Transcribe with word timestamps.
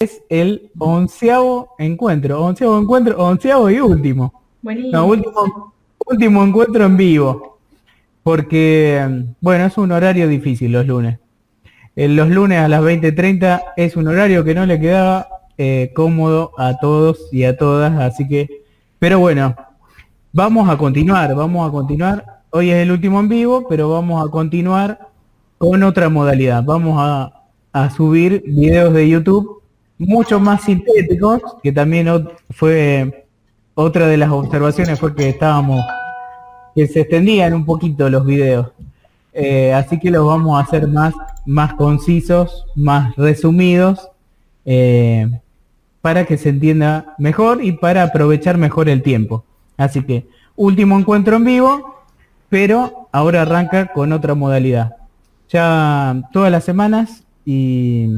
es 0.00 0.22
el 0.28 0.70
onceavo 0.78 1.74
encuentro, 1.76 2.40
onceavo 2.40 2.78
encuentro, 2.78 3.18
onceavo 3.18 3.68
y 3.68 3.80
último. 3.80 4.32
No, 4.62 5.06
último, 5.06 5.74
último 6.06 6.44
encuentro 6.44 6.84
en 6.84 6.96
vivo. 6.96 7.58
Porque, 8.22 9.24
bueno, 9.40 9.64
es 9.64 9.76
un 9.76 9.90
horario 9.90 10.28
difícil 10.28 10.70
los 10.70 10.86
lunes. 10.86 11.18
En 11.96 12.14
los 12.14 12.28
lunes 12.28 12.60
a 12.60 12.68
las 12.68 12.80
20.30 12.80 13.60
es 13.76 13.96
un 13.96 14.06
horario 14.06 14.44
que 14.44 14.54
no 14.54 14.66
le 14.66 14.78
quedaba 14.78 15.26
eh, 15.56 15.90
cómodo 15.96 16.52
a 16.56 16.78
todos 16.78 17.18
y 17.32 17.42
a 17.42 17.56
todas, 17.56 17.98
así 17.98 18.28
que, 18.28 18.62
pero 19.00 19.18
bueno, 19.18 19.56
vamos 20.32 20.70
a 20.70 20.78
continuar, 20.78 21.34
vamos 21.34 21.68
a 21.68 21.72
continuar. 21.72 22.42
Hoy 22.50 22.70
es 22.70 22.76
el 22.76 22.92
último 22.92 23.18
en 23.18 23.28
vivo, 23.28 23.66
pero 23.68 23.90
vamos 23.90 24.24
a 24.24 24.30
continuar 24.30 25.08
con 25.56 25.82
otra 25.82 26.08
modalidad. 26.08 26.62
Vamos 26.62 26.98
a, 27.00 27.32
a 27.72 27.90
subir 27.90 28.44
videos 28.46 28.94
de 28.94 29.08
YouTube 29.08 29.57
mucho 29.98 30.38
más 30.40 30.62
sintéticos, 30.62 31.42
que 31.62 31.72
también 31.72 32.28
fue 32.50 33.26
otra 33.74 34.06
de 34.06 34.16
las 34.16 34.30
observaciones 34.30 34.98
fue 34.98 35.14
que 35.14 35.28
estábamos, 35.28 35.84
que 36.74 36.86
se 36.86 37.00
extendían 37.00 37.54
un 37.54 37.64
poquito 37.64 38.08
los 38.08 38.24
videos. 38.24 38.68
Eh, 39.32 39.72
así 39.72 40.00
que 40.00 40.10
los 40.10 40.26
vamos 40.26 40.58
a 40.58 40.64
hacer 40.64 40.88
más, 40.88 41.14
más 41.46 41.74
concisos, 41.74 42.66
más 42.74 43.14
resumidos, 43.14 44.08
eh, 44.64 45.28
para 46.00 46.24
que 46.24 46.38
se 46.38 46.48
entienda 46.48 47.14
mejor 47.18 47.62
y 47.62 47.72
para 47.72 48.02
aprovechar 48.02 48.58
mejor 48.58 48.88
el 48.88 49.02
tiempo. 49.02 49.44
Así 49.76 50.02
que 50.02 50.26
último 50.56 50.98
encuentro 50.98 51.36
en 51.36 51.44
vivo, 51.44 52.02
pero 52.48 53.08
ahora 53.12 53.42
arranca 53.42 53.92
con 53.92 54.12
otra 54.12 54.34
modalidad. 54.34 54.96
Ya 55.50 56.22
todas 56.32 56.50
las 56.50 56.64
semanas 56.64 57.24
y 57.44 58.08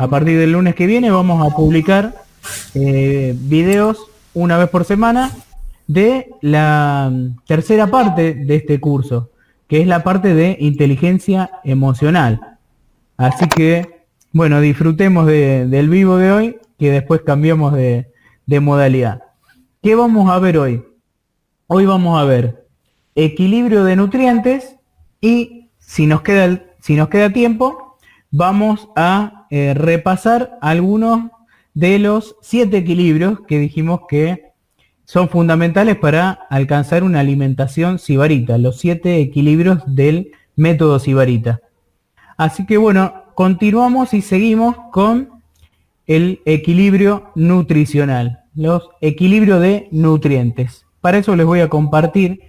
a 0.00 0.08
partir 0.08 0.38
del 0.38 0.52
lunes 0.52 0.74
que 0.74 0.86
viene 0.86 1.10
vamos 1.10 1.46
a 1.46 1.54
publicar 1.54 2.14
eh, 2.74 3.34
videos 3.36 3.98
una 4.34 4.56
vez 4.56 4.68
por 4.68 4.84
semana 4.84 5.32
de 5.86 6.30
la 6.40 7.12
tercera 7.46 7.88
parte 7.88 8.34
de 8.34 8.56
este 8.56 8.78
curso, 8.78 9.30
que 9.66 9.80
es 9.80 9.86
la 9.86 10.04
parte 10.04 10.34
de 10.34 10.56
inteligencia 10.60 11.50
emocional. 11.64 12.58
Así 13.16 13.48
que, 13.48 14.04
bueno, 14.32 14.60
disfrutemos 14.60 15.26
del 15.26 15.88
vivo 15.88 16.18
de 16.18 16.30
hoy, 16.30 16.56
que 16.78 16.90
después 16.90 17.22
cambiamos 17.22 17.72
de, 17.72 18.12
de 18.46 18.60
modalidad. 18.60 19.22
¿Qué 19.82 19.94
vamos 19.94 20.30
a 20.30 20.38
ver 20.38 20.58
hoy? 20.58 20.84
Hoy 21.66 21.86
vamos 21.86 22.20
a 22.20 22.24
ver 22.24 22.66
equilibrio 23.14 23.82
de 23.84 23.96
nutrientes 23.96 24.76
y 25.20 25.70
si 25.78 26.06
nos 26.06 26.22
queda, 26.22 26.62
si 26.80 26.94
nos 26.94 27.08
queda 27.08 27.32
tiempo, 27.32 27.98
vamos 28.30 28.88
a 28.94 29.37
eh, 29.50 29.74
repasar 29.74 30.58
algunos 30.60 31.30
de 31.74 31.98
los 31.98 32.36
siete 32.42 32.78
equilibrios 32.78 33.40
que 33.46 33.58
dijimos 33.58 34.00
que 34.08 34.52
son 35.04 35.28
fundamentales 35.28 35.96
para 35.96 36.32
alcanzar 36.50 37.02
una 37.02 37.20
alimentación 37.20 37.98
sibarita, 37.98 38.58
los 38.58 38.78
siete 38.78 39.20
equilibrios 39.20 39.82
del 39.86 40.32
método 40.54 40.98
sibarita. 40.98 41.60
Así 42.36 42.66
que 42.66 42.76
bueno, 42.76 43.24
continuamos 43.34 44.12
y 44.12 44.20
seguimos 44.20 44.76
con 44.92 45.30
el 46.06 46.40
equilibrio 46.44 47.30
nutricional, 47.34 48.40
los 48.54 48.90
equilibrios 49.00 49.60
de 49.60 49.88
nutrientes. 49.92 50.84
Para 51.00 51.18
eso 51.18 51.36
les 51.36 51.46
voy 51.46 51.60
a 51.60 51.68
compartir 51.68 52.40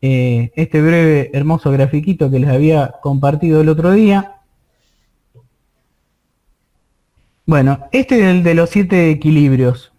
eh, 0.00 0.52
este 0.54 0.82
breve, 0.82 1.30
hermoso 1.32 1.70
grafiquito 1.70 2.30
que 2.30 2.38
les 2.38 2.50
había 2.50 2.94
compartido 3.02 3.62
el 3.62 3.70
otro 3.70 3.92
día. 3.92 4.33
Bueno, 7.46 7.88
este 7.92 8.20
es 8.20 8.22
el 8.22 8.42
de 8.42 8.54
los 8.54 8.70
siete 8.70 9.10
equilibrios. 9.10 9.92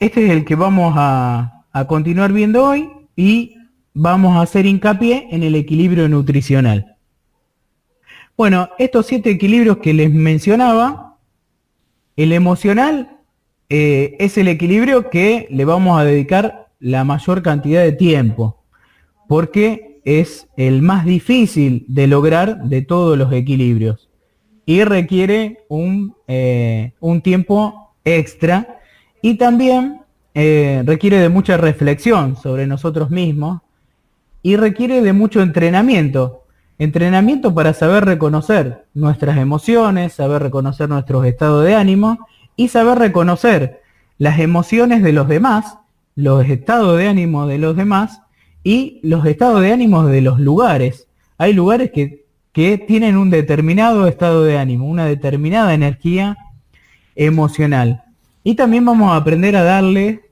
Este 0.00 0.24
es 0.24 0.32
el 0.32 0.44
que 0.44 0.56
vamos 0.56 0.94
a, 0.96 1.52
continuar 1.86 2.32
viendo 2.32 2.64
hoy 2.64 2.90
y 3.14 3.56
vamos 3.94 4.36
a 4.36 4.40
hacer 4.40 4.66
hincapié 4.66 5.28
en 5.30 5.44
el 5.44 5.54
equilibrio 5.54 6.08
nutricional. 6.08 6.96
Bueno, 8.36 8.70
estos 8.78 9.06
siete 9.06 9.30
equilibrios 9.30 9.76
que 9.76 9.94
les 9.94 10.10
mencionaba, 10.10 11.18
el 12.16 12.32
emocional 12.32 13.18
eh, 13.68 14.16
es 14.18 14.38
el 14.38 14.48
equilibrio 14.48 15.08
que 15.08 15.46
le 15.50 15.64
vamos 15.64 16.00
a 16.00 16.04
dedicar 16.04 16.68
la 16.80 17.04
mayor 17.04 17.42
cantidad 17.42 17.82
de 17.82 17.92
tiempo, 17.92 18.64
porque 19.28 20.00
es 20.04 20.48
el 20.56 20.82
más 20.82 21.04
difícil 21.04 21.84
de 21.86 22.08
lograr 22.08 22.64
de 22.64 22.82
todos 22.82 23.16
los 23.16 23.32
equilibrios 23.32 24.08
y 24.66 24.82
requiere 24.82 25.64
un, 25.68 26.14
eh, 26.26 26.92
un 27.00 27.22
tiempo 27.22 27.94
extra 28.04 28.80
y 29.22 29.36
también 29.36 30.02
eh, 30.34 30.82
requiere 30.84 31.18
de 31.18 31.28
mucha 31.28 31.56
reflexión 31.56 32.36
sobre 32.36 32.66
nosotros 32.66 33.10
mismos 33.10 33.62
y 34.42 34.56
requiere 34.56 35.00
de 35.00 35.12
mucho 35.12 35.40
entrenamiento. 35.40 36.42
Entrenamiento 36.78 37.54
para 37.54 37.72
saber 37.72 38.04
reconocer 38.04 38.84
nuestras 38.92 39.38
emociones, 39.38 40.12
saber 40.12 40.42
reconocer 40.42 40.90
nuestros 40.90 41.24
estados 41.24 41.64
de 41.64 41.74
ánimo 41.74 42.18
y 42.54 42.68
saber 42.68 42.98
reconocer 42.98 43.80
las 44.18 44.38
emociones 44.40 45.02
de 45.02 45.12
los 45.12 45.26
demás, 45.26 45.78
los 46.16 46.44
estados 46.46 46.98
de 46.98 47.08
ánimo 47.08 47.46
de 47.46 47.58
los 47.58 47.76
demás 47.76 48.20
y 48.62 49.00
los 49.02 49.24
estados 49.24 49.62
de 49.62 49.72
ánimo 49.72 50.04
de 50.04 50.20
los 50.20 50.38
lugares. 50.38 51.08
Hay 51.38 51.54
lugares 51.54 51.92
que 51.92 52.25
que 52.56 52.78
tienen 52.78 53.18
un 53.18 53.28
determinado 53.28 54.06
estado 54.06 54.42
de 54.42 54.56
ánimo, 54.56 54.86
una 54.86 55.04
determinada 55.04 55.74
energía 55.74 56.38
emocional. 57.14 58.04
Y 58.44 58.54
también 58.54 58.82
vamos 58.82 59.12
a 59.12 59.16
aprender 59.16 59.56
a 59.56 59.62
darle, 59.62 60.22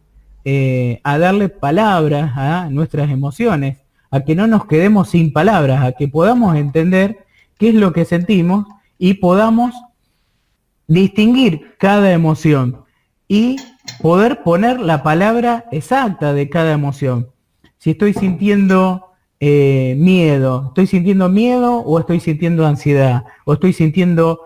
eh, 0.47 1.03
a 1.05 1.19
darle 1.19 1.51
palabras 1.51 2.33
a 2.35 2.71
nuestras 2.71 3.11
emociones, 3.11 3.77
a 4.11 4.21
que 4.21 4.35
no 4.35 4.47
nos 4.47 4.65
quedemos 4.65 5.11
sin 5.11 5.35
palabras, 5.35 5.85
a 5.85 5.93
que 5.93 6.09
podamos 6.09 6.57
entender 6.57 7.27
qué 7.59 7.69
es 7.69 7.75
lo 7.75 7.93
que 7.93 8.07
sentimos 8.07 8.65
y 8.99 9.13
podamos 9.13 9.75
distinguir 10.87 11.75
cada 11.77 12.11
emoción 12.11 12.85
y 13.29 13.57
poder 14.01 14.43
poner 14.43 14.81
la 14.81 15.03
palabra 15.03 15.67
exacta 15.73 16.33
de 16.33 16.49
cada 16.49 16.73
emoción. 16.73 17.29
Si 17.77 17.91
estoy 17.91 18.15
sintiendo 18.15 19.14
eh, 19.41 19.95
miedo. 19.99 20.67
¿Estoy 20.69 20.87
sintiendo 20.87 21.29
miedo 21.29 21.79
o 21.79 21.99
estoy 21.99 22.21
sintiendo 22.21 22.67
ansiedad? 22.67 23.25
¿O 23.45 23.55
estoy 23.55 23.73
sintiendo 23.73 24.41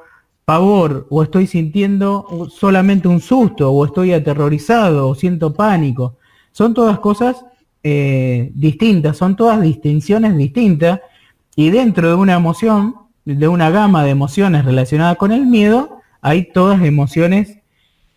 pavor? 0.45 1.07
¿O 1.11 1.23
estoy 1.23 1.47
sintiendo 1.47 2.49
solamente 2.51 3.09
un 3.09 3.21
susto? 3.21 3.71
¿O 3.71 3.85
estoy 3.85 4.13
aterrorizado? 4.13 5.09
¿O 5.09 5.15
siento 5.15 5.55
pánico? 5.55 6.17
Son 6.53 6.75
todas 6.75 6.99
cosas 6.99 7.45
eh, 7.83 8.51
distintas, 8.55 9.17
son 9.17 9.37
todas 9.37 9.61
distinciones 9.61 10.37
distintas. 10.37 11.01
Y 11.55 11.71
dentro 11.71 12.09
de 12.09 12.15
una 12.15 12.35
emoción, 12.35 12.95
de 13.25 13.49
una 13.49 13.71
gama 13.71 14.05
de 14.05 14.11
emociones 14.11 14.65
relacionadas 14.65 15.17
con 15.17 15.33
el 15.33 15.47
miedo, 15.47 16.01
hay 16.21 16.51
todas 16.53 16.83
emociones 16.83 17.59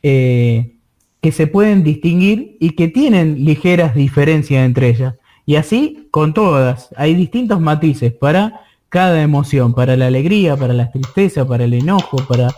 eh, 0.03 0.75
que 1.21 1.31
se 1.31 1.47
pueden 1.47 1.83
distinguir 1.83 2.57
y 2.59 2.71
que 2.71 2.87
tienen 2.87 3.45
ligeras 3.45 3.93
diferencias 3.93 4.65
entre 4.65 4.89
ellas. 4.89 5.15
Y 5.45 5.55
así 5.55 6.07
con 6.11 6.33
todas. 6.33 6.89
Hay 6.95 7.15
distintos 7.15 7.59
matices 7.59 8.13
para 8.13 8.61
cada 8.89 9.21
emoción, 9.21 9.73
para 9.73 9.95
la 9.95 10.07
alegría, 10.07 10.57
para 10.57 10.73
la 10.73 10.91
tristeza, 10.91 11.47
para 11.47 11.63
el 11.63 11.73
enojo, 11.73 12.17
para 12.27 12.49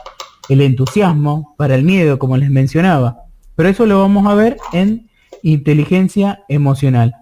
el 0.49 0.61
entusiasmo, 0.61 1.53
para 1.57 1.75
el 1.75 1.83
miedo, 1.83 2.19
como 2.19 2.38
les 2.38 2.49
mencionaba. 2.49 3.25
Pero 3.55 3.69
eso 3.69 3.85
lo 3.85 3.99
vamos 3.99 4.25
a 4.27 4.33
ver 4.33 4.57
en 4.73 5.09
inteligencia 5.44 6.44
emocional. 6.49 7.16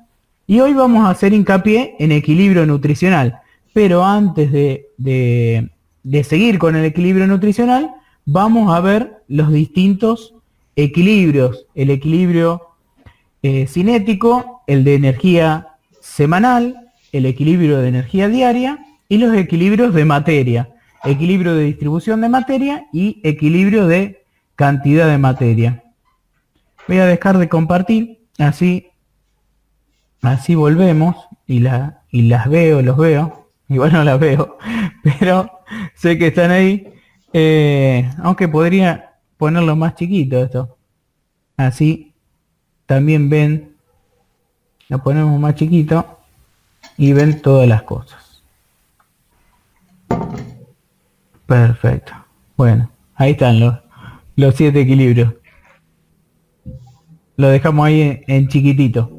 Y 0.48 0.60
hoy 0.60 0.74
vamos 0.74 1.06
a 1.06 1.10
hacer 1.10 1.34
hincapié 1.34 1.96
en 2.00 2.12
equilibrio 2.12 2.66
nutricional. 2.66 3.40
Pero 3.74 4.04
antes 4.04 4.52
de, 4.52 4.88
de, 4.98 6.24
seguir 6.24 6.60
con 6.60 6.76
el 6.76 6.86
equilibrio 6.86 7.28
nutricional, 7.28 7.92
vamos 8.26 8.74
a 8.74 8.80
ver 8.80 9.24
los 9.28 9.52
distintos 9.52 10.36
equilibrios. 10.76 11.68
El 11.76 11.90
equilibrio 11.90 12.62
eh, 13.44 13.68
cinético, 13.68 14.64
el 14.68 14.84
de 14.84 14.96
energía 14.96 15.76
semanal, 16.00 16.92
el 17.12 17.26
equilibrio 17.26 17.80
de 17.80 17.90
energía 17.90 18.28
diaria 18.28 18.80
y 19.10 19.18
los 19.18 19.36
equilibrios 19.36 19.94
de 19.94 20.06
materia, 20.06 20.70
equilibrio 21.04 21.56
de 21.56 21.64
distribución 21.64 22.22
de 22.22 22.30
materia 22.30 22.88
y 22.94 23.20
equilibrio 23.24 23.88
de 23.88 24.24
cantidad 24.56 25.08
de 25.08 25.18
materia. 25.18 25.84
Voy 26.88 27.00
a 27.00 27.06
dejar 27.06 27.38
de 27.38 27.50
compartir, 27.50 28.26
así, 28.38 28.88
así 30.22 30.56
volvemos 30.56 31.16
y, 31.48 31.60
la, 31.60 32.04
y 32.12 32.24
las 32.24 32.50
veo, 32.50 32.82
los 32.82 32.98
veo, 32.98 33.50
igual 33.70 33.94
no 33.94 34.04
las 34.04 34.20
veo, 34.20 34.58
pero 35.04 35.52
sé 35.96 36.18
que 36.18 36.28
están 36.28 36.52
ahí, 36.52 36.94
eh, 37.34 38.10
aunque 38.22 38.48
podría 38.48 39.16
ponerlo 39.38 39.76
más 39.76 39.96
chiquito 39.96 40.44
esto, 40.44 40.78
así 41.58 42.11
también 42.92 43.30
ven, 43.30 43.72
lo 44.90 45.02
ponemos 45.02 45.40
más 45.40 45.56
chiquito 45.56 46.20
y 46.98 47.14
ven 47.14 47.42
todas 47.42 47.66
las 47.66 47.84
cosas. 47.84 48.44
Perfecto. 51.46 52.12
Bueno, 52.58 52.92
Ahí 53.16 53.32
están 53.32 53.62
los, 53.62 53.76
los 54.36 54.56
siete 54.56 54.82
equilibrios. 54.82 55.36
Lo 57.38 57.48
dejamos 57.48 57.86
ahí 57.86 58.24
en, 58.28 58.50
chiquitito. 58.50 59.10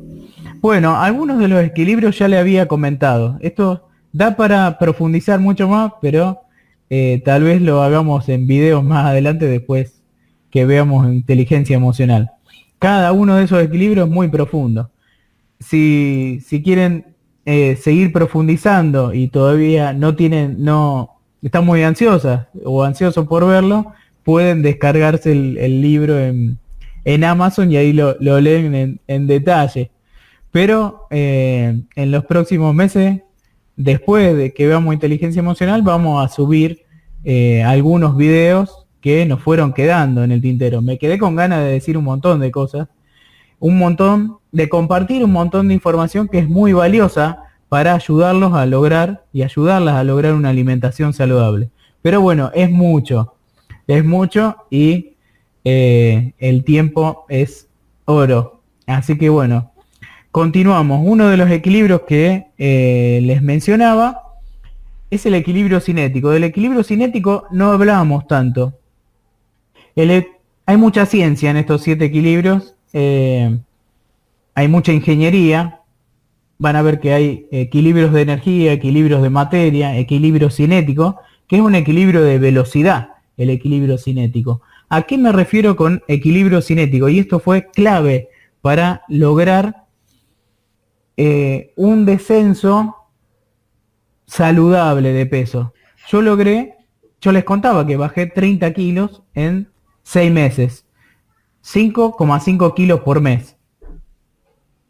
Bueno, 0.61 1.01
algunos 1.01 1.39
de 1.39 1.49
los 1.49 1.65
equilibrios 1.65 2.19
ya 2.19 2.29
le 2.29 2.37
había 2.37 2.69
comentado. 2.69 3.39
Esto 3.41 3.89
da 4.13 4.37
para 4.37 4.79
profundizar 4.79 5.41
mucho 5.41 5.67
más, 5.67 5.93
pero 6.03 6.43
eh, 6.91 7.23
tal 7.25 7.45
vez 7.45 7.63
lo 7.63 7.83
hagamos 7.83 8.29
en 8.29 8.47
videos 8.47 8.85
más 8.85 9.07
adelante 9.07 9.47
después 9.47 10.03
que 10.51 10.67
veamos 10.67 11.07
inteligencia 11.07 11.75
emocional. 11.75 12.33
Cada 12.83 13.13
uno 13.13 13.37
de 13.37 13.45
esos 13.45 13.63
equilibrios 13.63 14.09
es 14.09 14.13
muy 14.13 14.27
profundo. 14.27 14.91
Si, 15.61 16.41
si 16.45 16.65
quieren 16.65 17.15
eh, 17.47 17.77
seguir 17.81 18.13
profundizando 18.13 19.15
y 19.15 19.29
todavía 19.29 19.93
no 19.93 20.17
tienen, 20.17 20.57
no, 20.65 21.21
están 21.41 21.65
muy 21.65 21.85
ansiosas 21.85 22.49
o 22.65 22.83
ansiosos 22.83 23.29
por 23.29 23.47
verlo, 23.47 23.93
pueden 24.25 24.63
descargarse 24.63 25.31
el, 25.31 25.81
libro 25.81 26.19
en, 26.19 26.59
Amazon 27.23 27.71
y 27.71 27.77
ahí 27.77 27.93
lo, 27.93 28.17
leen 28.41 29.01
en, 29.07 29.27
detalle. 29.29 29.93
Pero 30.51 31.07
eh, 31.11 31.83
en 31.95 32.11
los 32.11 32.25
próximos 32.25 32.75
meses, 32.75 33.21
después 33.77 34.37
de 34.37 34.53
que 34.53 34.67
veamos 34.67 34.93
inteligencia 34.93 35.39
emocional, 35.39 35.83
vamos 35.83 36.25
a 36.25 36.35
subir 36.35 36.83
eh, 37.23 37.63
algunos 37.63 38.17
videos 38.17 38.82
que 39.03 39.27
nos 39.27 39.43
fueron 39.43 39.75
quedando 39.75 40.25
en 40.25 40.33
el 40.33 40.41
tintero. 40.41 40.81
Me 40.81 40.97
quedé 40.97 41.19
con 41.19 41.37
ganas 41.37 41.59
de 41.59 41.73
decir 41.73 41.99
un 41.99 42.05
montón 42.05 42.41
de 42.41 42.51
cosas, 42.51 42.89
un 43.59 43.77
montón, 43.77 44.39
de 44.53 44.69
compartir 44.69 45.25
un 45.25 45.33
montón 45.33 45.69
de 45.69 45.75
información 45.75 46.29
que 46.29 46.39
es 46.39 46.49
muy 46.49 46.73
valiosa 46.73 47.41
para 47.69 47.95
ayudarlos 47.95 48.55
a 48.55 48.65
lograr 48.65 49.25
y 49.33 49.43
ayudarlas 49.43 49.97
a 49.97 50.05
lograr 50.05 50.35
una 50.35 50.51
alimentación 50.51 51.13
saludable. 51.13 51.71
Pero 52.01 52.21
bueno, 52.21 52.51
es 52.55 52.71
mucho, 52.71 53.35
es 53.87 54.05
mucho 54.05 54.57
y 54.71 55.15
eh, 55.65 56.33
el 56.39 56.65
tiempo 56.65 57.27
es 57.29 57.69
oro. 58.05 58.61
Así 58.87 59.19
que 59.19 59.29
bueno, 59.29 59.73
continuamos. 60.31 61.01
Uno 61.05 61.29
de 61.29 61.37
los 61.37 61.51
equilibrios 61.51 62.03
que 62.03 62.47
eh, 62.57 63.21
les 63.23 63.43
mencionaba 63.43 64.23
es 65.11 65.27
el 65.27 65.35
equilibrio 65.35 65.81
cinético. 65.81 66.31
Del 66.31 66.45
equilibrio 66.45 66.85
cinético 66.85 67.47
no 67.51 67.73
hablábamos 67.73 68.27
tanto. 68.29 68.75
E, 69.97 70.27
hay 70.67 70.77
mucha 70.77 71.07
ciencia 71.07 71.51
en 71.51 71.57
estos 71.57 71.83
siete 71.83 72.07
equilibrios. 72.07 72.75
Eh, 72.93 73.59
hay 74.55 74.69
mucha 74.69 74.93
ingeniería, 74.93 75.81
van 76.59 76.77
a 76.77 76.83
ver 76.83 77.01
que 77.01 77.13
hay 77.13 77.47
equilibrios 77.51 78.13
de 78.13 78.23
energía, 78.23 78.73
equilibrios 78.73 79.23
de 79.23 79.31
materia, 79.31 79.97
equilibrio 79.97 80.51
cinético, 80.51 81.19
que 81.49 81.57
es 81.57 81.63
un 81.63 81.75
equilibrio 81.75 82.23
de 82.23 82.39
velocidad, 82.39 83.15
el 83.37 83.51
equilibrio 83.51 83.99
cinético. 83.99 84.63
¿A 84.89 85.03
qué 85.03 85.17
me 85.17 85.33
refiero 85.33 85.75
con 85.75 86.03
equilibrio 86.07 86.61
cinético? 86.61 87.09
Y 87.09 87.19
esto 87.19 87.41
fue 87.41 87.71
clave 87.71 88.29
para 88.61 89.03
lograr 89.09 89.87
eh, 91.17 91.73
un 91.77 92.05
descenso 92.05 92.97
saludable 94.27 95.13
de 95.13 95.27
peso. 95.27 95.73
Yo 96.09 96.23
logré, 96.23 96.75
yo 97.21 97.33
les 97.33 97.45
contaba 97.45 97.87
que 97.87 97.97
bajé 97.97 98.27
30 98.27 98.73
kilos 98.73 99.23
en 99.35 99.72
6 100.03 100.33
meses, 100.33 100.87
5,5 101.63 102.75
kilos 102.75 103.01
por 103.01 103.21
mes 103.21 103.57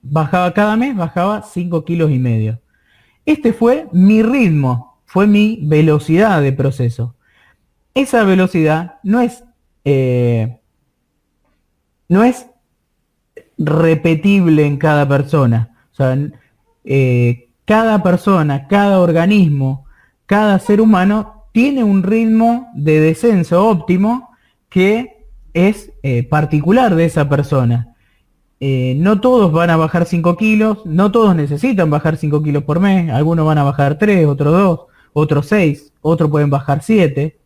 bajaba 0.03 0.53
cada 0.53 0.77
mes, 0.77 0.95
bajaba 0.97 1.43
5 1.43 1.85
kilos 1.85 2.11
y 2.11 2.19
medio. 2.19 2.61
Este 3.25 3.53
fue 3.53 3.89
mi 3.93 4.23
ritmo, 4.23 5.01
fue 5.05 5.27
mi 5.27 5.61
velocidad 5.63 6.43
de 6.43 6.53
proceso. 6.53 7.15
Esa 7.95 8.25
velocidad 8.25 8.97
no 9.05 9.21
es, 9.21 9.45
eh, 9.85 10.61
no 12.09 12.25
es 12.25 12.47
repetible 13.57 14.67
en 14.67 14.77
cada 14.77 15.09
persona. 15.09 15.69
Eh, 16.85 17.51
cada 17.65 18.03
persona, 18.03 18.67
cada 18.67 18.99
organismo, 18.99 19.87
cada 20.27 20.59
ser 20.59 20.81
humano 20.81 21.45
tiene 21.53 21.85
un 21.85 22.03
ritmo 22.03 22.71
de 22.75 22.99
descenso 22.99 23.69
óptimo 23.69 24.31
que 24.73 25.27
es 25.53 25.93
eh, 26.03 26.23
particular 26.23 26.95
de 26.95 27.05
esa 27.05 27.29
persona. 27.29 27.95
Eh, 28.61 28.95
no 28.97 29.21
todos 29.21 29.53
van 29.53 29.71
a 29.71 29.77
bajar 29.77 30.07
5 30.07 30.37
kilos, 30.37 30.79
no 30.87 31.11
todos 31.11 31.35
necesitan 31.35 31.91
bajar 31.91 32.17
5 32.17 32.43
kilos 32.43 32.63
por 32.65 32.81
mes, 32.81 33.11
algunos 33.11 33.45
van 33.45 33.59
a 33.59 33.65
bajar 33.65 33.99
3, 33.99 34.27
otros 34.27 34.53
2, 34.53 34.81
otros 35.13 35.47
6, 35.47 35.93
otros 36.01 36.31
pueden 36.31 36.49
bajar 36.49 36.83
7. 36.83 37.37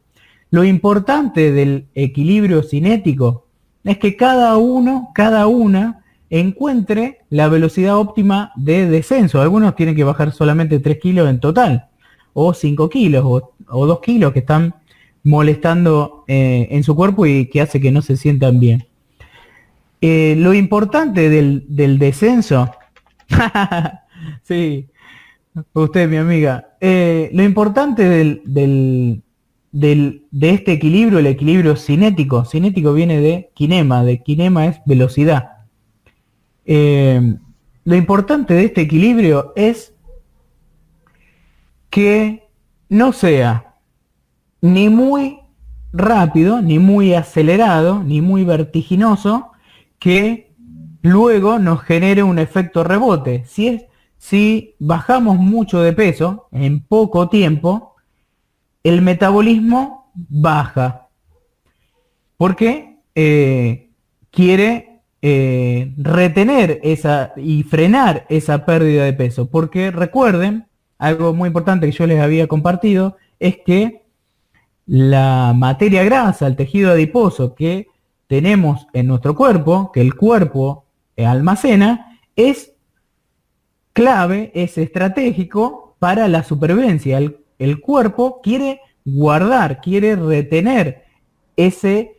Lo 0.50 0.64
importante 0.64 1.52
del 1.52 1.88
equilibrio 1.94 2.62
cinético 2.62 3.46
es 3.82 3.98
que 3.98 4.16
cada 4.16 4.56
uno, 4.56 5.08
cada 5.14 5.46
una, 5.46 6.04
encuentre 6.30 7.20
la 7.30 7.48
velocidad 7.48 7.96
óptima 7.96 8.52
de 8.56 8.88
descenso. 8.88 9.40
Algunos 9.40 9.74
tienen 9.74 9.96
que 9.96 10.04
bajar 10.04 10.32
solamente 10.32 10.78
3 10.80 10.98
kilos 10.98 11.28
en 11.28 11.40
total, 11.40 11.88
o 12.34 12.52
5 12.52 12.88
kilos, 12.88 13.24
o, 13.24 13.86
2 13.86 14.00
kilos 14.00 14.32
que 14.32 14.40
están 14.40 14.74
molestando 15.26 16.24
eh, 16.28 16.68
en 16.70 16.84
su 16.84 16.94
cuerpo 16.94 17.26
y 17.26 17.46
que 17.46 17.60
hace 17.60 17.80
que 17.80 17.90
no 17.90 18.00
se 18.00 18.16
sientan 18.16 18.60
bien. 18.60 18.86
Eh, 20.00 20.36
lo 20.38 20.54
importante 20.54 21.28
del, 21.28 21.98
descenso, 21.98 22.70
sí, 24.44 24.86
usted 25.72 26.08
mi 26.08 26.16
amiga, 26.16 26.76
eh, 26.80 27.28
lo 27.32 27.42
importante 27.42 28.08
del, 28.08 28.42
del, 28.44 30.22
de 30.30 30.50
este 30.50 30.72
equilibrio, 30.72 31.18
el 31.18 31.26
equilibrio 31.26 31.74
cinético, 31.74 32.44
cinético 32.44 32.92
viene 32.92 33.20
de 33.20 33.50
kinema, 33.54 34.04
de 34.04 34.22
kinema 34.22 34.66
es 34.66 34.80
velocidad. 34.86 35.50
Lo 36.64 37.96
importante 37.96 38.54
de 38.54 38.64
este 38.64 38.82
equilibrio 38.82 39.52
es 39.56 39.92
que 41.90 42.44
no 42.88 43.12
sea 43.12 43.65
ni 44.72 44.88
muy 44.88 45.38
rápido, 45.92 46.60
ni 46.60 46.78
muy 46.78 47.14
acelerado, 47.14 48.02
ni 48.02 48.20
muy 48.20 48.44
vertiginoso, 48.44 49.52
que 49.98 50.52
luego 51.02 51.58
nos 51.58 51.82
genere 51.82 52.22
un 52.22 52.38
efecto 52.38 52.84
rebote. 52.84 53.44
Si, 53.46 54.74
bajamos 54.78 55.38
mucho 55.38 55.80
de 55.80 55.92
peso 55.92 56.48
en 56.52 56.80
poco 56.80 57.28
tiempo, 57.28 57.94
el 58.82 59.02
metabolismo 59.02 60.10
baja. 60.14 61.08
Porque 62.36 62.98
eh, 63.14 63.90
quiere 64.30 65.00
eh, 65.22 65.94
retener 65.96 66.80
esa 66.82 67.32
y 67.36 67.62
frenar 67.62 68.26
esa 68.28 68.66
pérdida 68.66 69.04
de 69.04 69.12
peso. 69.12 69.48
Porque 69.48 69.90
recuerden, 69.90 70.66
algo 70.98 71.32
muy 71.32 71.46
importante 71.48 71.86
que 71.86 71.92
yo 71.92 72.06
les 72.06 72.20
había 72.20 72.46
compartido, 72.46 73.16
es 73.38 73.58
que 73.64 74.05
la 74.86 75.52
materia 75.54 76.04
grasa, 76.04 76.46
el 76.46 76.56
tejido 76.56 76.92
adiposo 76.92 77.54
que 77.54 77.88
tenemos 78.26 78.86
en 78.92 79.06
nuestro 79.08 79.34
cuerpo, 79.34 79.90
que 79.92 80.00
el 80.00 80.14
cuerpo 80.14 80.86
almacena, 81.16 82.18
es 82.34 82.72
clave, 83.92 84.52
es 84.54 84.76
estratégico 84.78 85.96
para 85.98 86.28
la 86.28 86.42
supervivencia. 86.42 87.18
El, 87.18 87.80
cuerpo 87.80 88.40
quiere 88.42 88.80
guardar, 89.04 89.80
quiere 89.80 90.16
retener 90.16 91.04
ese 91.56 92.12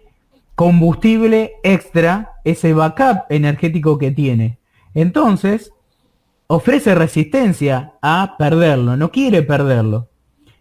combustible 0.55 1.53
extra, 1.63 2.33
ese 2.43 2.74
backup 2.74 3.25
energético 3.29 4.00
que 4.00 4.09
tiene. 4.12 4.57
Entonces, 4.95 5.71
ofrece 6.47 6.95
resistencia 6.95 7.93
a 8.01 8.36
perderlo, 8.39 8.97
no 8.97 9.12
quiere 9.12 9.43
perderlo. 9.43 10.09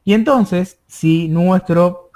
Y 0.07 0.15
entonces, 0.15 0.79
si 0.87 1.27
nuestro 1.27 2.11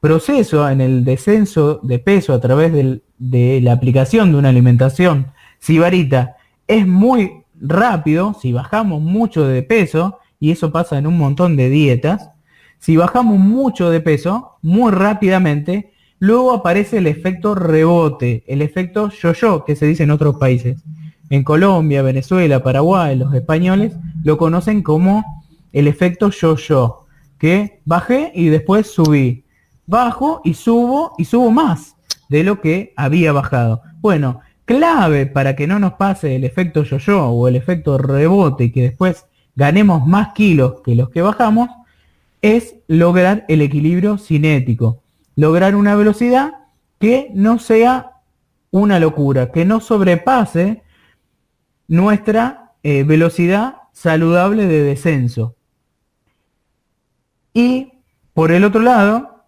proceso 0.00 0.68
en 0.68 0.80
el 0.80 1.04
descenso 1.04 1.78
de 1.84 2.00
peso 2.00 2.34
a 2.34 2.40
través 2.40 2.72
de 2.72 3.60
la 3.62 3.72
aplicación 3.72 4.32
de 4.32 4.38
una 4.38 4.48
alimentación 4.48 5.28
sibarita 5.60 6.36
es 6.66 6.84
muy 6.84 7.44
rápido, 7.60 8.34
si 8.42 8.52
bajamos 8.52 9.00
mucho 9.00 9.46
de 9.46 9.62
peso, 9.62 10.18
y 10.40 10.50
eso 10.50 10.72
pasa 10.72 10.98
en 10.98 11.06
un 11.06 11.16
montón 11.16 11.56
de 11.56 11.70
dietas, 11.70 12.30
si 12.80 12.96
bajamos 12.96 13.38
mucho 13.38 13.88
de 13.88 14.00
peso, 14.00 14.56
muy 14.60 14.90
rápidamente, 14.90 15.92
luego 16.18 16.52
aparece 16.52 16.98
el 16.98 17.06
efecto 17.06 17.54
rebote, 17.54 18.42
el 18.48 18.62
efecto 18.62 19.10
yo-yo, 19.10 19.64
que 19.64 19.76
se 19.76 19.86
dice 19.86 20.02
en 20.02 20.10
otros 20.10 20.38
países. 20.38 20.82
En 21.30 21.44
Colombia, 21.44 22.02
Venezuela, 22.02 22.64
Paraguay, 22.64 23.16
los 23.16 23.32
españoles 23.32 23.96
lo 24.24 24.38
conocen 24.38 24.82
como 24.82 25.24
el 25.72 25.86
efecto 25.86 26.30
yo-yo, 26.30 27.04
que 27.38 27.80
bajé 27.84 28.32
y 28.34 28.48
después 28.48 28.90
subí 28.90 29.44
bajo 29.86 30.42
y 30.44 30.54
subo 30.54 31.12
y 31.18 31.24
subo 31.24 31.50
más 31.50 31.96
de 32.28 32.44
lo 32.44 32.60
que 32.60 32.92
había 32.96 33.32
bajado. 33.32 33.82
Bueno, 34.00 34.40
clave 34.64 35.26
para 35.26 35.56
que 35.56 35.66
no 35.66 35.78
nos 35.78 35.94
pase 35.94 36.36
el 36.36 36.44
efecto 36.44 36.82
yo-yo 36.82 37.28
o 37.30 37.48
el 37.48 37.56
efecto 37.56 37.96
rebote 37.96 38.64
y 38.64 38.72
que 38.72 38.82
después 38.82 39.26
ganemos 39.56 40.06
más 40.06 40.34
kilos 40.34 40.82
que 40.84 40.94
los 40.94 41.08
que 41.10 41.22
bajamos, 41.22 41.70
es 42.42 42.76
lograr 42.86 43.44
el 43.48 43.60
equilibrio 43.62 44.18
cinético. 44.18 45.02
lograr 45.34 45.76
una 45.76 45.94
velocidad 45.94 46.54
que 46.98 47.30
no 47.32 47.60
sea 47.60 48.22
una 48.72 48.98
locura, 48.98 49.52
que 49.52 49.64
no 49.64 49.78
sobrepase 49.80 50.82
nuestra 51.86 52.72
eh, 52.82 53.04
velocidad 53.04 53.76
saludable 53.92 54.66
de 54.66 54.82
descenso. 54.82 55.54
Y 57.58 57.90
por 58.34 58.52
el 58.52 58.62
otro 58.62 58.80
lado, 58.80 59.42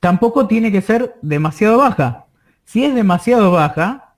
tampoco 0.00 0.46
tiene 0.46 0.70
que 0.70 0.82
ser 0.82 1.16
demasiado 1.22 1.78
baja. 1.78 2.26
Si 2.66 2.84
es 2.84 2.94
demasiado 2.94 3.50
baja, 3.52 4.16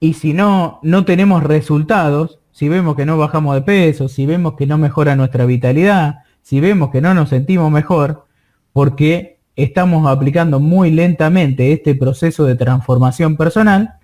y 0.00 0.12
si 0.12 0.34
no, 0.34 0.80
no 0.82 1.06
tenemos 1.06 1.42
resultados, 1.42 2.40
si 2.52 2.68
vemos 2.68 2.94
que 2.94 3.06
no 3.06 3.16
bajamos 3.16 3.54
de 3.54 3.62
peso, 3.62 4.10
si 4.10 4.26
vemos 4.26 4.52
que 4.58 4.66
no 4.66 4.76
mejora 4.76 5.16
nuestra 5.16 5.46
vitalidad, 5.46 6.24
si 6.42 6.60
vemos 6.60 6.90
que 6.90 7.00
no 7.00 7.14
nos 7.14 7.30
sentimos 7.30 7.72
mejor, 7.72 8.26
porque 8.74 9.38
estamos 9.56 10.06
aplicando 10.06 10.60
muy 10.60 10.90
lentamente 10.90 11.72
este 11.72 11.94
proceso 11.94 12.44
de 12.44 12.54
transformación 12.54 13.38
personal, 13.38 13.94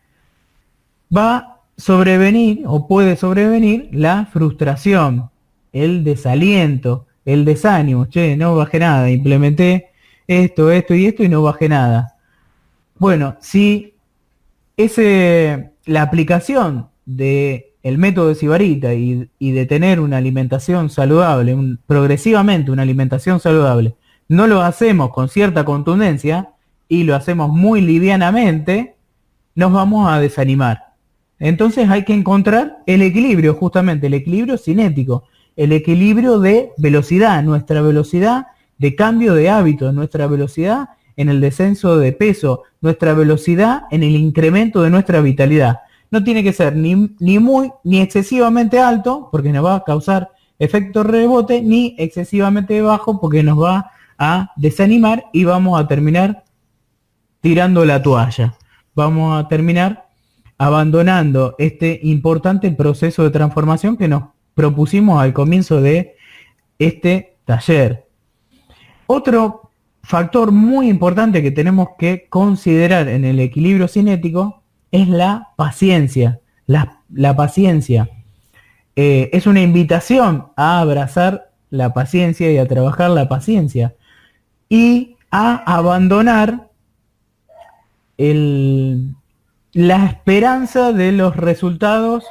va 1.14 1.36
a 1.36 1.60
sobrevenir 1.76 2.62
o 2.64 2.88
puede 2.88 3.16
sobrevenir 3.16 3.90
la 3.92 4.24
frustración, 4.32 5.28
el 5.74 6.04
desaliento, 6.04 7.06
el 7.26 7.44
desánimo. 7.44 8.06
Che, 8.06 8.36
no 8.38 8.56
bajé 8.56 8.78
nada, 8.78 9.10
implementé 9.10 9.90
esto, 10.26 10.70
esto 10.70 10.94
y 10.94 11.06
esto 11.06 11.22
y 11.22 11.28
no 11.28 11.42
bajé 11.42 11.68
nada. 11.68 12.16
Bueno, 12.98 13.36
si 13.40 13.94
ese, 14.76 15.72
la 15.84 16.02
aplicación 16.02 16.88
de 17.04 17.74
el 17.82 17.98
método 17.98 18.28
de 18.28 18.34
Sibarita 18.34 18.94
y, 18.94 19.28
de 19.38 19.66
tener 19.66 20.00
una 20.00 20.16
alimentación 20.16 20.88
saludable, 20.88 21.54
progresivamente 21.86 22.70
una 22.70 22.80
alimentación 22.80 23.40
saludable, 23.40 23.94
no 24.26 24.46
lo 24.46 24.62
hacemos 24.62 25.10
con 25.10 25.28
cierta 25.28 25.66
contundencia 25.66 26.54
y 26.88 27.04
lo 27.04 27.14
hacemos 27.14 27.50
muy 27.50 27.82
livianamente, 27.82 28.96
nos 29.54 29.70
vamos 29.70 30.10
a 30.10 30.18
desanimar. 30.18 30.94
Entonces 31.38 31.90
hay 31.90 32.04
que 32.04 32.14
encontrar 32.14 32.78
el 32.86 33.02
equilibrio, 33.02 33.52
justamente 33.52 34.06
el 34.06 34.14
equilibrio 34.14 34.56
cinético, 34.56 35.24
el 35.56 35.72
equilibrio 35.72 36.40
de 36.40 36.72
velocidad, 36.76 37.42
nuestra 37.42 37.82
velocidad 37.82 38.46
de 38.78 38.94
cambio 38.94 39.34
de 39.34 39.50
hábitos, 39.50 39.94
nuestra 39.94 40.26
velocidad 40.26 40.88
en 41.16 41.28
el 41.28 41.40
descenso 41.40 41.96
de 41.96 42.12
peso, 42.12 42.62
nuestra 42.80 43.14
velocidad 43.14 43.82
en 43.90 44.02
el 44.02 44.16
incremento 44.16 44.82
de 44.82 44.90
nuestra 44.90 45.20
vitalidad 45.20 45.80
no 46.14 46.22
tiene 46.22 46.44
que 46.44 46.52
ser 46.52 46.76
ni, 46.76 47.10
ni 47.18 47.40
muy 47.40 47.72
ni 47.82 48.00
excesivamente 48.00 48.78
alto, 48.78 49.28
porque 49.32 49.52
nos 49.52 49.64
va 49.64 49.74
a 49.74 49.82
causar 49.82 50.30
efecto 50.60 51.02
rebote, 51.02 51.60
ni 51.60 51.96
excesivamente 51.98 52.80
bajo, 52.82 53.20
porque 53.20 53.42
nos 53.42 53.60
va 53.60 53.90
a 54.16 54.52
desanimar 54.54 55.24
y 55.32 55.42
vamos 55.42 55.78
a 55.78 55.88
terminar 55.88 56.44
tirando 57.40 57.84
la 57.84 58.00
toalla. 58.00 58.54
Vamos 58.94 59.44
a 59.44 59.48
terminar 59.48 60.06
abandonando 60.56 61.56
este 61.58 61.98
importante 62.04 62.70
proceso 62.70 63.24
de 63.24 63.30
transformación 63.30 63.96
que 63.96 64.06
nos 64.06 64.22
propusimos 64.54 65.20
al 65.20 65.32
comienzo 65.32 65.80
de 65.80 66.16
este 66.78 67.36
taller. 67.44 68.06
Otro 69.06 69.70
factor 70.02 70.52
muy 70.52 70.88
importante 70.88 71.42
que 71.42 71.50
tenemos 71.50 71.88
que 71.98 72.26
considerar 72.28 73.08
en 73.08 73.24
el 73.24 73.40
equilibrio 73.40 73.88
cinético 73.88 74.62
es 74.90 75.08
la 75.08 75.48
paciencia. 75.56 76.40
La, 76.66 77.36
paciencia 77.36 78.08
eh, 78.96 79.28
es 79.32 79.46
una 79.46 79.60
invitación 79.60 80.46
a 80.56 80.80
abrazar 80.80 81.50
la 81.70 81.92
paciencia 81.92 82.50
y 82.50 82.56
a 82.58 82.66
trabajar 82.66 83.10
la 83.10 83.28
paciencia 83.28 83.94
y 84.68 85.16
a 85.30 85.56
abandonar 85.76 86.70
la 88.16 90.06
esperanza 90.06 90.92
de 90.92 91.12
los 91.12 91.36
resultados 91.36 92.24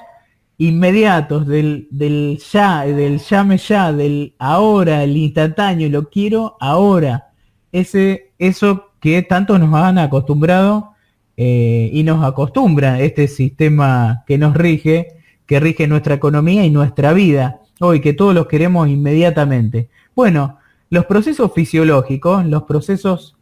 inmediatos, 0.58 1.48
del, 1.48 1.88
del 1.92 2.40
ya, 2.52 2.86
del 2.86 3.20
llame 3.20 3.58
ya, 3.58 3.92
del 3.92 4.36
ahora, 4.40 5.04
el 5.04 5.18
instantáneo, 5.18 5.90
lo 5.90 6.10
quiero 6.10 6.58
ahora. 6.60 7.32
Ese, 7.72 8.32
eso 8.38 8.92
que 9.00 9.22
tanto 9.24 9.58
nos 9.58 9.74
han 9.74 9.98
acostumbrado 9.98 10.94
eh, 11.36 11.90
y 11.92 12.04
nos 12.04 12.24
acostumbra 12.24 13.00
este 13.02 13.28
sistema 13.28 14.24
que 14.28 14.38
nos 14.38 14.54
rige, 14.54 15.08
que 15.46 15.60
rige 15.60 15.88
nuestra 15.88 16.14
economía 16.16 16.66
y 16.66 16.70
nuestra 16.70 17.12
vida, 17.14 17.60
hoy 17.80 18.00
que 18.00 18.14
todos 18.14 18.34
los 18.34 18.48
queremos 18.48 18.88
inmediatamente. 18.88 19.90
Bueno, 20.16 20.60
los 20.90 21.06
procesos 21.06 21.52
fisiológicos, 21.54 22.46
los 22.46 22.64
procesos 22.64 23.36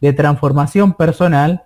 de 0.00 0.12
transformación 0.12 0.94
personal, 0.94 1.64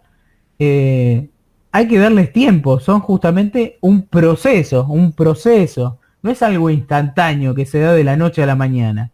eh, 0.59 1.29
hay 1.73 1.89
que 1.89 1.99
darles 1.99 2.33
tiempo, 2.33 2.81
son 2.81 3.01
justamente 3.01 3.79
un 3.81 4.03
proceso, 4.03 4.87
un 4.89 5.13
proceso, 5.13 5.99
no 6.23 6.31
es 6.31 6.43
algo 6.43 6.71
instantáneo 6.71 7.55
que 7.55 7.67
se 7.67 7.81
da 7.81 7.93
de 7.93 8.05
la 8.05 8.17
noche 8.17 8.43
a 8.43 8.47
la 8.47 8.57
mañana. 8.57 9.13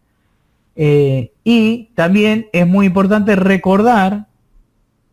Eh, 0.74 1.32
y 1.44 1.90
también 1.94 2.48
es 2.52 2.66
muy 2.66 2.86
importante 2.86 3.36
recordar 3.36 4.26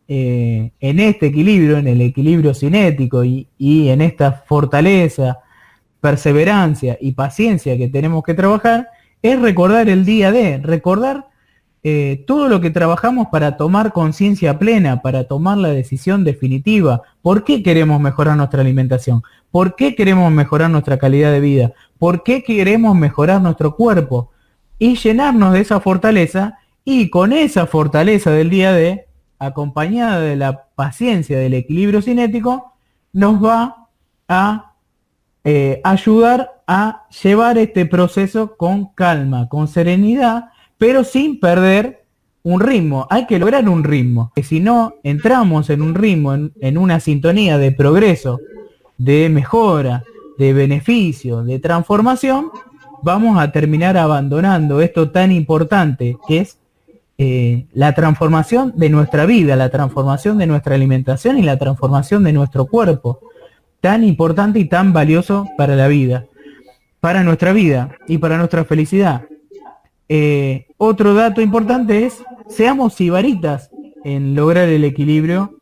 eh, 0.08 0.72
en 0.80 0.98
este 0.98 1.26
equilibrio, 1.26 1.78
en 1.78 1.86
el 1.86 2.00
equilibrio 2.00 2.54
cinético 2.54 3.22
y, 3.24 3.46
en 3.58 4.00
esta 4.00 4.32
fortaleza, 4.32 5.38
perseverancia 6.00 6.98
y 7.00 7.12
paciencia 7.12 7.76
que 7.76 7.88
tenemos 7.88 8.24
que 8.24 8.34
trabajar, 8.34 8.88
es 9.22 9.40
recordar 9.40 9.88
el 9.88 10.04
día 10.04 10.32
de, 10.32 10.58
recordar 10.58 11.28
eh, 11.82 12.24
todo 12.26 12.48
lo 12.48 12.60
que 12.60 12.70
trabajamos 12.70 13.28
para 13.32 13.56
tomar 13.56 13.92
conciencia 13.92 14.58
plena, 14.58 15.00
para 15.00 15.24
tomar 15.24 15.56
la 15.58 15.68
decisión 15.68 16.24
definitiva. 16.24 17.02
¿Por 17.22 17.42
qué 17.44 17.62
queremos 17.62 18.00
mejorar 18.00 18.36
nuestra 18.36 18.60
alimentación? 18.60 19.22
¿Por 19.50 19.76
qué 19.76 19.94
queremos 19.94 20.30
mejorar 20.30 20.70
nuestra 20.70 20.98
calidad 20.98 21.32
de 21.32 21.40
vida? 21.40 21.72
¿Por 21.98 22.22
qué 22.22 22.42
queremos 22.42 22.94
mejorar 22.94 23.40
nuestro 23.40 23.76
cuerpo? 23.76 24.30
Y 24.78 24.96
llenarnos 24.96 25.54
de 25.54 25.60
esa 25.60 25.80
fortaleza 25.80 26.58
y 26.84 27.08
con 27.08 27.32
esa 27.32 27.66
fortaleza 27.66 28.30
del 28.30 28.50
día 28.50 28.72
de 28.72 29.06
acompañada 29.38 30.20
de 30.20 30.36
la 30.36 30.66
paciencia 30.74 31.38
del 31.38 31.54
equilibrio 31.54 32.02
cinético, 32.02 32.74
nos 33.12 33.42
va 33.42 33.88
a 34.28 34.74
eh, 35.44 35.80
ayudar 35.82 36.62
a 36.66 37.06
llevar 37.22 37.56
este 37.56 37.86
proceso 37.86 38.56
con 38.56 38.92
calma, 38.94 39.48
con 39.48 39.66
serenidad, 39.66 40.50
pero 40.80 41.04
sin 41.04 41.38
perder 41.38 42.06
un 42.42 42.58
ritmo. 42.58 43.06
Hay 43.10 43.26
que 43.26 43.38
lograr 43.38 43.68
un 43.68 43.84
ritmo. 43.84 44.32
Que 44.34 44.42
si 44.42 44.60
no 44.60 44.94
entramos 45.02 45.68
en 45.68 45.82
un 45.82 45.94
ritmo, 45.94 46.32
en 46.34 46.78
una 46.78 47.00
sintonía 47.00 47.58
de 47.58 47.70
progreso, 47.70 48.40
de 48.96 49.28
mejora, 49.28 50.04
de 50.38 50.54
beneficio, 50.54 51.44
de 51.44 51.58
transformación, 51.58 52.50
vamos 53.02 53.38
a 53.38 53.52
terminar 53.52 53.98
abandonando 53.98 54.80
esto 54.80 55.10
tan 55.10 55.32
importante 55.32 56.16
que 56.26 56.38
es 56.38 56.56
eh, 57.18 57.66
la 57.74 57.94
transformación 57.94 58.72
de 58.74 58.88
nuestra 58.88 59.26
vida, 59.26 59.56
la 59.56 59.68
transformación 59.68 60.38
de 60.38 60.46
nuestra 60.46 60.76
alimentación 60.76 61.36
y 61.36 61.42
la 61.42 61.58
transformación 61.58 62.24
de 62.24 62.32
nuestro 62.32 62.64
cuerpo, 62.64 63.20
tan 63.82 64.02
importante 64.02 64.58
y 64.58 64.64
tan 64.64 64.94
valioso 64.94 65.46
para 65.58 65.76
la 65.76 65.88
vida, 65.88 66.24
para 67.00 67.22
nuestra 67.22 67.52
vida 67.52 67.96
y 68.08 68.16
para 68.16 68.38
nuestra 68.38 68.64
felicidad. 68.64 69.29
Eh, 70.12 70.66
otro 70.76 71.14
dato 71.14 71.40
importante 71.40 72.04
es, 72.04 72.24
seamos 72.48 72.94
sibaritas 72.94 73.70
en 74.02 74.34
lograr 74.34 74.68
el 74.68 74.82
equilibrio 74.82 75.60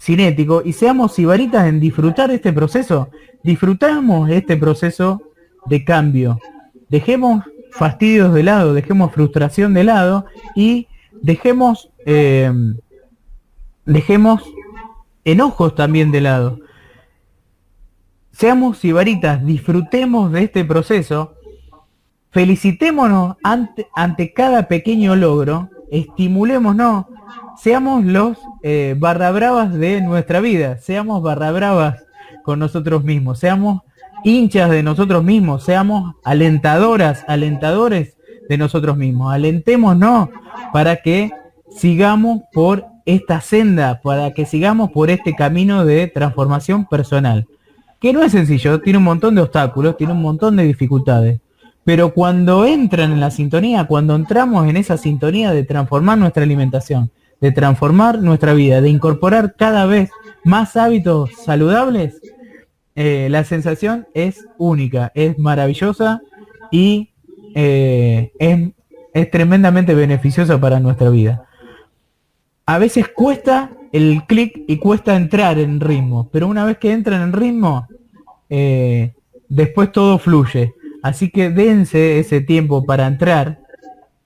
cinético 0.00 0.62
y 0.64 0.72
seamos 0.72 1.12
sibaritas 1.12 1.66
en 1.66 1.80
disfrutar 1.80 2.30
este 2.30 2.50
proceso. 2.50 3.10
Disfrutamos 3.42 4.30
este 4.30 4.56
proceso 4.56 5.20
de 5.66 5.84
cambio. 5.84 6.38
Dejemos 6.88 7.44
fastidios 7.72 8.32
de 8.32 8.42
lado, 8.42 8.72
dejemos 8.72 9.12
frustración 9.12 9.74
de 9.74 9.84
lado 9.84 10.24
y 10.54 10.88
dejemos, 11.20 11.90
eh, 12.06 12.50
dejemos 13.84 14.42
enojos 15.26 15.74
también 15.74 16.10
de 16.10 16.22
lado. 16.22 16.58
Seamos 18.32 18.78
sibaritas, 18.78 19.44
disfrutemos 19.44 20.32
de 20.32 20.44
este 20.44 20.64
proceso, 20.64 21.34
felicitémonos 22.30 23.36
ante, 23.42 24.32
cada 24.32 24.68
pequeño 24.68 25.16
logro, 25.16 25.70
estimulémonos, 25.90 27.06
seamos 27.56 28.04
los 28.04 28.38
eh, 28.62 28.94
barra 28.98 29.30
bravas 29.30 29.72
de 29.72 30.00
nuestra 30.00 30.40
vida, 30.40 30.78
seamos 30.78 31.22
barra 31.22 31.52
bravas 31.52 32.04
con 32.44 32.58
nosotros 32.58 33.04
mismos, 33.04 33.38
seamos 33.38 33.82
hinchas 34.24 34.70
de 34.70 34.82
nosotros 34.82 35.24
mismos, 35.24 35.64
seamos 35.64 36.14
alentadoras, 36.24 37.24
alentadores 37.26 38.16
de 38.48 38.58
nosotros 38.58 38.96
mismos. 38.96 39.32
Alentémonos 39.32 40.28
para 40.72 40.96
que 40.96 41.30
sigamos 41.70 42.42
por 42.52 42.86
esta 43.06 43.40
senda, 43.40 44.00
para 44.02 44.32
que 44.32 44.46
sigamos 44.46 44.90
por 44.90 45.10
este 45.10 45.34
camino 45.34 45.84
de 45.84 46.06
transformación 46.08 46.86
personal. 46.86 47.46
Que 48.00 48.12
no 48.12 48.22
es 48.22 48.32
sencillo, 48.32 48.80
tiene 48.80 48.98
un 48.98 49.04
montón 49.04 49.34
de 49.34 49.42
obstáculos, 49.42 49.96
tiene 49.96 50.12
un 50.12 50.22
montón 50.22 50.56
de 50.56 50.64
dificultades. 50.64 51.40
Pero 51.90 52.14
cuando 52.14 52.66
entran 52.66 53.10
en 53.10 53.18
la 53.18 53.32
sintonía, 53.32 53.88
cuando 53.88 54.14
entramos 54.14 54.68
en 54.68 54.76
esa 54.76 54.96
sintonía 54.96 55.50
de 55.50 55.64
transformar 55.64 56.18
nuestra 56.18 56.44
alimentación, 56.44 57.10
de 57.40 57.50
transformar 57.50 58.22
nuestra 58.22 58.54
vida, 58.54 58.80
de 58.80 58.88
incorporar 58.88 59.56
cada 59.56 59.86
vez 59.86 60.08
más 60.44 60.76
hábitos 60.76 61.30
saludables, 61.44 62.22
eh, 62.94 63.26
la 63.28 63.42
sensación 63.42 64.06
es 64.14 64.46
única, 64.56 65.10
es 65.16 65.36
maravillosa 65.36 66.20
y 66.70 67.10
eh, 67.56 68.30
es, 68.38 69.30
tremendamente 69.32 69.92
beneficiosa 69.92 70.60
para 70.60 70.78
nuestra 70.78 71.10
vida. 71.10 71.44
A 72.66 72.78
veces 72.78 73.08
cuesta 73.08 73.72
el 73.90 74.26
clic 74.28 74.62
y 74.68 74.76
cuesta 74.76 75.16
entrar 75.16 75.58
en 75.58 75.80
ritmo, 75.80 76.28
pero 76.30 76.46
una 76.46 76.64
vez 76.64 76.78
que 76.78 76.92
entran 76.92 77.20
en 77.22 77.32
ritmo, 77.32 77.88
eh, 78.48 79.12
después 79.48 79.90
todo 79.90 80.18
fluye. 80.18 80.72
Así 81.02 81.30
que 81.30 81.50
dense 81.50 82.18
ese 82.18 82.40
tiempo 82.40 82.84
para 82.84 83.06
entrar 83.06 83.60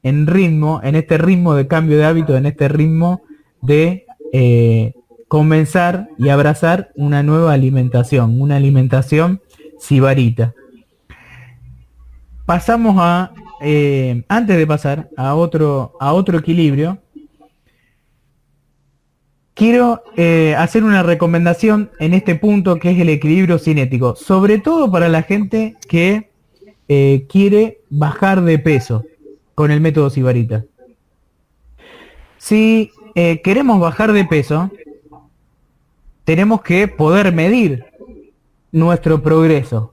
en 0.02 0.26
ritmo, 0.26 0.81
en 0.83 0.97
este 0.97 1.19
ritmo 1.19 1.54
de 1.54 1.66
cambio 1.66 1.97
de 1.97 2.04
hábito, 2.04 2.37
en 2.37 2.47
este 2.47 2.69
ritmo 2.69 3.23
de 3.62 4.07
eh, 4.33 4.93
comenzar 5.28 6.09
y 6.19 6.28
abrazar 6.28 6.90
una 6.95 7.23
nueva 7.23 7.52
alimentación, 7.52 8.40
una 8.40 8.57
alimentación 8.57 9.40
sibarita. 9.78 10.54
Pasamos 12.47 12.97
a, 12.99 13.33
eh, 13.62 14.25
antes 14.28 14.57
de 14.57 14.66
pasar 14.66 15.09
a 15.16 15.35
otro, 15.35 15.95
a 15.99 16.12
otro 16.12 16.38
equilibrio, 16.38 16.99
quiero 19.54 20.02
eh, 20.16 20.54
hacer 20.59 20.85
una 20.85 21.02
recomendación 21.02 21.90
en 21.99 22.12
este 22.12 22.35
punto 22.35 22.76
que 22.78 22.90
es 22.90 22.99
el 22.99 23.09
equilibrio 23.09 23.59
cinético, 23.59 24.16
sobre 24.16 24.59
todo 24.59 24.90
para 24.90 25.09
la 25.09 25.23
gente 25.23 25.76
que 25.88 26.33
eh, 26.88 27.26
quiere 27.28 27.80
bajar 27.90 28.42
de 28.42 28.58
peso 28.58 29.04
con 29.54 29.70
el 29.70 29.80
método 29.80 30.10
Sibarita. 30.10 30.64
Si 32.38 32.90
eh, 33.14 33.40
queremos 33.42 33.80
bajar 33.80 34.12
de 34.12 34.24
peso, 34.24 34.70
tenemos 36.24 36.62
que 36.62 36.88
poder 36.88 37.32
medir 37.32 37.84
nuestro 38.72 39.22
progreso. 39.22 39.92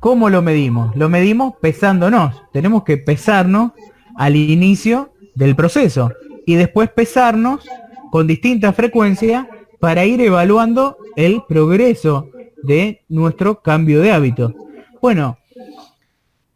¿Cómo 0.00 0.28
lo 0.30 0.42
medimos? 0.42 0.94
Lo 0.96 1.08
medimos 1.08 1.54
pesándonos. 1.60 2.42
Tenemos 2.52 2.84
que 2.84 2.96
pesarnos 2.96 3.72
al 4.16 4.36
inicio 4.36 5.12
del 5.34 5.56
proceso 5.56 6.12
y 6.46 6.54
después 6.54 6.90
pesarnos 6.90 7.66
con 8.10 8.26
distinta 8.26 8.72
frecuencia 8.72 9.48
para 9.80 10.04
ir 10.04 10.20
evaluando 10.20 10.96
el 11.16 11.42
progreso 11.48 12.28
de 12.62 13.02
nuestro 13.08 13.60
cambio 13.60 14.00
de 14.00 14.12
hábito. 14.12 14.54
Bueno, 15.02 15.38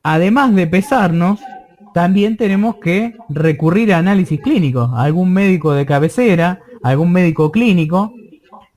además 0.09 0.55
de 0.55 0.67
pesarnos, 0.67 1.38
también 1.93 2.38
tenemos 2.38 2.77
que 2.77 3.15
recurrir 3.29 3.93
a 3.93 3.99
análisis 3.99 4.41
clínicos, 4.41 4.88
a 4.95 5.03
algún 5.03 5.35
médico 5.35 5.75
de 5.75 5.85
cabecera, 5.85 6.61
algún 6.83 7.12
médico 7.12 7.53
clínico, 7.53 8.15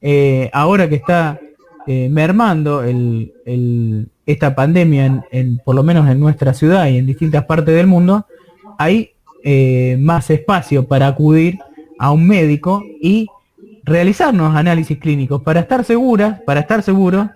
eh, 0.02 0.50
ahora 0.52 0.90
que 0.90 0.96
está 0.96 1.40
eh, 1.88 2.10
mermando 2.10 2.84
esta 4.26 4.56
pandemia, 4.56 5.24
en, 5.32 5.58
por 5.60 5.74
lo 5.76 5.84
menos 5.84 6.10
en 6.10 6.20
nuestra 6.20 6.54
ciudad 6.54 6.88
y 6.88 6.98
en 6.98 7.06
distintas 7.06 7.46
partes 7.46 7.76
del 7.76 7.88
mundo, 7.88 8.26
hay 8.78 9.12
eh, 9.46 9.98
más 10.02 10.30
espacio 10.30 10.86
para 10.86 11.08
acudir 11.08 11.60
a 11.98 12.12
un 12.12 12.28
médico 12.28 12.84
y 13.02 13.28
realizarnos 13.86 14.54
análisis 14.54 14.98
clínicos 14.98 15.42
para 15.44 15.62
estar 15.62 15.86
seguras, 15.86 16.42
para 16.42 16.60
estar 16.60 16.84
seguros 16.84 17.30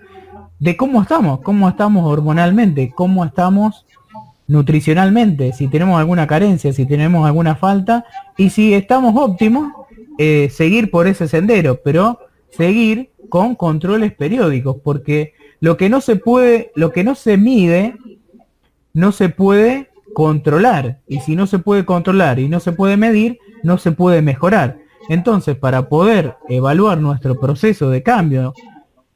de 0.60 0.78
cómo 0.78 1.02
estamos, 1.02 1.42
cómo 1.42 1.70
estamos 1.70 2.06
hormonalmente, 2.06 2.92
cómo 2.96 3.24
estamos 3.26 3.85
nutricionalmente, 4.48 5.54
si 5.54 5.68
tenemos 5.68 6.00
alguna 6.00 6.28
carencia, 6.28 6.72
si 6.74 6.86
tenemos 6.86 7.26
alguna 7.26 7.56
falta 7.56 8.06
y 8.38 8.50
si 8.50 8.74
estamos 8.74 9.14
óptimos, 9.16 9.72
eh, 10.18 10.50
seguir 10.52 10.92
por 10.92 11.08
ese 11.08 11.28
sendero, 11.28 11.82
pero 11.84 12.20
seguir 12.50 13.10
con 13.30 13.56
controles 13.56 14.14
periódicos, 14.14 14.78
porque 14.84 15.34
lo 15.60 15.78
que 15.78 15.90
no 15.90 16.00
se 16.00 16.16
puede, 16.16 16.72
lo 16.76 16.92
que 16.92 17.04
no 17.04 17.16
se 17.16 17.38
mide, 17.38 17.96
no 18.94 19.12
se 19.12 19.30
puede 19.30 19.90
controlar. 20.14 21.00
Y 21.08 21.20
si 21.20 21.36
no 21.36 21.48
se 21.48 21.60
puede 21.60 21.86
controlar 21.86 22.40
y 22.40 22.48
no 22.48 22.60
se 22.60 22.72
puede 22.72 22.98
medir, 22.98 23.40
no 23.64 23.78
se 23.78 23.92
puede 23.92 24.22
mejorar. 24.22 24.78
Entonces, 25.10 25.56
para 25.56 25.90
poder 25.90 26.38
evaluar 26.50 27.00
nuestro 27.00 27.40
proceso 27.40 27.90
de 27.90 28.04
cambio 28.04 28.54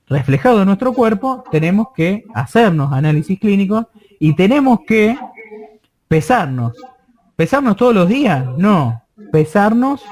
reflejado 0.07 0.61
en 0.61 0.67
nuestro 0.67 0.93
cuerpo, 0.93 1.43
tenemos 1.51 1.87
que 1.95 2.25
hacernos 2.33 2.91
análisis 2.91 3.39
clínicos 3.39 3.85
y 4.19 4.35
tenemos 4.35 4.81
que 4.85 5.17
pesarnos. 6.07 6.73
¿Pesarnos 7.35 7.77
todos 7.77 7.95
los 7.95 8.07
días? 8.07 8.45
No. 8.57 9.01
Pesarnos 9.31 10.03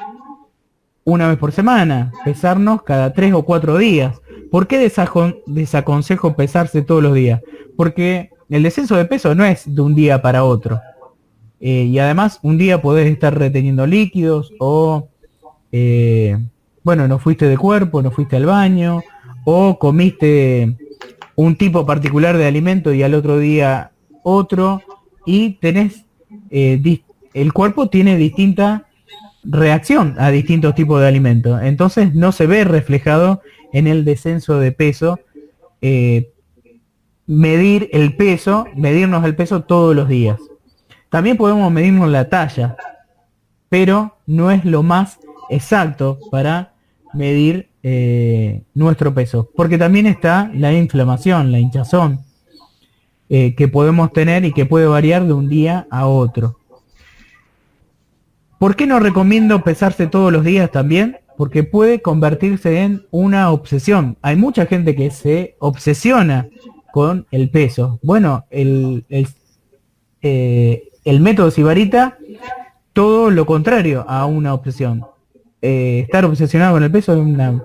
una 1.03 1.29
vez 1.29 1.37
por 1.37 1.51
semana, 1.51 2.11
pesarnos 2.25 2.83
cada 2.83 3.13
tres 3.13 3.33
o 3.33 3.43
cuatro 3.43 3.77
días. 3.77 4.19
¿Por 4.51 4.67
qué 4.67 4.77
desaconsejo 5.45 6.35
pesarse 6.35 6.81
todos 6.81 7.03
los 7.03 7.13
días? 7.13 7.41
Porque 7.75 8.29
el 8.49 8.63
descenso 8.63 8.95
de 8.95 9.05
peso 9.05 9.35
no 9.35 9.43
es 9.45 9.73
de 9.73 9.81
un 9.81 9.95
día 9.95 10.21
para 10.21 10.43
otro. 10.43 10.81
Eh, 11.59 11.83
y 11.83 11.99
además 11.99 12.39
un 12.43 12.57
día 12.57 12.81
podés 12.81 13.07
estar 13.07 13.37
reteniendo 13.37 13.87
líquidos 13.87 14.53
o, 14.59 15.09
eh, 15.71 16.37
bueno, 16.83 17.07
no 17.07 17.19
fuiste 17.19 17.47
de 17.47 17.57
cuerpo, 17.57 18.01
no 18.01 18.11
fuiste 18.11 18.35
al 18.35 18.45
baño 18.45 19.01
o 19.43 19.79
comiste 19.79 20.77
un 21.35 21.55
tipo 21.55 21.85
particular 21.85 22.37
de 22.37 22.47
alimento 22.47 22.93
y 22.93 23.03
al 23.03 23.13
otro 23.13 23.39
día 23.39 23.91
otro 24.27 24.81
y 25.25 25.51
tenés, 25.55 26.05
eh, 26.49 27.01
el 27.33 27.53
cuerpo 27.53 27.89
tiene 27.89 28.17
distinta 28.17 28.85
reacción 29.43 30.15
a 30.17 30.29
distintos 30.29 30.75
tipos 30.75 30.99
de 31.01 31.07
alimentos. 31.07 31.61
Entonces 31.61 32.13
no 32.15 32.31
se 32.31 32.47
ve 32.47 32.63
reflejado 32.63 33.41
en 33.73 33.87
el 33.87 34.05
descenso 34.05 34.59
de 34.59 34.71
peso 34.71 35.19
medir 37.27 37.89
el 37.91 38.15
peso, 38.15 38.65
medirnos 38.75 39.23
el 39.25 39.35
peso 39.35 39.61
todos 39.61 39.95
los 39.95 40.07
días. 40.07 40.39
También 41.09 41.37
podemos 41.37 41.71
medirnos 41.71 42.09
la 42.09 42.29
talla, 42.29 42.77
pero 43.69 44.17
no 44.25 44.49
es 44.49 44.65
lo 44.65 44.81
más 44.81 45.19
exacto 45.49 46.19
para 46.31 46.73
medir 47.13 47.69
eh, 47.83 48.63
nuestro 48.73 49.13
peso, 49.13 49.49
porque 49.55 49.77
también 49.77 50.07
está 50.07 50.49
la 50.53 50.73
inflamación, 50.73 51.51
la 51.51 51.59
hinchazón, 51.59 52.21
eh, 53.29 53.55
que 53.55 53.67
podemos 53.67 54.13
tener 54.13 54.45
y 54.45 54.53
que 54.53 54.65
puede 54.65 54.87
variar 54.87 55.25
de 55.25 55.33
un 55.33 55.49
día 55.49 55.87
a 55.89 56.07
otro. 56.07 56.59
¿Por 58.59 58.75
qué 58.75 58.87
no 58.87 58.99
recomiendo 58.99 59.63
pesarse 59.63 60.07
todos 60.07 60.31
los 60.31 60.43
días 60.43 60.71
también? 60.71 61.17
Porque 61.37 61.63
puede 61.63 62.01
convertirse 62.01 62.81
en 62.81 63.05
una 63.11 63.51
obsesión. 63.51 64.17
Hay 64.21 64.35
mucha 64.35 64.65
gente 64.65 64.95
que 64.95 65.11
se 65.11 65.55
obsesiona 65.59 66.47
con 66.91 67.27
el 67.29 67.49
peso. 67.49 67.99
Bueno, 68.01 68.45
el, 68.49 69.05
el, 69.09 69.27
eh, 70.23 70.89
el 71.05 71.19
método 71.19 71.51
Sibarita, 71.51 72.17
todo 72.93 73.29
lo 73.29 73.45
contrario 73.45 74.03
a 74.07 74.25
una 74.25 74.53
obsesión. 74.53 75.05
Eh, 75.61 75.99
estar 76.05 76.25
obsesionado 76.25 76.73
con 76.73 76.83
el 76.83 76.91
peso 76.91 77.13
es 77.13 77.19
una, 77.19 77.63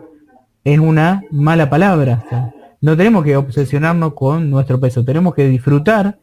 es 0.64 0.78
una 0.78 1.22
mala 1.30 1.70
palabra. 1.70 2.52
No 2.82 2.96
tenemos 2.96 3.24
que 3.24 3.36
obsesionarnos 3.36 4.12
con 4.14 4.50
nuestro 4.50 4.78
peso, 4.78 5.04
tenemos 5.04 5.34
que 5.34 5.48
disfrutar 5.48 6.18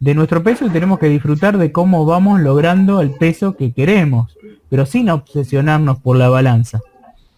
de 0.00 0.14
nuestro 0.14 0.42
peso 0.42 0.66
y 0.66 0.70
tenemos 0.70 0.98
que 0.98 1.08
disfrutar 1.08 1.58
de 1.58 1.70
cómo 1.70 2.06
vamos 2.06 2.40
logrando 2.40 3.00
el 3.02 3.10
peso 3.10 3.56
que 3.56 3.72
queremos, 3.72 4.34
pero 4.70 4.86
sin 4.86 5.10
obsesionarnos 5.10 6.00
por 6.00 6.16
la 6.16 6.30
balanza. 6.30 6.80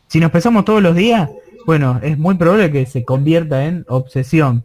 Si 0.07 0.21
nos 0.21 0.31
pesamos 0.31 0.65
todos 0.65 0.81
los 0.83 0.95
días, 0.95 1.29
bueno, 1.67 1.99
es 2.03 2.17
muy 2.17 2.37
probable 2.37 2.71
que 2.71 2.87
se 2.87 3.05
convierta 3.05 3.65
en 3.67 3.85
obsesión 3.89 4.65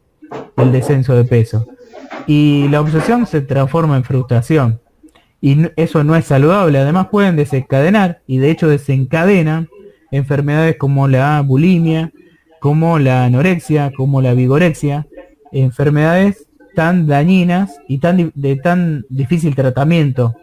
el 0.57 0.71
descenso 0.71 1.15
de 1.15 1.25
peso. 1.25 1.67
Y 2.27 2.67
la 2.69 2.81
obsesión 2.81 3.25
se 3.25 3.41
transforma 3.41 3.97
en 3.97 4.03
frustración. 4.03 4.81
Y 5.41 5.67
eso 5.75 6.03
no 6.03 6.15
es 6.15 6.25
saludable. 6.25 6.79
Además 6.79 7.07
pueden 7.09 7.35
desencadenar, 7.35 8.21
y 8.27 8.37
de 8.37 8.51
hecho 8.51 8.67
desencadenan, 8.67 9.69
enfermedades 10.11 10.77
como 10.77 11.07
la 11.07 11.41
bulimia, 11.41 12.11
como 12.65 12.97
la 12.97 13.25
anorexia, 13.25 13.91
como 13.95 14.23
la 14.23 14.33
vigorexia, 14.33 15.05
enfermedades 15.51 16.47
tan 16.73 17.05
dañinas 17.05 17.79
y 17.87 17.99
tan 17.99 18.31
de 18.33 18.55
tan 18.55 19.05
difícil 19.07 19.53
tratamiento 19.53 20.35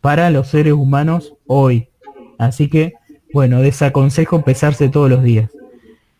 para 0.00 0.28
los 0.30 0.48
seres 0.48 0.72
humanos 0.72 1.34
hoy. 1.46 1.88
Así 2.36 2.68
que, 2.68 2.94
bueno, 3.32 3.60
desaconsejo 3.60 4.42
pesarse 4.42 4.88
todos 4.88 5.08
los 5.08 5.22
días. 5.22 5.50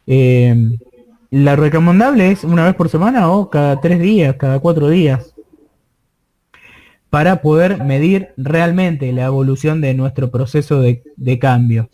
Eh, 0.07 0.78
la 1.33 1.57
recomendable 1.57 2.31
es 2.31 2.44
una 2.44 2.64
vez 2.64 2.76
por 2.76 2.88
semana 2.88 3.28
o 3.33 3.50
cada 3.50 3.81
tres 3.81 3.98
días, 3.98 4.37
cada 4.37 4.61
cuatro 4.61 4.90
días, 4.90 5.35
para 7.11 7.42
poder 7.42 7.83
medir 7.83 8.28
realmente 8.37 9.11
la 9.11 9.24
evolución 9.24 9.81
de 9.81 9.92
nuestro 9.94 10.31
proceso 10.31 10.81
de, 10.81 11.38
cambio. 11.40 11.90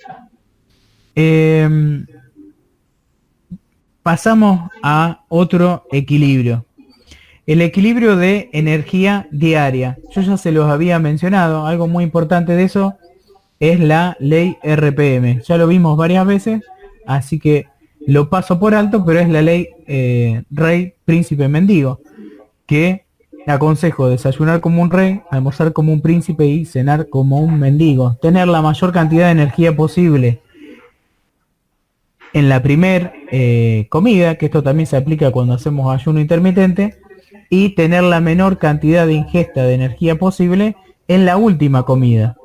Em, 1.15 2.05
pasamos 4.09 4.71
a 4.83 5.21
otro 5.29 5.85
equilibrio. 5.93 6.65
el 7.47 7.61
equilibrio 7.61 8.17
de 8.17 8.49
energía 8.55 9.29
diaria. 9.31 9.99
Yo 10.15 10.23
ya 10.23 10.39
se 10.39 10.51
los 10.51 10.71
había 10.71 10.99
mencionado, 10.99 11.67
algo 11.67 11.89
muy 11.89 12.05
importante 12.05 12.55
de 12.55 12.65
eso 12.65 12.95
es 13.61 13.79
la 13.79 14.17
ley 14.19 14.57
RPM. 14.63 15.43
Ya 15.43 15.59
lo 15.59 15.67
vimos 15.67 15.99
varias 15.99 16.27
veces, 16.27 16.63
así 17.07 17.39
que 17.39 17.67
lo 18.07 18.31
paso 18.31 18.59
por 18.59 18.75
alto, 18.75 19.05
pero 19.05 19.21
es 19.21 19.29
la 19.29 19.43
ley 19.43 19.69
eh, 19.87 20.43
Rey 20.51 20.95
Príncipe 21.05 21.47
Mendigo, 21.47 22.01
que 22.65 23.05
aconsejo 23.47 24.09
desayunar 24.09 24.63
como 24.63 24.81
un 24.81 24.91
rey, 24.91 25.21
almorzar 25.31 25.75
como 25.75 25.93
un 25.93 26.01
príncipe 26.01 26.47
y 26.47 26.65
cenar 26.65 27.11
como 27.11 27.41
un 27.41 27.61
mendigo. 27.61 28.17
Tener 28.23 28.49
la 28.49 28.63
mayor 28.63 28.91
cantidad 28.91 29.27
de 29.27 29.33
energía 29.33 29.77
posible 29.77 30.41
en 32.33 32.49
la 32.49 32.63
primer 32.63 33.13
eh, 33.31 33.87
comida, 33.89 34.37
que 34.37 34.47
esto 34.47 34.63
también 34.63 34.87
se 34.87 34.97
aplica 34.97 35.31
cuando 35.31 35.55
hacemos 35.55 35.95
ayuno 35.95 36.21
intermitente, 36.21 37.01
y 37.51 37.71
tener 37.71 38.03
la 38.03 38.21
menor 38.21 38.59
cantidad 38.59 39.07
de 39.07 39.15
ingesta 39.15 39.63
de 39.63 39.75
energía 39.75 40.17
posible 40.17 40.77
en 41.09 41.25
la 41.25 41.37
última 41.37 41.85
comida, 41.85 42.37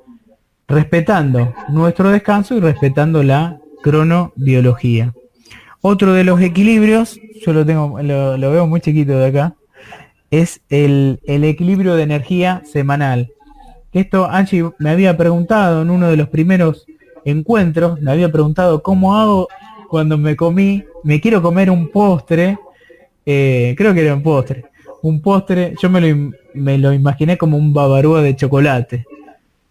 respetando 0.68 1.54
nuestro 1.70 2.10
descanso 2.10 2.56
y 2.56 2.62
respetando 2.62 3.22
la 3.22 3.60
cronobiología. 3.82 5.14
Otro 5.82 6.14
de 6.14 6.24
los 6.24 6.40
equilibrios, 6.40 7.20
yo 7.46 7.52
lo 7.52 7.66
tengo, 7.66 8.02
lo, 8.02 8.52
veo 8.52 8.66
muy 8.68 8.80
chiquito 8.80 9.18
de 9.20 9.28
acá, 9.28 9.56
es 10.32 10.62
el, 10.70 11.20
el, 11.26 11.44
equilibrio 11.44 11.96
de 11.96 12.04
energía 12.04 12.64
semanal. 12.66 13.32
Esto 13.92 14.26
Angie 14.26 14.72
me 14.80 14.90
había 14.90 15.18
preguntado 15.18 15.82
en 15.82 15.90
uno 15.90 16.08
de 16.08 16.18
los 16.18 16.30
primeros 16.30 16.86
encuentros, 17.26 18.02
me 18.02 18.12
había 18.12 18.32
preguntado 18.32 18.82
cómo 18.82 19.18
hago 19.18 19.50
cuando 19.94 20.18
me 20.18 20.36
comí, 20.36 20.84
me 21.04 21.22
quiero 21.22 21.40
comer 21.40 21.70
un 21.70 21.88
postre, 21.88 22.58
eh, 23.28 23.76
creo 23.78 23.94
que 23.94 24.02
era 24.02 24.16
un 24.16 24.24
postre, 24.24 24.66
un 25.04 25.22
postre, 25.22 25.76
yo 25.80 25.88
me 25.88 26.02
lo, 26.02 26.32
me 26.56 26.80
lo 26.80 26.94
imaginé 26.94 27.38
como 27.38 27.58
un 27.58 27.76
babarúa 27.76 28.24
de 28.24 28.36
chocolate. 28.36 29.06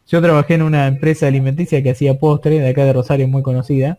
Yo 0.06 0.22
trabajé 0.22 0.54
en 0.54 0.62
una 0.62 0.86
empresa 0.86 1.26
alimenticia 1.26 1.82
que 1.82 1.90
hacía 1.90 2.20
postre, 2.20 2.60
de 2.60 2.68
acá 2.68 2.84
de 2.84 2.92
Rosario, 2.92 3.26
muy 3.26 3.42
conocida. 3.42 3.98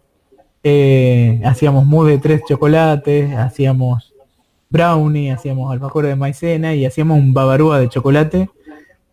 Eh, 0.63 1.41
hacíamos 1.43 1.85
mousse 1.85 2.11
de 2.11 2.19
tres 2.19 2.41
chocolates, 2.47 3.35
hacíamos 3.35 4.13
brownie, 4.69 5.29
hacíamos 5.29 5.73
alfajores 5.73 6.07
de 6.07 6.15
maicena 6.15 6.73
y 6.73 6.85
hacíamos 6.85 7.19
un 7.19 7.33
babarúa 7.33 7.79
de 7.79 7.89
chocolate 7.89 8.49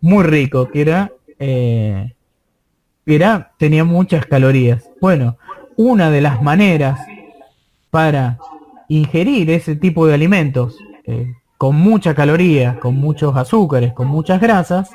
muy 0.01 0.23
rico, 0.23 0.69
que 0.69 0.81
era, 0.81 1.11
eh, 1.41 2.15
era, 3.05 3.51
tenía 3.59 3.83
muchas 3.83 4.27
calorías. 4.27 4.89
Bueno, 5.01 5.37
una 5.81 6.11
de 6.11 6.21
las 6.21 6.43
maneras 6.43 7.01
para 7.89 8.37
ingerir 8.89 9.49
ese 9.49 9.77
tipo 9.77 10.07
de 10.07 10.13
alimentos 10.13 10.77
eh, 11.07 11.33
con 11.57 11.75
mucha 11.77 12.15
caloría, 12.15 12.79
con 12.79 12.97
muchos 12.97 13.35
azúcares, 13.35 13.95
con 13.95 14.07
muchas 14.07 14.43
grasas, 14.43 14.91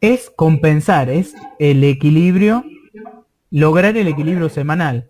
es 0.00 0.30
compensar, 0.34 1.10
es 1.10 1.34
el 1.58 1.84
equilibrio, 1.84 2.64
lograr 3.50 3.98
el 3.98 4.08
equilibrio 4.08 4.48
semanal. 4.48 5.08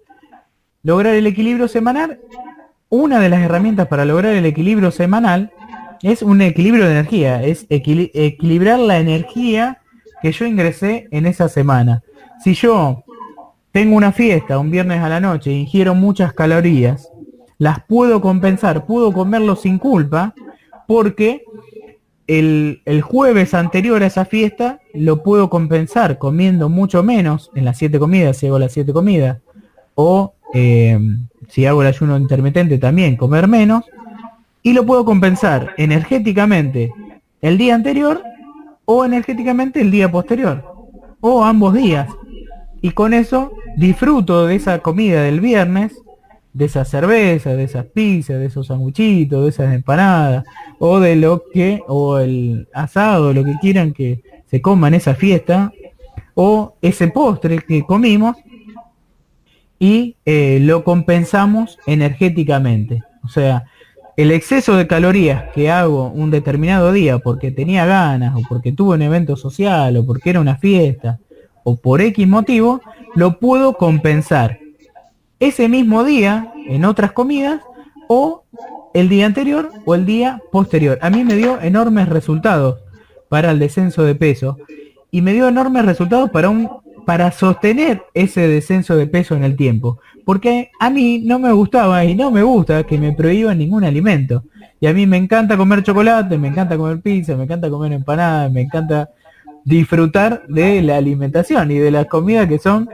Lograr 0.83 1.15
el 1.15 1.29
equilibrio 1.29 1.69
semanal, 1.69 2.19
una 2.89 3.21
de 3.21 3.29
las 3.29 3.43
herramientas 3.43 3.87
para 3.87 4.05
lograr 4.05 4.35
el 4.35 4.47
equilibrio 4.47 4.91
semanal 4.91 5.53
es 6.03 6.23
un 6.23 6.41
equilibrio 6.41 6.87
de 6.87 6.91
energía, 6.91 7.45
es 7.45 7.67
equilibrar 7.69 8.81
la 8.81 8.99
energía 8.99 9.79
que 10.23 10.33
yo 10.33 10.45
ingresé 10.45 11.07
en 11.13 11.27
esa 11.27 11.49
semana. 11.49 12.03
Si 12.43 12.55
yo 12.55 13.05
tengo 13.73 13.97
una 13.97 14.13
fiesta 14.13 14.59
un 14.59 14.71
viernes 14.71 15.01
a 15.01 15.09
la 15.09 15.21
noche 15.21 15.53
ingiero 15.53 15.95
muchas 15.95 16.33
calorías, 16.33 17.11
las 17.59 17.85
puedo 17.85 18.21
compensar, 18.21 18.87
puedo 18.87 19.13
comerlo 19.13 19.57
sin 19.57 19.79
culpa, 19.79 20.35
porque 20.87 21.45
el, 22.29 23.03
jueves 23.03 23.55
anterior 23.55 24.03
a 24.03 24.07
esa 24.07 24.25
fiesta 24.25 24.81
lo 24.95 25.23
puedo 25.23 25.51
compensar 25.51 26.19
comiendo 26.19 26.69
mucho 26.69 27.03
menos 27.03 27.51
en 27.55 27.65
las 27.65 27.79
siete 27.79 27.99
comidas, 27.99 28.37
si 28.37 28.47
hago 28.47 28.59
las 28.59 28.73
siete 28.73 28.93
comidas, 28.93 29.39
o 29.95 30.35
eh, 30.55 30.99
si 31.49 31.67
hago 31.67 31.83
el 31.83 31.89
ayuno 31.89 32.17
intermitente 32.17 32.79
también 32.79 33.17
comer 33.17 33.49
menos, 33.49 33.85
y 34.63 34.73
lo 34.73 34.85
puedo 34.87 35.05
compensar 35.05 35.75
energéticamente 35.79 36.93
el 37.41 37.59
día 37.59 37.75
anterior 37.75 38.23
o 38.85 39.05
energéticamente 39.05 39.81
el 39.81 39.91
día 39.91 40.11
posterior, 40.11 40.65
o 41.21 41.45
ambos 41.45 41.75
días. 41.75 42.09
Y 42.81 42.93
con 42.93 43.15
eso 43.15 43.53
disfruto 43.77 44.47
de 44.47 44.57
esa 44.57 44.81
comida 44.81 45.23
del 45.23 45.41
viernes 45.41 45.93
de 46.59 46.65
esa 46.65 46.85
cerveza, 46.85 47.55
de 47.55 47.63
esas 47.63 47.87
pizzas, 47.87 48.39
de 48.39 48.47
esos 48.47 48.67
sanguchitos, 48.67 49.45
de 49.45 49.49
esas 49.51 49.73
empanadas, 49.73 50.45
o 50.81 50.99
de 50.99 51.15
lo 51.15 51.45
que, 51.53 51.83
o 51.87 52.19
el 52.19 52.67
asado, 52.73 53.33
lo 53.33 53.45
que 53.45 53.55
quieran 53.61 53.93
que 53.93 54.23
se 54.47 54.61
coma 54.61 54.89
en 54.89 54.95
esa 54.95 55.15
fiesta, 55.15 55.73
o 56.35 56.75
ese 56.83 57.09
postre 57.09 57.59
que 57.59 57.85
comimos, 57.85 58.37
y 59.79 60.17
eh, 60.25 60.59
lo 60.61 60.83
compensamos 60.83 61.79
energéticamente. 61.87 63.05
O 63.23 63.29
sea, 63.29 63.67
el 64.17 64.33
exceso 64.33 64.77
de 64.77 64.89
calorías 64.89 65.53
que 65.55 65.71
hago 65.71 66.09
un 66.09 66.33
determinado 66.33 66.93
día 66.93 67.21
porque 67.21 67.53
tenía 67.53 67.87
ganas, 67.87 68.35
o 68.35 68.43
porque 68.49 68.73
tuve 68.73 68.97
un 68.97 69.03
evento 69.03 69.37
social, 69.37 69.97
o 69.97 70.05
porque 70.05 70.31
era 70.31 70.41
una 70.41 70.57
fiesta, 70.57 71.21
o 71.69 71.77
por 71.77 72.01
X 72.01 72.27
motivo, 72.27 72.81
lo 73.15 73.39
puedo 73.39 73.75
compensar 73.75 74.59
ese 75.39 75.69
mismo 75.69 76.03
día 76.03 76.51
en 76.67 76.87
otras 76.87 77.13
comidas 77.13 77.61
o 78.09 78.45
el 78.95 79.11
día 79.11 79.27
anterior 79.27 79.71
o 79.85 79.95
el 79.95 80.07
día 80.07 80.41
posterior. 80.51 80.99
A 81.03 81.11
mí 81.11 81.25
me 81.25 81.37
dio 81.37 81.61
enormes 81.61 82.09
resultados 82.09 82.81
para 83.29 83.51
el 83.51 83.59
descenso 83.59 84.03
de 84.05 84.15
peso 84.15 84.57
y 85.11 85.21
me 85.21 85.35
dio 85.35 85.47
enormes 85.47 85.85
resultados 85.85 86.31
para 86.31 86.49
un 86.49 86.71
para 87.05 87.31
sostener 87.33 88.03
ese 88.13 88.49
descenso 88.49 88.95
de 88.95 89.07
peso 89.07 89.35
en 89.35 89.43
el 89.43 89.57
tiempo, 89.57 89.99
porque 90.27 90.71
a 90.79 90.91
mí 90.91 91.23
no 91.25 91.39
me 91.39 91.51
gustaba 91.53 92.05
y 92.05 92.15
no 92.15 92.31
me 92.31 92.43
gusta 92.43 92.85
que 92.85 92.99
me 92.99 93.15
prohíban 93.15 93.57
ningún 93.57 93.83
alimento. 93.83 94.45
Y 94.79 94.87
a 94.87 94.93
mí 94.93 95.07
me 95.07 95.17
encanta 95.17 95.57
comer 95.57 95.83
chocolate, 95.83 96.37
me 96.37 96.49
encanta 96.49 96.77
comer 96.77 97.01
pizza, 97.01 97.35
me 97.35 97.45
encanta 97.45 97.71
comer 97.71 97.93
empanadas, 97.93 98.53
me 98.53 98.61
encanta 98.61 99.09
disfrutar 99.69 100.45
de 100.49 100.81
la 100.81 100.97
alimentación 100.97 101.71
y 101.71 101.79
de 101.79 101.91
las 101.91 102.07
comidas 102.07 102.49
que 102.49 102.59
son 102.59 102.89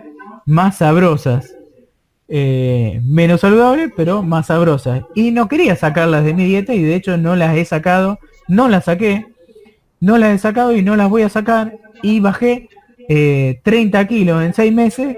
más 0.45 0.79
sabrosas. 0.79 1.55
Eh, 2.27 3.01
menos 3.05 3.43
saludables, 3.43 3.93
pero 3.97 4.23
más 4.23 4.47
sabrosas. 4.47 5.03
Y 5.15 5.31
no 5.31 5.47
quería 5.47 5.77
sacarlas 5.77 6.25
de 6.25 6.35
mi 6.35 6.45
dieta 6.45 6.75
y 6.75 6.83
de 6.83 6.97
hecho 6.97 7.17
no 7.17 7.37
las 7.37 7.57
he 7.57 7.65
sacado, 7.65 8.19
no 8.49 8.69
las 8.69 8.87
saqué, 8.87 9.27
no 10.01 10.19
las 10.19 10.35
he 10.35 10.39
sacado 10.39 10.75
y 10.75 10.83
no 10.83 10.97
las 10.97 11.09
voy 11.09 11.23
a 11.23 11.29
sacar. 11.29 11.79
Y 12.03 12.19
bajé 12.19 12.69
30 13.07 14.01
eh, 14.01 14.07
kilos 14.09 14.43
en 14.43 14.53
6 14.53 14.73
meses, 14.73 15.17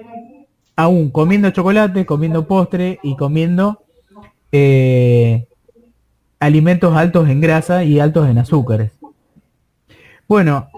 aún 0.77 1.11
comiendo 1.11 1.51
chocolate, 1.51 2.05
comiendo 2.05 2.47
postre 2.47 2.99
y 3.03 3.16
comiendo 3.16 3.83
eh, 4.53 5.47
alimentos 6.38 6.95
altos 6.95 7.31
en 7.31 7.40
grasa 7.40 7.83
y 7.83 7.99
altos 7.99 8.29
en 8.29 8.37
azúcares. 8.38 8.92
Bueno, 10.29 10.69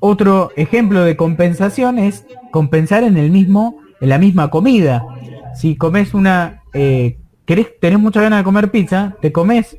otro 0.00 0.50
ejemplo 0.56 1.04
de 1.04 1.16
compensación 1.16 1.98
es 1.98 2.24
compensar 2.50 3.02
en 3.02 3.16
el 3.16 3.30
mismo 3.30 3.80
en 4.00 4.08
la 4.08 4.18
misma 4.18 4.50
comida. 4.50 5.04
Si 5.54 5.76
comes 5.76 6.14
una, 6.14 6.62
eh, 6.72 7.18
querés, 7.44 7.78
tenés 7.80 7.98
mucha 7.98 8.20
ganas 8.20 8.40
de 8.40 8.44
comer 8.44 8.70
pizza, 8.70 9.16
te 9.20 9.32
comes 9.32 9.78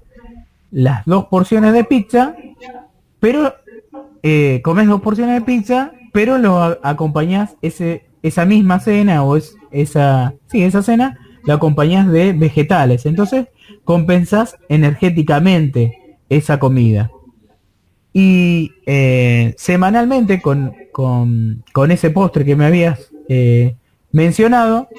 las 0.71 1.05
dos 1.05 1.25
porciones 1.25 1.73
de 1.73 1.83
pizza, 1.83 2.35
pero 3.19 3.53
eh, 4.23 4.61
comes 4.63 4.87
dos 4.87 5.01
porciones 5.01 5.35
de 5.35 5.45
pizza, 5.45 5.91
pero 6.13 6.37
lo 6.37 6.79
acompañás 6.83 7.55
ese, 7.61 8.05
esa 8.23 8.45
misma 8.45 8.79
cena 8.79 9.23
o 9.23 9.37
es, 9.37 9.55
esa, 9.71 10.33
sí, 10.47 10.63
esa 10.63 10.81
cena, 10.81 11.19
lo 11.45 11.53
acompañás 11.53 12.11
de 12.11 12.33
vegetales. 12.33 13.05
Entonces, 13.05 13.47
compensas 13.83 14.57
energéticamente 14.67 16.17
esa 16.29 16.59
comida. 16.59 17.11
Y 18.13 18.71
eh, 18.85 19.53
semanalmente 19.57 20.41
con, 20.41 20.73
con, 20.91 21.63
con, 21.73 21.91
ese 21.91 22.09
postre 22.09 22.45
que 22.45 22.55
me 22.55 22.65
habías 22.65 23.11
eh, 23.29 23.75
mencionado, 24.11 24.89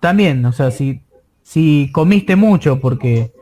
también, 0.00 0.44
o 0.46 0.52
sea, 0.52 0.70
si, 0.70 1.02
si 1.42 1.90
comiste 1.92 2.36
mucho 2.36 2.80
porque 2.80 3.32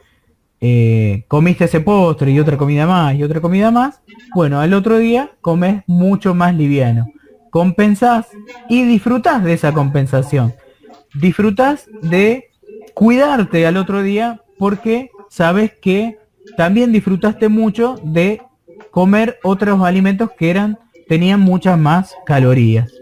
eh, 0.61 1.24
comiste 1.28 1.66
ese 1.66 1.80
postre 1.80 2.32
y 2.32 2.40
otra 2.40 2.56
comida 2.56 2.84
más 2.87 3.14
y 3.14 3.22
otra 3.22 3.40
comida 3.40 3.70
más, 3.70 4.00
bueno, 4.34 4.61
al 4.61 4.74
otro 4.74 4.98
día 4.98 5.32
comes 5.40 5.84
mucho 5.87 6.34
más 6.34 6.54
liviano. 6.54 7.06
Compensás 7.50 8.26
y 8.68 8.82
disfrutás 8.84 9.44
de 9.44 9.52
esa 9.52 9.72
compensación. 9.72 10.54
Disfrutás 11.14 11.88
de 12.02 12.50
cuidarte 12.92 13.66
al 13.66 13.76
otro 13.76 14.02
día 14.02 14.42
porque 14.58 15.11
sabes 15.30 15.72
que 15.80 16.18
también 16.56 16.92
disfrutaste 16.92 17.48
mucho 17.48 17.96
de 18.02 18.42
comer 18.90 19.38
otros 19.42 19.82
alimentos 19.82 20.30
que 20.38 20.50
eran 20.50 20.78
tenían 21.08 21.40
muchas 21.40 21.78
más 21.78 22.14
calorías. 22.26 22.92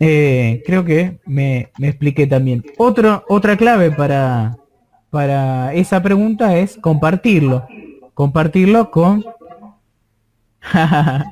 Eh, 0.00 0.62
creo 0.64 0.84
que 0.84 1.18
me, 1.26 1.70
expliqué 1.78 2.26
también. 2.26 2.64
otra 2.78 3.56
clave 3.56 3.90
para, 3.90 4.56
para 5.10 5.74
esa 5.74 6.02
pregunta 6.02 6.56
es 6.56 6.78
compartirlo. 6.78 7.66
Compartirlo 8.14 8.90
con 8.90 9.24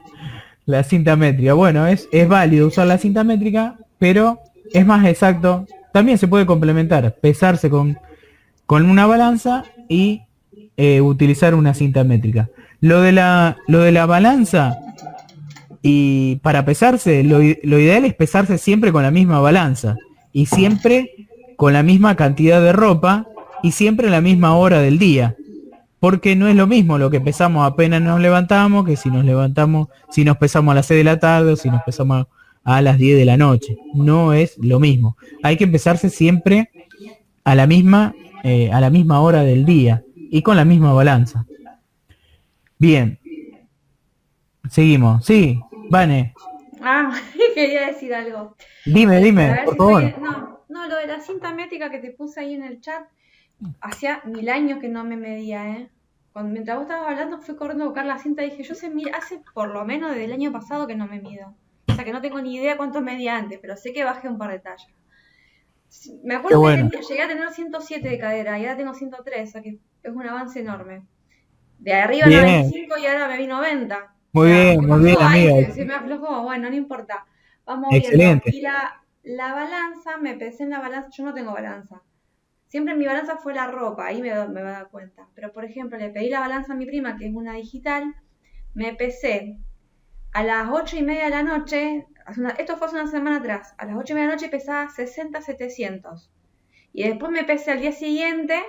la 0.66 0.82
cinta 0.84 1.16
métrica. 1.16 1.54
Bueno, 1.54 1.86
es, 1.86 2.08
es 2.12 2.28
válido 2.28 2.68
usar 2.68 2.86
la 2.86 2.98
cinta 2.98 3.24
métrica, 3.24 3.76
pero 3.98 4.38
es 4.72 4.86
más 4.86 5.06
exacto. 5.06 5.66
También 5.92 6.18
se 6.18 6.28
puede 6.28 6.44
complementar, 6.44 7.14
pesarse 7.16 7.70
con, 7.70 7.98
con 8.66 8.88
una 8.88 9.06
balanza 9.06 9.64
y 9.88 10.22
eh, 10.80 11.00
utilizar 11.00 11.56
una 11.56 11.74
cinta 11.74 12.04
métrica. 12.04 12.50
Lo 12.80 13.00
de 13.00 13.10
la, 13.10 13.56
lo 13.66 13.80
de 13.80 13.90
la 13.90 14.06
balanza 14.06 14.78
y 15.82 16.36
para 16.36 16.64
pesarse, 16.64 17.24
lo, 17.24 17.42
ideal 17.42 18.04
es 18.04 18.14
pesarse 18.14 18.58
siempre 18.58 18.92
con 18.92 19.02
la 19.02 19.10
misma 19.10 19.40
balanza 19.40 19.96
y 20.32 20.46
siempre 20.46 21.26
con 21.56 21.72
la 21.72 21.82
misma 21.82 22.14
cantidad 22.14 22.62
de 22.62 22.72
ropa 22.72 23.26
y 23.60 23.72
siempre 23.72 24.06
a 24.06 24.12
la 24.12 24.20
misma 24.20 24.56
hora 24.56 24.80
del 24.80 25.00
día. 25.00 25.34
Porque 25.98 26.36
no 26.36 26.46
es 26.46 26.54
lo 26.54 26.68
mismo 26.68 26.96
lo 26.96 27.10
que 27.10 27.20
pesamos 27.20 27.66
apenas 27.66 28.00
nos 28.00 28.20
levantamos 28.20 28.86
que 28.86 28.94
si 28.94 29.10
nos 29.10 29.24
levantamos, 29.24 29.88
si 30.10 30.24
nos 30.24 30.36
pesamos 30.36 30.70
a 30.70 30.76
las 30.76 30.86
6 30.86 30.98
de 30.98 31.04
la 31.04 31.18
tarde 31.18 31.54
o 31.54 31.56
si 31.56 31.70
nos 31.70 31.82
pesamos 31.82 32.28
a 32.62 32.80
las 32.82 32.98
10 32.98 33.18
de 33.18 33.24
la 33.24 33.36
noche. 33.36 33.78
No 33.94 34.32
es 34.32 34.56
lo 34.58 34.78
mismo. 34.78 35.16
Hay 35.42 35.56
que 35.56 35.64
empezarse 35.64 36.08
siempre 36.08 36.70
a 37.42 37.56
la 37.56 37.66
misma, 37.66 38.14
eh, 38.44 38.70
a 38.70 38.80
la 38.80 38.90
misma 38.90 39.20
hora 39.22 39.42
del 39.42 39.64
día 39.64 40.04
y 40.30 40.42
con 40.42 40.56
la 40.56 40.64
misma 40.64 40.92
balanza. 40.92 41.46
Bien. 42.78 43.18
Seguimos. 44.68 45.24
Sí, 45.24 45.60
Vane. 45.90 46.34
Ah, 46.80 47.12
quería 47.54 47.86
decir 47.86 48.14
algo. 48.14 48.54
Dime, 48.84 49.20
dime, 49.20 49.62
por 49.64 49.76
favor. 49.76 50.20
No, 50.20 50.60
no, 50.68 50.88
lo 50.88 50.96
de 50.96 51.06
la 51.06 51.20
cinta 51.20 51.52
métrica 51.52 51.90
que 51.90 51.98
te 51.98 52.10
puse 52.10 52.40
ahí 52.40 52.54
en 52.54 52.64
el 52.64 52.80
chat, 52.80 53.04
hacía 53.80 54.22
mil 54.24 54.48
años 54.48 54.78
que 54.78 54.88
no 54.88 55.04
me 55.04 55.16
medía, 55.16 55.68
¿eh? 55.70 55.90
Cuando, 56.32 56.52
mientras 56.52 56.76
vos 56.76 56.86
estabas 56.86 57.08
hablando, 57.08 57.40
fui 57.40 57.56
corriendo 57.56 57.84
a 57.84 57.88
buscar 57.88 58.06
la 58.06 58.18
cinta 58.18 58.44
y 58.44 58.50
dije, 58.50 58.62
yo 58.62 58.74
sé, 58.74 58.92
hace 59.12 59.42
por 59.54 59.70
lo 59.70 59.84
menos 59.84 60.10
desde 60.10 60.26
el 60.26 60.32
año 60.32 60.52
pasado 60.52 60.86
que 60.86 60.94
no 60.94 61.06
me 61.06 61.20
mido. 61.20 61.54
O 61.88 61.94
sea, 61.94 62.04
que 62.04 62.12
no 62.12 62.20
tengo 62.20 62.40
ni 62.40 62.54
idea 62.54 62.76
cuánto 62.76 63.00
medía 63.00 63.36
antes, 63.36 63.58
pero 63.60 63.76
sé 63.76 63.92
que 63.92 64.04
bajé 64.04 64.28
un 64.28 64.38
par 64.38 64.52
de 64.52 64.60
tallas. 64.60 64.92
Me 66.22 66.34
acuerdo 66.34 66.62
que 66.90 67.02
llegué 67.02 67.22
a 67.22 67.28
tener 67.28 67.50
107 67.50 68.08
de 68.08 68.18
cadera 68.18 68.58
y 68.58 68.64
ahora 68.64 68.76
tengo 68.76 68.94
103, 68.94 69.48
o 69.48 69.52
sea 69.52 69.62
que 69.62 69.78
es 70.02 70.12
un 70.12 70.26
avance 70.26 70.60
enorme. 70.60 71.02
De 71.78 71.92
arriba 71.92 72.26
a 72.26 72.30
95 72.30 72.98
y 72.98 73.06
ahora 73.06 73.28
me 73.28 73.38
vi 73.38 73.46
90. 73.46 74.14
Muy 74.32 74.48
bien, 74.48 74.86
muy 74.86 75.04
bien, 75.04 75.16
amiga. 75.20 75.72
Se, 75.72 75.84
me 75.84 75.94
aflojó, 75.94 76.42
bueno, 76.42 76.68
no 76.68 76.76
importa. 76.76 77.26
Vamos 77.64 77.88
Excelente. 77.92 78.50
Y 78.54 78.60
la, 78.60 79.02
la 79.22 79.54
balanza, 79.54 80.18
me 80.18 80.34
pesé 80.34 80.64
en 80.64 80.70
la 80.70 80.80
balanza, 80.80 81.10
yo 81.10 81.24
no 81.24 81.34
tengo 81.34 81.52
balanza. 81.52 82.02
Siempre 82.66 82.94
mi 82.94 83.06
balanza 83.06 83.36
fue 83.36 83.54
la 83.54 83.66
ropa, 83.66 84.06
ahí 84.06 84.20
me, 84.20 84.28
me 84.48 84.62
va 84.62 84.68
a 84.68 84.72
dar 84.72 84.88
cuenta. 84.88 85.26
Pero, 85.34 85.52
por 85.52 85.64
ejemplo, 85.64 85.96
le 85.98 86.10
pedí 86.10 86.28
la 86.28 86.40
balanza 86.40 86.74
a 86.74 86.76
mi 86.76 86.84
prima, 86.84 87.16
que 87.16 87.26
es 87.26 87.34
una 87.34 87.54
digital, 87.54 88.14
me 88.74 88.92
pesé 88.94 89.56
a 90.32 90.42
las 90.42 90.68
8 90.70 90.96
y 90.96 91.02
media 91.02 91.24
de 91.24 91.30
la 91.30 91.42
noche, 91.42 92.06
esto 92.58 92.76
fue 92.76 92.86
hace 92.86 92.96
una 92.96 93.06
semana 93.06 93.38
atrás, 93.38 93.74
a 93.78 93.86
las 93.86 93.96
8 93.96 94.12
y 94.12 94.14
media 94.14 94.26
de 94.26 94.30
la 94.30 94.36
noche 94.36 94.48
pesaba 94.48 94.88
60, 94.88 95.40
700. 95.40 96.30
Y 96.92 97.04
después 97.04 97.30
me 97.30 97.44
pesé 97.44 97.72
al 97.72 97.80
día 97.80 97.92
siguiente 97.92 98.62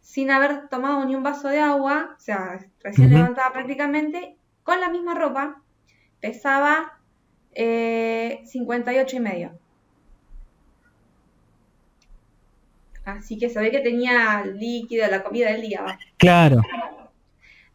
sin 0.00 0.30
haber 0.30 0.68
tomado 0.68 1.04
ni 1.04 1.14
un 1.14 1.22
vaso 1.22 1.48
de 1.48 1.60
agua, 1.60 2.14
o 2.16 2.20
sea, 2.20 2.58
recién 2.82 3.10
levantada 3.10 3.52
prácticamente, 3.52 4.36
con 4.64 4.80
la 4.80 4.88
misma 4.88 5.14
ropa, 5.14 5.62
pesaba 6.20 6.98
eh, 7.54 8.42
58 8.44 9.16
y 9.16 9.20
medio. 9.20 9.52
Así 13.04 13.38
que 13.38 13.48
sabía 13.48 13.70
que 13.70 13.80
tenía 13.80 14.44
líquido, 14.44 15.08
la 15.08 15.22
comida 15.22 15.50
del 15.50 15.62
día. 15.62 15.98
Claro. 16.18 16.62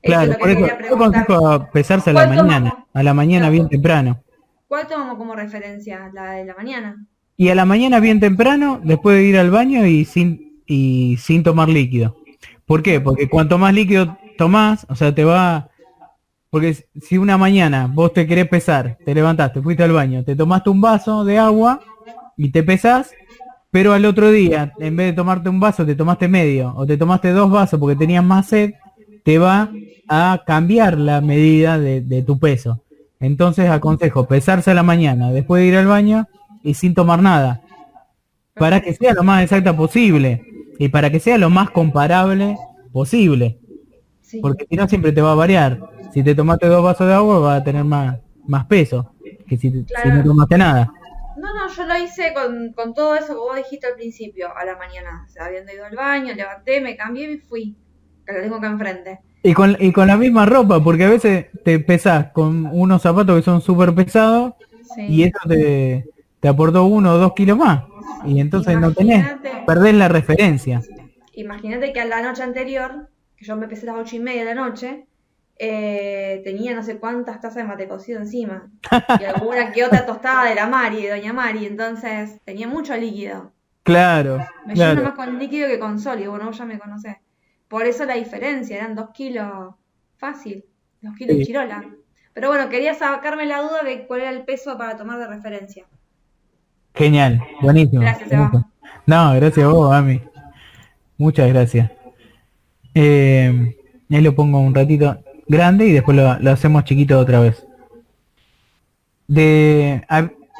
claro, 0.02 0.38
por 0.38 0.50
eso 0.50 0.68
yo 0.90 0.98
consejo 0.98 1.70
pesarse 1.72 2.12
a 2.12 2.14
la 2.14 2.28
mañana, 2.28 2.86
a 2.94 3.04
la 3.04 3.14
mañana 3.14 3.50
bien 3.50 3.68
temprano. 3.68 4.22
¿Cuál 4.68 4.88
tomo 4.88 5.18
como 5.18 5.36
referencia? 5.36 6.12
¿La 6.14 6.32
de 6.32 6.46
la 6.46 6.56
mañana? 6.56 7.06
Y 7.38 7.50
a 7.50 7.56
la 7.56 7.66
mañana 7.66 8.00
bien 8.00 8.20
temprano, 8.20 8.82
después 8.84 9.18
de 9.18 9.24
ir 9.24 9.38
al 9.38 9.52
baño 9.52 9.86
y 9.86 10.06
sin, 10.06 10.62
y 10.66 11.18
sin 11.18 11.44
tomar 11.44 11.70
líquido. 11.70 12.18
¿Por 12.66 12.84
qué? 12.84 13.00
Porque 13.00 13.30
cuanto 13.30 13.58
más 13.58 13.74
líquido 13.74 14.18
tomás, 14.38 14.86
o 14.90 14.96
sea, 14.96 15.16
te 15.16 15.24
va... 15.24 15.70
Porque 16.50 16.76
si 17.02 17.18
una 17.18 17.38
mañana 17.38 17.90
vos 17.92 18.14
te 18.14 18.26
querés 18.26 18.48
pesar, 18.48 18.98
te 19.06 19.14
levantaste, 19.14 19.62
fuiste 19.62 19.84
al 19.84 19.92
baño, 19.92 20.24
te 20.24 20.36
tomaste 20.36 20.70
un 20.70 20.82
vaso 20.82 21.24
de 21.24 21.38
agua 21.38 21.82
y 22.38 22.52
te 22.52 22.64
pesás, 22.64 23.14
pero 23.70 23.94
al 23.94 24.06
otro 24.06 24.32
día, 24.32 24.74
en 24.80 24.96
vez 24.96 25.08
de 25.08 25.14
tomarte 25.14 25.50
un 25.50 25.60
vaso, 25.60 25.86
te 25.86 25.96
tomaste 25.96 26.28
medio, 26.28 26.74
o 26.76 26.86
te 26.86 26.98
tomaste 26.98 27.32
dos 27.32 27.52
vasos 27.52 27.80
porque 27.80 27.98
tenías 27.98 28.24
más 28.24 28.48
sed, 28.48 28.74
te 29.24 29.38
va 29.38 29.70
a 30.08 30.44
cambiar 30.46 30.98
la 30.98 31.20
medida 31.20 31.78
de, 31.78 32.24
tu 32.26 32.40
peso. 32.40 32.84
Entonces 33.20 33.70
aconsejo 33.70 34.28
pesarse 34.28 34.72
a 34.72 34.74
la 34.74 34.84
mañana, 34.84 35.32
después 35.32 35.62
de 35.62 35.68
ir 35.68 35.76
al 35.76 35.88
baño 35.88 36.28
y 36.64 36.76
sin 36.76 36.94
tomar 36.94 37.22
nada, 37.22 37.62
para 38.54 38.82
que 38.82 38.94
sea 38.94 39.14
lo 39.14 39.24
más 39.24 39.44
exacta 39.44 39.76
posible 39.76 40.44
y 40.78 40.90
para 40.90 41.10
que 41.10 41.20
sea 41.20 41.38
lo 41.38 41.50
más 41.50 41.70
comparable 41.72 42.58
posible. 42.92 43.60
Porque 44.42 44.66
si 44.70 44.76
no 44.76 44.88
siempre 44.88 45.12
te 45.12 45.22
va 45.22 45.32
a 45.32 45.36
variar. 45.36 45.80
Si 46.14 46.24
te 46.24 46.36
tomaste 46.36 46.68
dos 46.68 46.84
vasos 46.84 47.08
de 47.08 47.14
agua 47.14 47.40
va 47.40 47.56
a 47.56 47.64
tener 47.64 47.84
más, 47.84 48.18
más 48.46 48.66
peso 48.66 49.14
que 49.48 49.58
si, 49.58 49.72
si 49.72 50.10
no 50.10 50.24
tomaste 50.24 50.58
nada. 50.58 50.92
No, 51.38 51.54
no, 51.54 51.72
yo 51.72 51.86
lo 51.86 51.98
hice 51.98 52.34
con, 52.34 52.74
con 52.74 52.94
todo 52.94 53.16
eso 53.16 53.28
que 53.28 53.40
vos 53.40 53.56
dijiste 53.56 53.88
al 53.88 53.94
principio, 53.94 54.50
a 54.56 54.66
la 54.66 54.76
mañana. 54.76 55.24
O 55.26 55.30
sea, 55.30 55.46
habiendo 55.46 55.72
ido 55.72 55.86
al 55.86 55.96
baño, 55.96 56.34
levanté, 56.34 56.82
me 56.82 56.98
cambié 56.98 57.32
y 57.32 57.38
fui. 57.38 57.76
Que 58.26 58.34
lo 58.34 58.42
tengo 58.42 58.56
acá 58.56 58.68
enfrente. 58.68 59.20
Y 59.48 59.54
con, 59.54 59.78
y 59.80 59.94
con 59.94 60.08
la 60.08 60.18
misma 60.18 60.46
ropa, 60.46 60.84
porque 60.84 61.06
a 61.06 61.10
veces 61.10 61.46
te 61.64 61.80
pesás 61.80 62.32
con 62.34 62.66
unos 62.70 63.02
zapatos 63.02 63.38
que 63.38 63.44
son 63.44 63.62
súper 63.62 63.96
pesados 63.96 64.56
y 64.98 65.24
eso 65.24 65.40
te, 65.48 66.06
te 66.42 66.48
aportó 66.50 66.84
uno 66.84 67.14
o 67.14 67.18
dos 67.18 67.32
kilos 67.34 67.58
más. 67.58 67.86
Y 68.26 68.42
entonces 68.42 68.78
no 68.78 68.92
tenés, 68.92 69.26
perdés 69.66 69.94
la 69.94 70.10
referencia. 70.10 70.82
Imagínate 71.32 71.94
que 71.94 72.02
a 72.02 72.06
la 72.06 72.22
noche 72.22 72.44
anterior, 72.44 73.08
que 73.38 73.46
yo 73.46 73.56
me 73.56 73.70
pesé 73.70 73.90
a 73.90 73.94
las 73.94 74.02
ocho 74.02 74.18
y 74.18 74.20
media 74.20 74.44
de 74.44 74.54
la 74.54 74.62
noche, 74.62 75.06
eh, 75.58 76.42
tenía 76.44 76.76
no 76.76 76.84
sé 76.84 76.98
cuántas 76.98 77.40
tazas 77.40 77.56
de 77.56 77.64
mate 77.64 77.88
cocido 77.88 78.20
encima. 78.20 78.70
Y 79.18 79.24
alguna 79.24 79.72
que 79.72 79.86
otra 79.86 80.06
tostada 80.06 80.50
de 80.50 80.56
la 80.56 80.68
Mari, 80.68 81.04
de 81.04 81.12
Doña 81.12 81.32
Mari. 81.32 81.68
Entonces 81.68 82.42
tenía 82.44 82.68
mucho 82.68 82.98
líquido. 82.98 83.54
Claro. 83.84 84.46
Me 84.66 84.76
lleno 84.76 85.04
más 85.04 85.14
con 85.14 85.40
líquido 85.40 85.70
que 85.70 85.80
con 85.80 86.00
sólido. 86.02 86.32
Bueno, 86.32 86.48
vos 86.48 86.58
ya 86.58 86.66
me 86.66 86.78
conocés. 86.78 87.16
Por 87.68 87.86
eso 87.86 88.06
la 88.06 88.16
diferencia, 88.16 88.78
eran 88.78 88.96
dos 88.96 89.10
kilos 89.12 89.76
fácil. 90.18 90.66
Dos 91.02 91.16
kilos 91.16 91.38
de 91.38 91.46
chirola. 91.46 91.86
Pero 92.34 92.50
bueno, 92.50 92.70
quería 92.70 92.94
sacarme 92.94 93.46
la 93.46 93.62
duda 93.62 93.84
de 93.84 94.06
cuál 94.06 94.22
era 94.22 94.30
el 94.30 94.44
peso 94.44 94.78
para 94.78 94.96
tomar 94.96 95.20
de 95.20 95.28
referencia. 95.28 95.86
Genial, 96.94 97.42
buenísimo. 97.62 98.02
Gracias, 98.02 98.30
No, 99.06 99.34
gracias 99.36 99.66
a 99.66 99.70
vos, 99.70 99.94
Ami. 99.94 100.22
Muchas 101.18 101.50
gracias. 101.50 101.92
Eh, 102.94 103.76
ahí 104.10 104.22
lo 104.22 104.34
pongo 104.34 104.60
un 104.60 104.74
ratito 104.74 105.18
grande 105.48 105.88
y 105.88 105.92
después 105.92 106.18
lo, 106.18 106.52
hacemos 106.52 106.84
chiquito 106.84 107.20
otra 107.20 107.40
vez. 107.40 107.66
De, 109.28 110.06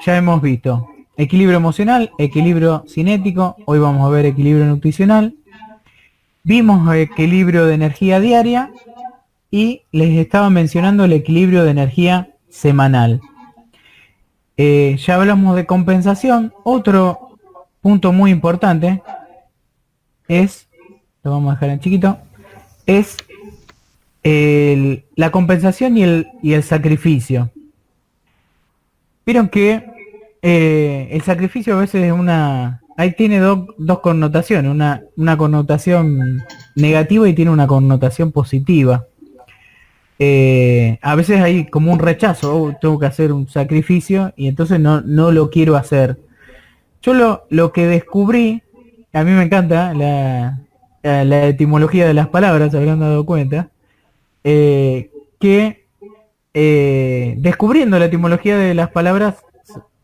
ya 0.06 0.18
hemos 0.18 0.42
visto 0.42 0.88
equilibrio 1.16 1.58
emocional, 1.58 2.12
equilibrio 2.18 2.84
cinético, 2.88 3.56
hoy 3.66 3.80
vamos 3.80 4.06
a 4.06 4.10
ver 4.10 4.26
equilibrio 4.26 4.66
nutricional. 4.66 5.36
Vimos 6.48 6.96
equilibrio 6.96 7.66
de 7.66 7.74
energía 7.74 8.22
diaria 8.22 8.72
y 9.52 9.82
les 9.92 10.18
estaba 10.18 10.50
mencionando 10.50 11.04
el 11.04 11.12
equilibrio 11.12 11.66
de 11.66 11.72
energía 11.72 12.30
semanal. 12.48 13.20
Eh, 14.56 14.96
ya 14.98 15.16
hablamos 15.16 15.58
de 15.58 15.66
compensación. 15.66 16.54
Otro 16.64 17.38
punto 17.82 18.14
muy 18.14 18.32
importante 18.32 19.04
es, 20.30 20.70
lo 21.22 21.32
vamos 21.32 21.52
a 21.52 21.56
dejar 21.56 21.72
en 21.72 21.82
chiquito, 21.82 22.18
es 22.86 23.18
la 24.24 25.32
compensación 25.32 25.98
y 25.98 26.04
el, 26.04 26.28
y 26.42 26.54
el 26.54 26.64
sacrificio. 26.64 27.52
Vieron 29.26 29.50
que 29.50 29.86
eh, 30.42 31.10
el 31.12 31.22
sacrificio 31.24 31.76
a 31.76 31.82
veces 31.82 32.06
es 32.06 32.14
una... 32.14 32.82
Ahí 33.00 33.12
tiene 33.12 33.40
dos 33.40 34.00
connotaciones, 34.00 34.72
una, 34.72 35.04
una 35.16 35.38
connotación 35.38 36.42
negativa 36.76 37.30
y 37.30 37.36
tiene 37.36 37.52
una 37.52 37.68
connotación 37.68 38.32
positiva. 38.32 39.06
Eh, 40.18 40.98
a 41.04 41.14
veces 41.14 41.40
hay 41.40 41.68
como 41.68 41.94
un 41.94 42.00
rechazo, 42.00 42.60
oh, 42.60 42.74
tengo 42.82 42.98
que 42.98 43.06
hacer 43.06 43.32
un 43.32 43.48
sacrificio 43.48 44.34
y 44.36 44.48
entonces 44.48 44.80
no, 44.80 45.02
no 45.02 45.32
lo 45.32 45.52
quiero 45.52 45.76
hacer. 45.76 46.18
Yo 47.04 47.14
lo, 47.14 47.46
lo 47.52 47.72
que 47.72 47.86
descubrí, 47.86 48.64
a 49.14 49.24
mí 49.24 49.30
me 49.30 49.44
encanta 49.44 49.94
la, 49.94 50.62
la 51.04 51.46
etimología 51.46 52.08
de 52.08 52.16
las 52.16 52.30
palabras, 52.30 52.72
se 52.72 52.78
habrán 52.78 53.00
dado 53.00 53.28
cuenta, 53.28 53.70
eh, 54.44 55.12
que 55.40 55.86
eh, 56.56 57.36
descubriendo 57.38 58.00
la 58.00 58.06
etimología 58.06 58.58
de 58.58 58.74
las 58.74 58.90
palabras, 58.90 59.36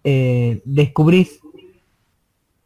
descubrís 0.03 1.42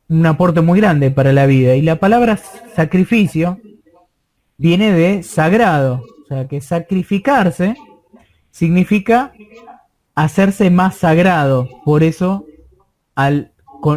un 0.09 0.25
aporte 0.25 0.61
muy 0.61 0.79
grande 0.79 1.11
para 1.11 1.33
la 1.33 1.45
vida. 1.45 1.75
Y 1.75 1.81
la 1.81 1.97
palabra 1.97 2.39
sacrificio 2.75 3.59
viene 4.57 4.91
de 4.91 5.23
sagrado, 5.23 6.03
o 6.23 6.27
sea 6.27 6.47
que 6.47 6.61
sacrificarse 6.61 7.75
significa 8.51 9.33
hacerse 10.15 10.71
más 10.71 10.95
sagrado, 10.95 11.69
por 11.85 12.03
eso 12.03 12.45
al, 13.13 13.51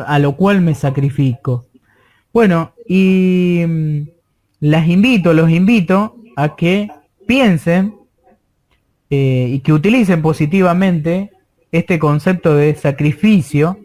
a 0.06 0.18
lo 0.18 0.36
cual 0.36 0.60
me 0.60 0.74
sacrifico. 0.74 1.66
Bueno, 2.32 2.74
y 2.86 3.64
mm, 3.66 4.02
las 4.60 4.88
invito, 4.88 5.32
los 5.32 5.50
invito 5.50 6.16
a 6.36 6.56
que 6.56 6.90
piensen 7.26 7.94
eh, 9.08 9.48
y 9.50 9.60
que 9.60 9.72
utilicen 9.72 10.22
positivamente 10.22 11.30
este 11.72 11.98
concepto 11.98 12.54
de 12.54 12.74
sacrificio 12.74 13.78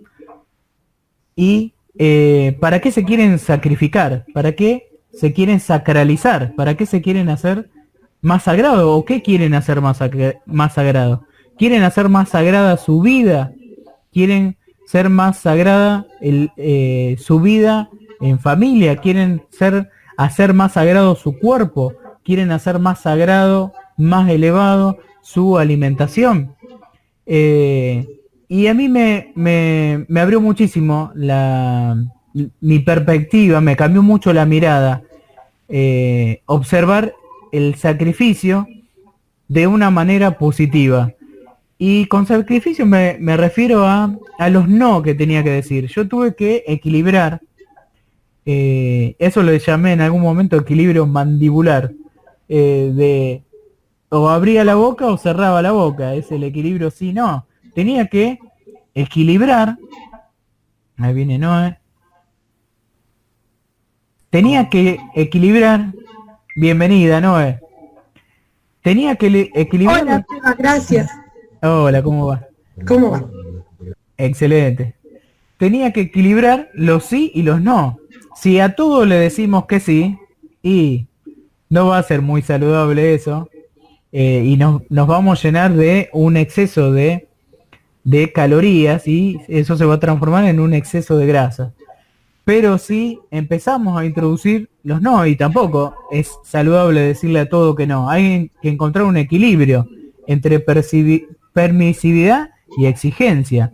y 1.36 1.75
eh, 1.98 2.58
para 2.60 2.80
qué 2.80 2.92
se 2.92 3.06
quieren 3.06 3.40
sacrificar, 3.40 4.26
para 4.34 4.54
qué 4.54 4.90
se 5.14 5.34
quieren 5.34 5.60
sacralizar, 5.60 6.54
para 6.56 6.76
qué 6.76 6.86
se 6.86 7.02
quieren 7.02 7.30
hacer 7.30 7.70
más 8.22 8.44
sagrado 8.44 8.96
o 8.96 9.06
qué 9.06 9.22
quieren 9.22 9.54
hacer 9.54 9.82
más, 9.82 9.98
sagrado. 9.98 11.26
¿Quieren 11.58 11.84
hacer 11.84 12.10
más 12.10 12.30
sagrada 12.30 12.76
su 12.78 13.02
vida? 13.02 13.54
¿Quieren 14.12 14.58
ser 14.86 15.10
más 15.10 15.40
sagrada 15.40 16.06
eh, 16.22 17.16
su 17.20 17.40
vida 17.40 17.90
en 18.20 18.40
familia? 18.40 18.98
¿Quieren 18.98 19.44
ser, 19.52 19.90
hacer 20.18 20.54
más 20.54 20.74
sagrado 20.74 21.16
su 21.16 21.40
cuerpo? 21.40 21.94
¿Quieren 22.24 22.52
hacer 22.52 22.80
más 22.80 23.02
sagrado, 23.02 23.74
más 23.96 24.30
elevado 24.30 24.98
su 25.22 25.58
alimentación? 25.58 26.56
Eh, 27.26 28.06
y 28.48 28.68
a 28.68 28.74
mí 28.74 28.90
me, 28.90 29.32
me, 29.36 30.06
me, 30.08 30.20
abrió 30.20 30.42
muchísimo 30.42 31.12
la, 31.16 31.98
mi 32.62 32.80
perspectiva, 32.80 33.62
me 33.62 33.76
cambió 33.76 34.04
mucho 34.04 34.34
la 34.34 34.46
mirada. 34.46 35.04
Eh, 35.68 36.42
observar 36.46 37.16
el 37.52 37.76
sacrificio 37.76 38.68
de 39.48 39.68
una 39.68 39.90
manera 39.90 40.38
positiva. 40.38 41.14
Y 41.78 42.06
con 42.06 42.26
sacrificio 42.26 42.86
me, 42.86 43.18
refiero 43.38 43.86
a, 43.86 44.16
a, 44.38 44.50
los 44.50 44.68
no 44.70 45.02
que 45.02 45.16
tenía 45.16 45.44
que 45.44 45.50
decir. 45.52 45.88
Yo 45.88 46.08
tuve 46.08 46.36
que 46.36 46.64
equilibrar, 46.68 47.42
eh, 48.46 49.16
eso 49.20 49.42
lo 49.44 49.54
llamé 49.56 49.94
en 49.94 50.02
algún 50.02 50.22
momento 50.22 50.56
equilibrio 50.56 51.06
mandibular, 51.06 51.92
eh, 52.48 52.92
de 52.94 53.44
o 54.10 54.30
abría 54.30 54.64
la 54.64 54.76
boca 54.76 55.08
o 55.08 55.18
cerraba 55.18 55.62
la 55.62 55.72
boca, 55.72 56.14
es 56.14 56.32
el 56.32 56.44
equilibrio 56.44 56.92
sí-no. 56.92 57.48
Tenía 57.76 58.08
que 58.08 58.40
equilibrar, 58.94 59.78
ahí 60.96 61.14
viene 61.14 61.38
Noé, 61.38 61.78
tenía 64.30 64.70
que 64.70 64.98
equilibrar, 65.14 65.92
bienvenida 66.56 67.20
Noé, 67.20 67.60
tenía 68.82 69.18
que 69.18 69.52
equilibrar... 69.54 70.04
Hola, 70.04 70.26
gracias. 70.58 71.12
Hola, 71.62 72.02
¿cómo 72.02 72.28
va? 72.28 72.48
¿Cómo 72.88 73.12
va? 73.12 73.26
Excelente. 74.18 74.96
Tenía 75.58 75.92
que 75.92 76.02
equilibrar 76.02 76.70
los 76.74 77.04
sí 77.04 77.30
y 77.36 77.44
los 77.44 77.60
no. 77.60 78.00
Si 78.38 78.62
a 78.62 78.74
todo 78.76 79.06
le 79.06 79.16
decimos 79.16 79.66
que 79.66 79.82
sí, 79.82 80.18
y 80.64 81.08
no 81.70 81.88
va 81.88 81.98
a 81.98 82.04
ser 82.04 82.22
muy 82.22 82.42
saludable 82.42 83.14
eso, 83.14 83.50
eh, 84.14 84.44
y 84.46 84.56
nos, 84.56 84.82
nos, 84.90 85.08
vamos 85.08 85.40
a 85.40 85.44
llenar 85.44 85.74
de 85.74 86.10
un 86.14 86.38
exceso 86.38 86.94
de, 86.94 87.28
de 88.06 88.32
calorías 88.32 89.08
y 89.08 89.42
eso 89.50 89.76
se 89.76 89.84
va 89.84 89.96
a 89.96 90.00
transformar 90.00 90.46
en 90.46 90.62
un 90.62 90.74
exceso 90.74 91.18
de 91.18 91.28
grasa. 91.28 91.74
Pero 92.46 92.78
si 92.78 93.20
empezamos 93.32 94.00
a 94.00 94.06
introducir 94.06 94.70
los 94.84 95.02
no, 95.02 95.26
y 95.26 95.36
tampoco 95.36 95.96
es 96.12 96.32
saludable 96.44 97.02
decirle 97.02 97.40
a 97.40 97.50
todo 97.50 97.76
que 97.76 97.88
no, 97.88 98.10
hay 98.10 98.52
que 98.62 98.70
encontrar 98.70 99.06
un 99.06 99.18
equilibrio 99.18 99.88
entre 100.28 100.64
permisividad 101.54 102.52
y 102.78 102.86
exigencia, 102.86 103.72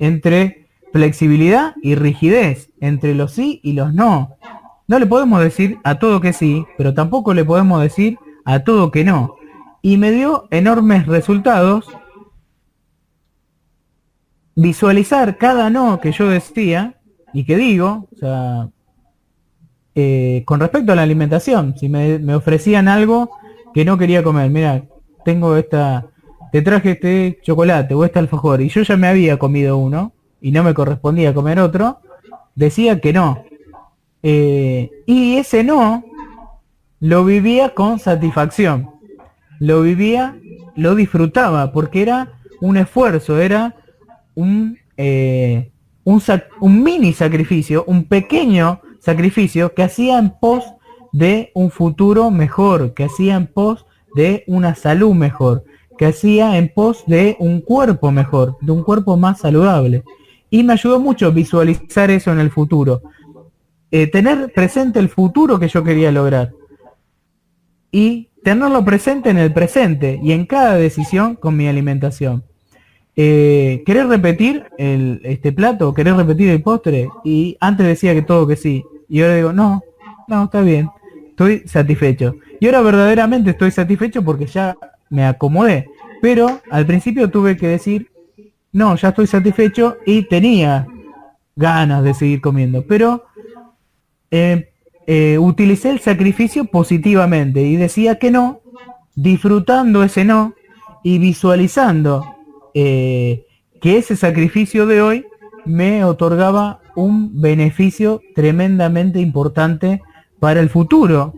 entre 0.00 0.66
flexibilidad 0.92 1.74
y 1.80 1.94
rigidez, 1.94 2.70
entre 2.80 3.14
los 3.14 3.32
sí 3.32 3.60
y 3.62 3.74
los 3.74 3.94
no. 3.94 4.36
No 4.88 4.98
le 4.98 5.06
podemos 5.06 5.40
decir 5.40 5.78
a 5.84 6.00
todo 6.00 6.20
que 6.20 6.32
sí, 6.32 6.64
pero 6.76 6.94
tampoco 6.94 7.34
le 7.34 7.44
podemos 7.44 7.80
decir 7.80 8.18
a 8.44 8.64
todo 8.64 8.90
que 8.90 9.04
no. 9.04 9.36
Y 9.80 9.96
me 9.96 10.10
dio 10.10 10.48
enormes 10.50 11.06
resultados 11.06 11.86
visualizar 14.58 15.38
cada 15.38 15.70
no 15.70 16.00
que 16.00 16.10
yo 16.10 16.28
decía 16.28 16.94
y 17.32 17.44
que 17.44 17.56
digo, 17.56 18.08
o 18.12 18.16
sea, 18.16 18.68
eh, 19.94 20.42
con 20.44 20.58
respecto 20.58 20.92
a 20.92 20.96
la 20.96 21.02
alimentación, 21.02 21.76
si 21.78 21.88
me, 21.88 22.34
ofrecían 22.34 22.88
algo 22.88 23.30
que 23.72 23.84
no 23.84 23.96
quería 23.96 24.24
comer, 24.24 24.50
mira, 24.50 24.82
tengo 25.24 25.56
esta, 25.56 26.06
te 26.50 26.62
traje 26.62 26.92
este 26.92 27.38
chocolate 27.42 27.94
o 27.94 28.04
este 28.04 28.18
alfajor 28.18 28.60
y 28.60 28.68
yo 28.68 28.82
ya 28.82 28.96
me 28.96 29.06
había 29.06 29.38
comido 29.38 29.76
uno 29.76 30.12
y 30.40 30.50
no 30.50 30.64
me 30.64 30.74
correspondía 30.74 31.32
comer 31.32 31.60
otro, 31.60 32.00
decía 32.56 33.00
que 33.00 33.12
no. 33.12 33.44
Eh, 34.24 34.90
y 35.06 35.36
ese 35.36 35.62
no 35.62 36.02
lo 36.98 37.24
vivía 37.24 37.74
con 37.74 38.00
satisfacción, 38.00 38.90
lo 39.60 39.82
vivía, 39.82 40.36
lo 40.74 40.96
disfrutaba, 40.96 41.70
porque 41.70 42.02
era 42.02 42.32
un 42.60 42.76
esfuerzo, 42.76 43.38
era 43.38 43.76
un, 44.38 44.78
eh, 44.96 45.72
un, 46.04 46.82
mini 46.84 47.12
sacrificio, 47.12 47.84
un 47.88 48.04
pequeño 48.04 48.80
sacrificio 49.00 49.74
que 49.74 49.82
hacía 49.82 50.16
en 50.20 50.30
pos 50.30 50.64
de 51.12 51.50
un 51.54 51.72
futuro 51.72 52.30
mejor, 52.30 52.94
que 52.94 53.04
hacía 53.04 53.34
en 53.34 53.48
pos 53.48 53.84
de 54.14 54.44
una 54.46 54.76
salud 54.76 55.12
mejor, 55.12 55.64
que 55.98 56.06
hacía 56.06 56.56
en 56.56 56.72
pos 56.72 57.02
de 57.08 57.36
un 57.40 57.60
cuerpo 57.60 58.12
mejor, 58.12 58.56
de 58.60 58.70
un 58.70 58.84
cuerpo 58.84 59.16
más 59.16 59.40
saludable. 59.40 60.04
Y 60.50 60.62
me 60.62 60.74
ayudó 60.74 61.00
mucho 61.00 61.32
visualizar 61.32 62.12
eso 62.12 62.30
en 62.30 62.38
el 62.38 62.52
futuro. 62.52 63.02
Eh, 63.90 64.06
tener 64.06 64.52
presente 64.52 65.00
el 65.00 65.08
futuro 65.08 65.58
que 65.58 65.66
yo 65.66 65.82
quería 65.82 66.12
lograr. 66.12 66.52
Y 67.90 68.28
tenerlo 68.44 68.84
presente 68.84 69.30
en 69.30 69.38
el 69.38 69.52
presente 69.52 70.20
y 70.22 70.30
en 70.30 70.46
cada 70.46 70.76
decisión 70.76 71.34
con 71.34 71.56
mi 71.56 71.66
alimentación 71.66 72.44
eh, 73.20 73.82
¿querés 73.84 74.06
repetir 74.06 74.66
el, 74.78 75.20
este 75.24 75.50
plato? 75.50 75.92
¿Querés 75.92 76.16
repetir 76.16 76.50
el 76.50 76.62
postre? 76.62 77.10
Y 77.24 77.56
antes 77.58 77.84
decía 77.84 78.14
que 78.14 78.22
todo 78.22 78.46
que 78.46 78.54
sí. 78.54 78.84
Y 79.08 79.22
ahora 79.22 79.34
digo, 79.34 79.52
no, 79.52 79.82
no, 80.28 80.44
está 80.44 80.60
bien. 80.60 80.88
Estoy 81.30 81.64
satisfecho. 81.66 82.36
Y 82.60 82.66
ahora 82.66 82.80
verdaderamente 82.80 83.50
estoy 83.50 83.72
satisfecho 83.72 84.22
porque 84.22 84.46
ya 84.46 84.76
me 85.10 85.26
acomodé. 85.26 85.88
Pero 86.22 86.60
al 86.70 86.86
principio 86.86 87.28
tuve 87.28 87.56
que 87.56 87.66
decir, 87.66 88.08
no, 88.70 88.94
ya 88.94 89.08
estoy 89.08 89.26
satisfecho 89.26 89.96
y 90.06 90.22
tenía 90.28 90.86
ganas 91.56 92.04
de 92.04 92.14
seguir 92.14 92.40
comiendo. 92.40 92.86
Pero 92.86 93.24
eh, 94.30 94.70
eh, 95.08 95.38
utilicé 95.38 95.90
el 95.90 95.98
sacrificio 95.98 96.66
positivamente 96.66 97.62
y 97.62 97.74
decía 97.74 98.20
que 98.20 98.30
no, 98.30 98.60
disfrutando 99.16 100.04
ese 100.04 100.24
no 100.24 100.54
y 101.02 101.18
visualizando 101.18 102.37
eh, 102.74 103.46
que 103.80 103.98
ese 103.98 104.16
sacrificio 104.16 104.86
de 104.86 105.02
hoy 105.02 105.26
me 105.64 106.04
otorgaba 106.04 106.80
un 106.96 107.40
beneficio 107.40 108.20
tremendamente 108.34 109.20
importante 109.20 110.02
para 110.40 110.60
el 110.60 110.68
futuro 110.68 111.34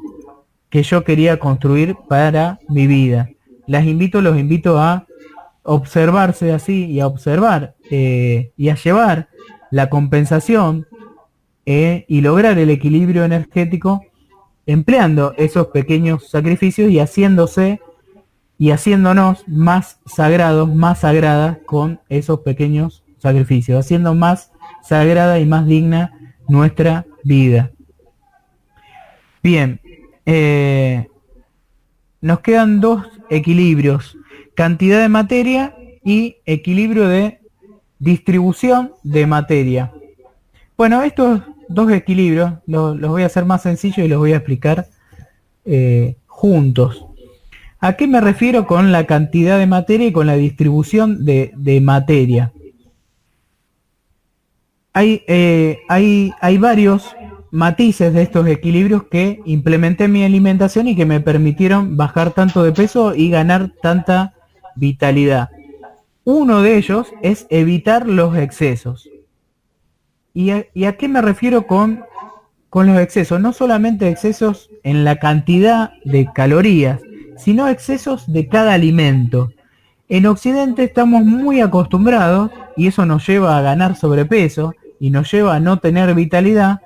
que 0.70 0.82
yo 0.82 1.04
quería 1.04 1.38
construir 1.38 1.96
para 2.08 2.60
mi 2.68 2.86
vida. 2.86 3.28
Las 3.66 3.84
invito, 3.84 4.20
los 4.20 4.38
invito 4.38 4.78
a 4.78 5.06
observarse 5.62 6.52
así 6.52 6.86
y 6.86 7.00
a 7.00 7.06
observar 7.06 7.74
eh, 7.90 8.52
y 8.56 8.68
a 8.70 8.76
llevar 8.76 9.28
la 9.70 9.90
compensación 9.90 10.86
eh, 11.66 12.04
y 12.08 12.20
lograr 12.20 12.58
el 12.58 12.70
equilibrio 12.70 13.24
energético 13.24 14.02
empleando 14.66 15.34
esos 15.36 15.68
pequeños 15.68 16.28
sacrificios 16.28 16.90
y 16.90 16.98
haciéndose 16.98 17.80
y 18.60 18.72
haciéndonos 18.72 19.48
más 19.48 20.00
sagrados, 20.04 20.72
más 20.72 21.00
sagradas 21.00 21.56
con 21.64 21.98
esos 22.10 22.40
pequeños 22.40 23.02
sacrificios, 23.16 23.80
haciendo 23.80 24.14
más 24.14 24.52
sagrada 24.82 25.40
y 25.40 25.46
más 25.46 25.66
digna 25.66 26.12
nuestra 26.46 27.06
vida. 27.24 27.70
Bien, 29.42 29.80
eh, 30.26 31.08
nos 32.20 32.40
quedan 32.40 32.82
dos 32.82 33.06
equilibrios, 33.30 34.18
cantidad 34.54 35.00
de 35.00 35.08
materia 35.08 35.74
y 36.04 36.36
equilibrio 36.44 37.08
de 37.08 37.40
distribución 37.98 38.92
de 39.02 39.26
materia. 39.26 39.90
Bueno, 40.76 41.02
estos 41.02 41.40
dos 41.66 41.90
equilibrios 41.92 42.52
los, 42.66 43.00
voy 43.00 43.22
a 43.22 43.26
hacer 43.26 43.46
más 43.46 43.62
sencillos 43.62 44.04
y 44.04 44.08
los 44.08 44.18
voy 44.18 44.34
a 44.34 44.36
explicar 44.36 44.86
eh, 45.64 46.16
juntos. 46.26 47.06
¿A 47.80 47.94
qué 47.94 48.06
me 48.06 48.20
refiero 48.20 48.66
con 48.66 48.92
la 48.92 49.06
cantidad 49.06 49.58
de 49.58 49.66
materia 49.66 50.08
y 50.08 50.12
con 50.12 50.26
la 50.26 50.34
distribución 50.34 51.24
de, 51.24 51.80
materia? 51.82 52.52
hay, 54.92 55.22
eh, 55.28 55.78
hay, 55.88 56.32
hay 56.40 56.58
varios 56.58 57.14
matices 57.50 58.12
de 58.12 58.22
estos 58.22 58.46
equilibrios 58.46 59.04
que 59.04 59.40
implementé 59.44 60.04
en 60.04 60.12
mi 60.12 60.24
alimentación 60.24 60.88
y 60.88 60.96
que 60.96 61.06
me 61.06 61.20
permitieron 61.20 61.96
bajar 61.96 62.32
tanto 62.32 62.62
de 62.62 62.72
peso 62.72 63.14
y 63.14 63.30
ganar 63.30 63.72
tanta 63.82 64.34
vitalidad. 64.76 65.50
Uno 66.24 66.62
de 66.62 66.76
ellos 66.76 67.08
es 67.22 67.46
evitar 67.50 68.06
los 68.06 68.36
excesos. 68.36 69.08
¿Y 70.32 70.50
a, 70.50 70.66
y 70.74 70.84
a 70.84 70.96
qué 70.96 71.08
me 71.08 71.22
refiero 71.22 71.66
con, 71.66 72.04
con 72.68 72.86
los 72.86 72.98
excesos? 73.00 73.40
No 73.40 73.52
solamente 73.52 74.08
excesos 74.08 74.70
en 74.84 75.04
la 75.04 75.16
cantidad 75.16 75.92
de 76.04 76.28
calorías, 76.32 77.00
sino 77.42 77.68
excesos 77.68 78.30
de 78.30 78.48
cada 78.48 78.74
alimento. 78.74 79.50
En 80.08 80.26
Occidente 80.26 80.84
estamos 80.84 81.24
muy 81.24 81.60
acostumbrados, 81.60 82.50
y 82.76 82.86
eso 82.86 83.06
nos 83.06 83.26
lleva 83.26 83.58
a 83.58 83.62
ganar 83.62 83.96
sobrepeso 83.96 84.74
y 84.98 85.10
nos 85.10 85.30
lleva 85.30 85.54
a 85.54 85.60
no 85.60 85.78
tener 85.78 86.14
vitalidad, 86.14 86.80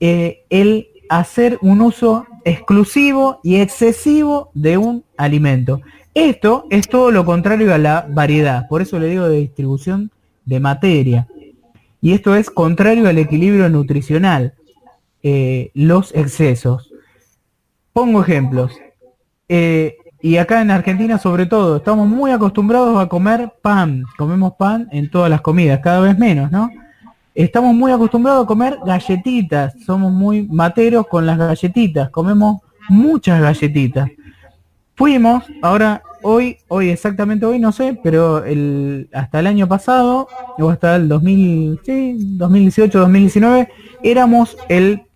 eh, 0.00 0.44
el 0.50 0.88
hacer 1.08 1.58
un 1.62 1.80
uso 1.80 2.26
exclusivo 2.44 3.40
y 3.42 3.56
excesivo 3.56 4.50
de 4.54 4.78
un 4.78 5.04
alimento. 5.16 5.80
Esto 6.14 6.66
es 6.70 6.88
todo 6.88 7.10
lo 7.10 7.24
contrario 7.24 7.72
a 7.74 7.78
la 7.78 8.06
variedad, 8.08 8.66
por 8.68 8.82
eso 8.82 8.98
le 8.98 9.08
digo 9.08 9.28
de 9.28 9.38
distribución 9.38 10.10
de 10.44 10.60
materia. 10.60 11.28
Y 12.00 12.12
esto 12.12 12.34
es 12.34 12.50
contrario 12.50 13.08
al 13.08 13.18
equilibrio 13.18 13.68
nutricional, 13.68 14.54
eh, 15.22 15.70
los 15.74 16.14
excesos. 16.14 16.92
Pongo 17.92 18.22
ejemplos. 18.22 18.72
Eh, 19.52 19.96
y 20.22 20.36
acá 20.36 20.62
en 20.62 20.70
Argentina 20.70 21.18
sobre 21.18 21.44
todo, 21.44 21.78
estamos 21.78 22.06
muy 22.06 22.30
acostumbrados 22.30 22.96
a 23.02 23.08
comer 23.08 23.52
pan. 23.60 24.04
Comemos 24.16 24.52
pan 24.56 24.88
en 24.92 25.10
todas 25.10 25.28
las 25.28 25.40
comidas, 25.40 25.80
cada 25.80 25.98
vez 25.98 26.16
menos, 26.16 26.52
¿no? 26.52 26.70
Estamos 27.34 27.74
muy 27.74 27.90
acostumbrados 27.90 28.44
a 28.44 28.46
comer 28.46 28.78
galletitas. 28.86 29.74
Somos 29.84 30.12
muy 30.12 30.46
materos 30.46 31.08
con 31.08 31.26
las 31.26 31.36
galletitas. 31.36 32.10
Comemos 32.10 32.60
muchas 32.88 33.40
galletitas. 33.40 34.08
Fuimos, 34.94 35.42
ahora, 35.62 36.00
hoy, 36.22 36.58
hoy, 36.68 36.90
exactamente 36.90 37.44
hoy, 37.44 37.58
no 37.58 37.72
sé, 37.72 37.98
pero 38.04 38.44
el, 38.44 39.08
hasta 39.12 39.40
el 39.40 39.48
año 39.48 39.66
pasado, 39.66 40.28
o 40.58 40.70
hasta 40.70 40.94
el 40.94 41.08
2000, 41.08 41.80
sí, 41.84 42.14
2018, 42.36 43.00
2019, 43.00 43.68
éramos 44.04 44.56
el 44.68 45.06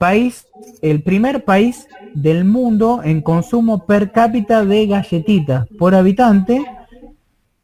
país, 0.00 0.46
el 0.80 1.02
primer 1.02 1.44
país 1.44 1.86
del 2.14 2.46
mundo 2.46 3.02
en 3.04 3.20
consumo 3.20 3.84
per 3.84 4.12
cápita 4.12 4.64
de 4.64 4.86
galletitas 4.86 5.66
por 5.78 5.94
habitante, 5.94 6.64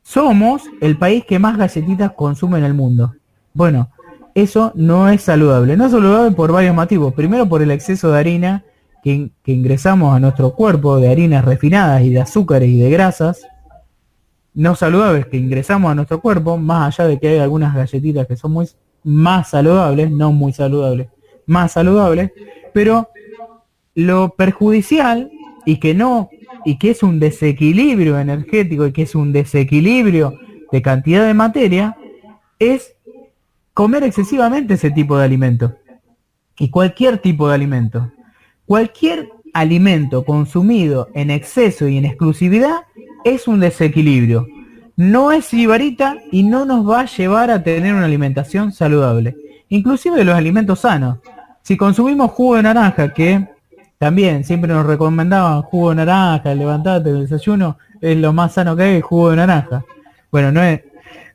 somos 0.03 0.65
el 0.83 0.99
país 0.99 1.25
que 1.25 1.39
más 1.39 1.57
galletitas 1.57 2.13
consume 2.13 2.59
en 2.59 2.65
el 2.65 2.75
mundo. 2.75 3.15
Bueno, 3.55 3.89
eso 4.35 4.71
no 4.75 5.09
es 5.09 5.23
saludable. 5.23 5.79
No 5.79 5.87
es 5.87 5.93
saludable 5.93 6.37
por 6.37 6.53
varios 6.53 6.75
motivos. 6.75 7.15
Primero 7.15 7.49
por 7.49 7.63
el 7.63 7.71
exceso 7.71 8.13
de 8.13 8.19
harina 8.19 8.65
que, 9.03 9.31
que 9.43 9.53
ingresamos 9.53 10.15
a 10.15 10.21
nuestro 10.21 10.55
cuerpo, 10.55 10.99
de 10.99 11.09
harinas 11.09 11.43
refinadas 11.43 12.03
y 12.03 12.11
de 12.11 12.21
azúcares 12.21 12.69
y 12.69 12.77
de 12.79 12.91
grasas 12.91 13.47
no 14.53 14.75
saludables 14.75 15.27
que 15.27 15.39
ingresamos 15.39 15.91
a 15.91 15.95
nuestro 15.95 16.21
cuerpo, 16.21 16.59
más 16.59 16.99
allá 16.99 17.09
de 17.09 17.19
que 17.19 17.29
hay 17.29 17.39
algunas 17.39 17.75
galletitas 17.75 18.27
que 18.27 18.37
son 18.37 18.53
muy 18.53 18.69
más 19.05 19.51
saludables, 19.51 20.11
no 20.11 20.33
muy 20.33 20.53
saludables, 20.53 21.09
más 21.47 21.73
saludables, 21.73 22.33
pero 22.73 23.09
lo 23.95 24.35
perjudicial 24.37 25.31
y 25.65 25.79
que 25.79 25.95
no 25.95 26.29
y 26.65 26.79
que 26.79 26.91
es 26.91 27.03
un 27.03 27.21
desequilibrio 27.21 28.19
energético 28.19 28.87
y 28.87 28.93
que 28.93 29.03
es 29.03 29.15
un 29.15 29.33
desequilibrio 29.33 30.35
de 30.73 30.83
cantidad 30.83 31.25
de 31.25 31.33
materia 31.33 31.97
es 32.59 32.95
comer 33.73 34.03
excesivamente 34.03 34.75
ese 34.75 34.91
tipo 34.91 35.17
de 35.17 35.25
alimento. 35.25 35.77
Y 36.59 36.71
cualquier 36.71 37.19
tipo 37.19 37.49
de 37.49 37.55
alimento. 37.55 38.11
Cualquier 38.65 39.29
alimento 39.53 40.25
consumido 40.25 41.09
en 41.15 41.31
exceso 41.31 41.87
y 41.87 41.99
en 41.99 42.05
exclusividad 42.05 42.79
es 43.25 43.47
un 43.47 43.61
desequilibrio. 43.61 44.47
No 44.97 45.31
es 45.31 45.45
sibarita 45.47 46.17
y 46.33 46.43
no 46.43 46.65
nos 46.65 46.89
va 46.89 47.01
a 47.01 47.07
llevar 47.07 47.51
a 47.51 47.63
tener 47.63 47.95
una 47.95 48.07
alimentación 48.07 48.73
saludable. 48.73 49.37
Inclusive 49.69 50.25
los 50.25 50.35
alimentos 50.35 50.81
sanos 50.81 51.19
si 51.67 51.77
consumimos 51.77 52.31
jugo 52.31 52.55
de 52.55 52.63
naranja 52.63 53.13
que 53.13 53.45
también 53.99 54.45
siempre 54.45 54.73
nos 54.73 54.87
recomendaban 54.87 55.63
jugo 55.63 55.91
de 55.91 55.97
naranja, 55.97 56.55
levantate 56.55 57.11
el 57.11 57.23
desayuno, 57.23 57.77
es 58.01 58.17
lo 58.19 58.33
más 58.33 58.53
sano 58.53 58.77
que 58.77 58.85
hay, 58.85 59.01
jugo 59.01 59.31
de 59.31 59.37
naranja. 59.39 59.85
Bueno, 60.31 60.53
no 60.53 60.63
es, 60.63 60.83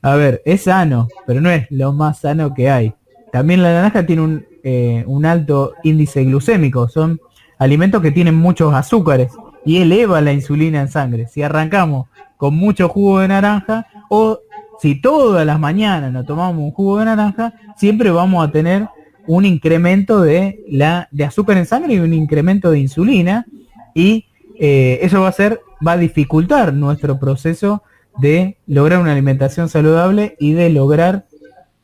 a 0.01 0.15
ver, 0.15 0.41
es 0.45 0.63
sano, 0.63 1.09
pero 1.27 1.41
no 1.41 1.49
es 1.49 1.69
lo 1.69 1.91
más 1.91 2.19
sano 2.19 2.53
que 2.53 2.69
hay. 2.69 2.93
También 3.29 3.61
la 3.61 3.73
naranja 3.73 4.05
tiene 4.05 4.21
un, 4.21 4.45
eh, 4.63 5.03
un 5.05 5.25
alto 5.25 5.73
índice 5.84 6.23
glucémico, 6.23 6.88
son 6.88 7.19
alimentos 7.59 8.01
que 8.01 8.11
tienen 8.11 8.36
muchos 8.36 8.73
azúcares 8.73 9.34
y 9.65 9.82
eleva 9.82 10.21
la 10.21 10.32
insulina 10.32 10.79
en 10.79 10.88
sangre. 10.88 11.27
Si 11.27 11.43
arrancamos 11.43 12.07
con 12.38 12.55
mucho 12.55 12.88
jugo 12.88 13.19
de 13.19 13.27
naranja 13.27 13.86
o 14.09 14.39
si 14.79 14.95
todas 15.01 15.45
las 15.45 15.59
mañanas 15.59 16.13
nos 16.13 16.25
tomamos 16.25 16.63
un 16.63 16.71
jugo 16.71 16.99
de 16.99 17.05
naranja, 17.05 17.53
siempre 17.75 18.11
vamos 18.11 18.47
a 18.47 18.49
tener 18.49 18.88
un 19.28 19.45
incremento 19.45 20.22
de 20.22 20.63
la 20.67 21.07
de 21.11 21.26
azúcar 21.26 21.57
en 21.57 21.65
sangre 21.65 21.93
y 21.93 21.99
un 21.99 22.13
incremento 22.13 22.72
de 22.72 22.80
insulina 22.80 23.45
y 23.93 24.26
eh, 24.59 24.99
eso 25.01 25.22
va 25.22 25.28
a 25.28 25.34
ser 25.34 25.61
va 25.86 25.93
a 25.93 25.97
dificultar 25.97 26.74
nuestro 26.74 27.19
proceso 27.19 27.84
de 28.19 28.57
lograr 28.67 28.99
una 28.99 29.13
alimentación 29.13 29.69
saludable 29.69 30.36
y 30.39 30.53
de 30.53 30.69
lograr 30.69 31.28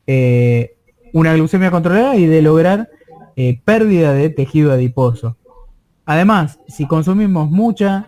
eh, 0.06 0.76
una 1.12 1.34
glucemia 1.34 1.70
controlada 1.70 2.16
y 2.16 2.26
de 2.26 2.42
lograr 2.42 2.90
eh, 3.36 3.60
pérdida 3.64 4.12
de 4.12 4.30
tejido 4.30 4.72
adiposo. 4.72 5.36
Además, 6.04 6.60
si 6.68 6.86
consumimos 6.86 7.50
mucha, 7.50 8.06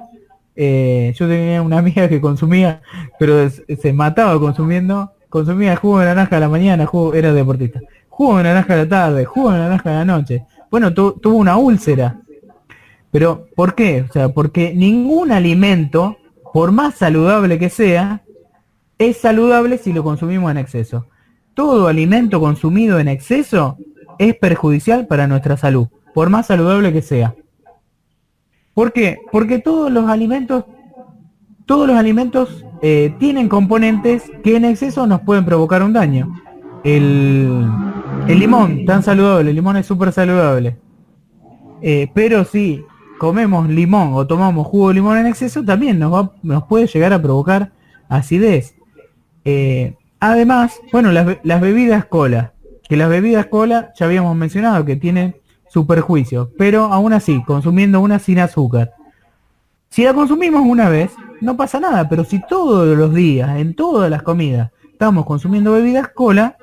yo 0.57 1.29
tenía 1.29 1.63
una 1.63 1.79
amiga 1.79 2.09
que 2.09 2.21
consumía, 2.21 2.83
pero 3.19 3.49
se 3.49 3.93
mataba 3.95 4.39
consumiendo, 4.39 5.13
consumía 5.31 5.77
jugo 5.77 6.01
de 6.01 6.07
naranja 6.07 6.37
a 6.37 6.41
la 6.41 6.49
mañana, 6.49 6.85
jugo, 6.85 7.15
era 7.15 7.33
deportista, 7.33 7.81
jugo 8.21 8.37
de 8.37 8.43
naranja 8.43 8.75
a 8.75 8.77
la 8.77 8.87
tarde, 8.87 9.25
jugo 9.25 9.51
de 9.51 9.59
naranja 9.59 9.89
a 9.89 9.95
la 9.95 10.05
noche. 10.05 10.45
Bueno, 10.71 10.93
tuvo 10.93 11.37
una 11.37 11.57
úlcera. 11.57 12.21
Pero, 13.11 13.47
¿por 13.57 13.75
qué? 13.75 14.05
O 14.07 14.13
sea, 14.13 14.29
porque 14.29 14.75
ningún 14.75 15.33
alimento, 15.33 16.19
por 16.53 16.71
más 16.71 16.97
saludable 16.97 17.59
que 17.59 17.71
sea, 17.71 18.21
es 18.99 19.17
saludable 19.17 19.79
si 19.79 19.95
lo 19.95 20.05
consumimos 20.05 20.51
en 20.51 20.59
exceso. 20.59 21.07
Todo 21.55 21.89
alimento 21.89 22.41
consumido 22.41 22.99
en 22.99 23.09
exceso 23.09 23.79
es 24.19 24.37
perjudicial 24.37 25.07
para 25.07 25.27
nuestra 25.27 25.57
salud, 25.57 25.89
por 26.13 26.29
más 26.29 26.47
saludable 26.47 26.93
que 26.93 27.01
sea. 27.01 27.35
¿Por 28.75 28.93
qué? 28.93 29.17
Porque 29.33 29.61
todos 29.61 29.91
los 29.91 30.11
alimentos, 30.11 30.67
todos 31.65 31.87
los 31.87 31.97
alimentos 31.97 32.67
eh, 32.83 33.15
tienen 33.19 33.49
componentes 33.49 34.31
que 34.45 34.57
en 34.57 34.67
exceso 34.67 35.07
nos 35.07 35.23
pueden 35.23 35.47
provocar 35.47 35.83
un 35.83 35.95
daño. 35.95 36.35
El, 36.85 37.67
el 38.29 38.39
limón, 38.39 38.85
tan 38.85 39.03
saludable, 39.03 39.51
el 39.51 39.57
limón 39.57 39.77
es 39.77 39.87
súper 39.87 40.13
saludable. 40.13 40.77
Eh, 41.83 42.11
pero 42.15 42.45
si 42.45 42.85
comemos 43.19 43.69
limón 43.69 44.11
o 44.13 44.27
tomamos 44.27 44.67
jugo 44.67 44.89
de 44.89 44.95
limón 44.95 45.19
en 45.19 45.27
exceso, 45.27 45.65
también 45.65 45.99
nos, 45.99 46.13
va, 46.13 46.33
nos 46.43 46.65
puede 46.65 46.87
llegar 46.87 47.13
a 47.13 47.21
provocar 47.21 47.73
acidez. 48.09 48.75
Eh, 49.45 49.95
además, 50.19 50.81
bueno, 50.93 51.13
las, 51.13 51.39
las, 51.43 51.61
bebidas 51.61 52.05
cola, 52.05 52.53
que 52.89 52.97
las 52.97 53.09
bebidas 53.09 53.47
cola 53.47 53.93
ya 53.99 54.07
habíamos 54.07 54.37
mencionado 54.37 54.85
que 54.85 54.97
tienen 54.97 55.37
su 55.69 55.87
perjuicio, 55.87 56.51
pero 56.59 56.85
aún 56.85 57.13
así, 57.13 57.43
consumiendo 57.45 58.01
una 58.01 58.19
sin 58.19 58.39
azúcar. 58.39 58.93
Si 59.89 60.05
la 60.05 60.15
consumimos 60.15 60.63
una 60.65 60.89
vez, 60.89 61.13
no 61.41 61.57
pasa 61.57 61.81
nada, 61.81 62.09
pero 62.09 62.25
si 62.25 62.41
todos 62.47 62.97
los 62.97 63.15
días, 63.15 63.59
en 63.59 63.75
todas 63.75 64.11
las 64.11 64.23
comidas, 64.23 64.71
estamos 64.93 65.25
consumiendo 65.25 65.73
bebidas 65.73 66.09
cola, 66.09 66.57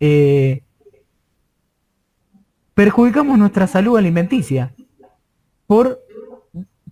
eh, 0.00 0.62
perjudicamos 2.74 3.38
nuestra 3.38 3.66
salud 3.66 3.96
alimenticia 3.96 4.74
por, 5.66 6.00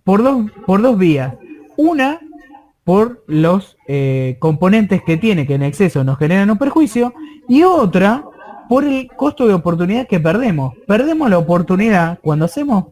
por, 0.03 0.23
dos, 0.23 0.51
por 0.65 0.81
dos 0.81 0.97
vías. 0.97 1.35
Una, 1.77 2.19
por 2.83 3.23
los 3.27 3.77
eh, 3.87 4.37
componentes 4.39 5.03
que 5.03 5.17
tiene, 5.17 5.45
que 5.45 5.55
en 5.55 5.63
exceso 5.63 6.03
nos 6.03 6.17
generan 6.17 6.49
un 6.49 6.57
perjuicio, 6.57 7.13
y 7.47 7.63
otra, 7.63 8.23
por 8.67 8.83
el 8.83 9.07
costo 9.15 9.47
de 9.47 9.53
oportunidad 9.53 10.07
que 10.07 10.19
perdemos. 10.19 10.73
Perdemos 10.87 11.29
la 11.29 11.37
oportunidad 11.37 12.19
cuando 12.21 12.45
hacemos 12.45 12.85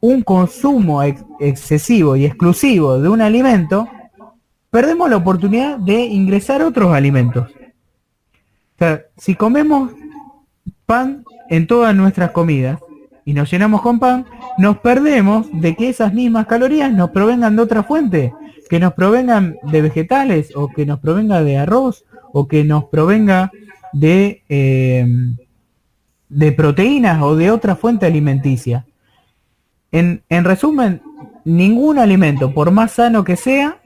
un 0.00 0.22
consumo 0.22 1.02
ex 1.02 1.24
excesivo 1.38 2.16
y 2.16 2.24
exclusivo 2.24 2.98
de 2.98 3.08
un 3.08 3.20
alimento, 3.20 3.88
perdemos 4.70 5.08
la 5.08 5.16
oportunidad 5.16 5.78
de 5.78 6.06
ingresar 6.06 6.62
otros 6.62 6.92
alimentos 6.92 7.46
si 9.16 9.34
comemos 9.34 9.92
pan 10.86 11.24
en 11.50 11.66
todas 11.66 11.94
nuestras 11.94 12.30
comidas 12.30 12.78
y 13.24 13.34
nos 13.34 13.50
llenamos 13.50 13.82
con 13.82 13.98
pan, 13.98 14.26
nos 14.58 14.78
perdemos 14.78 15.46
de 15.52 15.76
que 15.76 15.88
esas 15.88 16.12
mismas 16.12 16.46
calorías 16.46 16.92
nos 16.92 17.10
provengan 17.10 17.56
de 17.56 17.62
otra 17.62 17.82
fuente, 17.82 18.32
que 18.68 18.80
nos 18.80 18.94
provengan 18.94 19.56
de 19.62 19.82
vegetales 19.82 20.52
o 20.54 20.68
que 20.68 20.86
nos 20.86 20.98
provenga 20.98 21.42
de 21.42 21.58
arroz 21.58 22.04
o 22.32 22.48
que 22.48 22.64
nos 22.64 22.84
provenga 22.84 23.50
de, 23.92 24.42
eh, 24.48 25.06
de 26.28 26.52
proteínas 26.52 27.22
o 27.22 27.36
de 27.36 27.50
otra 27.50 27.76
fuente 27.76 28.06
alimenticia. 28.06 28.86
En, 29.92 30.22
en, 30.28 30.44
resumen, 30.44 31.02
ningún 31.44 31.98
alimento, 31.98 32.54
por 32.54 32.70
más 32.70 32.92
sano 32.92 33.24
que 33.24 33.36
sea, 33.36 33.78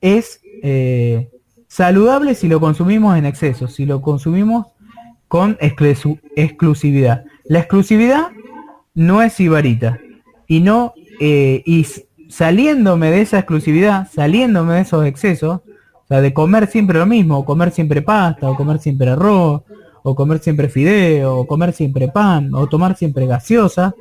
es 0.00 0.40
eh, 0.62 1.30
saludable 1.68 2.34
si 2.34 2.48
lo 2.48 2.58
consumimos 2.58 3.16
en 3.16 3.26
exceso, 3.26 3.68
si 3.68 3.86
lo 3.86 4.02
consumimos 4.02 4.66
con 5.28 5.56
exclusividad. 5.60 7.24
La 7.44 7.60
exclusividad 7.60 8.28
no 8.94 9.22
es 9.22 9.38
ibarita 9.38 10.00
y 10.46 10.60
no 10.60 10.94
eh, 11.20 11.62
y 11.64 11.86
saliéndome 12.28 13.10
de 13.10 13.20
esa 13.20 13.38
exclusividad, 13.38 14.08
saliéndome 14.10 14.74
de 14.74 14.80
esos 14.80 15.04
excesos, 15.06 15.60
o 15.60 16.06
sea, 16.08 16.20
de 16.20 16.32
comer 16.32 16.66
siempre 16.66 16.98
lo 16.98 17.06
mismo, 17.06 17.38
o 17.38 17.44
comer 17.44 17.70
siempre 17.70 18.02
pasta, 18.02 18.50
o 18.50 18.56
comer 18.56 18.78
siempre 18.78 19.10
arroz, 19.10 19.62
o 20.02 20.14
comer 20.14 20.38
siempre 20.38 20.68
fideo, 20.68 21.36
o 21.36 21.46
comer 21.46 21.72
siempre 21.72 22.08
pan, 22.08 22.54
o 22.54 22.66
tomar 22.66 22.96
siempre 22.96 23.26
gaseosa, 23.26 23.94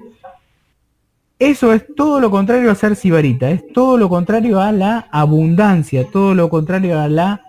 eso 1.40 1.72
es 1.72 1.86
todo 1.96 2.20
lo 2.20 2.32
contrario 2.32 2.72
a 2.72 2.76
ser 2.76 2.96
sibarita, 2.96 3.52
es 3.52 3.72
todo 3.72 3.98
lo 3.98 4.10
contrario 4.10 4.60
a 4.60 4.72
la 4.72 5.08
abundancia, 5.12 6.10
todo 6.12 6.34
lo 6.34 6.50
contrario 6.50 7.00
a 7.00 7.08
la 7.08 7.42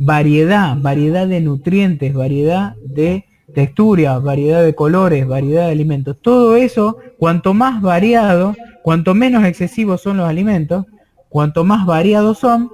variedad, 0.00 0.78
variedad 0.80 1.28
de 1.28 1.42
nutrientes, 1.42 2.14
variedad 2.14 2.74
de 2.82 3.26
texturas, 3.54 4.22
variedad 4.22 4.64
de 4.64 4.74
colores, 4.74 5.28
variedad 5.28 5.66
de 5.66 5.72
alimentos. 5.72 6.16
Todo 6.22 6.56
eso, 6.56 6.96
cuanto 7.18 7.52
más 7.52 7.82
variado, 7.82 8.56
cuanto 8.82 9.14
menos 9.14 9.44
excesivos 9.44 10.00
son 10.00 10.16
los 10.16 10.26
alimentos, 10.26 10.86
cuanto 11.28 11.64
más 11.64 11.84
variados 11.84 12.38
son, 12.38 12.70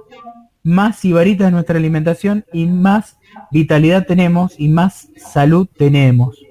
más 0.63 0.99
sibarita 0.99 1.47
es 1.47 1.51
nuestra 1.51 1.77
alimentación 1.77 2.45
y 2.53 2.65
más 2.65 3.17
vitalidad 3.51 4.05
tenemos 4.05 4.57
y 4.57 4.69
más 4.69 5.09
salud 5.17 5.67
tenemos. 5.77 6.41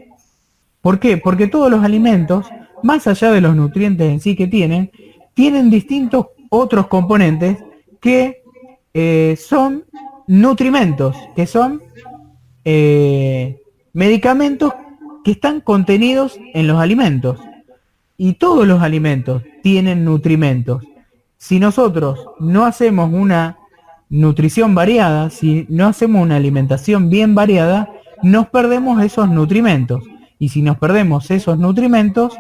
¿Por 0.83 1.01
qué? 1.01 1.16
Porque 1.16 1.47
todos 1.47 1.70
los 1.70 1.83
alimentos, 1.83 2.47
más 2.83 3.07
allá 3.07 3.31
de 3.31 3.41
los 3.41 3.57
nutrientes 3.57 4.12
en 4.12 4.20
sí 4.20 4.37
que 4.37 4.47
tienen, 4.47 4.91
tienen 5.33 5.70
distintos 5.70 6.27
otros 6.51 6.87
componentes 6.89 7.57
que 7.99 8.43
eh, 8.93 9.37
son 9.39 9.85
nutrimentos, 10.27 11.16
que 11.35 11.47
son 11.47 11.83
eh, 12.64 13.61
medicamentos 13.93 14.72
que 15.24 15.33
están 15.33 15.61
contenidos 15.61 16.39
en 16.55 16.66
los 16.66 16.81
alimentos. 16.81 17.39
Y 18.16 18.35
todos 18.35 18.66
los 18.66 18.83
alimentos 18.83 19.43
tienen 19.62 20.05
nutrimentos. 20.05 20.83
Si 21.37 21.61
nosotros 21.61 22.27
no 22.39 22.64
hacemos 22.64 23.12
una 23.12 23.59
nutrición 24.09 24.74
variada, 24.74 25.31
si 25.31 25.66
no 25.68 25.87
hacemos 25.87 26.22
una 26.22 26.37
alimentación 26.37 27.11
bien 27.11 27.35
variada, 27.35 27.91
nos 28.22 28.49
perdemos 28.49 29.03
esos 29.03 29.29
nutrimentos. 29.29 30.03
Y 30.39 30.51
si 30.51 30.62
nos 30.62 30.79
perdemos 30.79 31.31
esos 31.31 31.59
nutrimentos, 31.59 32.37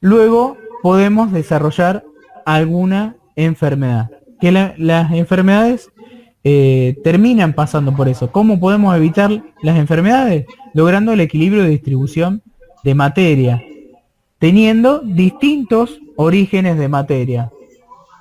luego 0.00 0.56
podemos 0.82 1.32
desarrollar 1.32 2.04
alguna 2.44 3.16
enfermedad. 3.36 4.10
Que 4.40 4.52
las 4.52 5.12
enfermedades 5.12 5.90
eh, 6.46 6.98
terminan 7.02 7.54
pasando 7.54 7.96
por 7.96 8.06
eso. 8.06 8.30
¿Cómo 8.30 8.60
podemos 8.60 8.94
evitar 8.94 9.42
las 9.62 9.78
enfermedades? 9.78 10.44
Logrando 10.74 11.12
el 11.12 11.20
equilibrio 11.20 11.62
de 11.62 11.70
distribución 11.70 12.42
de 12.84 12.94
materia, 12.94 13.62
teniendo 14.38 15.00
distintos 15.00 15.98
orígenes 16.16 16.78
de 16.78 16.88
materia. 16.88 17.50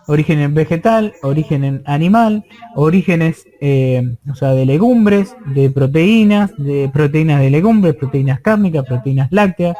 Origen 0.07 0.53
vegetal, 0.53 1.13
origen 1.21 1.81
animal, 1.85 2.45
orígenes 2.75 3.45
eh, 3.61 4.15
o 4.29 4.35
sea, 4.35 4.53
de 4.53 4.65
legumbres, 4.65 5.35
de 5.47 5.69
proteínas, 5.69 6.51
de 6.57 6.89
proteínas 6.93 7.41
de 7.41 7.49
legumbres, 7.49 7.95
proteínas 7.95 8.39
cárnicas, 8.39 8.85
proteínas 8.85 9.29
lácteas, 9.31 9.77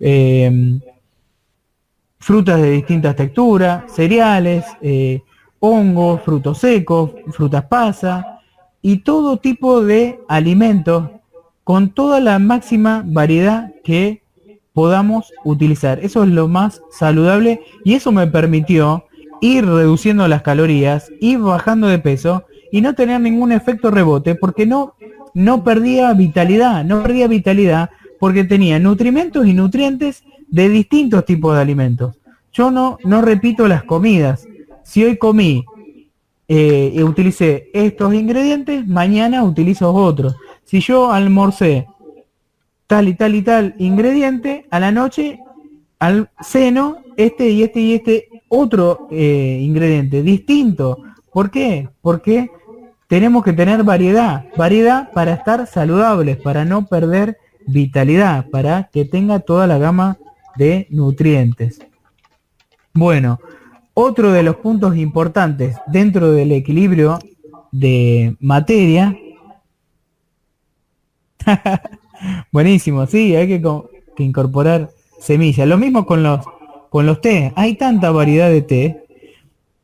eh, 0.00 0.78
frutas 2.18 2.60
de 2.60 2.70
distintas 2.70 3.16
texturas, 3.16 3.84
cereales, 3.92 4.64
hongos, 5.60 6.22
frutos 6.22 6.58
secos, 6.58 7.12
frutas 7.30 7.64
pasas 7.64 8.24
y 8.82 8.98
todo 8.98 9.38
tipo 9.38 9.82
de 9.84 10.20
alimentos 10.28 11.10
con 11.64 11.90
toda 11.90 12.20
la 12.20 12.38
máxima 12.38 13.02
variedad 13.06 13.72
que 13.84 14.22
podamos 14.72 15.32
utilizar. 15.44 15.98
Eso 16.00 16.22
es 16.22 16.30
lo 16.30 16.48
más 16.48 16.80
saludable 16.90 17.62
y 17.84 17.94
eso 17.94 18.12
me 18.12 18.26
permitió 18.26 19.04
ir 19.40 19.66
reduciendo 19.66 20.26
las 20.28 20.42
calorías, 20.42 21.12
ir 21.20 21.38
bajando 21.38 21.88
de 21.88 21.98
peso 21.98 22.44
y 22.72 22.80
no 22.80 22.94
tener 22.94 23.20
ningún 23.20 23.52
efecto 23.52 23.90
rebote 23.90 24.34
porque 24.34 24.66
no, 24.66 24.94
no 25.34 25.62
perdía 25.64 26.12
vitalidad, 26.14 26.84
no 26.84 27.02
perdía 27.02 27.28
vitalidad 27.28 27.90
porque 28.18 28.44
tenía 28.44 28.78
nutrimentos 28.78 29.46
y 29.46 29.52
nutrientes 29.52 30.24
de 30.48 30.68
distintos 30.68 31.24
tipos 31.24 31.54
de 31.54 31.62
alimentos. 31.62 32.16
Yo 32.52 32.70
no, 32.70 32.98
no 33.04 33.22
repito 33.22 33.68
las 33.68 33.84
comidas, 33.84 34.47
si 34.88 35.04
hoy 35.04 35.18
comí 35.18 35.66
eh, 36.48 36.92
y 36.94 37.02
utilicé 37.02 37.68
estos 37.74 38.14
ingredientes, 38.14 38.86
mañana 38.88 39.44
utilizo 39.44 39.92
otros. 39.92 40.34
Si 40.64 40.80
yo 40.80 41.12
almorcé 41.12 41.86
tal 42.86 43.08
y 43.08 43.14
tal 43.14 43.34
y 43.34 43.42
tal 43.42 43.74
ingrediente, 43.78 44.66
a 44.70 44.80
la 44.80 44.90
noche 44.90 45.40
al 45.98 46.30
seno 46.40 46.96
este 47.18 47.50
y 47.50 47.64
este 47.64 47.80
y 47.80 47.94
este 47.94 48.28
otro 48.48 49.08
eh, 49.10 49.58
ingrediente 49.60 50.22
distinto. 50.22 50.96
¿Por 51.30 51.50
qué? 51.50 51.90
Porque 52.00 52.50
tenemos 53.08 53.44
que 53.44 53.52
tener 53.52 53.82
variedad, 53.82 54.46
variedad 54.56 55.12
para 55.12 55.34
estar 55.34 55.66
saludables, 55.66 56.38
para 56.38 56.64
no 56.64 56.86
perder 56.86 57.36
vitalidad, 57.66 58.48
para 58.48 58.88
que 58.90 59.04
tenga 59.04 59.40
toda 59.40 59.66
la 59.66 59.76
gama 59.76 60.16
de 60.56 60.86
nutrientes. 60.88 61.78
Bueno, 62.94 63.38
otro 64.00 64.30
de 64.30 64.44
los 64.44 64.54
puntos 64.56 64.96
importantes 64.96 65.76
dentro 65.88 66.30
del 66.30 66.52
equilibrio 66.52 67.18
de 67.72 68.36
materia. 68.38 69.16
Buenísimo, 72.52 73.06
sí, 73.06 73.34
hay 73.34 73.48
que, 73.48 73.60
incorporar 74.18 74.90
semillas. 75.20 75.66
Lo 75.66 75.78
mismo 75.78 76.06
con 76.06 76.22
los 76.22 76.46
con 76.90 77.06
los 77.06 77.20
té. 77.20 77.52
Hay 77.56 77.74
tanta 77.74 78.12
variedad 78.12 78.48
de 78.48 78.62
té 78.62 79.04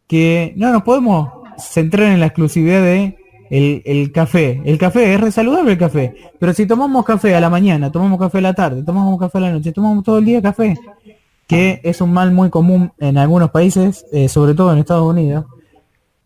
que 0.06 0.54
no 0.56 0.72
nos 0.72 0.84
podemos 0.84 1.30
centrar 1.58 2.12
en 2.12 2.20
la 2.20 2.26
exclusividad 2.26 2.82
de 2.82 3.18
el, 3.50 4.12
café. 4.12 4.62
El 4.64 4.78
café 4.78 5.14
es 5.14 5.20
resaludable 5.20 5.72
el 5.72 5.78
café, 5.78 6.14
pero 6.38 6.54
si 6.54 6.66
tomamos 6.66 7.04
café 7.04 7.34
a 7.34 7.40
la 7.40 7.50
mañana, 7.50 7.90
tomamos 7.90 8.20
café 8.20 8.38
a 8.38 8.42
la 8.42 8.54
tarde, 8.54 8.84
tomamos 8.84 9.18
café 9.18 9.38
a 9.38 9.40
la 9.42 9.50
noche, 9.50 9.72
tomamos 9.72 10.04
todo 10.04 10.18
el 10.18 10.24
día 10.24 10.40
café, 10.40 10.76
que 11.54 11.80
es 11.84 12.00
un 12.00 12.12
mal 12.12 12.32
muy 12.32 12.50
común 12.50 12.92
en 12.98 13.16
algunos 13.16 13.50
países, 13.50 14.04
eh, 14.12 14.28
sobre 14.28 14.54
todo 14.54 14.72
en 14.72 14.78
Estados 14.78 15.08
Unidos, 15.08 15.46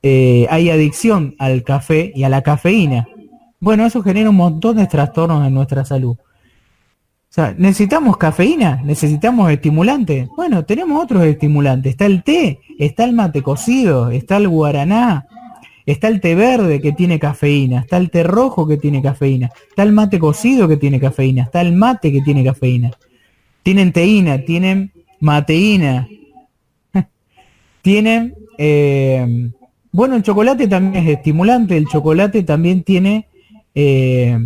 eh, 0.03 0.47
hay 0.49 0.71
adicción 0.71 1.35
al 1.39 1.65
café 1.65 2.13
y 2.15 2.25
a 2.25 2.31
la 2.31 2.43
cafeína. 2.43 3.07
Bueno, 3.61 3.85
eso 3.85 4.03
genera 4.03 4.31
un 4.31 4.37
montón 4.37 4.77
de 4.77 4.87
trastornos 4.87 5.47
en 5.47 5.53
nuestra 5.53 5.85
salud. 5.85 6.17
O 6.17 7.31
sea, 7.31 7.55
¿necesitamos 7.59 8.17
cafeína? 8.17 8.81
¿Necesitamos 8.85 9.51
estimulantes? 9.51 10.29
Bueno, 10.35 10.65
tenemos 10.65 11.03
otros 11.03 11.25
estimulantes. 11.25 11.91
Está 11.91 12.07
el 12.07 12.23
té, 12.23 12.61
está 12.79 13.05
el 13.05 13.13
mate 13.13 13.43
cocido, 13.43 14.11
está 14.11 14.39
el 14.39 14.49
guaraná, 14.49 15.27
está 15.85 16.09
el 16.09 16.23
té 16.23 16.35
verde 16.35 16.81
que 16.81 16.93
tiene 16.93 17.19
cafeína, 17.19 17.81
está 17.81 17.99
el 17.99 18.11
té 18.11 18.23
rojo 18.23 18.67
que 18.67 18.79
tiene 18.79 19.03
cafeína, 19.03 19.51
está 19.69 19.83
el 19.83 19.93
mate 19.93 20.19
cocido 20.19 20.67
que 20.69 20.79
tiene 20.79 20.99
cafeína, 20.99 21.43
está 21.43 21.61
el 21.61 21.75
mate 21.75 22.11
que 22.11 22.23
tiene 22.23 22.43
cafeína. 22.43 22.93
Tienen 23.63 23.93
teína, 23.93 24.39
tienen 24.39 24.93
mateína. 25.21 26.09
Tienen, 27.83 28.35
eh, 28.59 29.51
bueno, 29.93 30.17
el 30.17 30.23
chocolate 30.23 30.69
también 30.69 31.05
es 31.05 31.17
estimulante, 31.17 31.77
el 31.77 31.87
chocolate 31.87 32.43
también 32.43 32.83
tiene, 32.83 33.27
eh, 33.75 34.39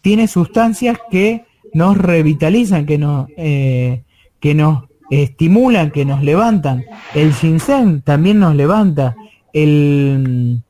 tiene 0.00 0.28
sustancias 0.28 0.98
que 1.10 1.44
nos 1.72 1.98
revitalizan, 1.98 2.86
que 2.86 2.98
nos, 2.98 3.28
eh, 3.36 4.02
que 4.40 4.54
nos 4.54 4.84
estimulan, 5.10 5.90
que 5.90 6.04
nos 6.04 6.22
levantan. 6.22 6.84
El 7.14 7.32
ginseng 7.32 8.02
también 8.02 8.38
nos 8.38 8.54
levanta. 8.54 9.16
El, 9.52 10.62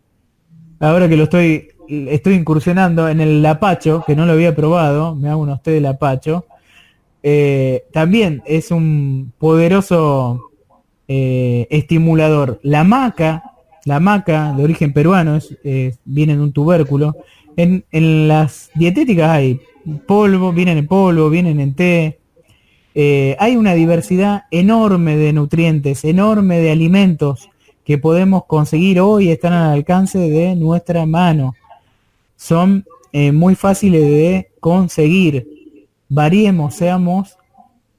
ahora 0.80 1.09
que 1.09 1.16
lo 1.16 1.24
estoy, 1.24 1.68
estoy 1.88 2.34
incursionando 2.34 3.09
en 3.09 3.20
el 3.20 3.42
lapacho, 3.42 4.05
que 4.07 4.16
no 4.16 4.26
lo 4.26 4.32
había 4.32 4.55
probado, 4.55 5.14
me 5.14 5.28
hago 5.28 5.42
unos 5.42 5.62
té 5.62 5.72
de 5.72 5.80
lapacho. 5.80 6.47
Eh, 7.23 7.85
también 7.93 8.43
es 8.47 8.71
un 8.71 9.33
poderoso 9.39 10.51
eh, 11.09 11.67
estimulador. 11.71 12.61
La 12.62 12.85
maca, 12.85 13.43
la 13.85 14.01
maca 14.01 14.53
de 14.53 14.62
origen 14.62 14.93
peruano, 14.93 15.39
viene 16.05 16.37
de 16.37 16.43
un 16.43 16.53
tubérculo. 16.53 17.17
En, 17.57 17.85
las 18.29 18.71
dietéticas 18.75 19.31
hay 19.31 19.61
polvo, 20.07 20.53
vienen 20.53 20.79
en 20.79 20.87
polvo, 20.87 21.31
vienen 21.31 21.61
en 21.61 21.75
té. 21.75 22.19
Eh, 22.95 23.37
hay 23.39 23.57
una 23.57 23.75
diversidad 23.75 24.45
enorme 24.51 25.17
de 25.17 25.33
nutrientes, 25.33 26.05
enorme 26.05 26.61
de 26.61 26.71
alimentos 26.71 27.49
que 27.85 27.99
podemos 27.99 28.45
conseguir 28.47 29.01
hoy, 29.01 29.31
están 29.31 29.53
al 29.53 29.73
alcance 29.73 30.19
de 30.19 30.57
nuestra 30.57 31.07
mano. 31.07 31.55
Son 32.37 32.85
muy 33.33 33.55
fáciles 33.55 34.03
de 34.03 34.51
conseguir. 34.61 35.55
Variemos, 36.09 36.74
seamos 36.74 37.36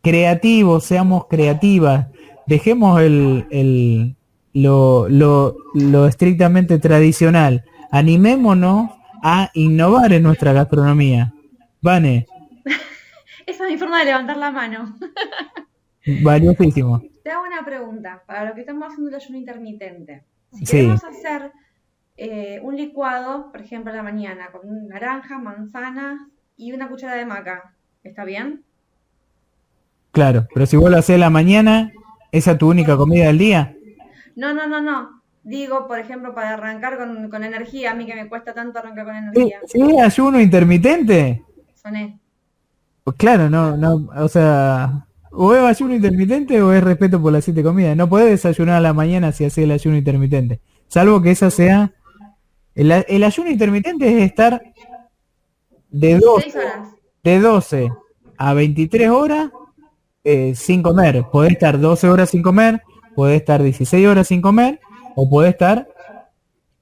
creativos, 0.02 0.86
seamos 0.86 1.26
creativas. 1.28 2.08
Dejemos 2.46 3.02
el, 3.02 4.16
lo, 4.54 5.08
lo 5.10 6.08
estrictamente 6.08 6.80
tradicional. 6.80 7.64
Animémonos 7.92 8.92
a 9.22 9.50
innovar 9.54 10.14
en 10.14 10.24
nuestra 10.24 10.54
gastronomía. 10.54 11.34
Vane. 11.82 12.26
Esa 13.46 13.66
es 13.66 13.72
mi 13.72 13.78
forma 13.78 14.00
de 14.00 14.06
levantar 14.06 14.38
la 14.38 14.52
mano. 14.52 14.96
Valiosísimo. 16.24 17.02
Te 17.24 17.32
hago 17.32 17.44
una 17.44 17.66
pregunta, 17.66 18.24
para 18.26 18.46
lo 18.46 18.56
que 18.56 18.62
estamos 18.62 18.88
haciendo 18.88 19.10
el 19.10 19.16
ayuno 19.16 19.38
intermitente. 19.38 20.24
Si 20.54 20.66
queremos 20.66 21.04
hacer 21.04 21.52
eh, 22.16 22.60
un 22.64 22.78
licuado, 22.78 23.52
por 23.52 23.62
ejemplo, 23.62 23.92
a 23.92 23.96
la 23.96 24.04
mañana, 24.04 24.50
con 24.52 24.88
naranja, 24.88 25.38
manzanas 25.38 26.22
y 26.56 26.72
una 26.72 26.88
cuchara 26.88 27.16
de 27.16 27.26
maca, 27.26 27.76
¿está 28.08 28.24
bien? 28.26 28.64
Claro, 30.12 30.48
pero 30.54 30.66
si 30.66 30.78
vos 30.78 30.90
lo 30.90 30.98
haces 30.98 31.16
a 31.16 31.20
la 31.20 31.30
mañana, 31.30 31.92
¿esa 32.32 32.52
es 32.52 32.58
tu 32.58 32.70
única 32.70 32.98
comida 32.98 33.28
del 33.28 33.38
día? 33.38 33.76
No, 34.36 34.54
no, 34.54 34.68
no, 34.68 34.82
no. 34.82 35.22
Digo, 35.44 35.88
por 35.88 36.00
ejemplo, 36.00 36.34
para 36.34 36.54
arrancar 36.54 36.98
con, 36.98 37.44
energía, 37.44 37.92
a 37.92 37.96
mí 37.96 38.06
que 38.06 38.16
me 38.16 38.28
cuesta 38.28 38.54
tanto 38.54 38.80
arrancar 38.80 39.06
con 39.06 39.16
energía. 39.16 39.60
¿Sí? 39.66 39.82
¿Ayuno 40.00 40.42
intermitente? 40.42 41.44
Soné. 41.76 42.20
Pues 43.04 43.16
claro, 43.16 43.50
no, 43.50 43.78
no, 43.78 44.10
o 44.18 44.28
sea, 44.28 45.08
o 45.32 45.54
es 45.54 45.62
ayuno 45.62 45.96
intermitente 45.96 46.62
o 46.62 46.74
es 46.74 46.84
respeto 46.84 47.22
por 47.22 47.32
las 47.32 47.46
siete 47.46 47.64
comidas. 47.64 47.96
No 47.96 48.10
podés 48.10 48.30
desayunar 48.30 48.76
a 48.76 48.82
la 48.82 48.94
mañana 48.94 49.32
si 49.32 49.46
haces 49.46 49.64
el 49.64 49.72
ayuno 49.72 49.96
intermitente. 49.96 50.60
Salvo 50.88 51.22
que 51.22 51.32
esa 51.32 51.50
sea... 51.50 51.94
El, 52.76 53.24
ayuno 53.24 53.50
intermitente 53.50 54.08
es 54.08 54.24
estar 54.30 54.62
de 55.90 56.20
12, 56.20 56.54
de 57.24 57.40
12 57.40 57.90
a 58.38 58.54
23 58.54 59.10
horas 59.10 59.52
eh, 60.24 60.56
sin 60.56 60.82
comer. 60.84 61.26
Podés 61.32 61.54
estar 61.54 61.80
12 61.80 62.10
horas 62.10 62.30
sin 62.30 62.42
comer, 62.42 62.82
podés 63.16 63.40
estar 63.40 63.62
16 63.62 64.08
horas 64.08 64.28
sin 64.28 64.42
comer 64.42 64.80
o 65.16 65.30
puede 65.30 65.50
estar 65.50 65.88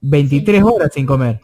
23 0.02 0.64
horas 0.64 0.92
sin 0.94 1.06
comer. 1.06 1.42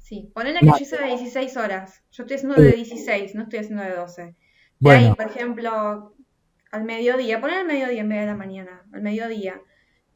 Sí, 0.00 0.30
ponele 0.34 0.60
que 0.60 0.66
yo 0.66 0.76
hice 0.80 0.96
de 0.96 1.06
16 1.06 1.56
horas. 1.58 2.02
Yo 2.12 2.22
estoy 2.22 2.36
haciendo 2.36 2.54
de 2.60 2.72
16, 2.72 3.34
no 3.34 3.42
estoy 3.42 3.58
haciendo 3.58 3.82
de 3.82 3.94
12. 3.94 4.34
Bueno. 4.80 5.08
ahí, 5.08 5.14
por 5.14 5.26
ejemplo, 5.26 6.14
al 6.70 6.84
mediodía, 6.84 7.40
poner 7.40 7.58
al 7.58 7.66
mediodía 7.66 8.00
en 8.00 8.08
vez 8.08 8.20
de 8.20 8.26
la 8.26 8.36
mañana, 8.36 8.82
al 8.92 9.02
mediodía. 9.02 9.60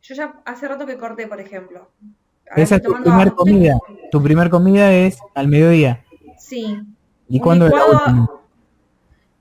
Yo 0.01 0.15
ya 0.15 0.41
hace 0.45 0.67
rato 0.69 0.87
que 0.87 0.97
corté, 0.97 1.27
por 1.27 1.41
ejemplo. 1.41 1.91
Esa 2.57 2.77
es 2.77 2.83
tu 2.83 2.95
primer 3.03 3.33
comida. 3.33 3.79
Tu 4.11 4.23
primer 4.23 4.51
comida 4.51 4.93
es 4.93 5.19
al 5.35 5.49
mediodía. 5.49 6.05
Sí. 6.39 6.79
¿Y 7.33 7.41
cuándo 7.41 7.67
es 7.67 7.73
la 7.73 7.87
última? 7.87 8.31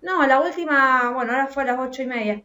No, 0.01 0.25
la 0.25 0.39
última, 0.39 1.11
bueno, 1.11 1.33
ahora 1.33 1.47
fue 1.47 1.63
a 1.63 1.65
las 1.65 1.79
ocho 1.79 2.01
y 2.01 2.07
media. 2.07 2.41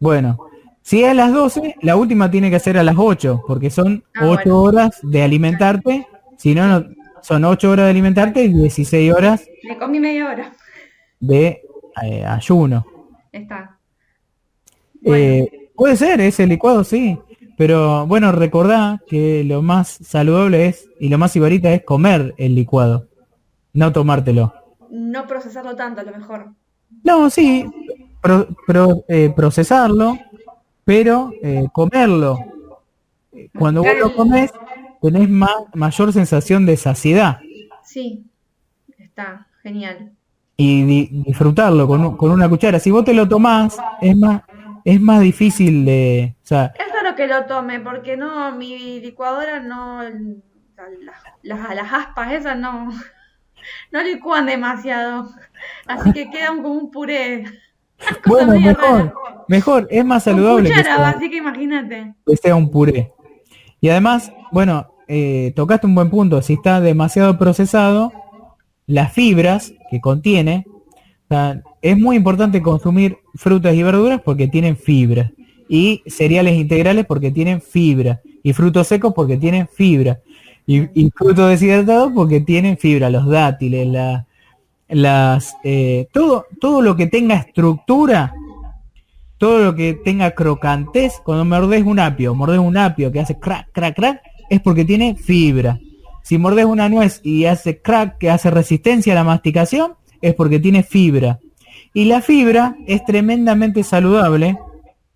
Bueno, 0.00 0.36
si 0.82 1.04
es 1.04 1.10
a 1.10 1.14
las 1.14 1.32
12, 1.32 1.76
la 1.82 1.94
última 1.94 2.28
tiene 2.28 2.50
que 2.50 2.58
ser 2.58 2.76
a 2.76 2.82
las 2.82 2.96
8, 2.98 3.44
porque 3.46 3.70
son 3.70 4.02
8 4.20 4.42
ah, 4.44 4.52
horas 4.52 4.98
de 5.00 5.22
alimentarte. 5.22 6.08
Si 6.38 6.56
no, 6.56 6.66
no, 6.66 6.88
son 7.22 7.44
8 7.44 7.70
horas 7.70 7.84
de 7.84 7.90
alimentarte 7.90 8.42
y 8.42 8.48
16 8.48 9.14
horas. 9.14 9.46
Me 9.62 9.78
comí 9.78 10.00
media 10.00 10.28
hora. 10.28 10.52
De 11.20 11.62
eh, 12.02 12.24
ayuno. 12.24 12.84
Está. 13.30 13.78
Eh, 15.04 15.70
puede 15.76 15.96
ser, 15.96 16.20
ese 16.20 16.48
licuado 16.48 16.82
sí. 16.82 17.16
Pero 17.56 18.08
bueno, 18.08 18.32
recordá 18.32 19.00
que 19.06 19.44
lo 19.44 19.62
más 19.62 20.00
saludable 20.02 20.66
es, 20.66 20.88
y 20.98 21.10
lo 21.10 21.18
más 21.18 21.36
ibarita 21.36 21.72
es 21.72 21.84
comer 21.84 22.34
el 22.38 22.56
licuado, 22.56 23.06
no 23.72 23.92
tomártelo. 23.92 24.63
No 24.94 25.26
procesarlo 25.26 25.74
tanto, 25.74 26.00
a 26.00 26.04
lo 26.04 26.12
mejor. 26.12 26.50
No, 27.02 27.28
sí, 27.28 27.66
eh, 29.08 29.32
procesarlo, 29.34 30.16
pero 30.84 31.32
eh, 31.42 31.66
comerlo. 31.72 32.38
Cuando 33.58 33.82
vos 33.82 33.92
lo 33.98 34.14
comes, 34.14 34.52
tenés 35.02 35.28
más, 35.28 35.50
mayor 35.74 36.12
sensación 36.12 36.64
de 36.64 36.76
saciedad. 36.76 37.40
Sí, 37.82 38.24
está 38.96 39.48
genial. 39.62 40.12
Y 40.56 41.08
disfrutarlo 41.24 41.88
con, 41.88 42.16
con, 42.16 42.30
una 42.30 42.48
cuchara. 42.48 42.78
Si 42.78 42.92
vos 42.92 43.04
te 43.04 43.14
lo 43.14 43.28
tomás, 43.28 43.76
es 44.00 44.16
más, 44.16 44.42
es 44.84 45.00
más 45.00 45.20
difícil 45.20 45.84
de... 45.84 46.36
O 46.44 46.46
sea, 46.46 46.72
es 46.78 46.92
raro 46.94 47.16
que 47.16 47.26
lo 47.26 47.46
tome, 47.46 47.80
porque 47.80 48.16
no, 48.16 48.52
mi 48.52 49.00
licuadora 49.00 49.58
no... 49.58 50.02
Las, 51.42 51.58
las, 51.74 51.92
aspas 51.92 52.32
esas 52.32 52.58
no, 52.58 52.90
no 53.90 54.02
licúan 54.02 54.46
demasiado. 54.46 55.30
Así 55.86 56.12
que 56.12 56.30
queda 56.30 56.48
como 56.48 56.72
un 56.72 56.90
puré. 56.90 57.44
Bueno, 58.26 58.58
mejor, 58.58 59.14
mejor, 59.48 59.88
es 59.88 60.04
más 60.04 60.24
saludable. 60.24 60.68
que 60.68 60.82
sea, 60.82 61.08
así 61.08 61.30
que 61.30 61.36
imagínate. 61.36 62.12
Que 62.26 62.36
sea 62.36 62.54
un 62.54 62.70
puré. 62.70 63.12
Y 63.80 63.88
además, 63.88 64.32
bueno, 64.50 64.88
eh, 65.08 65.52
tocaste 65.54 65.86
un 65.86 65.94
buen 65.94 66.10
punto. 66.10 66.42
Si 66.42 66.54
está 66.54 66.80
demasiado 66.80 67.38
procesado, 67.38 68.12
las 68.86 69.12
fibras 69.12 69.72
que 69.90 70.00
contiene, 70.00 70.66
es 71.82 71.98
muy 71.98 72.16
importante 72.16 72.62
consumir 72.62 73.18
frutas 73.34 73.74
y 73.74 73.82
verduras 73.82 74.20
porque 74.24 74.48
tienen 74.48 74.76
fibra. 74.76 75.32
Y 75.68 76.02
cereales 76.06 76.54
integrales 76.54 77.06
porque 77.06 77.30
tienen 77.30 77.60
fibra. 77.60 78.20
Y 78.42 78.52
frutos 78.52 78.86
secos 78.88 79.12
porque 79.14 79.36
tienen 79.36 79.66
fibra. 79.68 80.20
Y, 80.66 80.88
deshidratados 80.88 82.12
porque 82.14 82.40
tienen 82.40 82.78
fibra. 82.78 83.10
Los 83.10 83.26
dátiles, 83.26 83.86
la, 83.86 84.26
las 84.88 85.56
eh, 85.64 86.08
todo 86.12 86.46
todo 86.60 86.82
lo 86.82 86.96
que 86.96 87.06
tenga 87.06 87.36
estructura 87.36 88.34
todo 89.38 89.58
lo 89.58 89.74
que 89.74 89.94
tenga 89.94 90.32
crocantez 90.32 91.14
cuando 91.24 91.44
mordes 91.44 91.84
un 91.84 91.98
apio 91.98 92.34
mordes 92.34 92.58
un 92.58 92.76
apio 92.76 93.10
que 93.10 93.20
hace 93.20 93.38
crack 93.38 93.72
crack 93.72 93.96
crack 93.96 94.22
es 94.50 94.60
porque 94.60 94.84
tiene 94.84 95.16
fibra 95.16 95.78
si 96.22 96.38
mordes 96.38 96.66
una 96.66 96.88
nuez 96.88 97.20
y 97.24 97.46
hace 97.46 97.80
crack 97.80 98.18
que 98.18 98.30
hace 98.30 98.50
resistencia 98.50 99.14
a 99.14 99.16
la 99.16 99.24
masticación 99.24 99.94
es 100.20 100.34
porque 100.34 100.60
tiene 100.60 100.82
fibra 100.82 101.40
y 101.94 102.04
la 102.04 102.20
fibra 102.20 102.76
es 102.86 103.04
tremendamente 103.04 103.82
saludable 103.84 104.58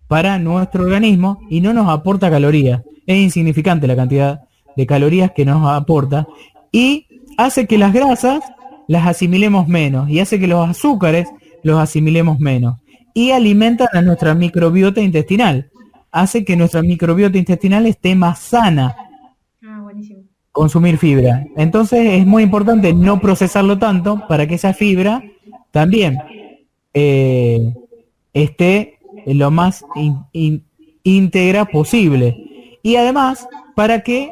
para 0.07 0.39
nuestro 0.39 0.83
organismo 0.83 1.39
y 1.49 1.61
no 1.61 1.73
nos 1.73 1.89
aporta 1.89 2.31
calorías 2.31 2.81
es 3.05 3.17
insignificante 3.17 3.87
la 3.87 3.95
cantidad 3.95 4.41
de 4.79 4.87
calorías 4.87 5.31
que 5.35 5.43
nos 5.43 5.69
aporta 5.69 6.25
y 6.71 7.05
hace 7.37 7.67
que 7.67 7.77
las 7.77 7.91
grasas 7.91 8.41
las 8.87 9.05
asimilemos 9.05 9.67
menos 9.67 10.09
y 10.09 10.21
hace 10.21 10.39
que 10.39 10.47
los 10.47 10.69
azúcares 10.69 11.27
los 11.63 11.77
asimilemos 11.77 12.39
menos 12.39 12.77
y 13.13 13.31
alimentan 13.31 13.89
a 13.91 14.01
nuestra 14.01 14.33
microbiota 14.35 15.01
intestinal. 15.01 15.69
Hace 16.13 16.45
que 16.45 16.55
nuestra 16.55 16.81
microbiota 16.81 17.37
intestinal 17.37 17.87
esté 17.87 18.15
más 18.15 18.39
sana. 18.39 18.95
Ah, 19.61 19.81
buenísimo. 19.83 20.21
Consumir 20.53 20.97
fibra. 20.97 21.45
Entonces 21.57 21.99
es 22.13 22.25
muy 22.25 22.43
importante 22.43 22.93
no 22.93 23.19
procesarlo 23.19 23.77
tanto 23.77 24.23
para 24.29 24.47
que 24.47 24.55
esa 24.55 24.73
fibra 24.73 25.21
también 25.71 26.17
eh, 26.93 27.73
esté 28.33 28.99
lo 29.25 29.51
más 29.51 29.83
íntegra 31.03 31.65
posible. 31.65 32.37
Y 32.81 32.95
además 32.95 33.45
para 33.75 34.01
que 34.01 34.31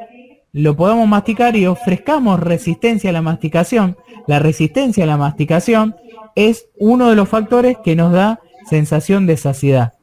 lo 0.57 0.75
podamos 0.75 1.07
masticar 1.07 1.55
y 1.55 1.67
ofrezcamos 1.67 2.39
resistencia 2.39 3.11
a 3.11 3.13
la 3.13 3.21
masticación. 3.21 3.95
La 4.25 4.39
resistencia 4.39 5.03
a 5.03 5.07
la 5.07 5.15
masticación 5.15 5.95
es 6.35 6.67
uno 6.79 7.11
de 7.11 7.15
los 7.15 7.29
factores 7.29 7.77
que 7.83 7.95
nos 7.95 8.11
da 8.11 8.39
sensación 8.67 9.27
de 9.27 9.37
saciedad. 9.37 9.93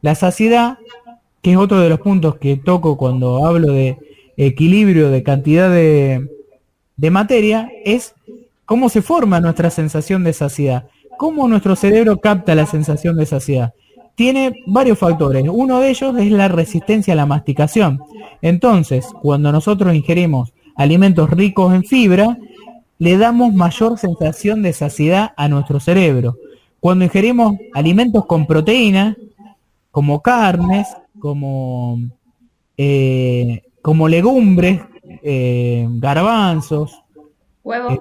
La 0.00 0.16
saciedad, 0.16 0.78
que 1.40 1.52
es 1.52 1.56
otro 1.56 1.78
de 1.78 1.88
los 1.88 2.00
puntos 2.00 2.34
que 2.38 2.56
toco 2.56 2.96
cuando 2.96 3.46
hablo 3.46 3.72
de 3.72 3.96
equilibrio 4.36 5.08
de 5.08 5.22
cantidad 5.22 5.70
de, 5.70 6.28
de 6.96 7.10
materia, 7.12 7.70
es 7.84 8.16
cómo 8.64 8.88
se 8.88 9.02
forma 9.02 9.38
nuestra 9.38 9.70
sensación 9.70 10.24
de 10.24 10.32
saciedad, 10.32 10.88
cómo 11.16 11.46
nuestro 11.46 11.76
cerebro 11.76 12.18
capta 12.18 12.56
la 12.56 12.66
sensación 12.66 13.16
de 13.16 13.26
saciedad 13.26 13.72
tiene 14.14 14.62
varios 14.66 14.98
factores. 14.98 15.44
Uno 15.50 15.80
de 15.80 15.90
ellos 15.90 16.16
es 16.18 16.30
la 16.30 16.48
resistencia 16.48 17.14
a 17.14 17.16
la 17.16 17.26
masticación. 17.26 18.00
Entonces, 18.40 19.06
cuando 19.22 19.52
nosotros 19.52 19.94
ingerimos 19.94 20.52
alimentos 20.76 21.30
ricos 21.30 21.74
en 21.74 21.84
fibra, 21.84 22.38
le 22.98 23.18
damos 23.18 23.52
mayor 23.52 23.98
sensación 23.98 24.62
de 24.62 24.72
saciedad 24.72 25.32
a 25.36 25.48
nuestro 25.48 25.80
cerebro. 25.80 26.36
Cuando 26.80 27.04
ingerimos 27.04 27.56
alimentos 27.74 28.26
con 28.26 28.46
proteína, 28.46 29.16
como 29.90 30.20
carnes, 30.20 30.88
como, 31.18 31.98
eh, 32.76 33.62
como 33.82 34.08
legumbres, 34.08 34.80
eh, 35.22 35.86
garbanzos. 35.90 37.02
Huevo. 37.62 37.90
Eh, 37.90 38.00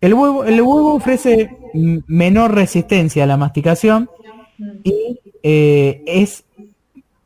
el 0.00 0.14
huevo, 0.14 0.44
el 0.44 0.60
huevo 0.60 0.94
ofrece 0.94 1.56
menor 1.72 2.54
resistencia 2.54 3.24
a 3.24 3.26
la 3.26 3.36
masticación 3.36 4.10
y 4.84 5.18
eh, 5.42 6.02
es, 6.06 6.44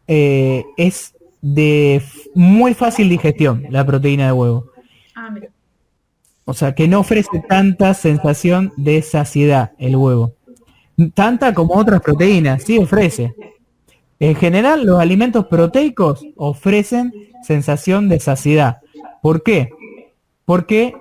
eh, 0.07 0.65
es 0.77 1.15
de 1.41 2.03
muy 2.35 2.75
fácil 2.75 3.09
digestión 3.09 3.65
la 3.71 3.85
proteína 3.85 4.27
de 4.27 4.33
huevo. 4.33 4.67
Ah, 5.15 5.35
O 6.45 6.55
sea, 6.55 6.75
que 6.75 6.89
no 6.89 7.01
ofrece 7.01 7.43
tanta 7.49 7.95
sensación 7.95 8.73
de 8.77 9.03
saciedad 9.03 9.73
el 9.79 9.97
huevo. 9.97 10.35
Tanta 11.15 11.55
como 11.55 11.75
otras 11.75 12.03
proteínas, 12.03 12.65
sí 12.65 12.79
ofrece. 12.79 13.35
En 14.19 14.35
general, 14.35 14.85
los 14.85 15.01
alimentos 15.01 15.47
proteicos 15.47 16.27
ofrecen 16.37 17.13
sensación 17.43 18.09
de 18.09 18.21
saciedad. 18.21 18.79
¿Por 19.23 19.43
qué? 19.43 19.71
Porque 20.45 20.95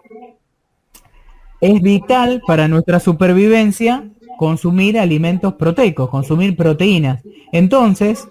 es 1.60 1.82
vital 1.82 2.42
para 2.48 2.70
nuestra 2.70 3.02
supervivencia 3.02 4.10
consumir 4.40 4.98
alimentos 4.98 5.56
proteicos, 5.56 6.10
consumir 6.10 6.56
proteínas. 6.56 7.22
Entonces, 7.52 8.26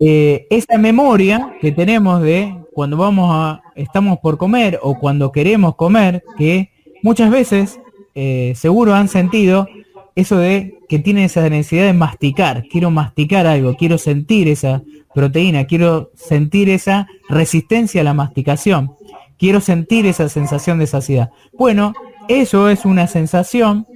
eh, 0.00 0.46
esa 0.48 0.78
memoria 0.78 1.54
que 1.60 1.70
tenemos 1.70 2.22
de 2.22 2.56
cuando 2.72 2.96
vamos 2.96 3.28
a, 3.30 3.60
estamos 3.74 4.20
por 4.20 4.38
comer 4.38 4.78
o 4.80 4.98
cuando 4.98 5.32
queremos 5.32 5.76
comer, 5.76 6.24
que 6.38 6.70
muchas 7.02 7.30
veces 7.30 7.78
eh, 8.14 8.54
seguro 8.56 8.94
han 8.94 9.08
sentido 9.08 9.68
eso 10.14 10.38
de 10.38 10.78
que 10.88 10.98
tienen 10.98 11.24
esa 11.24 11.46
necesidad 11.50 11.84
de 11.84 11.92
masticar, 11.92 12.64
quiero 12.70 12.90
masticar 12.90 13.46
algo, 13.46 13.76
quiero 13.76 13.98
sentir 13.98 14.48
esa 14.48 14.82
proteína, 15.14 15.66
quiero 15.66 16.10
sentir 16.14 16.70
esa 16.70 17.06
resistencia 17.28 18.00
a 18.00 18.04
la 18.04 18.14
masticación, 18.14 18.92
quiero 19.36 19.60
sentir 19.60 20.06
esa 20.06 20.30
sensación 20.30 20.78
de 20.78 20.86
saciedad. 20.86 21.32
Bueno, 21.52 21.92
eso 22.28 22.70
es 22.70 22.86
una 22.86 23.06
sensación 23.08 23.86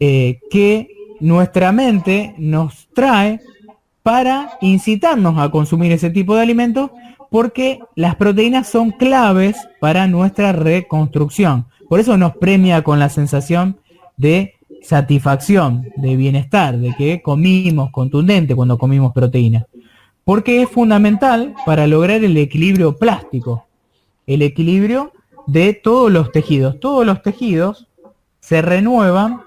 eh, 0.00 0.40
que 0.50 0.88
nuestra 1.20 1.72
mente 1.72 2.34
nos 2.38 2.88
trae 2.94 3.40
para 4.02 4.52
incitarnos 4.60 5.38
a 5.38 5.50
consumir 5.50 5.92
ese 5.92 6.10
tipo 6.10 6.34
de 6.34 6.42
alimentos 6.42 6.90
porque 7.30 7.78
las 7.94 8.16
proteínas 8.16 8.68
son 8.68 8.90
claves 8.90 9.56
para 9.78 10.06
nuestra 10.06 10.52
reconstrucción. 10.52 11.66
Por 11.88 12.00
eso 12.00 12.16
nos 12.16 12.36
premia 12.36 12.82
con 12.82 12.98
la 12.98 13.08
sensación 13.08 13.78
de 14.16 14.54
satisfacción, 14.82 15.88
de 15.96 16.16
bienestar, 16.16 16.78
de 16.78 16.94
que 16.96 17.22
comimos 17.22 17.90
contundente 17.90 18.56
cuando 18.56 18.78
comimos 18.78 19.12
proteína. 19.12 19.66
Porque 20.24 20.62
es 20.62 20.68
fundamental 20.68 21.54
para 21.66 21.86
lograr 21.86 22.24
el 22.24 22.36
equilibrio 22.36 22.96
plástico, 22.96 23.66
el 24.26 24.42
equilibrio 24.42 25.12
de 25.46 25.74
todos 25.74 26.10
los 26.10 26.32
tejidos. 26.32 26.80
Todos 26.80 27.06
los 27.06 27.22
tejidos 27.22 27.88
se 28.40 28.62
renuevan 28.62 29.42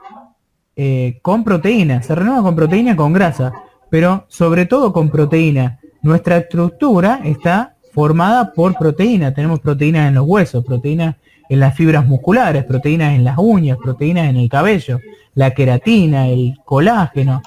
eh, 0.76 1.20
con 1.22 1.44
proteína, 1.44 2.02
se 2.02 2.16
renueva 2.16 2.42
con 2.42 2.56
proteína 2.56 2.96
con 2.96 3.14
grasa, 3.14 3.54
pero 3.90 4.26
sobre 4.28 4.66
todo 4.66 4.92
con 4.92 5.10
proteína. 5.10 5.80
Nuestra 6.02 6.38
estructura 6.38 7.22
está 7.24 7.76
formada 7.94 8.54
por 8.54 8.76
proteína. 8.76 9.34
Tenemos 9.34 9.60
proteínas 9.60 10.08
en 10.08 10.16
los 10.16 10.26
huesos, 10.26 10.66
proteínas 10.66 11.16
en 11.48 11.60
las 11.60 11.76
fibras 11.76 12.08
musculares, 12.08 12.64
proteínas 12.64 13.14
en 13.14 13.24
las 13.24 13.38
uñas, 13.38 13.78
proteínas 13.82 14.30
en 14.30 14.38
el 14.38 14.50
cabello, 14.50 15.00
la 15.36 15.52
queratina, 15.52 16.28
el 16.28 16.58
colágeno, 16.66 17.42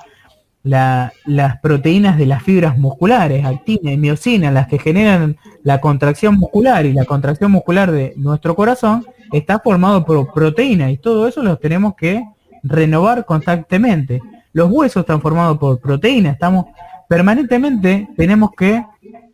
las 0.62 1.60
proteínas 1.62 2.18
de 2.18 2.26
las 2.26 2.42
fibras 2.42 2.78
musculares, 2.78 3.44
actina 3.44 3.92
y 3.92 3.96
miocina, 3.96 4.50
las 4.50 4.66
que 4.66 4.78
generan 4.78 5.36
la 5.62 5.80
contracción 5.80 6.36
muscular 6.36 6.86
y 6.86 6.92
la 6.92 7.04
contracción 7.04 7.52
muscular 7.52 7.90
de 7.90 8.14
nuestro 8.16 8.54
corazón, 8.56 9.04
está 9.32 9.58
formado 9.58 10.04
por 10.04 10.32
proteína 10.32 10.90
y 10.90 10.98
todo 10.98 11.28
eso 11.28 11.42
lo 11.42 11.56
tenemos 11.58 11.94
que 11.96 12.24
renovar 12.66 13.24
constantemente. 13.24 14.20
Los 14.52 14.70
huesos 14.70 15.00
están 15.00 15.20
formados 15.20 15.58
por 15.58 15.80
proteínas, 15.80 16.34
estamos 16.34 16.66
permanentemente 17.08 18.08
tenemos 18.16 18.50
que 18.56 18.84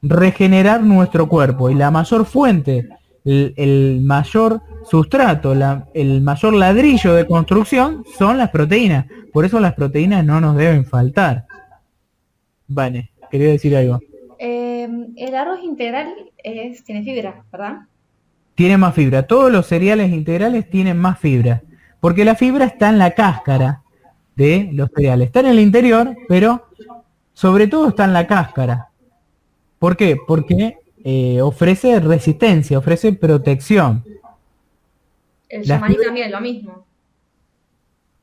regenerar 0.02 0.82
nuestro 0.82 1.28
cuerpo 1.28 1.70
y 1.70 1.74
la 1.74 1.90
mayor 1.90 2.26
fuente, 2.26 2.88
el, 3.24 4.00
mayor 4.02 4.60
sustrato, 4.84 5.54
el 5.94 6.20
mayor 6.22 6.54
ladrillo 6.54 7.14
de 7.14 7.26
construcción 7.26 8.04
son 8.18 8.36
las 8.38 8.50
proteínas. 8.50 9.06
Por 9.32 9.44
eso 9.44 9.60
las 9.60 9.74
proteínas 9.74 10.24
no 10.24 10.40
nos 10.40 10.56
deben 10.56 10.84
faltar. 10.84 11.46
Vale, 12.66 13.10
quería 13.30 13.48
decir 13.48 13.76
algo. 13.76 14.00
Eh, 14.38 14.88
el 15.16 15.34
arroz 15.34 15.62
integral 15.62 16.08
es, 16.42 16.82
tiene 16.84 17.04
fibra, 17.04 17.44
¿verdad? 17.52 17.82
Tiene 18.54 18.76
más 18.76 18.94
fibra. 18.94 19.26
Todos 19.26 19.52
los 19.52 19.66
cereales 19.66 20.12
integrales 20.12 20.68
tienen 20.68 20.98
más 20.98 21.18
fibra. 21.18 21.62
Porque 22.02 22.24
la 22.24 22.34
fibra 22.34 22.64
está 22.64 22.88
en 22.88 22.98
la 22.98 23.12
cáscara 23.12 23.82
de 24.34 24.70
los 24.72 24.90
cereales. 24.92 25.26
Está 25.28 25.38
en 25.38 25.46
el 25.46 25.60
interior, 25.60 26.16
pero 26.26 26.66
sobre 27.32 27.68
todo 27.68 27.90
está 27.90 28.06
en 28.06 28.12
la 28.12 28.26
cáscara. 28.26 28.88
¿Por 29.78 29.96
qué? 29.96 30.18
Porque 30.26 30.78
eh, 31.04 31.40
ofrece 31.40 32.00
resistencia, 32.00 32.76
ofrece 32.76 33.12
protección. 33.12 34.04
El 35.48 35.62
yamaní 35.62 35.96
también, 35.96 36.32
lo 36.32 36.40
mismo. 36.40 36.84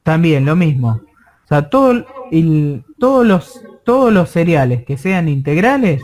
También, 0.04 0.44
lo 0.44 0.58
mismo. 0.58 1.00
O 1.46 1.48
sea, 1.48 1.70
todo, 1.70 2.06
todos, 2.98 3.26
los, 3.26 3.64
todos 3.86 4.12
los 4.12 4.30
cereales 4.30 4.84
que 4.84 4.98
sean 4.98 5.30
integrales, 5.30 6.04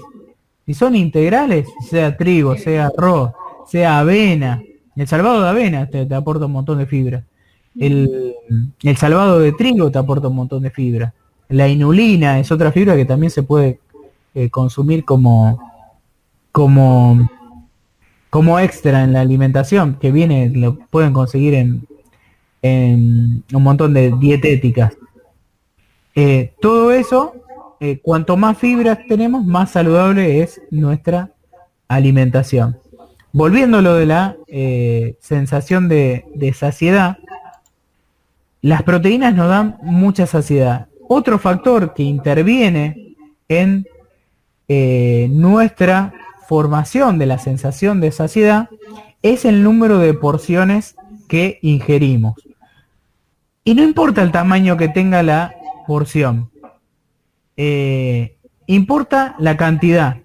si 0.65 0.73
son 0.73 0.95
integrales, 0.95 1.67
sea 1.89 2.15
trigo, 2.15 2.55
sea 2.55 2.85
arroz, 2.85 3.33
sea 3.67 3.99
avena, 3.99 4.61
el 4.95 5.07
salvado 5.09 5.41
de 5.41 5.49
avena 5.49 5.89
te 5.89 6.07
aporta 6.15 6.45
un 6.45 6.53
montón 6.53 6.77
de 6.77 6.85
fibra. 6.85 7.25
El, 7.79 8.35
salvado 8.97 9.39
de 9.39 9.51
trigo 9.51 9.91
te 9.91 9.97
aporta 9.97 10.27
un 10.27 10.35
montón 10.35 10.63
de 10.63 10.69
fibra. 10.69 11.13
La 11.49 11.67
inulina 11.67 12.39
es 12.39 12.51
otra 12.51 12.71
fibra 12.71 12.95
que 12.95 13.05
también 13.05 13.31
se 13.31 13.43
puede 13.43 13.79
eh, 14.33 14.49
consumir 14.49 15.03
como, 15.03 15.59
como, 16.51 17.29
como 18.29 18.59
extra 18.59 19.03
en 19.03 19.13
la 19.13 19.21
alimentación, 19.21 19.97
que 19.99 20.11
viene, 20.11 20.49
lo 20.49 20.77
pueden 20.89 21.13
conseguir 21.13 21.53
en, 21.53 21.87
en 22.61 23.43
un 23.53 23.63
montón 23.63 23.93
de 23.93 24.13
dietéticas. 24.19 24.97
Eh, 26.15 26.53
todo 26.61 26.91
eso, 26.93 27.33
eh, 27.81 27.99
cuanto 28.01 28.37
más 28.37 28.57
fibras 28.57 28.99
tenemos, 29.07 29.45
más 29.45 29.71
saludable 29.71 30.41
es 30.41 30.61
nuestra 30.71 31.31
alimentación. 31.87 32.77
Volviendo 33.33 33.79
a 33.79 33.81
lo 33.81 33.95
de 33.95 34.05
la 34.05 34.37
sensación 35.19 35.89
de, 35.89 36.23
de 36.35 36.53
saciedad, 36.53 37.17
las 38.65 38.81
proteínas 38.81 39.35
nos 39.35 39.47
dan 39.47 39.77
mucha 39.83 40.25
saciedad. 40.25 40.87
Otro 41.07 41.37
factor 41.37 41.93
que 41.93 42.01
interviene 42.01 43.15
en 43.47 43.85
eh, 44.67 45.27
nuestra 45.29 46.13
formación 46.47 47.19
de 47.19 47.27
la 47.27 47.37
sensación 47.37 48.01
de 48.01 48.11
saciedad 48.11 48.69
es 49.21 49.45
el 49.45 49.61
número 49.61 49.99
de 49.99 50.15
porciones 50.15 50.95
que 51.27 51.59
ingerimos. 51.61 52.33
Y 53.63 53.75
no 53.75 53.83
importa 53.83 54.23
el 54.23 54.31
tamaño 54.31 54.77
que 54.77 54.87
tenga 54.87 55.21
la 55.21 55.53
porción, 55.85 56.49
eh, 57.57 58.35
importa 58.65 59.35
la 59.37 59.57
cantidad. 59.57 60.17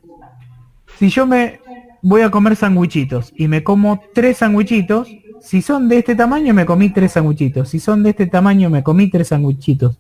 Si 0.99 1.11
yo 1.11 1.27
me 1.27 1.61
voy 2.01 2.23
a 2.23 2.31
comer 2.31 2.57
sandwichitos 2.57 3.35
y 3.37 3.49
me 3.49 3.63
como 3.63 4.01
tres 4.15 4.39
sandwichitos, 4.39 5.09
si 5.41 5.63
son 5.63 5.89
de 5.89 5.99
este 5.99 6.15
tamaño 6.15 6.55
me 6.55 6.67
comí 6.67 6.91
tres 6.91 7.13
sanguchitos. 7.13 7.69
Si 7.69 7.79
son 7.79 8.03
de 8.03 8.11
este 8.11 8.27
tamaño 8.27 8.71
me 8.71 8.83
comí 8.83 9.11
tres 9.11 9.29
sanguchitos. 9.29 9.99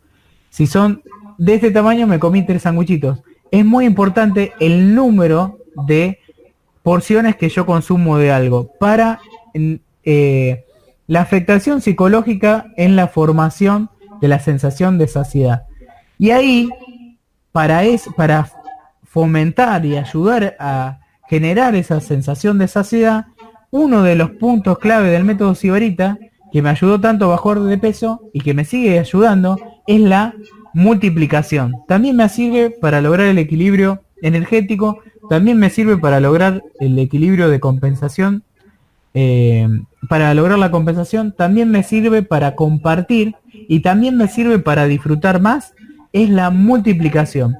Si 0.51 0.66
son 0.66 1.03
de 1.38 1.55
este 1.55 1.70
tamaño 1.70 2.07
me 2.07 2.18
comí 2.18 2.45
tres 2.45 2.62
sanguchitos. 2.62 3.20
Es 3.51 3.64
muy 3.64 3.86
importante 3.86 4.53
el 4.61 4.95
número 4.95 5.59
de 5.86 6.18
porciones 6.82 7.36
que 7.36 7.49
yo 7.49 7.66
consumo 7.66 8.18
de 8.18 8.30
algo 8.32 8.72
para 8.78 9.20
eh, 10.05 10.64
la 11.07 11.20
afectación 11.20 11.80
psicológica 11.80 12.66
en 12.76 12.97
la 12.97 13.09
formación 13.09 13.91
de 14.20 14.28
la 14.28 14.38
sensación 14.38 14.99
de 14.99 15.09
saciedad. 15.09 15.64
Y 16.18 16.30
ahí, 16.30 16.68
para, 17.53 17.84
es, 17.84 18.09
para 18.16 18.51
fomentar 19.05 19.84
y 19.84 19.97
ayudar 19.97 20.57
a 20.61 21.01
generar 21.28 21.74
esa 21.74 22.01
sensación 22.01 22.59
de 22.59 22.68
saciedad, 22.68 23.26
uno 23.71 24.03
de 24.03 24.16
los 24.16 24.31
puntos 24.33 24.79
clave 24.79 25.11
del 25.11 25.25
método 25.25 25.55
Sibarita, 25.55 26.18
que 26.53 26.62
me 26.62 26.71
ayudó 26.71 27.01
tanto 27.01 27.27
a 27.27 27.37
bajar 27.37 27.61
de 27.61 27.79
peso 27.79 28.23
y 28.33 28.41
que 28.41 28.55
me 28.55 28.64
sigue 28.64 28.99
ayudando, 28.99 29.59
es 29.87 30.01
la 30.01 30.35
multiplicación. 30.75 31.75
También 31.87 32.16
me 32.16 32.29
sirve 32.29 32.71
para 32.71 33.01
lograr 33.01 33.29
el 33.29 33.39
equilibrio 33.39 34.03
energético, 34.23 34.99
también 35.29 35.59
me 35.59 35.71
sirve 35.71 35.97
para 35.97 36.21
lograr 36.21 36.62
el 36.81 36.99
equilibrio 36.99 37.49
de 37.49 37.61
compensación, 37.61 38.43
eh, 39.14 39.68
para 40.09 40.35
lograr 40.35 40.59
la 40.59 40.71
compensación, 40.71 41.33
también 41.33 41.71
me 41.71 41.83
sirve 41.83 42.23
para 42.23 42.55
compartir 42.55 43.35
y 43.53 43.81
también 43.81 44.16
me 44.16 44.29
sirve 44.29 44.59
para 44.59 44.87
disfrutar 44.87 45.41
más, 45.41 45.75
es 46.12 46.31
la 46.31 46.51
multiplicación. 46.51 47.57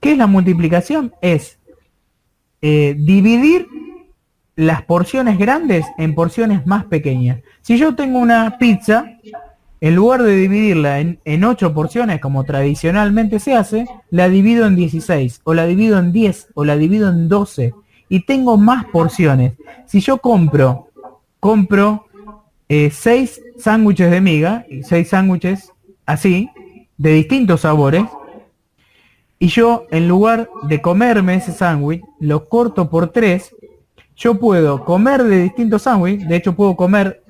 ¿Qué 0.00 0.12
es 0.12 0.18
la 0.18 0.26
multiplicación? 0.26 1.12
Es 1.22 1.58
eh, 2.60 2.94
dividir 2.98 3.68
las 4.58 4.82
porciones 4.82 5.38
grandes 5.38 5.86
en 5.96 6.14
porciones 6.14 6.66
más 6.66 6.84
pequeñas. 6.84 7.40
Si 7.62 7.78
yo 7.78 7.94
tengo 7.94 8.18
una 8.18 8.58
pizza, 8.58 9.06
en 9.80 9.94
lugar 9.94 10.22
de 10.22 10.34
dividirla 10.34 10.98
en, 10.98 11.20
en 11.24 11.44
8 11.44 11.72
porciones 11.72 12.20
como 12.20 12.42
tradicionalmente 12.42 13.38
se 13.38 13.54
hace, 13.54 13.86
la 14.10 14.28
divido 14.28 14.66
en 14.66 14.74
16, 14.74 15.42
o 15.44 15.54
la 15.54 15.64
divido 15.64 15.98
en 15.98 16.10
10, 16.10 16.48
o 16.54 16.64
la 16.64 16.76
divido 16.76 17.08
en 17.08 17.28
12, 17.28 17.72
y 18.08 18.26
tengo 18.26 18.58
más 18.58 18.84
porciones. 18.86 19.52
Si 19.86 20.00
yo 20.00 20.18
compro 20.18 20.88
compro 21.40 22.06
eh, 22.68 22.90
seis 22.90 23.40
sándwiches 23.58 24.10
de 24.10 24.20
miga, 24.20 24.66
seis 24.82 25.08
sándwiches 25.08 25.72
así, 26.06 26.50
de 26.96 27.12
distintos 27.12 27.60
sabores, 27.62 28.04
y 29.38 29.48
yo 29.48 29.86
en 29.90 30.08
lugar 30.08 30.50
de 30.64 30.82
comerme 30.82 31.36
ese 31.36 31.52
sándwich, 31.52 32.02
lo 32.18 32.48
corto 32.48 32.90
por 32.90 33.10
tres, 33.10 33.54
yo 34.18 34.38
puedo 34.38 34.84
comer 34.84 35.22
de 35.22 35.44
distintos 35.44 35.82
sándwiches, 35.82 36.28
de 36.28 36.36
hecho 36.36 36.54
puedo 36.54 36.74
comer 36.74 37.22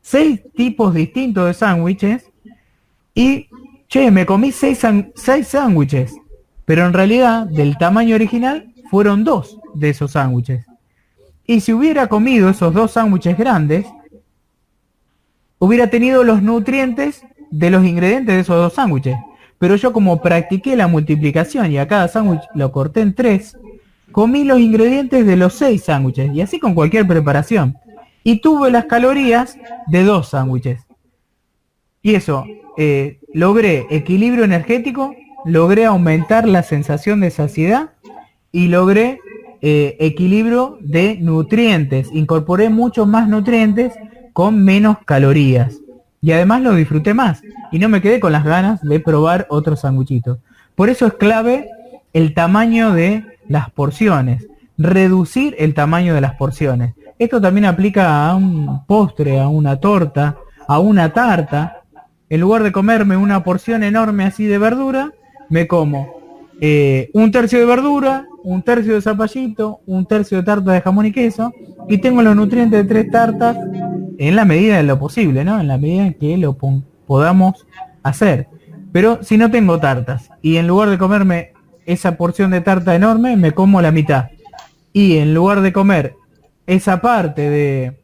seis 0.00 0.40
tipos 0.56 0.94
distintos 0.94 1.46
de 1.46 1.54
sándwiches, 1.54 2.24
y, 3.14 3.48
che, 3.86 4.10
me 4.10 4.24
comí 4.24 4.50
seis, 4.50 4.80
seis 5.14 5.48
sándwiches, 5.48 6.16
pero 6.64 6.86
en 6.86 6.94
realidad 6.94 7.46
del 7.46 7.76
tamaño 7.76 8.14
original 8.14 8.72
fueron 8.90 9.24
dos 9.24 9.58
de 9.74 9.90
esos 9.90 10.12
sándwiches. 10.12 10.64
Y 11.46 11.60
si 11.60 11.74
hubiera 11.74 12.06
comido 12.06 12.48
esos 12.48 12.72
dos 12.72 12.92
sándwiches 12.92 13.36
grandes, 13.36 13.86
hubiera 15.58 15.90
tenido 15.90 16.24
los 16.24 16.42
nutrientes 16.42 17.22
de 17.50 17.70
los 17.70 17.84
ingredientes 17.84 18.36
de 18.36 18.40
esos 18.40 18.56
dos 18.56 18.72
sándwiches. 18.72 19.18
Pero 19.58 19.76
yo 19.76 19.92
como 19.92 20.22
practiqué 20.22 20.76
la 20.76 20.86
multiplicación 20.86 21.70
y 21.70 21.76
a 21.76 21.86
cada 21.86 22.08
sándwich 22.08 22.40
lo 22.54 22.72
corté 22.72 23.02
en 23.02 23.14
tres, 23.14 23.58
comí 24.12 24.44
los 24.44 24.60
ingredientes 24.60 25.26
de 25.26 25.36
los 25.36 25.54
seis 25.54 25.84
sándwiches 25.84 26.32
y 26.34 26.40
así 26.40 26.58
con 26.58 26.74
cualquier 26.74 27.06
preparación. 27.06 27.76
Y 28.22 28.40
tuve 28.40 28.70
las 28.70 28.84
calorías 28.86 29.56
de 29.86 30.02
dos 30.02 30.28
sándwiches. 30.30 30.86
Y 32.02 32.14
eso, 32.14 32.44
eh, 32.76 33.18
logré 33.32 33.86
equilibrio 33.90 34.44
energético, 34.44 35.14
logré 35.44 35.84
aumentar 35.84 36.46
la 36.48 36.62
sensación 36.62 37.20
de 37.20 37.30
saciedad 37.30 37.90
y 38.52 38.68
logré 38.68 39.20
eh, 39.62 39.96
equilibrio 40.00 40.78
de 40.80 41.16
nutrientes. 41.20 42.08
Incorporé 42.12 42.70
muchos 42.70 43.06
más 43.06 43.28
nutrientes 43.28 43.92
con 44.32 44.64
menos 44.64 44.98
calorías. 45.04 45.80
Y 46.22 46.32
además 46.32 46.62
lo 46.62 46.74
disfruté 46.74 47.14
más. 47.14 47.42
Y 47.72 47.78
no 47.78 47.88
me 47.88 48.00
quedé 48.00 48.20
con 48.20 48.32
las 48.32 48.44
ganas 48.44 48.82
de 48.82 49.00
probar 49.00 49.46
otros 49.50 49.80
sanguchitos. 49.80 50.38
Por 50.74 50.88
eso 50.88 51.06
es 51.06 51.14
clave 51.14 51.68
el 52.12 52.34
tamaño 52.34 52.92
de 52.92 53.24
las 53.50 53.68
porciones. 53.70 54.46
Reducir 54.78 55.54
el 55.58 55.74
tamaño 55.74 56.14
de 56.14 56.20
las 56.22 56.36
porciones. 56.36 56.94
Esto 57.18 57.40
también 57.40 57.66
aplica 57.66 58.26
a 58.26 58.36
un 58.36 58.86
postre, 58.86 59.40
a 59.40 59.48
una 59.48 59.76
torta, 59.76 60.38
a 60.66 60.78
una 60.78 61.12
tarta. 61.12 61.82
En 62.30 62.40
lugar 62.40 62.62
de 62.62 62.72
comerme 62.72 63.16
una 63.16 63.42
porción 63.42 63.82
enorme 63.82 64.24
así 64.24 64.46
de 64.46 64.56
verdura, 64.56 65.12
me 65.50 65.66
como 65.66 66.20
eh, 66.60 67.10
un 67.12 67.32
tercio 67.32 67.58
de 67.58 67.66
verdura, 67.66 68.26
un 68.44 68.62
tercio 68.62 68.94
de 68.94 69.02
zapallito, 69.02 69.80
un 69.84 70.06
tercio 70.06 70.38
de 70.38 70.44
tarta 70.44 70.72
de 70.72 70.80
jamón 70.80 71.06
y 71.06 71.12
queso, 71.12 71.52
y 71.88 71.98
tengo 71.98 72.22
los 72.22 72.36
nutrientes 72.36 72.82
de 72.82 72.88
tres 72.88 73.10
tartas 73.10 73.58
en 74.16 74.36
la 74.36 74.44
medida 74.44 74.76
de 74.76 74.84
lo 74.84 74.98
posible, 74.98 75.44
¿no? 75.44 75.60
En 75.60 75.66
la 75.66 75.76
medida 75.76 76.06
en 76.06 76.14
que 76.14 76.38
lo 76.38 76.56
podamos 77.06 77.66
hacer. 78.04 78.46
Pero 78.92 79.22
si 79.22 79.36
no 79.36 79.50
tengo 79.50 79.80
tartas 79.80 80.30
y 80.40 80.56
en 80.56 80.68
lugar 80.68 80.88
de 80.88 80.98
comerme 80.98 81.52
esa 81.92 82.16
porción 82.16 82.50
de 82.50 82.60
tarta 82.60 82.94
enorme, 82.94 83.36
me 83.36 83.52
como 83.52 83.82
la 83.82 83.90
mitad. 83.90 84.30
Y 84.92 85.16
en 85.18 85.34
lugar 85.34 85.60
de 85.60 85.72
comer 85.72 86.14
esa 86.66 87.00
parte 87.00 87.50
de, 87.50 88.00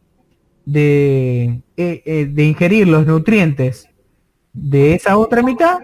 de, 0.65 1.61
eh, 1.77 2.03
eh, 2.05 2.27
de 2.31 2.45
ingerir 2.45 2.89
los 2.89 3.07
nutrientes 3.07 3.89
de 4.53 4.95
esa 4.95 5.17
otra 5.17 5.43
mitad, 5.43 5.79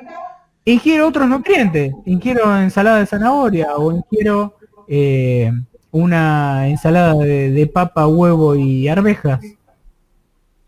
ingiero 0.65 1.07
otros 1.07 1.29
nutrientes. 1.29 1.93
Ingiero 2.05 2.57
ensalada 2.59 2.99
de 2.99 3.07
zanahoria 3.07 3.77
o 3.77 3.93
ingiero 3.93 4.57
eh, 4.89 5.53
una 5.91 6.69
ensalada 6.69 7.15
de, 7.15 7.71
papa, 7.73 8.07
huevo 8.07 8.57
y 8.57 8.89
arvejas. 8.89 9.41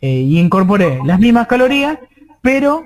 Y 0.00 0.38
incorporé 0.38 1.00
las 1.06 1.18
mismas 1.18 1.46
calorías, 1.46 1.98
pero 2.42 2.84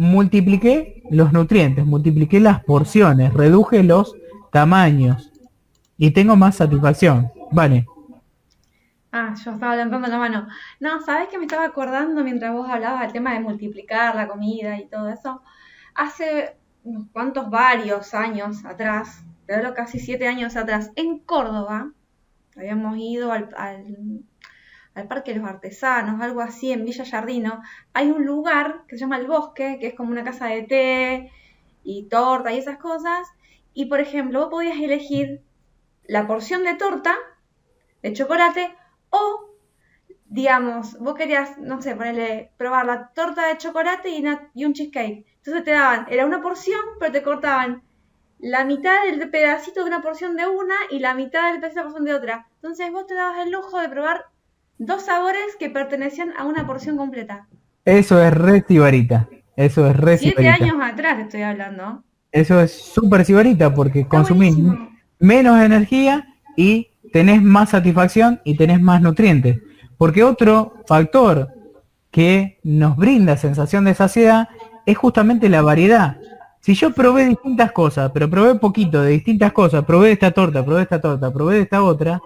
multipliqué 0.00 1.02
los 1.10 1.30
nutrientes, 1.30 1.84
multipliqué 1.84 2.40
las 2.40 2.64
porciones, 2.64 3.34
reduje 3.34 3.82
los 3.82 4.16
tamaños 4.50 5.30
y 5.98 6.12
tengo 6.12 6.36
más 6.36 6.56
satisfacción. 6.56 7.30
Vale. 7.52 7.84
Ah, 9.12 9.34
yo 9.44 9.50
estaba 9.50 9.76
levantando 9.76 10.08
la 10.08 10.16
mano. 10.16 10.48
No, 10.78 11.02
¿sabes 11.02 11.28
que 11.28 11.36
me 11.36 11.44
estaba 11.44 11.66
acordando 11.66 12.24
mientras 12.24 12.50
vos 12.54 12.66
hablabas 12.70 13.02
del 13.02 13.12
tema 13.12 13.34
de 13.34 13.40
multiplicar 13.40 14.14
la 14.14 14.26
comida 14.26 14.78
y 14.78 14.86
todo 14.86 15.10
eso? 15.10 15.42
Hace 15.94 16.56
unos 16.82 17.04
cuantos 17.12 17.50
varios 17.50 18.14
años 18.14 18.64
atrás, 18.64 19.22
pero 19.44 19.74
casi 19.74 19.98
siete 19.98 20.26
años 20.26 20.56
atrás, 20.56 20.92
en 20.96 21.18
Córdoba, 21.18 21.92
habíamos 22.56 22.96
ido 22.96 23.32
al 23.32 23.50
Parque 25.08 25.32
de 25.32 25.40
los 25.40 25.48
Artesanos, 25.48 26.20
algo 26.20 26.40
así, 26.40 26.72
en 26.72 26.84
Villa 26.84 27.04
Jardino, 27.04 27.62
hay 27.92 28.10
un 28.10 28.24
lugar 28.26 28.84
que 28.88 28.96
se 28.96 29.00
llama 29.00 29.18
El 29.18 29.26
Bosque, 29.26 29.78
que 29.80 29.88
es 29.88 29.94
como 29.94 30.10
una 30.10 30.24
casa 30.24 30.46
de 30.46 30.62
té 30.62 31.32
y 31.82 32.08
torta 32.08 32.52
y 32.52 32.58
esas 32.58 32.78
cosas. 32.78 33.28
Y 33.72 33.86
por 33.86 34.00
ejemplo, 34.00 34.40
vos 34.40 34.48
podías 34.50 34.78
elegir 34.78 35.42
la 36.04 36.26
porción 36.26 36.64
de 36.64 36.74
torta 36.74 37.16
de 38.02 38.12
chocolate 38.12 38.74
o, 39.10 39.50
digamos, 40.26 40.98
vos 40.98 41.14
querías, 41.14 41.58
no 41.58 41.80
sé, 41.80 41.94
ponerle, 41.94 42.50
probar 42.56 42.86
la 42.86 43.10
torta 43.14 43.46
de 43.46 43.58
chocolate 43.58 44.10
y, 44.10 44.64
un 44.64 44.72
cheesecake. 44.72 45.24
Entonces 45.36 45.64
te 45.64 45.70
daban, 45.70 46.06
era 46.10 46.26
una 46.26 46.42
porción, 46.42 46.80
pero 46.98 47.12
te 47.12 47.22
cortaban 47.22 47.82
la 48.38 48.64
mitad 48.64 49.04
del 49.04 49.30
pedacito 49.30 49.80
de 49.80 49.86
una 49.86 50.02
porción 50.02 50.34
de 50.34 50.48
una 50.48 50.74
y 50.90 50.98
la 50.98 51.14
mitad 51.14 51.52
del 51.52 51.60
pedacito 51.60 51.80
de 51.80 51.84
la 51.84 51.92
porción 51.92 52.04
de 52.06 52.14
otra. 52.14 52.48
Entonces 52.54 52.90
vos 52.90 53.06
te 53.06 53.14
dabas 53.14 53.44
el 53.44 53.52
lujo 53.52 53.78
de 53.78 53.88
probar 53.88 54.29
dos 54.80 55.04
sabores 55.04 55.56
que 55.58 55.68
pertenecían 55.68 56.32
a 56.38 56.44
una 56.44 56.66
porción 56.66 56.96
completa. 56.96 57.46
Eso 57.84 58.20
es 58.20 58.32
re 58.32 58.64
sibarita. 58.66 59.28
Eso 59.54 59.86
es 59.86 59.94
re 59.94 60.16
Siete 60.16 60.48
años 60.48 60.76
atrás 60.82 61.20
estoy 61.20 61.42
hablando. 61.42 62.02
Eso 62.32 62.60
es 62.60 62.72
súper 62.72 63.24
sibarita 63.24 63.74
porque 63.74 64.06
consumís 64.06 64.56
menos 65.18 65.60
energía 65.60 66.26
y 66.56 66.88
tenés 67.12 67.42
más 67.42 67.70
satisfacción 67.70 68.40
y 68.42 68.56
tenés 68.56 68.80
más 68.80 69.02
nutrientes. 69.02 69.58
Porque 69.98 70.24
otro 70.24 70.74
factor 70.86 71.48
que 72.10 72.58
nos 72.62 72.96
brinda 72.96 73.36
sensación 73.36 73.84
de 73.84 73.94
saciedad 73.94 74.48
es 74.86 74.96
justamente 74.96 75.50
la 75.50 75.60
variedad. 75.60 76.16
Si 76.60 76.74
yo 76.74 76.92
probé 76.92 77.26
distintas 77.26 77.72
cosas, 77.72 78.10
pero 78.14 78.30
probé 78.30 78.54
poquito 78.54 79.02
de 79.02 79.10
distintas 79.10 79.52
cosas, 79.52 79.84
probé 79.84 80.12
esta 80.12 80.30
torta, 80.30 80.64
probé 80.64 80.82
esta 80.82 81.00
torta, 81.00 81.30
probé 81.30 81.60
esta 81.60 81.82
otra, 81.82 82.20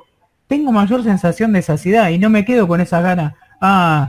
tengo 0.54 0.70
mayor 0.70 1.02
sensación 1.02 1.52
de 1.52 1.62
saciedad 1.62 2.10
y 2.10 2.18
no 2.18 2.30
me 2.30 2.44
quedo 2.44 2.68
con 2.68 2.80
esa 2.80 3.00
gana. 3.00 3.34
Ah, 3.60 4.08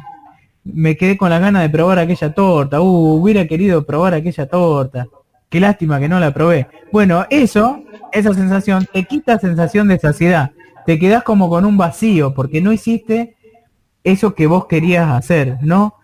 me 0.64 0.96
quedé 0.96 1.18
con 1.18 1.32
la 1.32 1.40
gana 1.40 1.60
de 1.64 1.72
probar 1.72 1.98
aquella 1.98 2.36
torta. 2.36 2.82
Uh, 2.82 3.20
hubiera 3.20 3.48
querido 3.48 3.84
probar 3.84 4.14
aquella 4.14 4.48
torta. 4.48 5.08
Qué 5.50 5.60
lástima 5.60 6.00
que 6.00 6.08
no 6.08 6.20
la 6.20 6.32
probé. 6.32 6.68
Bueno, 6.92 7.26
eso, 7.32 7.82
esa 8.12 8.32
sensación, 8.36 8.86
te 8.94 9.06
quita 9.06 9.40
sensación 9.40 9.88
de 9.88 9.98
saciedad. 9.98 10.52
Te 10.86 11.00
quedas 11.00 11.24
como 11.24 11.50
con 11.50 11.66
un 11.66 11.78
vacío 11.78 12.36
porque 12.36 12.62
no 12.62 12.72
hiciste 12.72 13.36
eso 14.04 14.36
que 14.36 14.46
vos 14.46 14.68
querías 14.68 15.10
hacer, 15.10 15.58
¿no? 15.62 15.96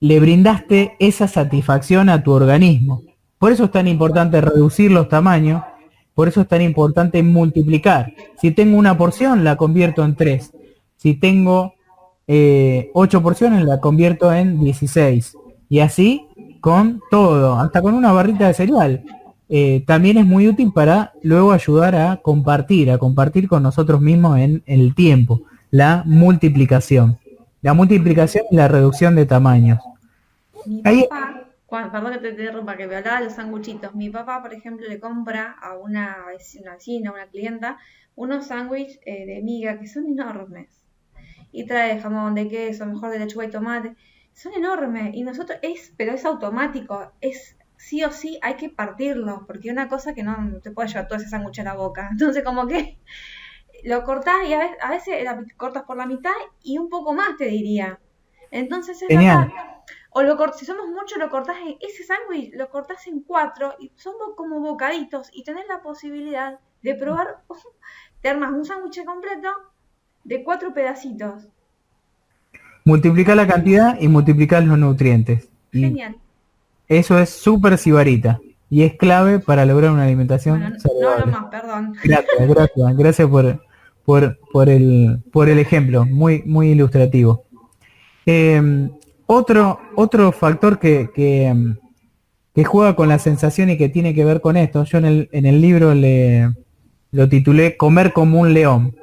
Le 0.00 0.18
brindaste 0.18 0.96
esa 0.98 1.28
satisfacción 1.28 2.08
a 2.08 2.24
tu 2.24 2.32
organismo. 2.32 3.02
Por 3.38 3.52
eso 3.52 3.66
es 3.66 3.70
tan 3.70 3.86
importante 3.86 4.40
reducir 4.40 4.90
los 4.90 5.08
tamaños 5.08 5.62
por 6.14 6.28
eso 6.28 6.40
es 6.40 6.48
tan 6.48 6.62
importante 6.62 7.22
multiplicar. 7.22 8.12
Si 8.40 8.50
tengo 8.50 8.76
una 8.76 8.96
porción, 8.96 9.44
la 9.44 9.56
convierto 9.56 10.04
en 10.04 10.14
tres. 10.14 10.52
Si 10.96 11.14
tengo 11.14 11.74
eh, 12.26 12.90
ocho 12.94 13.22
porciones, 13.22 13.64
la 13.64 13.80
convierto 13.80 14.32
en 14.32 14.60
16. 14.60 15.36
Y 15.68 15.80
así 15.80 16.26
con 16.60 17.00
todo, 17.10 17.58
hasta 17.58 17.82
con 17.82 17.94
una 17.94 18.12
barrita 18.12 18.46
de 18.46 18.54
cereal. 18.54 19.04
Eh, 19.48 19.84
también 19.86 20.16
es 20.16 20.24
muy 20.24 20.48
útil 20.48 20.72
para 20.72 21.12
luego 21.22 21.52
ayudar 21.52 21.94
a 21.94 22.16
compartir, 22.18 22.90
a 22.90 22.98
compartir 22.98 23.48
con 23.48 23.62
nosotros 23.62 24.00
mismos 24.00 24.38
en, 24.38 24.62
el 24.66 24.94
tiempo. 24.94 25.42
La 25.70 26.02
multiplicación. 26.06 27.18
La 27.62 27.74
multiplicación 27.74 28.44
y 28.50 28.56
la 28.56 28.68
reducción 28.68 29.14
de 29.14 29.26
tamaños. 29.26 29.80
Ahí, 31.76 31.90
perdón 31.90 32.12
que 32.12 32.18
te 32.18 32.30
interrumpa, 32.30 32.76
que 32.76 32.86
me 32.86 32.96
hablaba 32.96 33.18
de 33.18 33.24
los 33.24 33.34
sanguchitos. 33.34 33.94
Mi 33.94 34.10
papá, 34.10 34.42
por 34.42 34.52
ejemplo, 34.52 34.86
le 34.88 35.00
compra 35.00 35.56
a 35.60 35.76
una 35.76 36.26
vecina, 36.26 36.72
a 36.72 37.12
una 37.12 37.26
clienta, 37.26 37.78
unos 38.14 38.46
sándwiches 38.46 39.00
eh, 39.06 39.26
de 39.26 39.42
miga 39.42 39.78
que 39.78 39.86
son 39.86 40.06
enormes. 40.06 40.84
Y 41.50 41.66
trae 41.66 42.00
jamón 42.00 42.34
de 42.34 42.48
queso, 42.48 42.86
mejor 42.86 43.10
de 43.10 43.18
lechuga 43.18 43.44
y 43.46 43.50
tomate. 43.50 43.94
Son 44.32 44.52
enormes. 44.54 45.14
Y 45.14 45.22
nosotros 45.22 45.58
es, 45.62 45.92
pero 45.96 46.12
es 46.12 46.24
automático. 46.24 47.12
Es 47.20 47.56
sí 47.76 48.02
o 48.04 48.10
sí 48.10 48.38
hay 48.42 48.54
que 48.54 48.70
partirlo. 48.70 49.44
Porque 49.46 49.70
una 49.70 49.88
cosa 49.88 50.14
que 50.14 50.22
no 50.22 50.60
te 50.62 50.70
puede 50.70 50.88
llevar 50.88 51.08
todo 51.08 51.18
ese 51.18 51.28
sándwich 51.28 51.60
a 51.60 51.64
la 51.64 51.74
boca. 51.74 52.08
Entonces, 52.12 52.42
como 52.44 52.66
que 52.66 52.98
lo 53.84 54.04
cortás 54.04 54.48
y 54.48 54.52
a 54.52 54.58
veces, 54.58 54.76
a 54.80 54.90
veces 54.90 55.24
la 55.24 55.44
cortas 55.56 55.82
por 55.84 55.96
la 55.96 56.06
mitad 56.06 56.32
y 56.62 56.78
un 56.78 56.88
poco 56.88 57.12
más, 57.12 57.36
te 57.36 57.46
diría. 57.46 57.98
Entonces 58.50 59.00
es 59.00 59.08
Genial. 59.08 59.52
O 60.14 60.22
lo 60.22 60.36
si 60.52 60.64
somos 60.66 60.88
muchos, 60.88 61.18
lo 61.18 61.30
cortás 61.30 61.56
en 61.66 61.76
ese 61.80 62.04
sándwich, 62.04 62.52
lo 62.54 62.68
cortás 62.70 63.06
en 63.06 63.20
cuatro 63.22 63.74
y 63.80 63.92
son 63.96 64.14
como 64.36 64.60
bocaditos 64.60 65.28
y 65.32 65.42
tenés 65.44 65.66
la 65.68 65.82
posibilidad 65.82 66.58
de 66.82 66.94
probar, 66.94 67.42
te 68.20 68.28
armas 68.28 68.52
un 68.52 68.64
sándwich 68.64 69.04
completo 69.04 69.48
de 70.24 70.44
cuatro 70.44 70.72
pedacitos. 70.74 71.48
multiplicar 72.84 73.36
la 73.36 73.46
cantidad 73.46 73.98
y 74.00 74.08
multiplicar 74.08 74.62
los 74.64 74.78
nutrientes. 74.78 75.48
Genial. 75.72 76.16
Eso 76.88 77.18
es 77.18 77.30
súper 77.30 77.78
sibarita 77.78 78.40
y 78.68 78.82
es 78.82 78.96
clave 78.96 79.38
para 79.38 79.64
lograr 79.64 79.90
una 79.92 80.04
alimentación 80.04 80.60
Bueno, 80.60 80.74
no 80.74 80.80
saludable. 80.80 81.22
hablo 81.22 81.26
más, 81.32 81.50
perdón. 81.50 81.94
Gracias, 82.02 82.48
gracias, 82.48 82.96
gracias 82.96 83.28
por, 83.28 83.64
por, 84.04 84.38
por, 84.52 84.68
el, 84.68 85.22
por 85.32 85.48
el 85.48 85.58
ejemplo, 85.58 86.04
muy, 86.06 86.42
muy 86.44 86.70
ilustrativo. 86.70 87.44
Eh, 88.26 88.90
otro, 89.34 89.78
otro 89.96 90.32
factor 90.32 90.78
em, 90.82 91.76
que 92.54 92.64
juega 92.64 92.96
con 92.96 93.08
la 93.08 93.18
sensación 93.18 93.70
y 93.70 93.78
que 93.78 93.88
tiene 93.88 94.14
que 94.14 94.24
ver 94.24 94.40
con 94.40 94.56
esto, 94.56 94.84
yo 94.84 94.98
en 94.98 95.06
el, 95.32 95.60
libro 95.60 95.94
le, 95.94 96.50
lo 97.10 97.28
titulé 97.28 97.76
Comer 97.76 98.12
como 98.12 98.40
un 98.40 98.54
león, 98.54 98.96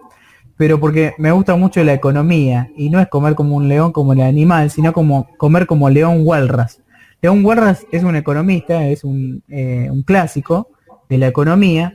pero 0.58 0.80
porque 0.80 1.14
me 1.18 1.32
gusta 1.32 1.56
mucho 1.56 1.84
la 1.84 1.94
economía 1.94 2.70
y 2.76 2.90
no 2.90 3.00
es 3.00 3.08
comer 3.08 3.36
como 3.36 3.56
un 3.56 3.70
león 3.70 3.92
como 3.92 4.14
el 4.14 4.22
animal, 4.22 4.70
sino 4.72 4.92
como 4.92 5.30
comer 5.38 5.66
como 5.66 5.90
León 5.90 6.24
Walras. 6.26 6.82
León 7.22 7.46
Walras 7.46 7.86
es 7.92 8.04
un 8.04 8.16
economista, 8.16 8.88
es 8.88 9.04
un, 9.04 9.44
eh, 9.48 9.90
clásico 10.06 10.70
de 11.08 11.18
la 11.18 11.28
economía 11.28 11.94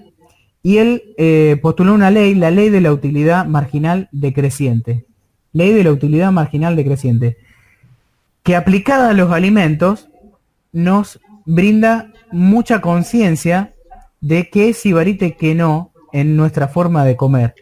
y 0.62 0.78
él 0.78 1.02
eh, 1.18 1.58
postuló 1.60 1.92
una 1.92 2.10
ley, 2.10 2.34
la 2.34 2.50
ley 2.50 2.70
de 2.70 2.80
la 2.80 2.92
utilidad 2.92 3.44
marginal 3.44 4.08
decreciente. 4.12 5.04
Ley 5.52 5.72
de 5.72 5.84
la 5.84 5.92
utilidad 5.92 6.32
marginal 6.32 6.74
decreciente. 6.74 7.36
Que 8.44 8.54
aplicada 8.56 9.10
a 9.10 9.14
los 9.14 9.32
alimentos 9.32 10.08
nos 10.72 11.18
brinda 11.46 12.12
mucha 12.30 12.80
conciencia 12.80 13.74
de 14.20 14.48
qué 14.50 14.68
es 14.68 14.78
sibarita 14.78 15.26
y 15.26 15.32
qué 15.32 15.54
no 15.54 15.92
en 16.12 16.36
nuestra 16.36 16.68
forma 16.68 17.04
de 17.04 17.16
comer. 17.16 17.54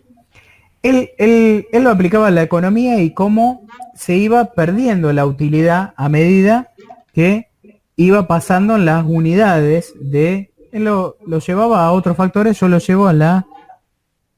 Él, 0.82 1.10
él- 1.18 1.66
él 1.72 1.84
lo 1.84 1.90
aplicaba 1.90 2.26
a 2.28 2.30
la 2.32 2.42
economía 2.42 3.00
y 3.00 3.14
cómo 3.14 3.66
se 3.94 4.16
iba 4.16 4.52
perdiendo 4.52 5.12
la 5.12 5.24
utilidad 5.26 5.94
a 5.96 6.08
medida 6.08 6.70
que 7.14 7.48
iba 7.96 8.26
pasando 8.26 8.76
las 8.78 9.04
unidades 9.06 9.94
de... 10.00 10.50
Él 10.72 10.84
lo, 10.84 11.16
lo 11.26 11.38
llevaba 11.38 11.84
a 11.84 11.92
otros 11.92 12.16
factores, 12.16 12.58
yo 12.58 12.66
lo 12.68 12.78
llevo 12.78 13.06
a 13.06 13.12
la... 13.12 13.46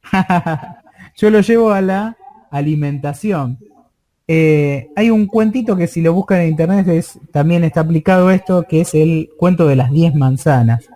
yo 1.16 1.30
lo 1.30 1.40
llevo 1.40 1.72
a 1.72 1.80
la 1.80 2.16
alimentación. 2.50 3.58
Eh, 4.26 4.88
hay 4.96 5.10
un 5.10 5.26
cuentito 5.26 5.76
que 5.76 5.86
si 5.86 6.00
lo 6.00 6.14
buscan 6.14 6.40
en 6.40 6.48
internet 6.48 7.04
también 7.30 7.62
está 7.64 7.80
aplicado 7.80 8.30
esto, 8.30 8.64
que 8.68 8.80
es 8.80 8.94
el 8.94 9.30
cuento 9.36 9.66
de 9.66 9.76
las 9.76 9.90
10 9.90 10.14
manzanas. 10.14 10.88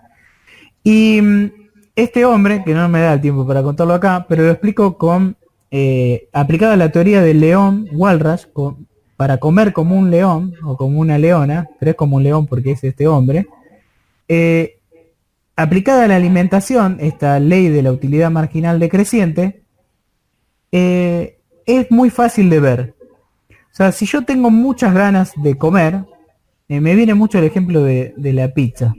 Y 0.83 1.20
mm, 1.20 1.51
este 1.97 2.24
hombre, 2.24 2.62
que 2.64 2.72
no 2.74 2.89
me 2.89 3.01
da 3.01 3.14
el 3.14 3.20
tiempo 3.20 3.47
para 3.47 3.62
contarlo 3.62 3.95
acá, 3.95 4.24
pero 4.29 4.45
lo 4.45 4.51
explico 4.51 4.97
con, 4.97 5.37
eh, 5.70 6.29
aplicada 6.33 6.76
la 6.76 6.91
teoría 6.91 7.20
del 7.20 7.41
león, 7.41 7.87
Walras, 7.93 8.47
con- 8.47 8.87
para 9.16 9.39
comer 9.39 9.72
como 9.72 9.97
un 9.99 10.11
león 10.11 10.55
o 10.64 10.76
como 10.76 11.01
una 11.01 11.18
leona, 11.18 11.68
pero 11.79 11.91
es 11.91 11.97
como 11.97 12.16
un 12.16 12.22
león 12.22 12.47
porque 12.47 12.70
es 12.72 12.85
este 12.85 13.07
hombre, 13.09 13.47
eh, 14.29 14.79
aplicada 15.57 16.05
a 16.05 16.09
la 16.09 16.16
alimentación, 16.16 16.99
esta 17.01 17.41
ley 17.41 17.68
de 17.68 17.83
la 17.83 17.91
utilidad 17.93 18.31
marginal 18.31 18.79
decreciente, 18.79 19.62
es 20.70 21.91
muy 21.91 22.11
fácil 22.11 22.49
de 22.51 22.61
ver. 22.61 22.95
Sea, 23.79 23.93
si 23.93 24.07
yo 24.07 24.22
tengo 24.22 24.51
muchas 24.51 24.93
ganas 24.93 25.33
de 25.37 25.57
comer, 25.57 26.05
eh, 26.68 26.81
me 26.81 26.97
viene 26.97 27.14
mucho 27.14 27.39
el 27.39 27.45
ejemplo 27.45 27.85
de, 27.85 28.12
la 28.16 28.49
pizza. 28.49 28.93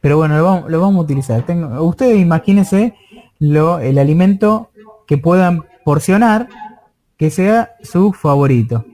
Pero 0.00 0.16
bueno, 0.16 0.38
lo 0.66 0.80
vamos, 0.80 1.00
a 1.00 1.02
utilizar. 1.02 1.44
Tengo, 1.44 1.84
ustedes 1.84 2.18
imagínense 2.18 2.94
el 3.38 3.98
alimento 3.98 4.70
que 5.06 5.18
puedan 5.18 5.66
porcionar 5.84 6.48
que 7.18 7.28
sea 7.28 7.72
su 7.82 8.14
favorito. 8.14 8.86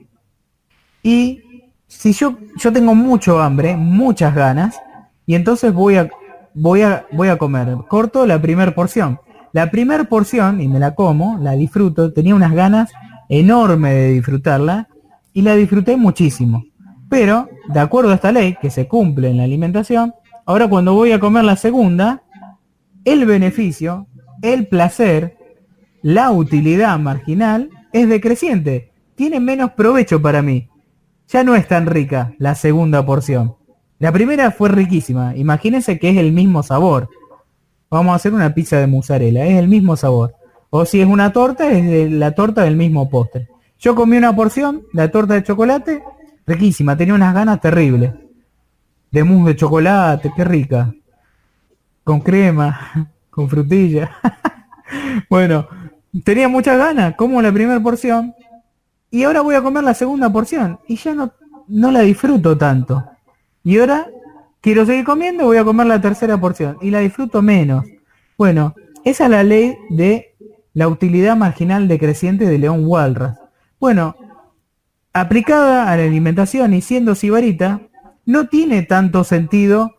Y 1.01 1.43
si 1.87 2.11
yo, 2.11 2.37
yo 2.57 2.73
tengo 2.73 2.93
mucho 2.93 3.41
hambre, 3.41 3.77
muchas 3.77 4.35
ganas, 4.35 4.81
y 5.25 5.35
entonces 5.35 5.73
voy 5.73 5.95
a, 5.95 6.09
voy 6.53 6.81
a, 6.81 7.05
voy 7.13 7.29
a 7.29 7.37
comer. 7.37 7.73
Corto 7.87 8.25
la 8.25 8.41
primera 8.41 8.75
porción. 8.75 9.21
La 9.53 9.71
primera 9.71 10.03
porción, 10.03 10.59
y 10.59 10.67
me 10.67 10.77
la 10.77 10.93
como, 10.93 11.37
la 11.37 11.53
disfruto, 11.53 12.11
tenía 12.11 12.35
unas 12.35 12.51
ganas 12.51 12.91
enormes 13.29 13.93
de 13.93 14.09
disfrutarla, 14.09 14.88
y 15.33 15.41
la 15.41 15.55
disfruté 15.55 15.97
muchísimo. 15.97 16.63
Pero, 17.09 17.49
de 17.73 17.79
acuerdo 17.79 18.11
a 18.11 18.15
esta 18.15 18.31
ley, 18.31 18.57
que 18.61 18.69
se 18.69 18.87
cumple 18.87 19.29
en 19.29 19.37
la 19.37 19.43
alimentación, 19.43 20.13
ahora 20.45 20.67
cuando 20.67 20.93
voy 20.93 21.11
a 21.11 21.19
comer 21.19 21.43
la 21.43 21.55
segunda, 21.55 22.23
el 23.05 23.25
beneficio, 23.25 24.07
el 24.41 24.67
placer, 24.67 25.37
la 26.01 26.31
utilidad 26.31 26.97
marginal 26.99 27.69
es 27.91 28.07
decreciente. 28.07 28.91
Tiene 29.15 29.39
menos 29.39 29.71
provecho 29.71 30.21
para 30.21 30.41
mí. 30.41 30.69
Ya 31.27 31.43
no 31.43 31.55
es 31.55 31.67
tan 31.67 31.85
rica 31.85 32.33
la 32.37 32.55
segunda 32.55 33.05
porción. 33.05 33.55
La 33.97 34.11
primera 34.11 34.51
fue 34.51 34.69
riquísima. 34.69 35.35
Imagínense 35.35 35.99
que 35.99 36.09
es 36.09 36.17
el 36.17 36.31
mismo 36.31 36.63
sabor. 36.63 37.09
Vamos 37.89 38.13
a 38.13 38.15
hacer 38.15 38.33
una 38.33 38.53
pizza 38.53 38.79
de 38.79 38.87
mozzarella. 38.87 39.45
Es 39.45 39.57
el 39.57 39.67
mismo 39.67 39.97
sabor. 39.97 40.35
O 40.69 40.85
si 40.85 41.01
es 41.01 41.07
una 41.07 41.33
torta, 41.33 41.69
es 41.71 42.11
la 42.11 42.31
torta 42.31 42.63
del 42.63 42.77
mismo 42.77 43.09
postre. 43.09 43.49
Yo 43.79 43.95
comí 43.95 44.17
una 44.17 44.35
porción, 44.35 44.83
la 44.91 45.09
torta 45.09 45.35
de 45.35 45.43
chocolate, 45.43 46.03
riquísima. 46.45 46.97
Tenía 46.97 47.13
unas 47.13 47.33
ganas 47.33 47.61
terribles. 47.61 48.13
De 49.09 49.23
mousse 49.23 49.47
de 49.47 49.55
chocolate, 49.55 50.33
qué 50.35 50.43
rica. 50.43 50.93
Con 52.03 52.19
crema, 52.19 53.09
con 53.29 53.47
frutilla. 53.47 54.11
bueno, 55.29 55.65
tenía 56.25 56.49
muchas 56.49 56.77
ganas. 56.77 57.15
Como 57.15 57.41
la 57.41 57.53
primera 57.53 57.79
porción. 57.79 58.35
Y 59.09 59.23
ahora 59.23 59.41
voy 59.41 59.55
a 59.55 59.61
comer 59.61 59.85
la 59.85 59.93
segunda 59.93 60.29
porción. 60.29 60.79
Y 60.85 60.97
ya 60.97 61.13
no, 61.13 61.31
no 61.69 61.89
la 61.89 62.01
disfruto 62.01 62.57
tanto. 62.57 63.05
Y 63.63 63.79
ahora 63.79 64.07
quiero 64.59 64.85
seguir 64.85 65.05
comiendo, 65.05 65.45
voy 65.45 65.57
a 65.57 65.63
comer 65.63 65.87
la 65.87 66.01
tercera 66.01 66.37
porción. 66.37 66.77
Y 66.81 66.91
la 66.91 66.99
disfruto 66.99 67.41
menos. 67.41 67.85
Bueno, 68.37 68.75
esa 69.05 69.23
es 69.23 69.29
la 69.29 69.43
ley 69.43 69.77
de 69.89 70.35
la 70.73 70.89
utilidad 70.89 71.37
marginal 71.37 71.87
decreciente 71.87 72.45
de 72.45 72.57
León 72.57 72.83
Walras. 72.85 73.39
Bueno, 73.79 74.15
aplicada 75.13 75.91
a 75.91 75.97
la 75.97 76.03
alimentación 76.03 76.73
y 76.73 76.81
siendo 76.81 77.15
sibarita, 77.15 77.81
no 78.25 78.47
tiene 78.47 78.83
tanto 78.83 79.23
sentido 79.23 79.95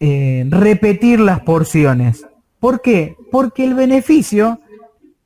eh, 0.00 0.44
repetir 0.48 1.20
las 1.20 1.40
porciones. 1.40 2.26
¿Por 2.60 2.82
qué? 2.82 3.16
Porque 3.30 3.64
el 3.64 3.74
beneficio 3.74 4.60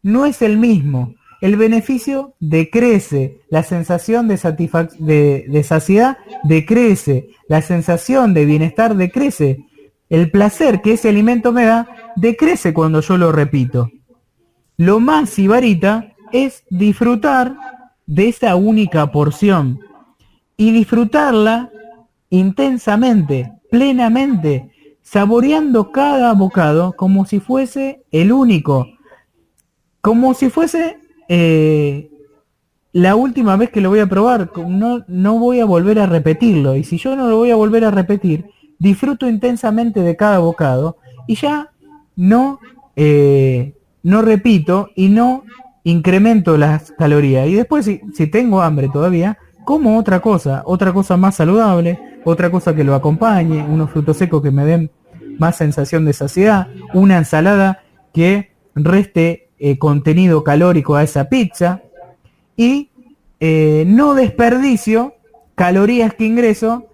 no 0.02 0.26
es 0.26 0.42
el 0.42 0.58
mismo. 0.58 1.14
El 1.40 1.56
beneficio 1.56 2.34
decrece, 2.38 3.40
la 3.48 3.62
sensación 3.62 4.28
de, 4.28 4.36
de 5.48 5.62
saciedad 5.64 6.18
decrece, 6.44 7.28
la 7.48 7.62
sensación 7.62 8.32
de 8.32 8.44
bienestar 8.44 8.94
decrece, 8.94 9.58
el 10.08 10.30
placer 10.30 10.82
que 10.82 10.92
ese 10.92 11.08
alimento 11.08 11.52
me 11.52 11.64
da 11.64 11.88
decrece 12.16 12.72
cuando 12.72 13.00
yo 13.00 13.16
lo 13.16 13.32
repito. 13.32 13.90
Lo 14.76 15.00
más 15.00 15.30
sibarita 15.30 16.11
es 16.32 16.64
disfrutar 16.70 17.56
de 18.06 18.28
esa 18.28 18.56
única 18.56 19.10
porción 19.12 19.80
y 20.56 20.70
disfrutarla 20.72 21.70
intensamente, 22.30 23.52
plenamente, 23.70 24.70
saboreando 25.02 25.92
cada 25.92 26.32
bocado 26.34 26.94
como 26.94 27.26
si 27.26 27.40
fuese 27.40 28.02
el 28.10 28.32
único, 28.32 28.86
como 30.00 30.34
si 30.34 30.48
fuese 30.48 30.98
eh, 31.28 32.10
la 32.92 33.16
última 33.16 33.56
vez 33.56 33.70
que 33.70 33.80
lo 33.80 33.88
voy 33.88 34.00
a 34.00 34.08
probar, 34.08 34.50
no, 34.68 35.04
no 35.08 35.38
voy 35.38 35.60
a 35.60 35.64
volver 35.64 35.98
a 35.98 36.06
repetirlo, 36.06 36.76
y 36.76 36.84
si 36.84 36.98
yo 36.98 37.16
no 37.16 37.28
lo 37.28 37.38
voy 37.38 37.50
a 37.50 37.56
volver 37.56 37.84
a 37.84 37.90
repetir, 37.90 38.46
disfruto 38.78 39.28
intensamente 39.28 40.00
de 40.00 40.16
cada 40.16 40.38
bocado 40.38 40.98
y 41.26 41.36
ya 41.36 41.70
no, 42.16 42.58
eh, 42.96 43.74
no 44.02 44.22
repito 44.22 44.90
y 44.96 45.08
no 45.08 45.44
incremento 45.84 46.56
las 46.56 46.92
calorías. 46.92 47.48
Y 47.48 47.54
después, 47.54 47.84
si, 47.84 48.00
si 48.14 48.26
tengo 48.26 48.62
hambre 48.62 48.88
todavía, 48.88 49.38
como 49.64 49.98
otra 49.98 50.20
cosa, 50.20 50.62
otra 50.66 50.92
cosa 50.92 51.16
más 51.16 51.36
saludable, 51.36 51.98
otra 52.24 52.50
cosa 52.50 52.74
que 52.74 52.84
lo 52.84 52.94
acompañe, 52.94 53.62
unos 53.64 53.90
frutos 53.90 54.16
secos 54.16 54.42
que 54.42 54.50
me 54.50 54.64
den 54.64 54.90
más 55.38 55.56
sensación 55.56 56.04
de 56.04 56.12
saciedad, 56.12 56.68
una 56.94 57.18
ensalada 57.18 57.82
que 58.12 58.50
reste 58.74 59.48
eh, 59.58 59.78
contenido 59.78 60.44
calórico 60.44 60.94
a 60.96 61.02
esa 61.02 61.28
pizza 61.28 61.82
y 62.56 62.90
eh, 63.40 63.84
no 63.86 64.14
desperdicio 64.14 65.14
calorías 65.54 66.14
que 66.14 66.26
ingreso 66.26 66.86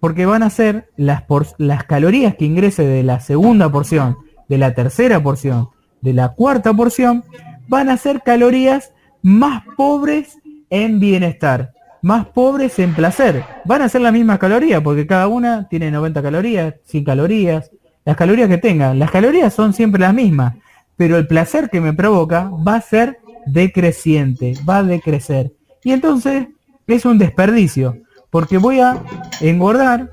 porque 0.00 0.26
van 0.26 0.42
a 0.42 0.50
ser 0.50 0.88
las, 0.96 1.22
por- 1.22 1.46
las 1.58 1.84
calorías 1.84 2.34
que 2.36 2.44
ingrese 2.44 2.86
de 2.86 3.02
la 3.02 3.20
segunda 3.20 3.70
porción, 3.70 4.18
de 4.48 4.58
la 4.58 4.74
tercera 4.74 5.22
porción, 5.22 5.68
de 6.00 6.12
la 6.12 6.30
cuarta 6.30 6.72
porción, 6.74 7.24
van 7.68 7.88
a 7.88 7.96
ser 7.96 8.22
calorías 8.22 8.92
más 9.22 9.64
pobres 9.76 10.38
en 10.70 11.00
bienestar, 11.00 11.72
más 12.02 12.26
pobres 12.26 12.78
en 12.78 12.94
placer. 12.94 13.44
Van 13.64 13.82
a 13.82 13.88
ser 13.88 14.00
las 14.00 14.12
mismas 14.12 14.38
calorías 14.38 14.80
porque 14.82 15.06
cada 15.06 15.28
una 15.28 15.68
tiene 15.68 15.90
90 15.90 16.22
calorías, 16.22 16.74
100 16.84 17.04
calorías, 17.04 17.70
las 18.04 18.16
calorías 18.16 18.48
que 18.48 18.58
tengan. 18.58 18.98
Las 18.98 19.10
calorías 19.10 19.52
son 19.52 19.72
siempre 19.72 20.00
las 20.00 20.14
mismas, 20.14 20.54
pero 20.96 21.16
el 21.16 21.26
placer 21.26 21.70
que 21.70 21.80
me 21.80 21.92
provoca 21.92 22.50
va 22.66 22.76
a 22.76 22.80
ser 22.80 23.18
decreciente, 23.46 24.54
va 24.68 24.78
a 24.78 24.82
decrecer. 24.82 25.52
Y 25.82 25.92
entonces 25.92 26.48
es 26.86 27.04
un 27.04 27.18
desperdicio, 27.18 27.98
porque 28.30 28.58
voy 28.58 28.80
a 28.80 29.02
engordar 29.40 30.10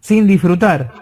sin 0.00 0.26
disfrutar. 0.26 0.92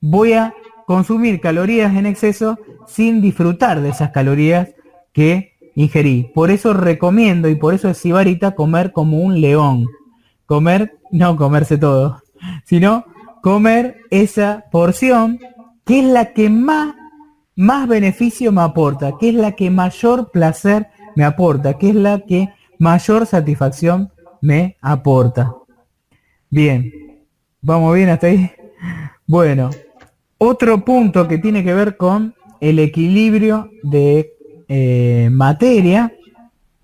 Voy 0.00 0.34
a 0.34 0.52
consumir 0.86 1.40
calorías 1.40 1.94
en 1.96 2.06
exceso 2.06 2.58
sin 2.86 3.20
disfrutar 3.20 3.80
de 3.80 3.90
esas 3.90 4.10
calorías 4.10 4.68
que 5.12 5.52
ingerí. 5.74 6.30
Por 6.34 6.50
eso 6.50 6.72
recomiendo 6.72 7.48
y 7.48 7.54
por 7.54 7.74
eso 7.74 7.88
es 7.88 7.98
sibarita 7.98 8.54
comer 8.54 8.92
como 8.92 9.18
un 9.18 9.40
león. 9.40 9.86
Comer, 10.46 10.98
no 11.10 11.36
comerse 11.36 11.78
todo, 11.78 12.22
sino 12.64 13.04
comer 13.42 13.98
esa 14.10 14.64
porción 14.70 15.38
que 15.84 16.00
es 16.00 16.04
la 16.04 16.32
que 16.32 16.50
más, 16.50 16.94
más 17.54 17.86
beneficio 17.86 18.52
me 18.52 18.62
aporta, 18.62 19.12
que 19.18 19.28
es 19.28 19.34
la 19.34 19.52
que 19.52 19.70
mayor 19.70 20.30
placer 20.30 20.88
me 21.14 21.24
aporta, 21.24 21.74
que 21.74 21.90
es 21.90 21.94
la 21.94 22.20
que 22.20 22.50
mayor 22.78 23.26
satisfacción 23.26 24.10
me 24.40 24.76
aporta. 24.80 25.54
Bien, 26.50 26.92
vamos 27.60 27.94
bien 27.94 28.08
hasta 28.08 28.28
ahí. 28.28 28.50
Bueno, 29.26 29.70
otro 30.38 30.84
punto 30.84 31.26
que 31.26 31.38
tiene 31.38 31.64
que 31.64 31.74
ver 31.74 31.96
con 31.96 32.34
el 32.60 32.78
equilibrio 32.78 33.70
de 33.82 34.32
eh, 34.68 35.28
materia 35.30 36.12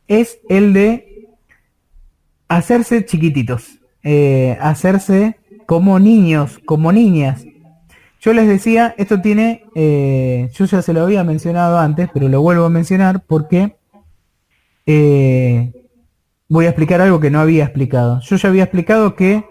es 0.06 0.38
el 0.48 0.72
de 0.72 1.28
hacerse 2.48 3.04
chiquititos, 3.04 3.80
eh, 4.02 4.56
hacerse 4.60 5.36
como 5.66 5.98
niños, 5.98 6.60
como 6.64 6.92
niñas. 6.92 7.44
Yo 8.20 8.32
les 8.32 8.46
decía, 8.46 8.94
esto 8.98 9.20
tiene, 9.20 9.64
eh, 9.74 10.48
yo 10.54 10.64
ya 10.66 10.82
se 10.82 10.92
lo 10.92 11.02
había 11.02 11.24
mencionado 11.24 11.78
antes, 11.78 12.08
pero 12.12 12.28
lo 12.28 12.40
vuelvo 12.40 12.64
a 12.64 12.70
mencionar 12.70 13.22
porque 13.26 13.76
voy 16.48 16.66
a 16.66 16.68
explicar 16.68 17.00
algo 17.00 17.18
que 17.18 17.30
no 17.30 17.40
había 17.40 17.64
explicado. 17.64 18.20
Yo 18.20 18.36
ya 18.36 18.48
había 18.48 18.64
explicado 18.64 19.16
que 19.16 19.44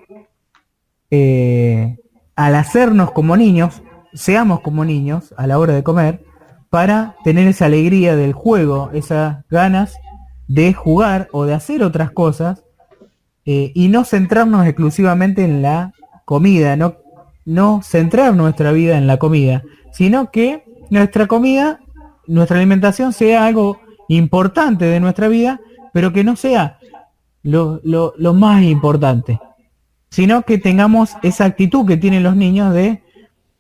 al 2.36 2.56
hacernos 2.56 3.12
como 3.12 3.36
niños, 3.36 3.82
seamos 4.14 4.62
como 4.62 4.86
niños 4.86 5.34
a 5.38 5.48
la 5.48 5.60
hora 5.60 5.74
de 5.74 5.84
comer, 5.84 6.24
para 6.70 7.16
tener 7.24 7.48
esa 7.48 7.66
alegría 7.66 8.16
del 8.16 8.34
juego, 8.34 8.92
esas 8.94 9.46
ganas 9.50 9.98
de 10.48 10.74
jugar 10.74 11.28
o 11.32 11.46
de 11.46 11.54
hacer 11.54 11.84
otras 11.84 12.12
cosas 12.12 12.64
eh, 13.46 13.72
y 13.76 13.90
no 13.90 14.06
centrarnos 14.06 14.66
exclusivamente 14.66 15.44
en 15.44 15.62
la 15.62 15.94
comida, 16.26 16.76
no, 16.76 16.96
no 17.46 17.82
centrar 17.84 18.36
nuestra 18.36 18.72
vida 18.72 18.98
en 18.98 19.08
la 19.08 19.18
comida, 19.18 19.64
sino 19.92 20.32
que 20.32 20.64
nuestra 20.90 21.28
comida, 21.28 21.80
nuestra 22.28 22.58
alimentación 22.58 23.12
sea 23.12 23.46
algo 23.46 23.80
importante 24.08 24.86
de 24.86 25.00
nuestra 25.00 25.28
vida, 25.28 25.60
pero 25.94 26.14
que 26.14 26.24
no 26.24 26.36
sea 26.36 26.80
lo, 27.44 27.82
lo 27.84 28.34
más 28.34 28.64
importante, 28.64 29.40
sino 30.10 30.44
que 30.44 30.58
tengamos 30.58 31.16
esa 31.24 31.46
actitud 31.46 31.86
que 31.86 31.98
tienen 31.98 32.24
los 32.24 32.36
niños 32.36 32.74
de 32.74 33.02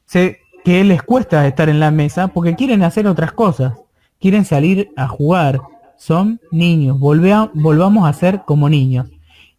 se, 0.06 0.41
que 0.64 0.84
les 0.84 1.04
cuesta 1.04 1.48
estar 1.48 1.70
en 1.70 1.80
la 1.80 1.92
mesa 1.92 2.28
porque 2.28 2.56
quieren 2.56 2.84
hacer 2.84 3.08
otras 3.08 3.34
cosas, 3.34 3.74
quieren 4.20 4.46
salir 4.46 4.92
a 4.96 5.08
jugar, 5.08 5.62
son 5.98 6.40
niños, 6.52 7.00
volvamos 7.00 8.08
a 8.08 8.14
ser 8.14 8.42
como 8.46 8.70
niños. 8.70 9.08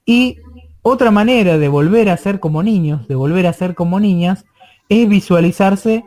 Y 0.05 0.38
otra 0.82 1.11
manera 1.11 1.59
de 1.59 1.68
volver 1.68 2.09
a 2.09 2.16
ser 2.16 2.40
como 2.40 2.62
niños, 2.62 3.07
de 3.07 3.14
volver 3.14 3.46
a 3.46 3.53
ser 3.53 3.74
como 3.74 4.00
niñas, 4.00 4.44
es 4.88 5.09
visualizarse 5.09 6.05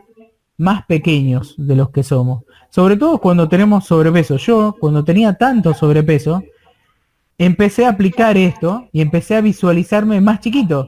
más 0.58 0.84
pequeños 0.86 1.54
de 1.56 1.76
los 1.76 1.90
que 1.90 2.02
somos. 2.02 2.44
Sobre 2.70 2.96
todo 2.96 3.18
cuando 3.18 3.48
tenemos 3.48 3.86
sobrepeso. 3.86 4.36
Yo, 4.36 4.76
cuando 4.78 5.04
tenía 5.04 5.34
tanto 5.34 5.74
sobrepeso, 5.74 6.42
empecé 7.38 7.86
a 7.86 7.90
aplicar 7.90 8.36
esto 8.36 8.88
y 8.92 9.00
empecé 9.00 9.36
a 9.36 9.40
visualizarme 9.40 10.20
más 10.20 10.40
chiquito, 10.40 10.86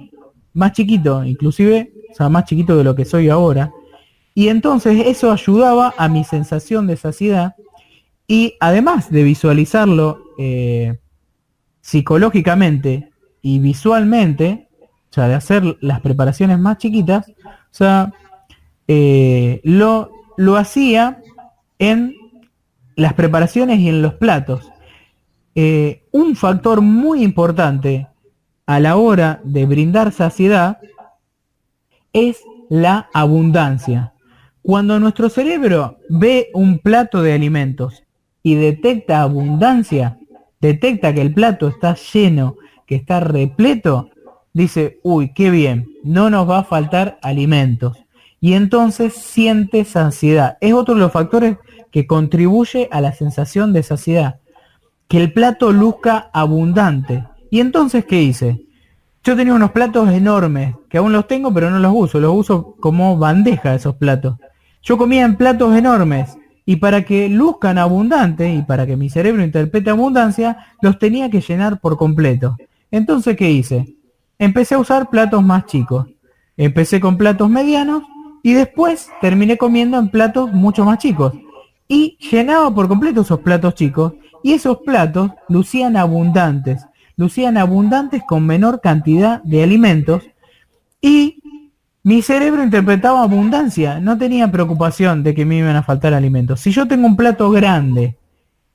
más 0.52 0.72
chiquito, 0.72 1.24
inclusive, 1.24 1.92
o 2.10 2.14
sea, 2.14 2.28
más 2.28 2.44
chiquito 2.44 2.76
de 2.76 2.84
lo 2.84 2.94
que 2.94 3.04
soy 3.04 3.28
ahora. 3.28 3.72
Y 4.34 4.48
entonces 4.48 5.06
eso 5.06 5.32
ayudaba 5.32 5.94
a 5.96 6.08
mi 6.08 6.24
sensación 6.24 6.86
de 6.86 6.96
saciedad 6.96 7.56
y 8.26 8.54
además 8.60 9.10
de 9.10 9.22
visualizarlo 9.22 10.22
eh, 10.38 10.98
psicológicamente 11.80 13.10
y 13.42 13.58
visualmente, 13.58 14.68
o 15.10 15.12
sea, 15.12 15.28
de 15.28 15.34
hacer 15.34 15.78
las 15.80 16.00
preparaciones 16.00 16.58
más 16.58 16.78
chiquitas, 16.78 17.28
o 17.28 17.32
sea, 17.70 18.12
eh, 18.86 19.60
lo, 19.64 20.10
lo 20.36 20.56
hacía 20.56 21.22
en 21.78 22.14
las 22.96 23.14
preparaciones 23.14 23.78
y 23.78 23.88
en 23.88 24.02
los 24.02 24.14
platos. 24.14 24.70
Eh, 25.54 26.04
un 26.12 26.36
factor 26.36 26.80
muy 26.82 27.22
importante 27.22 28.06
a 28.66 28.80
la 28.80 28.96
hora 28.96 29.40
de 29.44 29.66
brindar 29.66 30.12
saciedad 30.12 30.78
es 32.12 32.42
la 32.68 33.08
abundancia. 33.14 34.12
Cuando 34.68 35.00
nuestro 35.00 35.30
cerebro 35.30 35.96
ve 36.10 36.50
un 36.52 36.78
plato 36.78 37.22
de 37.22 37.32
alimentos 37.32 38.02
y 38.42 38.54
detecta 38.54 39.22
abundancia, 39.22 40.18
detecta 40.60 41.14
que 41.14 41.22
el 41.22 41.32
plato 41.32 41.68
está 41.68 41.94
lleno, 41.94 42.56
que 42.84 42.96
está 42.96 43.18
repleto, 43.20 44.10
dice, 44.52 45.00
uy, 45.02 45.32
qué 45.32 45.48
bien, 45.48 45.88
no 46.04 46.28
nos 46.28 46.46
va 46.46 46.58
a 46.58 46.64
faltar 46.64 47.18
alimentos. 47.22 47.96
Y 48.42 48.52
entonces 48.52 49.14
siente 49.14 49.86
saciedad. 49.86 50.58
Es 50.60 50.74
otro 50.74 50.96
de 50.96 51.00
los 51.00 51.12
factores 51.12 51.56
que 51.90 52.06
contribuye 52.06 52.88
a 52.90 53.00
la 53.00 53.14
sensación 53.14 53.72
de 53.72 53.82
saciedad. 53.82 54.40
Que 55.08 55.16
el 55.16 55.32
plato 55.32 55.72
luzca 55.72 56.28
abundante. 56.34 57.24
Y 57.50 57.60
entonces, 57.60 58.04
¿qué 58.04 58.22
hice? 58.22 58.66
Yo 59.24 59.34
tenía 59.34 59.54
unos 59.54 59.72
platos 59.72 60.10
enormes, 60.10 60.74
que 60.90 60.98
aún 60.98 61.14
los 61.14 61.26
tengo, 61.26 61.54
pero 61.54 61.70
no 61.70 61.78
los 61.78 61.92
uso. 61.94 62.20
Los 62.20 62.36
uso 62.36 62.76
como 62.80 63.16
bandeja 63.16 63.74
esos 63.74 63.96
platos. 63.96 64.36
Yo 64.82 64.96
comía 64.96 65.24
en 65.24 65.36
platos 65.36 65.76
enormes 65.76 66.36
y 66.64 66.76
para 66.76 67.02
que 67.04 67.28
luzcan 67.28 67.78
abundante 67.78 68.52
y 68.52 68.62
para 68.62 68.86
que 68.86 68.96
mi 68.96 69.08
cerebro 69.08 69.42
interprete 69.42 69.90
abundancia, 69.90 70.66
los 70.82 70.98
tenía 70.98 71.30
que 71.30 71.40
llenar 71.40 71.80
por 71.80 71.96
completo. 71.96 72.56
Entonces, 72.90 73.36
¿qué 73.36 73.50
hice? 73.50 73.96
Empecé 74.38 74.74
a 74.74 74.78
usar 74.78 75.10
platos 75.10 75.42
más 75.42 75.66
chicos. 75.66 76.06
Empecé 76.56 77.00
con 77.00 77.16
platos 77.16 77.48
medianos 77.48 78.02
y 78.42 78.52
después 78.52 79.08
terminé 79.20 79.56
comiendo 79.56 79.98
en 79.98 80.10
platos 80.10 80.52
mucho 80.52 80.84
más 80.84 80.98
chicos. 80.98 81.32
Y 81.88 82.18
llenaba 82.30 82.74
por 82.74 82.86
completo 82.86 83.22
esos 83.22 83.40
platos 83.40 83.74
chicos 83.74 84.12
y 84.42 84.52
esos 84.52 84.78
platos 84.84 85.30
lucían 85.48 85.96
abundantes. 85.96 86.84
Lucían 87.16 87.56
abundantes 87.56 88.22
con 88.28 88.46
menor 88.46 88.80
cantidad 88.80 89.42
de 89.42 89.62
alimentos 89.62 90.22
y 91.00 91.37
mi 92.08 92.22
cerebro 92.22 92.64
interpretaba 92.64 93.22
abundancia, 93.22 94.00
no 94.00 94.16
tenía 94.16 94.50
preocupación 94.50 95.22
de 95.22 95.34
que 95.34 95.44
me 95.44 95.58
iban 95.58 95.76
a 95.76 95.82
faltar 95.82 96.14
alimentos. 96.14 96.58
Si 96.58 96.70
yo 96.70 96.88
tengo 96.88 97.06
un 97.06 97.18
plato 97.18 97.50
grande 97.50 98.16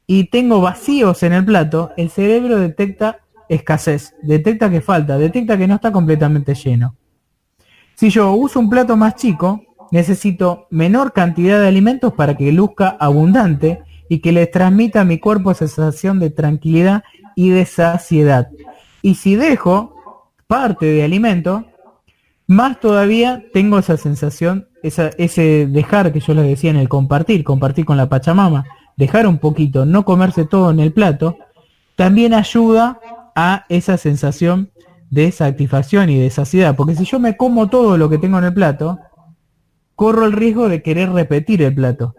y 0.06 0.26
tengo 0.26 0.62
vacíos 0.62 1.24
en 1.24 1.34
el 1.34 1.44
plato, 1.44 1.94
el 1.98 2.12
cerebro 2.12 2.60
detecta 2.60 3.22
escasez, 3.50 4.14
detecta 4.22 4.70
que 4.70 4.82
falta, 4.82 5.18
detecta 5.18 5.58
que 5.58 5.68
no 5.68 5.74
está 5.74 5.92
completamente 5.92 6.54
lleno. 6.54 6.96
Si 7.96 8.12
yo 8.12 8.32
uso 8.34 8.60
un 8.60 8.70
plato 8.70 8.96
más 8.98 9.16
chico, 9.16 9.64
necesito 9.90 10.68
menor 10.70 11.12
cantidad 11.12 11.60
de 11.60 11.68
alimentos 11.70 12.14
para 12.14 12.38
que 12.38 12.52
luzca 12.52 12.96
abundante 13.00 13.82
y 14.10 14.20
que 14.20 14.32
le 14.32 14.46
transmita 14.46 15.02
a 15.02 15.06
mi 15.06 15.18
cuerpo 15.18 15.56
sensación 15.56 16.20
de 16.20 16.30
tranquilidad 16.30 17.04
y 17.36 17.50
de 17.50 17.66
saciedad. 17.66 18.50
Y 19.02 19.16
si 19.16 19.36
dejo 19.36 19.96
parte 20.46 20.86
de 20.86 21.04
alimento, 21.04 21.66
más 22.48 22.80
todavía 22.80 23.44
tengo 23.54 23.80
esa 23.80 23.98
sensación, 23.98 24.68
ese 24.82 25.68
dejar 25.68 26.12
que 26.12 26.20
yo 26.20 26.34
les 26.34 26.46
decía 26.46 26.70
en 26.70 26.78
el 26.78 26.90
compartir, 26.90 27.44
compartir 27.44 27.86
con 27.86 27.98
la 27.98 28.10
Pachamama, 28.10 28.66
dejar 28.98 29.28
un 29.28 29.38
poquito, 29.38 29.86
no 29.86 30.06
comerse 30.06 30.46
todo 30.46 30.72
en 30.72 30.80
el 30.80 30.94
plato, 30.94 31.38
también 31.96 32.34
ayuda 32.34 33.00
a 33.36 33.66
esa 33.70 33.98
sensación 33.98 34.72
de 35.10 35.32
satisfacción 35.32 36.10
y 36.10 36.20
de 36.20 36.30
saciedad. 36.30 36.76
Porque 36.76 36.96
si 36.96 37.06
yo 37.06 37.20
me 37.20 37.38
como 37.38 37.70
todo 37.70 37.98
lo 37.98 38.10
que 38.10 38.18
tengo 38.18 38.38
en 38.40 38.46
el 38.46 38.54
plato, 38.54 39.00
corro 39.96 40.26
el 40.26 40.32
riesgo 40.32 40.70
de 40.70 40.82
querer 40.82 41.12
repetir 41.12 41.62
el 41.62 41.74
plato. 41.74 42.16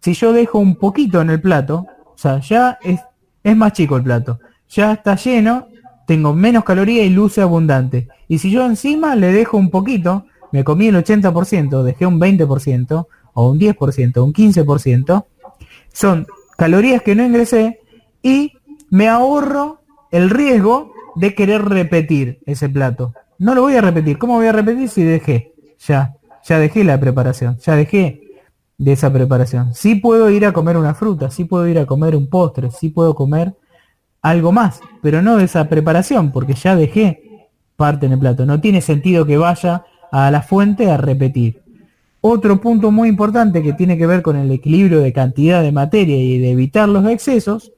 Si 0.00 0.14
yo 0.14 0.32
dejo 0.32 0.58
un 0.58 0.76
poquito 0.76 1.20
en 1.20 1.30
el 1.30 1.40
plato, 1.40 1.86
o 2.04 2.16
sea, 2.16 2.40
ya 2.40 2.78
es, 2.82 3.00
es 3.42 3.56
más 3.56 3.72
chico 3.72 3.96
el 3.96 4.04
plato, 4.04 4.38
ya 4.68 4.92
está 4.92 5.16
lleno 5.16 5.68
tengo 6.08 6.32
menos 6.32 6.64
calorías 6.64 7.04
y 7.04 7.10
luce 7.10 7.42
abundante. 7.42 8.08
Y 8.28 8.38
si 8.38 8.50
yo 8.50 8.64
encima 8.64 9.14
le 9.14 9.30
dejo 9.30 9.58
un 9.58 9.68
poquito, 9.68 10.24
me 10.52 10.64
comí 10.64 10.86
el 10.86 10.96
80%, 10.96 11.82
dejé 11.82 12.06
un 12.06 12.18
20% 12.18 13.06
o 13.34 13.50
un 13.50 13.60
10%, 13.60 14.24
un 14.24 14.32
15%, 14.32 15.26
son 15.92 16.26
calorías 16.56 17.02
que 17.02 17.14
no 17.14 17.26
ingresé 17.26 17.80
y 18.22 18.54
me 18.88 19.06
ahorro 19.06 19.82
el 20.10 20.30
riesgo 20.30 20.92
de 21.14 21.34
querer 21.34 21.66
repetir 21.66 22.38
ese 22.46 22.70
plato. 22.70 23.12
No 23.38 23.54
lo 23.54 23.60
voy 23.60 23.74
a 23.74 23.82
repetir. 23.82 24.16
¿Cómo 24.16 24.36
voy 24.36 24.46
a 24.46 24.52
repetir 24.52 24.88
si 24.88 25.02
dejé? 25.02 25.52
Ya, 25.86 26.14
ya 26.42 26.58
dejé 26.58 26.84
la 26.84 26.98
preparación, 26.98 27.58
ya 27.58 27.76
dejé 27.76 28.22
de 28.78 28.92
esa 28.92 29.12
preparación. 29.12 29.74
Sí 29.74 29.96
puedo 29.96 30.30
ir 30.30 30.46
a 30.46 30.54
comer 30.54 30.78
una 30.78 30.94
fruta, 30.94 31.30
sí 31.30 31.44
puedo 31.44 31.68
ir 31.68 31.78
a 31.78 31.84
comer 31.84 32.16
un 32.16 32.30
postre, 32.30 32.70
sí 32.70 32.88
puedo 32.88 33.14
comer 33.14 33.54
algo 34.22 34.52
más, 34.52 34.80
pero 35.02 35.22
no 35.22 35.38
esa 35.38 35.68
preparación, 35.68 36.32
porque 36.32 36.54
ya 36.54 36.76
dejé 36.76 37.48
parte 37.76 38.06
en 38.06 38.12
el 38.12 38.18
plato. 38.18 38.44
No 38.46 38.60
tiene 38.60 38.80
sentido 38.80 39.24
que 39.24 39.36
vaya 39.36 39.84
a 40.10 40.30
la 40.30 40.42
fuente 40.42 40.90
a 40.90 40.96
repetir. 40.96 41.62
Otro 42.20 42.60
punto 42.60 42.90
muy 42.90 43.08
importante 43.08 43.62
que 43.62 43.72
tiene 43.72 43.96
que 43.96 44.06
ver 44.06 44.22
con 44.22 44.36
el 44.36 44.50
equilibrio 44.50 45.00
de 45.00 45.12
cantidad 45.12 45.62
de 45.62 45.72
materia 45.72 46.16
y 46.16 46.38
de 46.38 46.50
evitar 46.50 46.88
los 46.88 47.06
excesos 47.06 47.72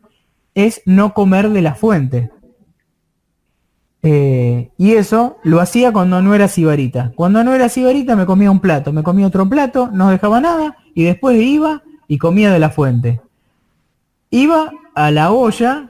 es 0.54 0.82
no 0.86 1.12
comer 1.12 1.50
de 1.50 1.62
la 1.62 1.74
fuente. 1.74 2.30
Eh, 4.02 4.70
y 4.78 4.92
eso 4.92 5.36
lo 5.42 5.60
hacía 5.60 5.92
cuando 5.92 6.22
no 6.22 6.34
era 6.34 6.48
sibarita. 6.48 7.12
Cuando 7.14 7.44
no 7.44 7.54
era 7.54 7.68
sibarita 7.68 8.16
me 8.16 8.24
comía 8.24 8.50
un 8.50 8.60
plato, 8.60 8.92
me 8.92 9.02
comía 9.02 9.26
otro 9.26 9.46
plato, 9.48 9.90
no 9.92 10.08
dejaba 10.10 10.40
nada 10.40 10.78
y 10.94 11.04
después 11.04 11.38
iba 11.38 11.82
y 12.08 12.16
comía 12.16 12.50
de 12.50 12.58
la 12.58 12.70
fuente. 12.70 13.20
Iba 14.30 14.72
a 14.94 15.10
la 15.10 15.32
olla 15.32 15.88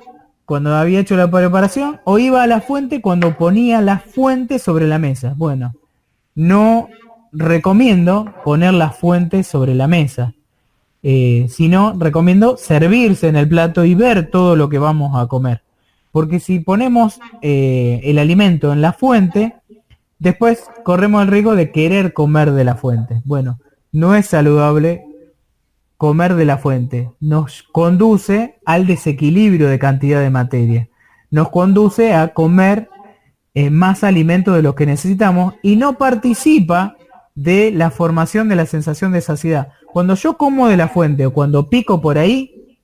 cuando 0.51 0.75
había 0.75 0.99
hecho 0.99 1.17
la 1.17 1.31
preparación 1.31 2.01
o 2.03 2.19
iba 2.19 2.43
a 2.43 2.47
la 2.49 2.61
fuente 2.61 3.01
cuando 3.01 3.39
ponía 3.39 3.81
la 3.81 4.01
fuente 4.01 4.59
sobre 4.59 4.89
la 4.89 4.99
mesa. 4.99 5.33
Bueno, 5.37 5.77
no 6.35 6.89
recomiendo 7.31 8.35
poner 8.43 8.75
la 8.75 8.91
fuente 8.91 9.45
sobre 9.45 9.77
la 9.77 9.87
mesa, 9.87 10.35
eh, 11.05 11.47
sino 11.49 11.95
recomiendo 11.97 12.57
servirse 12.57 13.29
en 13.29 13.37
el 13.37 13.49
plato 13.49 13.85
y 13.85 13.95
ver 13.95 14.29
todo 14.29 14.57
lo 14.57 14.69
que 14.69 14.81
vamos 14.81 15.17
a 15.23 15.29
comer. 15.29 15.63
Porque 16.11 16.41
si 16.41 16.59
ponemos 16.59 17.21
eh, 17.43 18.01
el 18.03 18.19
alimento 18.19 18.73
en 18.73 18.83
la 18.83 18.93
fuente, 18.93 19.55
después 20.19 20.65
corremos 20.83 21.23
el 21.23 21.29
riesgo 21.29 21.55
de 21.55 21.71
querer 21.71 22.13
comer 22.13 22.51
de 22.51 22.65
la 22.65 22.75
fuente. 22.75 23.23
Bueno, 23.25 23.61
no 23.93 24.17
es 24.17 24.27
saludable 24.27 25.05
comer 26.01 26.35
de 26.35 26.47
la 26.47 26.57
fuente. 26.57 27.11
Nos 27.21 27.63
conduce 27.63 28.59
al 28.65 28.87
desequilibrio 28.87 29.69
de 29.69 29.79
cantidad 29.79 30.23
de 30.23 30.31
materia. 30.31 30.89
Nos 31.31 31.51
conduce 31.51 32.15
a 32.15 32.29
comer 32.29 32.89
eh, 33.53 33.69
más 33.69 34.03
alimento 34.03 34.55
de 34.55 34.63
lo 34.63 34.75
que 34.75 34.87
necesitamos 34.87 35.57
y 35.63 35.77
no 35.77 35.99
participa 35.99 36.97
de 37.35 37.71
la 37.71 37.91
formación 37.91 38.49
de 38.49 38.57
la 38.57 38.65
sensación 38.65 39.13
de 39.13 39.21
saciedad. 39.21 39.73
Cuando 39.93 40.15
yo 40.15 40.39
como 40.39 40.69
de 40.69 40.79
la 40.79 40.89
fuente 40.89 41.27
o 41.27 41.35
cuando 41.35 41.69
pico 41.69 42.01
por 42.01 42.17
ahí, 42.17 42.79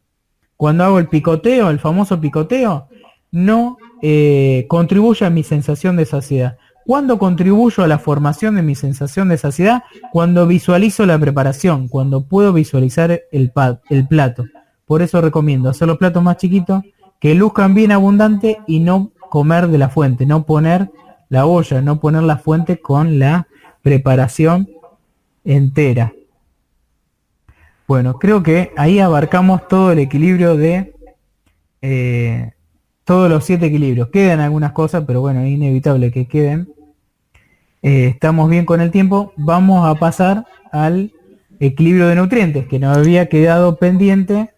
cuando 0.58 0.84
hago 0.84 0.98
el 0.98 1.08
picoteo, 1.08 1.70
el 1.70 1.78
famoso 1.78 2.20
picoteo, 2.20 2.88
no 3.30 3.78
eh, 4.02 4.66
contribuye 4.68 5.24
a 5.24 5.30
mi 5.30 5.42
sensación 5.42 5.96
de 5.96 6.04
saciedad. 6.04 6.58
¿Cuándo 6.86 7.18
contribuyo 7.18 7.82
a 7.82 7.88
la 7.88 7.98
formación 7.98 8.54
de 8.54 8.62
mi 8.62 8.76
sensación 8.76 9.28
de 9.28 9.38
saciedad? 9.38 9.82
Cuando 10.12 10.46
visualizo 10.46 11.04
la 11.04 11.18
preparación, 11.18 11.88
cuando 11.88 12.28
puedo 12.28 12.52
visualizar 12.52 13.22
el, 13.32 13.50
plato. 14.08 14.44
Por 14.84 15.02
eso 15.02 15.20
recomiendo 15.20 15.68
hacer 15.68 15.88
los 15.88 15.98
platos 15.98 16.22
más 16.22 16.36
chiquitos, 16.36 16.84
que 17.18 17.34
luzcan 17.34 17.74
bien 17.74 17.90
abundante 17.90 18.60
y 18.68 18.78
no 18.78 19.10
comer 19.30 19.66
de 19.66 19.78
la 19.78 19.88
fuente, 19.88 20.26
no 20.26 20.46
poner 20.46 20.92
la 21.28 21.46
olla, 21.46 21.82
no 21.82 21.98
poner 21.98 22.22
la 22.22 22.38
fuente 22.38 22.78
con 22.78 23.18
la 23.18 23.48
preparación 23.82 24.68
entera. 25.44 26.12
Bueno, 27.88 28.20
creo 28.20 28.44
que 28.44 28.70
ahí 28.76 29.00
abarcamos 29.00 29.66
todo 29.66 29.90
el 29.90 29.98
equilibrio 29.98 30.56
de 30.56 30.94
eh, 31.82 32.52
todos 33.02 33.28
los 33.28 33.44
siete 33.44 33.66
equilibrios. 33.66 34.08
Quedan 34.10 34.38
algunas 34.38 34.70
cosas, 34.70 35.02
pero 35.04 35.20
bueno, 35.20 35.40
es 35.40 35.48
inevitable 35.48 36.12
que 36.12 36.26
queden. 36.26 36.75
Eh, 37.82 38.06
estamos 38.08 38.48
bien 38.50 38.64
con 38.64 38.80
el 38.80 38.90
tiempo. 38.90 39.32
Vamos 39.36 39.88
a 39.88 39.94
pasar 39.94 40.46
al 40.72 41.12
equilibrio 41.60 42.08
de 42.08 42.16
nutrientes, 42.16 42.66
que 42.66 42.78
nos 42.78 42.96
había 42.96 43.28
quedado 43.28 43.76
pendiente 43.76 44.50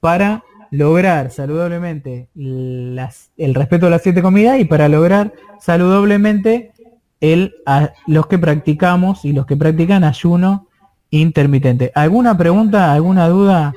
para 0.00 0.44
lograr 0.70 1.30
saludablemente 1.30 2.28
el 2.34 3.54
respeto 3.54 3.86
a 3.86 3.90
las 3.90 4.02
siete 4.02 4.22
comidas 4.22 4.58
y 4.58 4.64
para 4.64 4.88
lograr 4.88 5.32
saludablemente 5.60 6.72
el, 7.20 7.54
a, 7.64 7.92
los 8.06 8.26
que 8.26 8.38
practicamos 8.38 9.24
y 9.24 9.32
los 9.32 9.46
que 9.46 9.56
practican 9.56 10.04
ayuno 10.04 10.68
intermitente. 11.10 11.90
¿Alguna 11.94 12.36
pregunta, 12.36 12.92
alguna 12.92 13.28
duda 13.28 13.72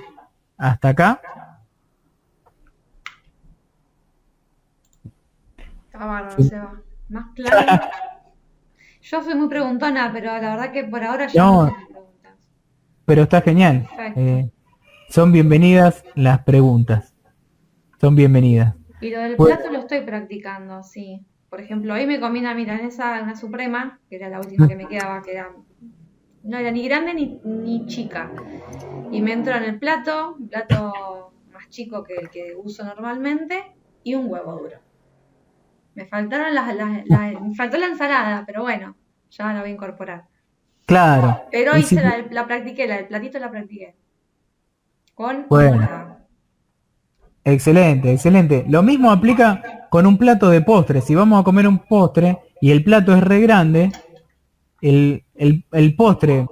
hasta 0.58 0.90
acá? 0.90 1.22
Más 7.10 7.26
claro. 7.36 7.82
Yo 9.10 9.24
soy 9.24 9.36
muy 9.36 9.48
preguntona, 9.48 10.12
pero 10.12 10.34
la 10.34 10.56
verdad 10.56 10.72
que 10.74 10.84
por 10.84 11.02
ahora 11.02 11.28
ya 11.28 11.42
no, 11.42 11.74
preguntas. 11.74 12.34
Pero 13.06 13.22
está 13.24 13.42
genial. 13.42 13.88
Eh, 14.18 14.52
son 15.08 15.32
bienvenidas 15.32 16.04
las 16.16 16.44
preguntas. 16.44 17.16
Son 18.02 18.18
bienvenidas. 18.18 18.76
Y 19.00 19.12
lo 19.12 19.20
del 19.20 19.38
pues 19.38 19.56
plato 19.56 19.72
lo 19.72 19.80
estoy 19.80 20.02
practicando, 20.02 20.84
sí. 20.84 21.26
Por 21.50 21.62
ejemplo, 21.62 21.94
hoy 21.94 22.06
me 22.06 22.20
comí 22.20 22.40
una 22.40 22.54
milanesa, 22.54 23.22
una 23.24 23.38
suprema, 23.38 23.98
que 24.10 24.18
era 24.18 24.28
la 24.28 24.40
última 24.40 24.68
que 24.68 24.76
me 24.76 24.90
quedaba, 24.90 25.22
que 25.22 25.32
era, 25.32 25.54
no 26.44 26.58
era 26.58 26.70
ni 26.72 26.86
grande 26.86 27.14
ni, 27.14 27.40
ni 27.46 27.86
chica. 27.86 28.30
Y 29.10 29.22
me 29.22 29.32
entró 29.32 29.56
en 29.56 29.64
el 29.64 29.80
plato, 29.80 30.36
un 30.38 30.50
plato 30.50 31.32
más 31.54 31.70
chico 31.70 32.04
que 32.04 32.16
el 32.16 32.30
que 32.30 32.58
uso 32.62 32.84
normalmente, 32.84 33.74
y 34.04 34.16
un 34.16 34.30
huevo 34.30 34.52
duro. 34.58 34.87
Me 35.98 36.06
faltaron 36.06 36.54
las, 36.54 36.76
me 37.42 37.56
faltó 37.56 37.76
la 37.78 37.88
ensalada, 37.88 38.44
pero 38.46 38.62
bueno, 38.62 38.96
ya 39.32 39.52
la 39.52 39.62
voy 39.62 39.72
a 39.72 39.74
incorporar. 39.74 40.26
Claro. 40.86 41.42
Pero 41.52 41.74
hoy 41.74 41.84
la, 41.90 42.24
la, 42.30 42.46
practiqué, 42.46 42.86
la, 42.86 43.00
el 43.00 43.08
platito 43.08 43.40
la 43.40 43.50
practiqué. 43.50 43.96
Con 45.16 45.48
bueno. 45.50 46.20
Excelente, 47.44 48.14
excelente. 48.14 48.64
Lo 48.70 48.84
mismo 48.84 49.10
aplica 49.10 49.88
con 49.90 50.06
un 50.06 50.20
plato 50.20 50.52
de 50.52 50.62
postre. 50.62 51.02
Si 51.02 51.16
vamos 51.16 51.42
a 51.42 51.44
comer 51.44 51.68
un 51.68 51.80
postre 51.80 52.38
y 52.62 52.70
el 52.70 52.84
plato 52.84 53.16
es 53.16 53.24
re 53.24 53.40
grande, 53.40 53.92
el, 54.82 55.24
el, 55.34 55.66
el 55.72 55.96
postre 55.96 56.46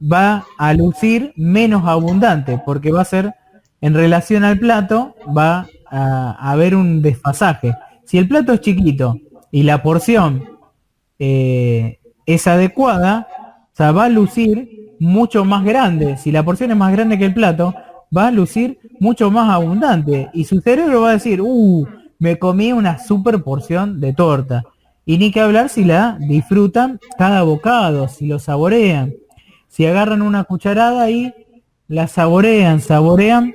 va 0.00 0.46
a 0.56 0.72
lucir 0.72 1.32
menos 1.34 1.84
abundante 1.84 2.62
porque 2.64 2.92
va 2.92 3.00
a 3.00 3.06
ser 3.06 3.34
en 3.80 3.94
relación 3.94 4.44
al 4.44 4.56
plato 4.60 5.16
va 5.36 5.66
a 5.90 6.52
haber 6.52 6.76
un 6.76 7.02
desfasaje. 7.02 7.74
Si 8.08 8.16
el 8.16 8.26
plato 8.26 8.54
es 8.54 8.62
chiquito 8.62 9.20
y 9.52 9.64
la 9.64 9.82
porción 9.82 10.42
eh, 11.18 11.98
es 12.24 12.46
adecuada, 12.46 13.28
o 13.70 13.76
sea, 13.76 13.92
va 13.92 14.06
a 14.06 14.08
lucir 14.08 14.94
mucho 14.98 15.44
más 15.44 15.62
grande. 15.62 16.16
Si 16.16 16.32
la 16.32 16.42
porción 16.42 16.70
es 16.70 16.76
más 16.78 16.90
grande 16.90 17.18
que 17.18 17.26
el 17.26 17.34
plato, 17.34 17.74
va 18.16 18.28
a 18.28 18.30
lucir 18.30 18.78
mucho 18.98 19.30
más 19.30 19.50
abundante. 19.50 20.30
Y 20.32 20.44
su 20.44 20.62
cerebro 20.62 21.02
va 21.02 21.10
a 21.10 21.12
decir, 21.12 21.42
uh, 21.42 21.86
me 22.18 22.38
comí 22.38 22.72
una 22.72 22.98
super 22.98 23.42
porción 23.42 24.00
de 24.00 24.14
torta. 24.14 24.64
Y 25.04 25.18
ni 25.18 25.30
que 25.30 25.42
hablar 25.42 25.68
si 25.68 25.84
la 25.84 26.16
disfrutan 26.18 27.00
cada 27.18 27.42
bocado, 27.42 28.08
si 28.08 28.26
lo 28.26 28.38
saborean. 28.38 29.12
Si 29.68 29.84
agarran 29.84 30.22
una 30.22 30.44
cucharada 30.44 31.10
y 31.10 31.34
la 31.88 32.06
saborean, 32.06 32.80
saborean, 32.80 33.52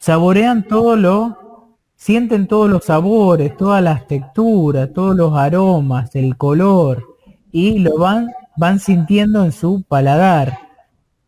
saborean 0.00 0.66
todo 0.66 0.96
lo 0.96 1.41
sienten 2.02 2.48
todos 2.48 2.68
los 2.68 2.86
sabores, 2.86 3.56
todas 3.56 3.80
las 3.80 4.08
texturas, 4.08 4.92
todos 4.92 5.14
los 5.14 5.36
aromas, 5.36 6.16
el 6.16 6.36
color 6.36 7.04
y 7.52 7.78
lo 7.78 7.96
van 7.96 8.28
van 8.56 8.80
sintiendo 8.80 9.44
en 9.44 9.52
su 9.52 9.84
paladar. 9.84 10.58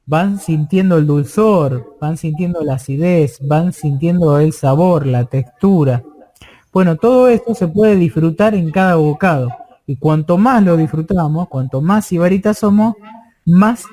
Van 0.04 0.40
sintiendo 0.40 0.98
el 0.98 1.06
dulzor, 1.06 1.96
van 2.00 2.16
sintiendo 2.16 2.62
la 2.64 2.74
acidez, 2.74 3.38
van 3.40 3.72
sintiendo 3.72 4.40
el 4.40 4.52
sabor, 4.52 5.06
la 5.06 5.26
textura. 5.26 6.02
Bueno, 6.72 6.96
todo 6.96 7.28
esto 7.28 7.54
se 7.54 7.68
puede 7.68 7.94
disfrutar 7.94 8.56
en 8.56 8.72
cada 8.72 8.96
bocado. 8.96 9.50
Y 9.86 9.94
cuanto 9.94 10.38
más 10.38 10.60
lo 10.64 10.76
disfrutamos, 10.76 11.48
cuanto 11.48 11.80
más 11.82 12.10
ibaritas 12.10 12.58
somos, 12.58 12.96
más, 13.46 13.84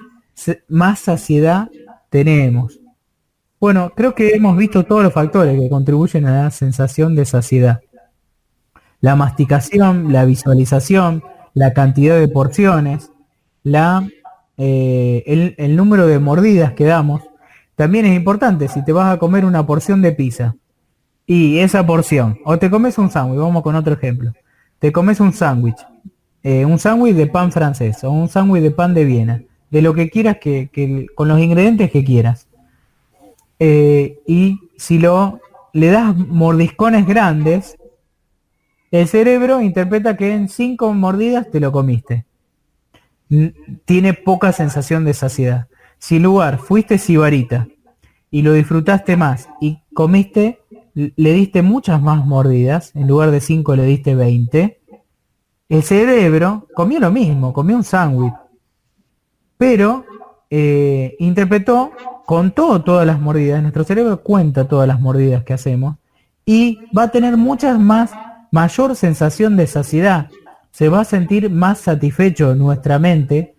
más 0.68 1.00
saciedad 1.00 1.70
tenemos. 2.10 2.81
Bueno, 3.62 3.94
creo 3.96 4.16
que 4.16 4.30
hemos 4.30 4.58
visto 4.58 4.86
todos 4.86 5.04
los 5.04 5.14
factores 5.14 5.56
que 5.60 5.70
contribuyen 5.70 6.26
a 6.26 6.46
la 6.46 6.50
sensación 6.50 7.16
de 7.16 7.26
saciedad. 7.26 7.82
La 9.02 9.16
masticación, 9.16 10.12
la 10.12 10.26
visualización, 10.26 11.24
la 11.54 11.72
cantidad 11.72 12.18
de 12.18 12.28
porciones, 12.28 13.12
la, 13.62 14.10
eh, 14.58 15.54
el, 15.60 15.76
número 15.76 16.08
de 16.08 16.18
mordidas 16.18 16.74
que 16.74 16.86
damos. 16.86 17.22
También 17.76 18.08
es 18.08 18.16
importante 18.16 18.68
si 18.68 18.84
te 18.84 18.94
vas 18.94 19.14
a 19.14 19.20
comer 19.20 19.46
una 19.46 19.64
porción 19.64 20.02
de 20.02 20.12
pizza 20.14 20.56
y 21.28 21.60
esa 21.60 21.86
porción, 21.86 22.40
o 22.46 22.58
te 22.58 22.72
comes 22.72 22.98
un 22.98 23.12
sándwich, 23.12 23.42
vamos 23.42 23.62
con 23.62 23.76
otro 23.76 23.94
ejemplo, 23.94 24.34
te 24.80 24.92
comes 24.92 25.20
un 25.20 25.34
sándwich, 25.34 25.86
eh, 26.42 26.66
un 26.66 26.80
sándwich 26.80 27.16
de 27.16 27.28
pan 27.28 27.52
francés 27.52 28.04
o 28.04 28.10
un 28.10 28.28
sándwich 28.28 28.64
de 28.64 28.72
pan 28.72 28.96
de 28.96 29.06
Viena, 29.06 29.44
de 29.70 29.84
lo 29.84 29.94
que 29.94 30.10
quieras 30.10 30.38
que, 30.42 31.08
con 31.14 31.28
los 31.28 31.40
ingredientes 31.40 31.92
que 31.92 32.04
quieras 32.04 32.48
eh, 33.64 34.20
y 34.26 34.60
si 34.78 34.98
lo 34.98 35.40
le 35.72 35.88
das 35.88 36.18
mordiscones 36.18 37.06
grandes, 37.06 37.78
el 38.90 39.08
cerebro 39.08 39.62
interpreta 39.62 40.18
que 40.18 40.34
en 40.34 40.50
cinco 40.50 40.92
mordidas 40.94 41.50
te 41.50 41.60
lo 41.60 41.72
comiste. 41.72 42.26
Tiene 43.86 44.14
poca 44.14 44.52
sensación 44.52 45.06
de 45.06 45.14
saciedad. 45.14 45.68
Si 45.98 46.20
lugar 46.20 46.58
fuiste 46.58 46.98
sibarita 46.98 47.68
y 48.30 48.42
lo 48.42 48.52
disfrutaste 48.52 49.16
más 49.16 49.48
y 49.62 49.80
comiste 49.94 50.60
le 50.94 51.34
diste 51.34 51.62
muchas 51.62 52.02
más 52.02 52.26
mordidas, 52.26 52.96
en 52.96 53.08
lugar 53.08 53.32
de 53.32 53.42
5 53.42 53.76
le 53.76 53.84
diste 53.86 54.16
20, 54.16 54.82
el 55.70 55.84
cerebro 55.84 56.68
comió 56.76 57.00
lo 57.00 57.12
mismo, 57.12 57.54
comió 57.54 57.78
un 57.78 57.84
sándwich, 57.84 58.34
pero 59.58 60.06
eh, 60.50 61.16
interpretó, 61.20 61.92
contó 62.32 62.82
todas 62.82 63.06
las 63.06 63.20
mordidas, 63.20 63.62
nuestro 63.62 63.84
cerebro 63.84 64.22
cuenta 64.24 64.66
todas 64.66 64.88
las 64.88 65.02
mordidas 65.02 65.44
que 65.44 65.52
hacemos 65.52 65.98
y 66.46 66.80
va 66.98 67.04
a 67.04 67.12
tener 67.12 67.36
muchas 67.36 67.78
más, 67.78 68.14
mayor 68.52 68.96
sensación 68.96 69.58
de 69.58 69.68
saciedad, 69.68 70.30
se 70.72 70.88
va 70.88 71.02
a 71.02 71.04
sentir 71.04 71.50
más 71.50 71.80
satisfecho 71.80 72.56
nuestra 72.56 73.00
mente 73.00 73.56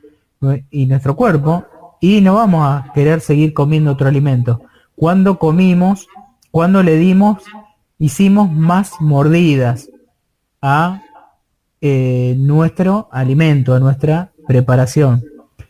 y 0.71 0.87
nuestro 0.87 1.17
cuerpo 1.17 1.67
y 2.01 2.23
no 2.23 2.37
vamos 2.37 2.67
a 2.67 2.91
querer 2.95 3.21
seguir 3.21 3.53
comiendo 3.53 3.93
otro 3.93 4.09
alimento. 4.09 4.63
Cuando 4.97 5.39
comimos, 5.39 6.09
cuando 6.51 6.83
le 6.83 6.97
dimos, 6.97 7.43
hicimos 7.99 8.51
más 8.51 8.93
mordidas 9.01 9.91
a 10.63 11.03
eh, 11.83 12.37
nuestro 12.39 13.11
alimento, 13.13 13.75
a 13.75 13.81
nuestra 13.81 14.33
preparación. 14.47 15.23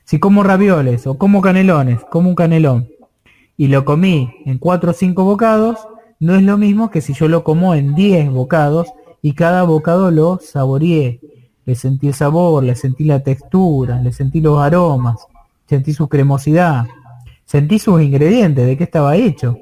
Si 0.05 0.20
como 0.20 0.45
ravioles 0.45 1.09
o 1.09 1.19
como 1.19 1.41
canelones, 1.41 1.99
como 2.09 2.29
un 2.29 2.37
canelón, 2.37 2.91
y 3.57 3.69
lo 3.69 3.85
comí 3.85 4.35
en 4.45 4.59
4 4.59 4.91
o 4.91 4.95
5 4.95 5.24
bocados, 5.24 5.79
no 6.20 6.35
es 6.35 6.43
lo 6.43 6.57
mismo 6.57 6.91
que 6.91 7.01
si 7.01 7.15
yo 7.15 7.29
lo 7.29 7.45
como 7.45 7.74
en 7.74 7.95
10 7.95 8.31
bocados 8.31 8.89
y 9.23 9.35
cada 9.35 9.62
bocado 9.65 10.11
lo 10.11 10.39
saboreé. 10.43 11.20
Le 11.65 11.74
sentí 11.74 12.09
el 12.09 12.15
sabor, 12.15 12.65
le 12.65 12.74
sentí 12.74 13.05
la 13.05 13.23
textura, 13.23 14.01
le 14.01 14.12
sentí 14.12 14.41
los 14.41 14.61
aromas, 14.61 15.27
sentí 15.66 15.93
su 15.93 16.09
cremosidad, 16.09 16.87
sentí 17.45 17.79
sus 17.79 18.03
ingredientes, 18.03 18.66
de 18.66 18.77
qué 18.77 18.85
estaba 18.85 19.16
hecho. 19.16 19.59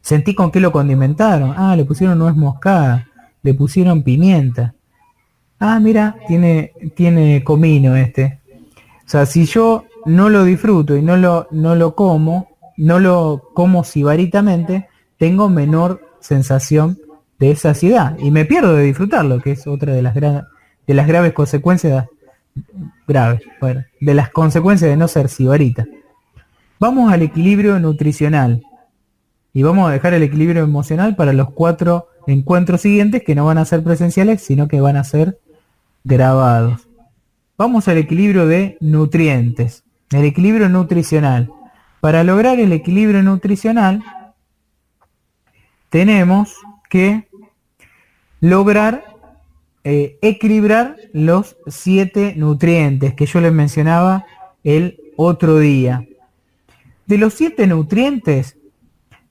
Sentí 0.00 0.34
con 0.34 0.50
qué 0.50 0.60
lo 0.60 0.72
condimentaron. 0.72 1.54
Ah, 1.56 1.74
le 1.76 1.84
pusieron 1.84 2.18
nuez 2.18 2.36
moscada, 2.36 3.08
le 3.42 3.54
pusieron 3.54 4.02
pimienta. 4.02 4.74
Ah, 5.58 5.80
mira, 5.80 6.16
tiene, 6.26 6.72
tiene 6.94 7.42
comino 7.42 7.96
este. 7.96 8.40
O 9.04 9.08
sea, 9.10 9.26
si 9.26 9.44
yo 9.46 9.84
no 10.06 10.28
lo 10.28 10.44
disfruto 10.44 10.96
y 10.96 11.02
no 11.02 11.16
lo, 11.16 11.48
no 11.50 11.74
lo 11.74 11.94
como, 11.94 12.47
no 12.78 12.98
lo 13.00 13.50
como 13.54 13.84
sibaritamente, 13.84 14.88
tengo 15.18 15.50
menor 15.50 16.00
sensación 16.20 16.98
de 17.38 17.54
saciedad 17.56 18.16
y 18.18 18.30
me 18.30 18.44
pierdo 18.44 18.74
de 18.74 18.84
disfrutarlo, 18.84 19.40
que 19.40 19.52
es 19.52 19.66
otra 19.66 19.92
de 19.92 20.02
las, 20.02 20.14
de 20.14 20.94
las 20.94 21.06
graves 21.06 21.32
consecuencias 21.32 22.06
graves, 23.06 23.42
bueno, 23.60 23.84
de 24.00 24.14
las 24.14 24.30
consecuencias 24.30 24.90
de 24.90 24.96
no 24.96 25.08
ser 25.08 25.28
sibarita. 25.28 25.86
Vamos 26.80 27.12
al 27.12 27.22
equilibrio 27.22 27.78
nutricional 27.78 28.62
y 29.52 29.62
vamos 29.62 29.88
a 29.88 29.92
dejar 29.92 30.14
el 30.14 30.22
equilibrio 30.22 30.62
emocional 30.62 31.16
para 31.16 31.32
los 31.32 31.50
cuatro 31.50 32.08
encuentros 32.26 32.82
siguientes 32.82 33.22
que 33.24 33.34
no 33.34 33.46
van 33.46 33.58
a 33.58 33.64
ser 33.64 33.82
presenciales, 33.82 34.42
sino 34.42 34.68
que 34.68 34.80
van 34.80 34.96
a 34.96 35.04
ser 35.04 35.38
grabados. 36.04 36.88
Vamos 37.56 37.88
al 37.88 37.98
equilibrio 37.98 38.46
de 38.46 38.76
nutrientes, 38.80 39.82
el 40.12 40.24
equilibrio 40.24 40.68
nutricional. 40.68 41.50
Para 42.00 42.22
lograr 42.24 42.60
el 42.60 42.72
equilibrio 42.72 43.22
nutricional, 43.22 44.02
tenemos 45.90 46.54
que 46.88 47.28
lograr 48.40 49.04
eh, 49.84 50.18
equilibrar 50.22 50.96
los 51.12 51.56
siete 51.66 52.34
nutrientes 52.36 53.14
que 53.14 53.26
yo 53.26 53.40
les 53.40 53.52
mencionaba 53.52 54.26
el 54.62 55.00
otro 55.16 55.58
día. 55.58 56.06
De 57.06 57.16
los 57.16 57.34
siete 57.34 57.66
nutrientes 57.66 58.58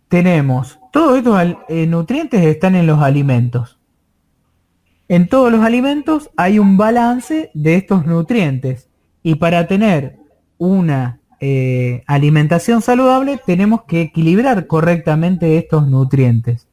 tenemos, 0.07 0.79
todos 0.91 1.17
estos 1.19 1.57
eh, 1.69 1.85
nutrientes 1.85 2.43
están 2.43 2.75
en 2.75 2.87
los 2.87 3.01
alimentos. 3.01 3.77
En 5.09 5.27
todos 5.27 5.51
los 5.51 5.63
alimentos 5.63 6.31
hay 6.35 6.59
un 6.59 6.75
balance 6.75 7.51
de 7.53 7.75
estos 7.75 8.05
nutrientes 8.05 8.89
y 9.21 9.35
para 9.35 9.67
tener 9.67 10.17
una 10.57 11.19
eh, 11.39 12.03
alimentación 12.07 12.81
saludable 12.81 13.39
tenemos 13.45 13.83
que 13.83 14.01
equilibrar 14.01 14.67
correctamente 14.67 15.57
estos 15.57 15.87
nutrientes. 15.87 16.67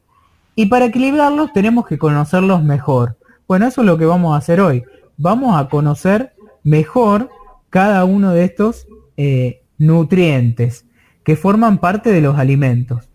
Y 0.55 0.67
para 0.67 0.85
equilibrarlos 0.85 1.53
tenemos 1.53 1.85
que 1.85 1.97
conocerlos 1.97 2.63
mejor. 2.63 3.17
Bueno, 3.47 3.67
eso 3.67 3.81
es 3.81 3.87
lo 3.87 3.97
que 3.97 4.05
vamos 4.05 4.33
a 4.33 4.37
hacer 4.37 4.61
hoy. 4.61 4.83
Vamos 5.17 5.59
a 5.59 5.69
conocer 5.69 6.33
mejor 6.63 7.29
cada 7.69 8.05
uno 8.05 8.31
de 8.31 8.45
estos 8.45 8.87
eh, 9.17 9.61
nutrientes 9.77 10.85
que 11.23 11.35
forman 11.35 11.77
parte 11.77 12.11
de 12.11 12.21
los 12.21 12.37
alimentos. 12.37 13.09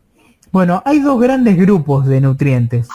Bueno, 0.53 0.83
hay 0.85 1.01
dos 1.01 1.21
grandes 1.21 1.57
grupos 1.57 2.07
de 2.07 2.21
nutrientes. 2.21 2.89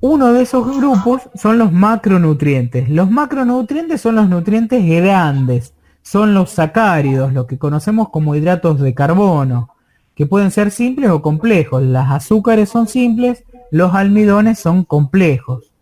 Uno 0.00 0.32
de 0.32 0.42
esos 0.42 0.76
grupos 0.76 1.22
son 1.34 1.58
los 1.58 1.72
macronutrientes. 1.72 2.88
Los 2.88 3.10
macronutrientes 3.10 4.00
son 4.00 4.16
los 4.16 4.28
nutrientes 4.28 4.84
grandes, 4.84 5.74
son 6.06 6.34
los 6.34 6.50
sacáridos, 6.50 7.32
lo 7.32 7.48
que 7.48 7.58
conocemos 7.58 8.10
como 8.10 8.36
hidratos 8.36 8.80
de 8.80 8.94
carbono, 8.94 9.70
que 10.14 10.24
pueden 10.24 10.52
ser 10.52 10.70
simples 10.70 11.10
o 11.10 11.20
complejos. 11.20 11.82
Las 11.82 12.12
azúcares 12.12 12.68
son 12.68 12.86
simples 12.86 13.42
los 13.72 13.92
almidones 13.92 14.60
son 14.60 14.84
complejos. 14.84 15.72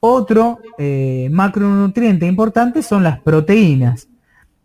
Otro 0.00 0.58
eh, 0.76 1.28
macronutriente 1.30 2.26
importante 2.26 2.82
son 2.82 3.04
las 3.04 3.20
proteínas. 3.20 4.08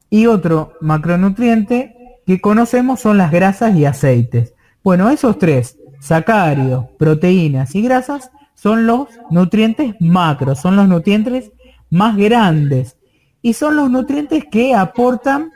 Y 0.10 0.26
otro 0.26 0.74
macronutriente 0.82 1.95
que 2.26 2.41
conocemos 2.41 2.99
son 2.99 3.20
las 3.20 3.32
grasas 3.32 3.76
y 3.76 3.86
aceites. 3.86 4.56
Bueno, 4.84 5.11
esos 5.11 5.38
tres, 5.38 5.78
sacáridos, 5.99 6.88
proteínas 6.98 7.76
y 7.76 7.84
grasas, 7.84 8.32
son 8.56 8.88
los 8.88 9.07
nutrientes 9.30 9.95
macros, 9.99 10.60
son 10.60 10.76
los 10.76 10.88
nutrientes 10.88 11.52
más 11.91 12.18
grandes. 12.18 12.98
Y 13.41 13.53
son 13.53 13.76
los 13.76 13.90
nutrientes 13.90 14.45
que 14.45 14.76
aportan 14.76 15.52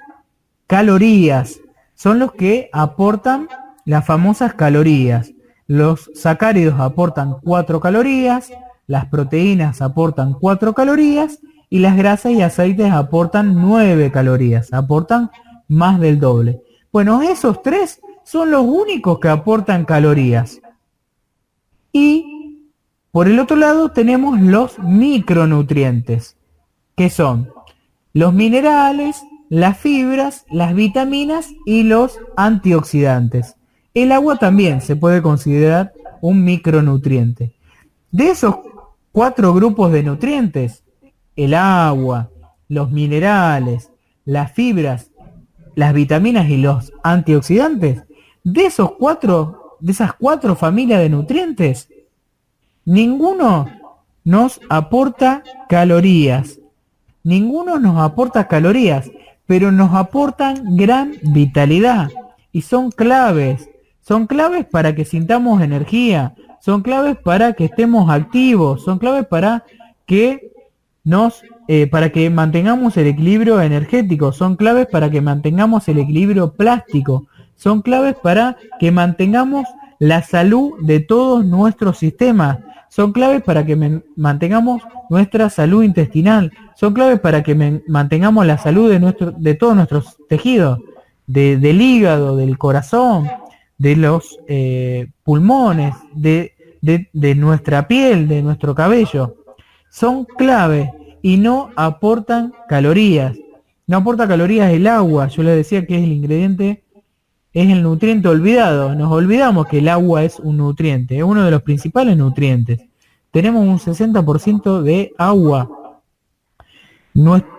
calorías, 0.68 1.60
son 1.95 2.19
los 2.19 2.34
que 2.34 2.69
aportan 2.73 3.47
las 3.85 4.05
famosas 4.05 4.53
calorías. 4.53 5.34
Los 5.68 6.11
sacáridos 6.14 6.80
aportan 6.80 7.38
4 7.43 7.80
calorías, 7.80 8.51
las 8.88 9.05
proteínas 9.07 9.81
aportan 9.81 10.34
4 10.34 10.73
calorías 10.73 11.39
y 11.69 11.80
las 11.80 11.95
grasas 11.95 12.34
y 12.34 12.41
aceites 12.41 12.91
aportan 12.91 13.55
9 13.55 14.11
calorías, 14.11 14.72
aportan 14.73 15.31
más 15.68 15.99
del 15.99 16.19
doble. 16.19 16.61
Bueno, 16.91 17.22
esos 17.22 17.61
tres 17.61 18.01
son 18.23 18.51
los 18.51 18.64
únicos 18.64 19.19
que 19.19 19.30
aportan 19.30 19.85
calorías. 19.85 20.61
Y 21.91 22.69
por 23.11 23.27
el 23.27 23.39
otro 23.39 23.57
lado 23.57 23.89
tenemos 23.89 24.39
los 24.39 24.80
micronutrientes, 24.80 26.38
que 26.95 27.10
son 27.10 27.52
los 28.14 28.34
minerales, 28.34 29.23
las 29.49 29.77
fibras, 29.77 30.45
las 30.49 30.76
vitaminas 30.76 31.49
y 31.65 31.84
los 31.84 32.19
antioxidantes. 32.38 33.56
El 33.94 34.11
agua 34.11 34.38
también 34.38 34.81
se 34.81 34.95
puede 34.95 35.22
considerar 35.22 35.94
un 36.22 36.44
micronutriente. 36.44 37.53
De 38.11 38.30
esos 38.30 38.56
cuatro 39.11 39.53
grupos 39.53 39.91
de 39.91 40.03
nutrientes, 40.03 40.84
el 41.35 41.53
agua, 41.56 42.30
los 42.68 42.91
minerales, 42.91 43.91
las 44.26 44.52
fibras, 44.52 45.11
las 45.76 45.94
vitaminas 45.94 46.49
y 46.49 46.57
los 46.57 46.94
antioxidantes, 47.03 48.03
de 48.44 48.65
esos 48.65 48.94
cuatro, 48.94 49.77
de 49.80 49.91
esas 49.91 50.14
cuatro 50.14 50.56
familias 50.56 50.99
de 50.99 51.10
nutrientes, 51.10 51.90
ninguno 52.85 53.68
nos 54.23 54.61
aporta 54.69 55.44
calorías. 55.68 56.60
Ninguno 57.24 57.80
nos 57.80 57.98
aporta 58.00 58.48
calorías, 58.48 59.10
pero 59.45 59.72
nos 59.72 59.94
aportan 59.94 60.76
gran 60.76 61.14
vitalidad. 61.22 62.10
Y 62.52 62.62
son 62.62 62.91
claves. 62.91 63.70
Son 64.02 64.28
claves 64.28 64.66
para 64.66 64.94
que 64.95 65.06
sintamos 65.06 65.62
energía, 65.62 66.36
son 66.60 66.82
claves 66.82 67.16
para 67.16 67.54
que 67.54 67.66
estemos 67.66 68.10
activos, 68.10 68.84
son 68.84 69.00
claves 69.00 69.26
para 69.26 69.64
que 70.06 70.52
nos, 71.06 71.41
eh, 71.70 71.88
para 71.88 72.10
que 72.10 72.30
mantengamos 72.30 72.98
el 72.98 73.08
equilibrio 73.08 73.62
energético, 73.62 74.34
son 74.34 74.58
claves 74.58 74.88
para 74.88 75.10
que 75.10 75.22
mantengamos 75.22 75.88
el 75.88 76.00
equilibrio 76.00 76.52
plástico, 76.52 77.28
son 77.56 77.82
claves 77.82 78.16
para 78.22 78.58
que 78.78 78.91
mantengamos 78.91 79.68
la 80.00 80.22
salud 80.22 80.74
de 80.82 81.00
todos 81.00 81.45
nuestros 81.45 81.98
sistemas, 81.98 82.60
son 82.94 83.11
claves 83.11 83.41
para 83.41 83.65
que 83.65 83.76
mantengamos 84.15 84.84
nuestra 85.10 85.49
salud 85.49 85.82
intestinal, 85.82 86.52
son 86.76 86.94
claves 86.94 87.20
para 87.20 87.41
que 87.41 87.82
mantengamos 87.88 88.45
la 88.45 88.60
salud 88.60 88.88
de, 88.88 88.99
nuestro, 88.99 89.32
de 89.32 89.56
todos 89.56 89.76
nuestros 89.76 90.15
tejidos, 90.30 90.80
del 91.26 91.82
hígado, 91.82 92.38
del 92.38 92.56
corazón, 92.60 93.28
de 93.80 93.95
los 93.95 94.38
eh, 94.48 95.07
pulmones, 95.24 95.95
de, 96.14 96.53
de, 96.84 97.34
nuestra 97.34 97.88
piel, 97.88 98.28
de 98.28 98.44
nuestro 98.44 98.76
cabello. 98.76 99.38
Son 99.90 100.26
clave 100.26 100.94
y 101.24 101.38
no 101.38 101.72
aportan 101.76 102.53
calorías. 102.70 103.36
No 103.88 103.98
aporta 103.98 104.28
calorías 104.28 104.72
el 104.72 104.86
agua. 104.86 105.30
Yo 105.30 105.41
le 105.41 105.56
decía 105.56 105.88
que 105.88 105.98
es 105.98 106.03
el 106.03 106.11
ingrediente 106.11 106.82
es 107.53 107.69
el 107.69 107.84
nutriente 107.84 108.27
olvidado. 108.27 108.95
Nos 108.95 109.11
olvidamos 109.11 109.67
que 109.67 109.80
el 109.80 109.88
agua 109.88 110.23
es 110.23 110.39
un 110.39 110.57
nutriente, 110.57 111.17
es 111.17 111.23
uno 111.23 111.43
de 111.43 111.51
los 111.51 111.61
principales 111.61 112.17
nutrientes. 112.17 112.81
Tenemos 113.31 113.65
un 113.67 113.80
60% 113.80 114.81
de 114.81 115.13
agua. 115.17 115.69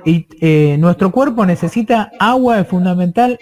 Eh, 0.04 0.76
nuestro 0.80 1.12
cuerpo 1.12 1.46
necesita 1.46 2.10
agua, 2.18 2.60
es 2.60 2.66
fundamental 2.66 3.38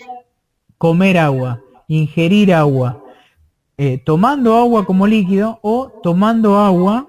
comer 0.76 1.16
agua, 1.16 1.60
ingerir 1.88 2.52
agua, 2.52 3.02
eh, 3.78 4.02
tomando 4.04 4.56
agua 4.56 4.84
como 4.84 5.06
líquido 5.06 5.58
o 5.62 5.90
tomando 6.02 6.58
agua 6.58 7.06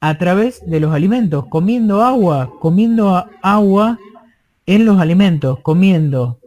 a 0.00 0.16
través 0.16 0.62
de 0.66 0.80
los 0.80 0.94
alimentos, 0.94 1.46
comiendo 1.48 2.02
agua, 2.02 2.50
comiendo 2.60 3.26
agua 3.42 3.98
en 4.64 4.86
los 4.86 4.98
alimentos, 4.98 5.58
comiendo 5.60 6.38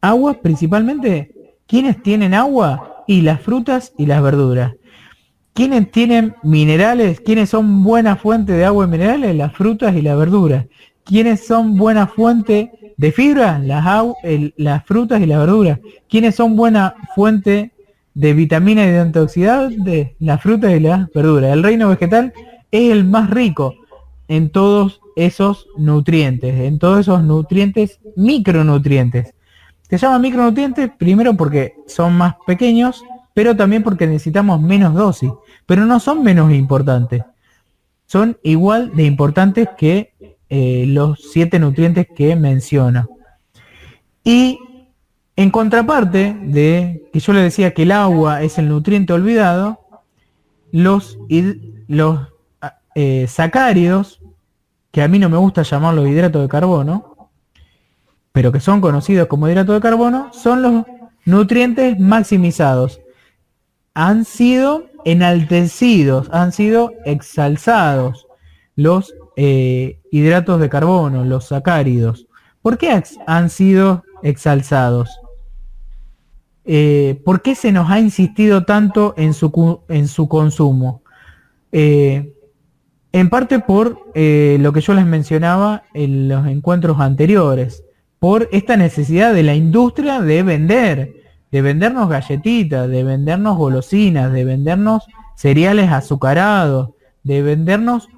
agua 0.00 0.34
principalmente 0.34 1.37
¿Quiénes 1.68 2.02
tienen 2.02 2.32
agua? 2.32 3.04
Y 3.06 3.20
las 3.20 3.42
frutas 3.42 3.92
y 3.98 4.06
las 4.06 4.22
verduras. 4.22 4.74
¿Quiénes 5.52 5.90
tienen 5.90 6.34
minerales? 6.42 7.20
¿Quiénes 7.20 7.50
son 7.50 7.84
buena 7.84 8.16
fuente 8.16 8.52
de 8.52 8.64
agua 8.64 8.86
y 8.86 8.88
minerales? 8.88 9.36
Las 9.36 9.52
frutas 9.52 9.94
y 9.94 10.00
las 10.00 10.16
verduras. 10.16 10.64
¿Quiénes 11.04 11.46
son 11.46 11.76
buena 11.76 12.06
fuente 12.06 12.72
de 12.96 13.12
fibra? 13.12 13.58
Las, 13.58 13.84
las 14.56 14.84
frutas 14.86 15.20
y 15.20 15.26
las 15.26 15.40
verduras. 15.40 15.78
¿Quiénes 16.08 16.36
son 16.36 16.56
buena 16.56 16.94
fuente 17.14 17.72
de 18.14 18.32
vitaminas 18.32 18.86
y 18.86 18.90
de 18.90 19.00
antioxidantes? 19.00 20.12
Las 20.20 20.40
frutas 20.40 20.72
y 20.72 20.80
las 20.80 21.12
verduras. 21.12 21.52
El 21.52 21.62
reino 21.62 21.90
vegetal 21.90 22.32
es 22.70 22.90
el 22.90 23.04
más 23.04 23.28
rico 23.28 23.74
en 24.26 24.48
todos 24.48 25.02
esos 25.16 25.66
nutrientes, 25.76 26.54
en 26.60 26.78
todos 26.78 27.00
esos 27.00 27.22
nutrientes, 27.22 28.00
micronutrientes. 28.16 29.34
Se 29.88 29.96
llaman 29.96 30.20
micronutrientes 30.20 30.90
primero 30.98 31.34
porque 31.34 31.74
son 31.86 32.14
más 32.14 32.34
pequeños, 32.46 33.02
pero 33.34 33.56
también 33.56 33.82
porque 33.82 34.06
necesitamos 34.06 34.60
menos 34.60 34.94
dosis. 34.94 35.30
Pero 35.66 35.86
no 35.86 36.00
son 36.00 36.22
menos 36.22 36.52
importantes. 36.52 37.22
Son 38.06 38.38
igual 38.42 38.94
de 38.94 39.04
importantes 39.04 39.68
que 39.76 40.14
eh, 40.48 40.84
los 40.86 41.20
siete 41.32 41.58
nutrientes 41.58 42.06
que 42.14 42.36
menciona. 42.36 43.06
Y 44.24 44.58
en 45.36 45.50
contraparte 45.50 46.36
de 46.42 47.08
que 47.12 47.20
yo 47.20 47.32
le 47.32 47.42
decía 47.42 47.72
que 47.72 47.82
el 47.82 47.92
agua 47.92 48.42
es 48.42 48.58
el 48.58 48.68
nutriente 48.68 49.12
olvidado, 49.12 49.80
los, 50.72 51.18
los 51.86 52.20
eh, 52.94 53.26
sacáridos, 53.28 54.20
que 54.90 55.02
a 55.02 55.08
mí 55.08 55.18
no 55.18 55.28
me 55.28 55.36
gusta 55.36 55.62
llamarlos 55.62 56.08
hidratos 56.08 56.42
de 56.42 56.48
carbono, 56.48 57.14
pero 58.32 58.52
que 58.52 58.60
son 58.60 58.80
conocidos 58.80 59.26
como 59.28 59.48
hidrato 59.48 59.72
de 59.72 59.80
carbono, 59.80 60.30
son 60.32 60.62
los 60.62 60.84
nutrientes 61.24 61.98
maximizados. 61.98 63.00
Han 63.94 64.24
sido 64.24 64.86
enaltecidos, 65.04 66.28
han 66.32 66.52
sido 66.52 66.92
exalzados 67.04 68.26
los 68.76 69.14
eh, 69.36 70.00
hidratos 70.10 70.60
de 70.60 70.68
carbono, 70.68 71.24
los 71.24 71.46
sacáridos. 71.46 72.26
¿Por 72.62 72.78
qué 72.78 73.02
han 73.26 73.50
sido 73.50 74.04
exalzados? 74.22 75.20
Eh, 76.64 77.20
¿Por 77.24 77.42
qué 77.42 77.54
se 77.54 77.72
nos 77.72 77.90
ha 77.90 77.98
insistido 77.98 78.64
tanto 78.64 79.14
en 79.16 79.34
su, 79.34 79.80
en 79.88 80.06
su 80.06 80.28
consumo? 80.28 81.02
Eh, 81.72 82.34
en 83.12 83.30
parte 83.30 83.58
por 83.58 84.02
lo 84.14 84.72
que 84.72 84.80
yo 84.80 84.94
les 84.94 85.06
mencionaba 85.06 85.84
en 85.94 86.28
los 86.28 86.46
encuentros 86.46 87.00
anteriores 87.00 87.82
por 88.18 88.48
esta 88.52 88.76
necesidad 88.76 89.32
de 89.32 89.42
la 89.42 89.54
industria 89.54 90.20
de 90.20 90.42
vender, 90.42 91.22
de 91.50 91.62
vendernos 91.62 92.08
galletitas, 92.08 92.88
de 92.88 93.04
vendernos 93.04 93.56
golosinas, 93.56 94.32
de 94.32 94.44
vendernos 94.44 95.06
cereales 95.36 95.90
azucarados, 95.90 96.90
de 97.22 97.42
vendernos 97.42 98.08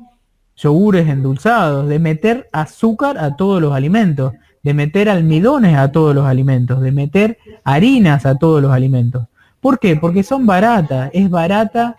yogures 0.56 1.08
endulzados, 1.08 1.88
de 1.88 1.98
meter 1.98 2.48
azúcar 2.52 3.18
a 3.18 3.36
todos 3.36 3.60
los 3.60 3.74
alimentos, 3.74 4.32
de 4.62 4.74
meter 4.74 5.08
almidones 5.08 5.76
a 5.76 5.90
todos 5.90 6.14
los 6.14 6.26
alimentos, 6.26 6.80
de 6.80 6.92
meter 6.92 7.38
harinas 7.64 8.26
a 8.26 8.36
todos 8.36 8.60
los 8.60 8.72
alimentos. 8.72 9.26
¿Por 9.60 9.78
qué? 9.78 9.96
Porque 9.96 10.22
son 10.22 10.46
baratas, 10.46 11.10
es 11.12 11.28
barata, 11.28 11.96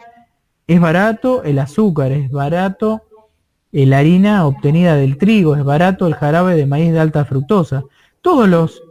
es 0.68 0.80
barato 0.80 1.44
el 1.44 1.60
azúcar, 1.60 2.12
es 2.12 2.32
barato 2.32 3.02
la 3.72 4.00
harina 4.00 4.46
obtenida 4.46 4.96
del 4.96 5.18
trigo, 5.18 5.56
es 5.56 5.64
barato 5.64 6.08
el 6.08 6.16
jarabe 6.16 6.56
de 6.56 6.66
maíz 6.66 6.92
de 6.92 7.00
alta 7.00 7.26
fructosa. 7.26 7.84
Todos 8.22 8.48
los, 8.48 8.84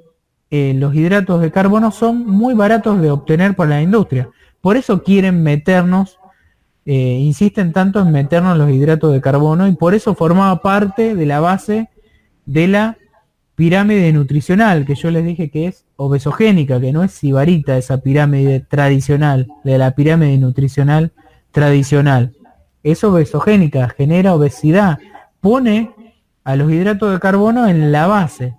eh, 0.50 0.72
los 0.74 0.94
hidratos 0.94 1.40
de 1.42 1.50
carbono 1.50 1.90
son 1.90 2.26
muy 2.26 2.54
baratos 2.54 3.00
de 3.00 3.10
obtener 3.10 3.54
por 3.54 3.68
la 3.68 3.82
industria. 3.82 4.30
Por 4.60 4.76
eso 4.76 5.02
quieren 5.02 5.42
meternos, 5.42 6.18
eh, 6.86 7.18
insisten 7.20 7.72
tanto 7.72 8.00
en 8.00 8.10
meternos 8.10 8.56
los 8.56 8.70
hidratos 8.70 9.12
de 9.12 9.20
carbono 9.20 9.68
y 9.68 9.72
por 9.72 9.94
eso 9.94 10.14
formaba 10.14 10.62
parte 10.62 11.14
de 11.14 11.26
la 11.26 11.40
base 11.40 11.90
de 12.46 12.68
la 12.68 12.96
pirámide 13.54 14.10
nutricional, 14.14 14.86
que 14.86 14.94
yo 14.94 15.10
les 15.10 15.24
dije 15.24 15.50
que 15.50 15.66
es 15.66 15.84
obesogénica, 15.96 16.80
que 16.80 16.92
no 16.92 17.04
es 17.04 17.12
sibarita 17.12 17.76
esa 17.76 17.98
pirámide 17.98 18.60
tradicional, 18.60 19.46
de 19.64 19.76
la 19.76 19.90
pirámide 19.94 20.38
nutricional 20.38 21.12
tradicional 21.52 22.32
es 22.82 23.04
obesogénica, 23.04 23.88
genera 23.90 24.34
obesidad, 24.34 24.98
pone 25.40 25.92
a 26.44 26.56
los 26.56 26.70
hidratos 26.70 27.12
de 27.12 27.20
carbono 27.20 27.66
en 27.68 27.92
la 27.92 28.06
base. 28.06 28.54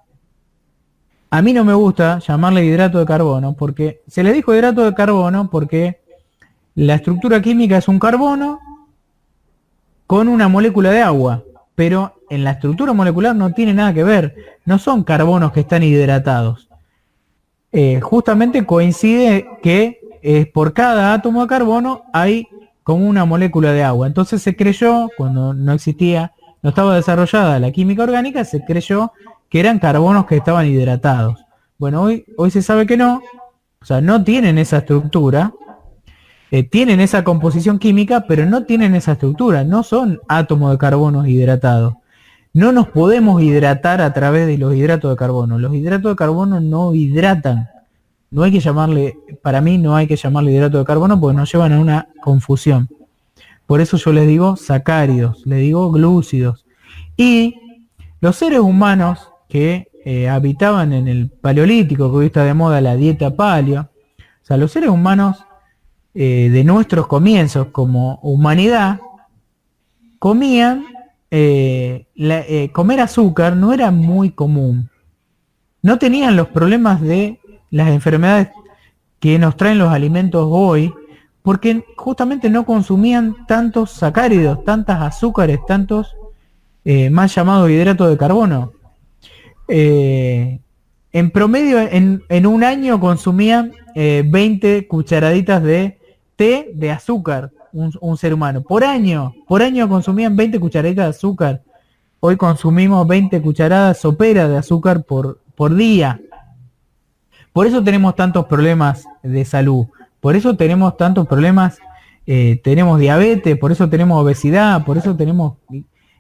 A 1.30 1.42
mí 1.42 1.54
no 1.54 1.64
me 1.64 1.74
gusta 1.74 2.20
llamarle 2.20 2.66
hidrato 2.66 3.00
de 3.00 3.06
carbono 3.06 3.54
porque 3.54 4.02
se 4.08 4.24
le 4.24 4.34
dijo 4.34 4.54
hidrato 4.54 4.84
de 4.84 4.94
carbono 4.94 5.50
porque 5.50 6.02
la 6.76 6.96
estructura 6.96 7.42
química 7.42 7.78
es 7.78 7.88
un 7.88 8.00
carbono 8.00 8.60
con 10.08 10.28
una 10.28 10.50
molécula 10.50 10.92
de 10.92 11.02
agua, 11.02 11.44
pero 11.74 12.16
en 12.30 12.44
la 12.44 12.52
estructura 12.52 12.94
molecular 12.94 13.36
no 13.36 13.54
tiene 13.54 13.74
nada 13.74 13.94
que 13.94 14.04
ver, 14.04 14.36
no 14.66 14.78
son 14.78 15.04
carbonos 15.04 15.54
que 15.54 15.62
están 15.62 15.84
hidratados. 15.84 16.68
Eh, 17.72 18.02
justamente 18.02 18.66
coincide 18.66 19.48
que 19.64 20.00
por 20.54 20.74
cada 20.74 21.14
átomo 21.14 21.42
de 21.42 21.48
carbono 21.48 22.04
hay 22.14 22.48
como 22.84 23.08
una 23.08 23.26
molécula 23.26 23.72
de 23.72 23.84
agua. 23.84 24.08
Entonces 24.08 24.42
se 24.42 24.56
creyó, 24.56 25.10
cuando 25.18 25.54
no 25.54 25.74
existía, 25.74 26.34
no 26.62 26.70
estaba 26.70 26.96
desarrollada 26.96 27.60
la 27.60 27.72
química 27.72 28.04
orgánica, 28.04 28.44
se 28.46 28.64
creyó 28.64 29.14
que 29.50 29.60
eran 29.60 29.80
carbonos 29.80 30.26
que 30.26 30.38
estaban 30.38 30.68
hidratados. 30.68 31.44
Bueno, 31.78 32.04
hoy, 32.04 32.26
hoy 32.38 32.52
se 32.52 32.62
sabe 32.62 32.86
que 32.86 32.98
no, 32.98 33.22
o 33.82 33.86
sea, 33.86 34.02
no 34.02 34.24
tienen 34.24 34.58
esa 34.58 34.78
estructura, 34.78 35.54
eh, 36.52 36.64
tienen 36.64 37.00
esa 37.00 37.24
composición 37.24 37.80
química, 37.80 38.26
pero 38.28 38.46
no 38.46 38.66
tienen 38.66 38.94
esa 38.94 39.14
estructura, 39.14 39.64
no 39.64 39.84
son 39.84 40.20
átomos 40.28 40.72
de 40.72 40.78
carbono 40.78 41.26
hidratados. 41.26 41.96
No 42.54 42.74
nos 42.74 42.90
podemos 42.90 43.42
hidratar 43.42 44.02
a 44.02 44.12
través 44.14 44.46
de 44.46 44.58
los 44.58 44.76
hidratos 44.76 45.10
de 45.10 45.16
carbono. 45.16 45.58
Los 45.58 45.74
hidratos 45.74 46.12
de 46.12 46.16
carbono 46.18 46.60
no 46.60 46.94
hidratan 46.94 47.70
no 48.32 48.44
hay 48.44 48.52
que 48.52 48.62
llamarle, 48.62 49.18
para 49.42 49.60
mí 49.60 49.78
no 49.78 49.96
hay 49.96 50.08
que 50.08 50.16
llamarle 50.16 50.54
hidrato 50.54 50.80
de 50.80 50.86
carbono 50.86 51.20
porque 51.20 51.36
nos 51.36 51.52
llevan 51.52 51.74
a 51.74 51.80
una 51.80 52.08
confusión. 52.22 52.88
Por 53.66 53.82
eso 53.82 53.98
yo 53.98 54.14
les 54.14 54.28
digo 54.28 54.56
sacáridos, 54.56 55.46
les 55.46 55.60
digo 55.60 55.92
glúcidos. 55.92 56.66
Y 57.18 57.56
los 58.22 58.38
seres 58.38 58.60
humanos 58.60 59.32
que 59.50 59.90
eh, 60.06 60.30
habitaban 60.30 60.94
en 60.94 61.10
el 61.10 61.30
paleolítico, 61.30 62.10
que 62.10 62.18
hoy 62.18 62.26
está 62.28 62.46
de 62.46 62.54
moda 62.54 62.80
la 62.80 62.96
dieta 62.96 63.36
paleo, 63.36 63.82
o 63.82 64.46
sea, 64.46 64.56
los 64.56 64.72
seres 64.72 64.90
humanos 64.90 65.46
eh, 66.14 66.50
de 66.52 66.64
nuestros 66.64 67.08
comienzos 67.08 67.68
como 67.68 68.20
humanidad, 68.24 69.02
comían, 70.20 70.86
eh, 71.30 72.06
comer 72.74 73.02
azúcar 73.02 73.58
no 73.58 73.74
era 73.74 73.92
muy 73.92 74.32
común. 74.32 74.90
No 75.82 75.98
tenían 75.98 76.36
los 76.36 76.48
problemas 76.48 77.02
de 77.02 77.41
las 77.72 77.90
enfermedades 77.90 78.50
que 79.20 79.40
nos 79.40 79.58
traen 79.58 79.80
los 79.80 79.92
alimentos 79.92 80.46
hoy, 80.50 80.94
porque 81.42 81.84
justamente 81.96 82.50
no 82.50 82.66
consumían 82.66 83.48
tantos 83.48 83.92
sacáridos, 83.92 84.64
tantas 84.64 85.02
azúcares, 85.02 85.60
tantos 85.68 86.16
eh, 86.86 87.10
más 87.10 87.34
llamados 87.34 87.70
hidratos 87.70 88.10
de 88.10 88.18
carbono. 88.18 88.74
Eh, 89.68 90.60
en 91.14 91.32
promedio, 91.32 91.80
en, 91.80 92.46
un 92.46 92.64
año 92.64 93.00
consumían 93.00 93.74
20 93.96 94.78
eh, 94.78 94.88
cucharaditas 94.88 95.62
de 95.62 96.00
té 96.36 96.72
de 96.74 96.92
azúcar, 96.92 97.52
un, 97.74 98.18
ser 98.18 98.34
humano. 98.34 98.62
Por 98.62 98.84
año, 98.84 99.34
por 99.48 99.62
año 99.62 99.88
consumían 99.88 100.36
20 100.36 100.60
cucharaditas 100.60 101.06
de 101.06 101.10
azúcar. 101.10 101.62
Hoy 102.20 102.38
consumimos 102.38 103.08
20 103.08 103.42
cucharadas 103.42 104.00
soperas 104.00 104.50
de 104.50 104.58
azúcar 104.58 105.04
por, 105.04 105.40
por 105.56 105.76
día. 105.76 106.20
Por 107.54 107.68
eso 107.68 107.84
tenemos 107.84 108.16
tantos 108.16 108.46
problemas 108.46 109.06
de 109.24 109.44
salud, 109.46 109.88
por 110.22 110.36
eso 110.36 110.56
tenemos 110.56 110.96
tantos 110.98 111.28
problemas, 111.28 111.80
eh, 112.26 112.62
tenemos 112.64 113.00
diabetes, 113.00 113.58
por 113.58 113.72
eso 113.72 113.90
tenemos 113.90 114.22
obesidad, 114.22 114.86
por 114.86 114.98
eso 114.98 115.18
tenemos 115.18 115.58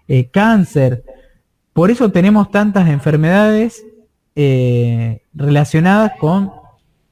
eh, 0.08 0.28
cáncer, 0.30 1.04
por 1.72 1.92
eso 1.92 2.12
tenemos 2.12 2.50
tantas 2.52 2.90
enfermedades 2.90 3.86
eh, 4.36 5.22
relacionadas 5.34 6.14
con 6.20 6.52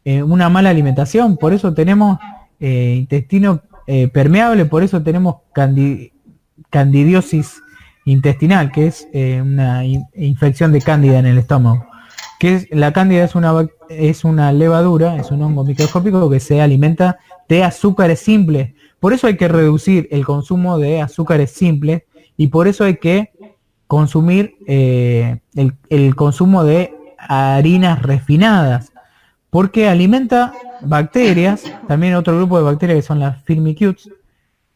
una 0.06 0.50
mala 0.50 0.72
alimentación, 0.72 1.38
por 1.38 1.54
eso 1.54 1.76
tenemos 1.76 2.18
intestino 2.60 3.62
permeable, 4.12 4.66
por 4.66 4.82
eso 4.82 5.04
tenemos 5.04 5.36
candidiosis 6.72 7.62
intestinal, 8.06 8.72
que 8.72 8.88
es 8.88 9.08
una 9.14 9.84
infección 9.86 10.72
de 10.72 10.82
cándida 10.82 11.20
en 11.20 11.28
el 11.28 11.38
estómago. 11.38 11.86
Que 12.40 12.56
es, 12.56 12.68
la 12.72 12.92
cándida 12.92 13.24
es 13.24 13.36
una, 13.36 13.54
es 13.90 14.24
una 14.24 14.52
levadura, 14.54 15.18
es 15.18 15.32
un 15.32 15.42
hongo 15.42 15.64
microscópico 15.64 16.30
que 16.30 16.40
se 16.40 16.62
alimenta 16.62 17.18
de 17.48 17.64
azúcares 17.64 18.20
simples. 18.20 18.74
Por 19.00 19.14
eso 19.14 19.28
hay 19.28 19.36
que 19.36 19.48
reducir 19.48 20.08
el 20.12 20.26
consumo 20.26 20.78
de 20.78 21.02
azúcares 21.02 21.52
simples 21.52 22.04
y 22.38 22.48
por 22.48 22.68
eso 22.68 22.84
hay 22.84 22.98
que 22.98 23.32
consumir 23.88 24.56
el, 24.68 25.42
el 25.90 26.16
consumo 26.16 26.64
de 26.64 26.94
harinas 27.18 28.02
refinadas, 28.02 28.94
porque 29.50 29.90
alimenta 29.90 30.54
bacterias, 30.82 31.64
también 31.88 32.14
otro 32.16 32.38
grupo 32.38 32.58
de 32.58 32.64
bacterias 32.64 32.98
que 32.98 33.02
son 33.02 33.20
las 33.20 33.42
firmicutes, 33.44 34.10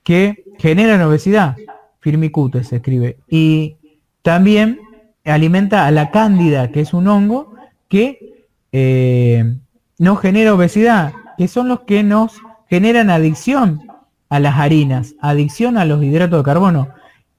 que 0.03 0.43
generan 0.57 1.01
obesidad, 1.01 1.55
firmicutes 1.99 2.69
se 2.69 2.77
escribe, 2.77 3.17
y 3.29 3.77
también 4.23 4.79
alimenta 5.23 5.85
a 5.85 5.91
la 5.91 6.09
cándida, 6.11 6.71
que 6.71 6.81
es 6.81 6.93
un 6.93 7.07
hongo 7.07 7.53
que 7.87 8.32
eh, 8.73 9.55
no 9.99 10.15
genera 10.17 10.53
obesidad, 10.53 11.13
que 11.37 11.47
son 11.47 11.69
los 11.69 11.81
que 11.81 12.03
nos 12.03 12.33
generan 12.67 13.09
adicción 13.09 13.81
a 14.29 14.39
las 14.39 14.57
harinas, 14.57 15.13
adicción 15.21 15.77
a 15.77 15.85
los 15.85 16.03
hidratos 16.03 16.39
de 16.39 16.43
carbono, 16.43 16.89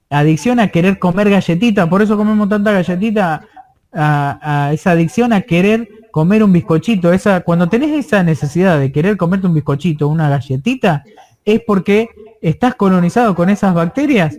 adicción 0.09 0.61
a 0.61 0.69
querer 0.69 0.97
comer 0.97 1.29
galletita, 1.29 1.89
por 1.89 2.01
eso 2.01 2.15
comemos 2.15 2.47
tanta 2.47 2.71
galletita 2.71 3.45
a, 3.91 4.71
esa 4.73 4.91
adicción 4.91 5.33
a 5.33 5.41
querer 5.41 5.89
comer 6.11 6.41
un 6.41 6.53
bizcochito, 6.53 7.11
esa, 7.11 7.41
cuando 7.41 7.67
tenés 7.67 7.91
esa 7.91 8.23
necesidad 8.23 8.79
de 8.79 8.93
querer 8.93 9.17
comerte 9.17 9.47
un 9.47 9.53
bizcochito, 9.53 10.07
una 10.07 10.29
galletita, 10.29 11.03
es 11.43 11.61
porque 11.67 12.09
estás 12.41 12.75
colonizado 12.75 13.35
con 13.35 13.49
esas 13.49 13.73
bacterias 13.73 14.37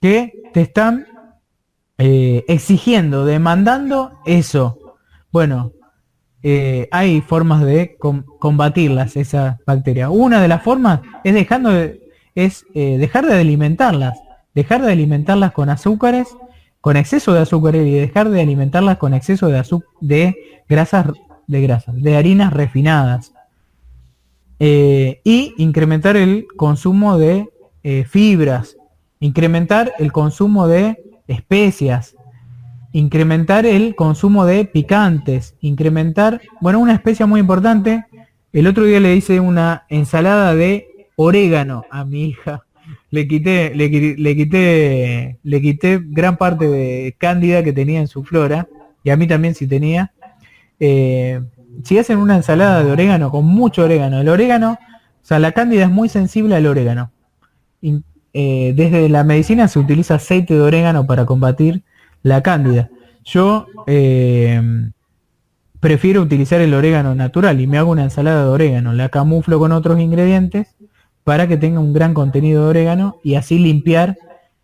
que 0.00 0.34
te 0.52 0.60
están 0.60 1.06
eh, 1.96 2.44
exigiendo, 2.48 3.24
demandando 3.24 4.12
eso. 4.26 4.96
Bueno, 5.32 5.72
eh, 6.42 6.88
hay 6.92 7.20
formas 7.20 7.64
de 7.64 7.96
combatirlas, 8.38 9.16
esas 9.16 9.56
bacterias. 9.66 10.10
Una 10.12 10.40
de 10.40 10.48
las 10.48 10.62
formas 10.62 11.00
es 11.24 11.34
dejando 11.34 11.70
es 12.34 12.64
eh, 12.74 12.96
dejar 12.98 13.26
de 13.26 13.34
alimentarlas, 13.34 14.18
dejar 14.54 14.82
de 14.82 14.92
alimentarlas 14.92 15.52
con 15.52 15.70
azúcares 15.70 16.28
con 16.80 16.96
exceso 16.96 17.34
de 17.34 17.40
azúcar 17.40 17.74
y 17.74 17.90
dejar 17.90 18.30
de 18.30 18.40
alimentarlas 18.40 18.98
con 18.98 19.12
exceso 19.12 19.48
de, 19.48 19.64
de 20.00 20.36
grasas, 20.68 21.06
de 21.48 21.60
grasas, 21.60 22.00
de 22.00 22.16
harinas 22.16 22.52
refinadas. 22.52 23.32
Eh, 24.60 25.20
y 25.24 25.54
incrementar 25.58 26.16
el 26.16 26.46
consumo 26.56 27.18
de 27.18 27.48
fibras, 28.08 28.76
incrementar 29.18 29.92
el 29.98 30.12
consumo 30.12 30.68
de 30.68 31.02
especias, 31.26 32.14
incrementar 32.92 33.66
el 33.66 33.94
consumo 33.94 34.44
de 34.44 34.64
picantes, 34.64 35.54
incrementar, 35.60 36.40
bueno, 36.60 36.78
una 36.78 36.94
especia 36.94 37.26
muy 37.26 37.40
importante. 37.40 38.04
El 38.52 38.66
otro 38.66 38.84
día 38.84 39.00
le 39.00 39.14
hice 39.14 39.40
una 39.40 39.84
ensalada 39.88 40.54
de 40.54 40.86
orégano 41.16 41.84
a 41.90 42.04
mi 42.04 42.24
hija 42.24 42.64
le 43.10 43.26
quité, 43.26 43.74
le, 43.74 43.90
quité, 43.90 45.38
le 45.42 45.60
quité 45.60 46.00
gran 46.02 46.36
parte 46.36 46.68
de 46.68 47.14
cándida 47.18 47.62
que 47.62 47.72
tenía 47.72 48.00
en 48.00 48.08
su 48.08 48.24
flora, 48.24 48.68
y 49.02 49.10
a 49.10 49.16
mí 49.16 49.26
también 49.26 49.54
si 49.54 49.66
tenía. 49.66 50.12
Eh, 50.80 51.40
si 51.84 51.98
hacen 51.98 52.18
una 52.18 52.36
ensalada 52.36 52.84
de 52.84 52.90
orégano 52.90 53.30
con 53.30 53.46
mucho 53.46 53.84
orégano, 53.84 54.20
el 54.20 54.28
orégano, 54.28 54.72
o 54.72 55.26
sea, 55.28 55.38
la 55.38 55.52
cándida 55.52 55.84
es 55.84 55.90
muy 55.90 56.08
sensible 56.08 56.54
al 56.56 56.66
orégano. 56.66 57.10
Eh, 58.34 58.72
desde 58.76 59.08
la 59.08 59.24
medicina 59.24 59.68
se 59.68 59.78
utiliza 59.78 60.16
aceite 60.16 60.54
de 60.54 60.60
orégano 60.60 61.06
para 61.06 61.24
combatir 61.24 61.82
la 62.22 62.42
cándida. 62.42 62.90
Yo 63.24 63.66
eh, 63.86 64.60
prefiero 65.80 66.22
utilizar 66.22 66.60
el 66.60 66.74
orégano 66.74 67.14
natural 67.14 67.60
y 67.60 67.66
me 67.66 67.78
hago 67.78 67.90
una 67.90 68.04
ensalada 68.04 68.44
de 68.44 68.50
orégano, 68.50 68.92
la 68.92 69.08
camuflo 69.08 69.58
con 69.58 69.72
otros 69.72 70.00
ingredientes 70.00 70.76
para 71.24 71.46
que 71.46 71.56
tenga 71.56 71.80
un 71.80 71.92
gran 71.92 72.14
contenido 72.14 72.64
de 72.64 72.70
orégano 72.70 73.16
y 73.22 73.34
así 73.34 73.58
limpiar 73.58 74.16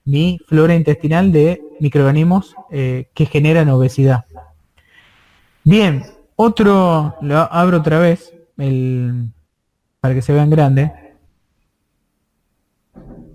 mi 0.04 0.38
flora 0.46 0.74
intestinal 0.74 1.32
de 1.32 1.62
microorganismos 1.80 2.54
eh, 2.70 3.08
que 3.14 3.26
generan 3.26 3.68
obesidad. 3.68 4.24
Bien, 5.64 6.04
otro, 6.36 7.16
lo 7.20 7.38
abro 7.52 7.78
otra 7.78 7.98
vez 7.98 8.32
el, 8.58 9.28
para 10.00 10.14
que 10.14 10.22
se 10.22 10.32
vean 10.32 10.50
grande. 10.50 10.92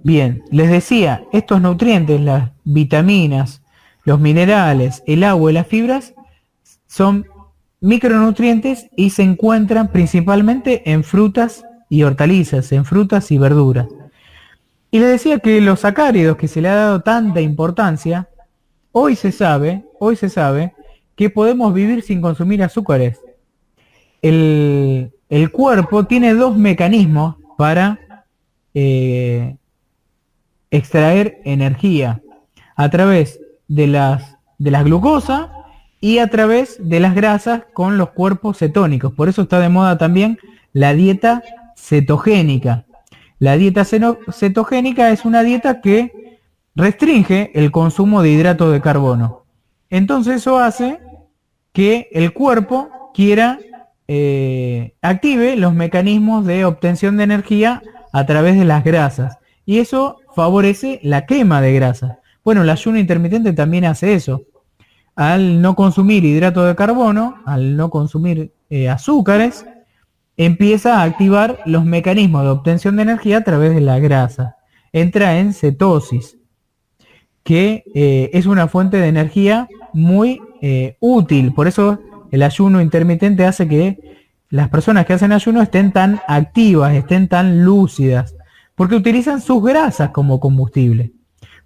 Bien, 0.04 0.44
les 0.52 0.70
decía, 0.70 1.24
estos 1.32 1.62
nutrientes, 1.62 2.22
las 2.22 2.52
vitaminas, 2.64 3.62
los 4.04 4.20
minerales, 4.20 5.04
el 5.06 5.24
agua 5.24 5.52
y 5.52 5.54
las 5.54 5.68
fibras, 5.68 6.14
son 6.88 7.26
micronutrientes 7.82 8.88
y 8.96 9.12
se 9.12 9.24
encuentran 9.24 9.92
principalmente 9.92 10.92
en 10.92 11.04
frutas 11.04 11.64
y 11.90 12.04
hortalizas, 12.04 12.72
en 12.72 12.86
frutas 12.86 13.32
y 13.32 13.38
verduras. 13.38 13.88
Y 14.92 15.00
le 15.00 15.06
decía 15.06 15.40
que 15.40 15.62
los 15.62 15.82
sacáridos 15.82 16.38
que 16.38 16.48
se 16.48 16.62
le 16.62 16.70
ha 16.70 16.76
dado 16.76 17.02
tanta 17.02 17.42
importancia, 17.42 18.28
hoy 18.92 19.16
se 19.16 19.32
sabe, 19.32 19.86
hoy 20.00 20.16
se 20.16 20.30
sabe 20.30 20.74
que 21.16 21.30
podemos 21.30 21.74
vivir 21.74 22.02
sin 22.02 22.22
consumir 22.22 22.64
azúcares. 22.64 23.20
El, 24.22 25.12
cuerpo 25.52 26.06
tiene 26.06 26.34
dos 26.34 26.58
mecanismos 26.58 27.36
para 27.58 28.00
eh, 28.74 29.56
extraer 30.72 31.42
energía 31.46 32.22
a 32.76 32.90
través 32.90 33.40
de 33.70 33.88
las, 33.88 34.36
de 34.58 34.72
las 34.72 34.86
y 36.02 36.18
a 36.18 36.28
través 36.28 36.78
de 36.82 37.00
las 37.00 37.16
grasas 37.16 37.64
con 37.74 37.98
los 37.98 38.10
cuerpos 38.10 38.58
cetónicos. 38.58 39.14
Por 39.14 39.30
eso 39.30 39.44
está 39.44 39.60
de 39.60 39.70
moda 39.70 39.98
también 39.98 40.38
la 40.74 40.94
dieta 40.94 41.42
cetogénica. 41.78 42.86
La 43.38 43.56
dieta 43.56 43.86
cetogénica 43.86 45.12
es 45.12 45.24
una 45.24 45.44
dieta 45.44 45.80
que 45.80 46.40
restringe 46.76 47.52
el 47.54 47.72
consumo 47.72 48.22
de 48.22 48.32
hidratos 48.32 48.72
de 48.74 48.82
carbono. 48.82 49.46
Entonces 49.90 50.38
eso 50.38 50.60
hace 50.60 51.00
que 51.72 52.10
el 52.12 52.34
cuerpo 52.34 53.12
quiera 53.14 53.60
eh, 54.08 54.96
active 55.02 55.56
los 55.56 55.74
mecanismos 55.74 56.46
de 56.46 56.66
obtención 56.66 57.18
de 57.18 57.24
energía 57.24 57.82
a 58.12 58.26
través 58.26 58.58
de 58.58 58.66
las 58.66 58.84
grasas. 58.84 59.38
Y 59.66 59.80
eso 59.80 60.18
favorece 60.36 61.00
la 61.04 61.26
quema 61.26 61.62
de 61.62 61.74
grasas. 61.74 62.19
Bueno, 62.44 62.64
el 62.64 62.70
ayuno 62.70 62.98
intermitente 62.98 63.54
también 63.54 63.86
hace 63.86 64.14
eso. 64.14 64.44
Al 65.16 65.62
no 65.62 65.76
consumir 65.76 66.24
hidratos 66.24 66.66
de 66.66 66.76
carbono, 66.76 67.42
al 67.46 67.76
no 67.76 67.90
consumir 67.90 68.54
eh, 68.70 68.90
azúcares, 68.90 69.66
empieza 70.38 71.00
a 71.00 71.04
activar 71.04 71.60
los 71.66 71.84
mecanismos 71.84 72.44
de 72.44 72.50
obtención 72.50 72.96
de 72.96 73.02
energía 73.02 73.40
a 73.40 73.44
través 73.44 73.76
de 73.76 73.82
la 73.82 74.00
grasa. 74.00 74.56
Entra 74.94 75.38
en 75.40 75.54
cetosis, 75.54 76.38
que 77.44 77.84
eh, 77.94 78.30
es 78.32 78.46
una 78.46 78.68
fuente 78.70 78.98
de 78.98 79.08
energía 79.08 79.68
muy 79.94 80.42
eh, 80.62 80.96
útil. 81.02 81.54
Por 81.54 81.68
eso 81.68 82.00
el 82.32 82.44
ayuno 82.44 82.82
intermitente 82.82 83.46
hace 83.46 83.68
que 83.68 84.00
las 84.50 84.70
personas 84.70 85.06
que 85.06 85.14
hacen 85.14 85.32
ayuno 85.32 85.62
estén 85.62 85.92
tan 85.92 86.22
activas, 86.28 86.96
estén 86.96 87.28
tan 87.28 87.66
lúcidas, 87.66 88.36
porque 88.76 88.96
utilizan 88.96 89.42
sus 89.42 89.62
grasas 89.64 90.12
como 90.12 90.40
combustible. 90.40 91.12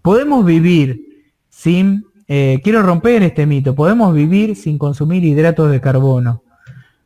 Podemos 0.03 0.45
vivir 0.45 1.31
sin, 1.49 2.05
eh, 2.27 2.59
quiero 2.61 2.83
romper 2.83 3.23
este 3.23 3.45
mito, 3.45 3.73
podemos 3.73 4.13
vivir 4.13 4.57
sin 4.57 4.77
consumir 4.77 5.23
hidratos 5.23 5.71
de 5.71 5.79
carbono. 5.79 6.43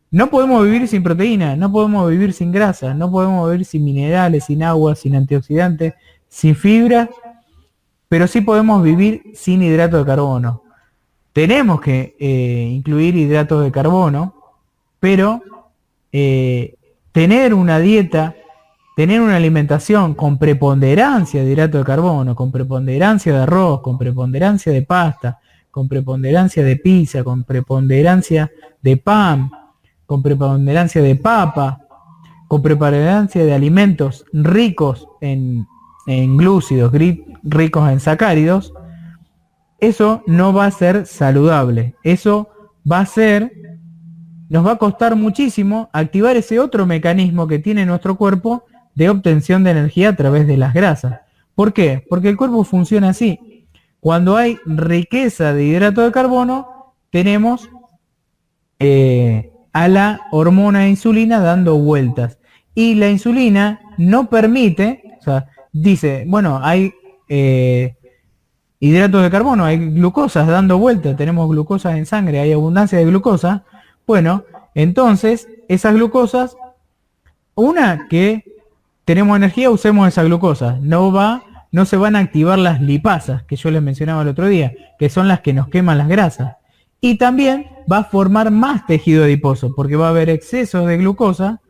No 0.10 0.32
podemos 0.32 0.64
vivir 0.64 0.88
sin 0.88 1.04
proteína, 1.04 1.56
no 1.56 1.72
podemos 1.72 2.10
vivir 2.10 2.34
sin 2.34 2.52
grasa, 2.52 2.96
no 2.96 3.12
podemos 3.12 3.52
vivir 3.52 3.66
sin 3.66 3.86
minerales, 3.86 4.46
sin 4.46 4.64
agua, 4.64 4.96
sin 4.96 5.16
antioxidantes, 5.16 5.94
sin 6.28 6.56
fibra, 6.56 7.08
pero 8.10 8.26
sí 8.26 8.42
podemos 8.42 8.82
vivir 8.82 9.22
sin 9.36 9.62
hidrato 9.62 10.00
de 10.00 10.06
carbono. 10.06 10.64
Tenemos 11.34 11.80
que 11.82 12.16
eh, 12.20 12.72
incluir 12.74 13.16
hidratos 13.16 13.64
de 13.64 13.72
carbono, 13.72 14.34
pero 15.00 15.44
eh, 16.12 16.74
tener 17.12 17.54
una 17.54 17.78
dieta, 17.78 18.36
tener 18.98 19.22
una 19.22 19.36
alimentación 19.36 20.16
con 20.16 20.40
preponderancia 20.40 21.44
de 21.44 21.52
hidrato 21.52 21.78
de 21.78 21.84
carbono, 21.84 22.36
con 22.36 22.52
preponderancia 22.52 23.32
de 23.32 23.44
arroz, 23.44 23.82
con 23.82 23.96
preponderancia 23.96 24.74
de 24.74 24.82
pasta, 24.82 25.38
con 25.70 25.88
preponderancia 25.88 26.64
de 26.64 26.78
pizza, 26.78 27.24
con 27.24 27.44
preponderancia 27.44 28.50
de 28.82 28.98
pan, 28.98 29.52
con 30.08 30.24
preponderancia 30.24 31.00
de 31.04 31.16
papa, 31.16 31.80
con 32.48 32.64
preponderancia 32.64 33.46
de 33.46 33.54
alimentos 33.54 34.26
ricos 34.34 35.08
en, 35.22 35.68
en 36.08 36.36
glúcidos, 36.36 36.92
ricos 37.44 37.92
en 37.92 38.00
sacáridos, 38.00 38.74
eso 39.80 40.24
no 40.26 40.54
va 40.54 40.66
a 40.66 40.72
ser 40.72 41.06
saludable. 41.06 41.94
Eso 42.02 42.50
va 42.92 43.02
a 43.02 43.06
ser 43.06 43.54
nos 44.50 44.66
va 44.66 44.72
a 44.72 44.78
costar 44.78 45.16
muchísimo 45.16 45.90
activar 45.94 46.36
ese 46.36 46.60
otro 46.60 46.88
mecanismo 46.88 47.48
que 47.48 47.60
tiene 47.60 47.86
nuestro 47.86 48.16
cuerpo 48.16 48.64
de 48.98 49.12
obtención 49.12 49.64
de 49.64 49.70
energía 49.70 50.10
a 50.10 50.16
través 50.16 50.48
de 50.48 50.58
las 50.58 50.74
grasas. 50.74 51.20
¿Por 51.54 51.72
qué? 51.72 52.04
Porque 52.10 52.30
el 52.30 52.36
cuerpo 52.36 52.64
funciona 52.64 53.10
así. 53.10 53.68
Cuando 54.00 54.38
hay 54.38 54.58
riqueza 54.66 55.54
de 55.54 55.66
hidrato 55.66 56.02
de 56.02 56.12
carbono, 56.12 56.96
tenemos 57.12 57.70
eh, 58.80 59.52
a 59.72 59.88
la 59.88 60.22
hormona 60.32 60.90
insulina 60.90 61.40
dando 61.40 61.78
vueltas. 61.78 62.40
Y 62.74 62.96
la 62.96 63.08
insulina 63.12 63.80
no 64.00 64.32
permite, 64.32 65.04
o 65.20 65.22
sea, 65.22 65.48
dice, 65.72 66.24
bueno, 66.26 66.60
hay 66.64 66.92
eh, 67.30 67.98
hidratos 68.80 69.22
de 69.22 69.30
carbono, 69.30 69.64
hay 69.64 69.78
glucosas 69.78 70.48
dando 70.48 70.80
vueltas, 70.80 71.16
tenemos 71.16 71.48
glucosas 71.48 71.98
en 71.98 72.08
sangre, 72.08 72.40
hay 72.40 72.52
abundancia 72.52 72.98
de 72.98 73.06
glucosa. 73.06 73.64
Bueno, 74.08 74.44
entonces 74.74 75.48
esas 75.68 75.94
glucosas, 75.94 76.58
una 77.54 78.08
que 78.08 78.57
tenemos 79.08 79.38
energía, 79.38 79.72
usemos 79.72 80.08
esa 80.08 80.24
glucosa. 80.24 80.78
No 80.82 81.12
va, 81.12 81.44
no 81.72 81.86
se 81.86 81.98
van 81.98 82.16
a 82.16 82.20
activar 82.20 82.60
las 82.60 82.82
lipasas 82.82 83.42
que 83.44 83.56
yo 83.56 83.72
les 83.72 83.82
mencionaba 83.82 84.22
el 84.22 84.28
otro 84.28 84.48
día, 84.48 84.74
que 85.00 85.10
son 85.10 85.28
las 85.28 85.40
que 85.40 85.54
nos 85.54 85.70
queman 85.70 85.98
las 85.98 86.10
grasas. 86.10 86.58
Y 87.02 87.18
también 87.18 87.68
va 87.92 88.00
a 88.00 88.04
formar 88.04 88.52
más 88.52 88.86
tejido 88.86 89.24
adiposo, 89.24 89.74
porque 89.76 89.96
va 89.96 90.08
a 90.08 90.10
haber 90.10 90.30
exceso 90.30 90.86
de 90.86 90.98
glucosa 90.98 91.62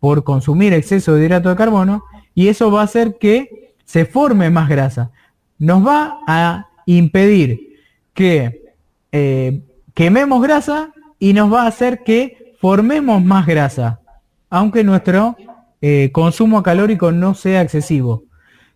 por 0.00 0.24
consumir 0.24 0.74
exceso 0.74 1.14
de 1.14 1.24
hidrato 1.24 1.48
de 1.48 1.56
carbono, 1.56 2.02
y 2.34 2.48
eso 2.48 2.70
va 2.70 2.82
a 2.82 2.84
hacer 2.84 3.16
que 3.18 3.74
se 3.84 4.04
forme 4.04 4.50
más 4.50 4.68
grasa 4.68 5.12
nos 5.58 5.86
va 5.86 6.18
a 6.26 6.68
impedir 6.86 7.80
que 8.14 8.74
eh, 9.12 9.62
quememos 9.94 10.42
grasa 10.42 10.92
y 11.18 11.32
nos 11.32 11.52
va 11.52 11.62
a 11.62 11.68
hacer 11.68 12.02
que 12.04 12.54
formemos 12.60 13.22
más 13.22 13.46
grasa, 13.46 14.00
aunque 14.50 14.84
nuestro 14.84 15.36
eh, 15.88 16.10
consumo 16.10 16.64
calórico 16.64 17.12
no 17.12 17.34
sea 17.34 17.62
excesivo. 17.62 18.24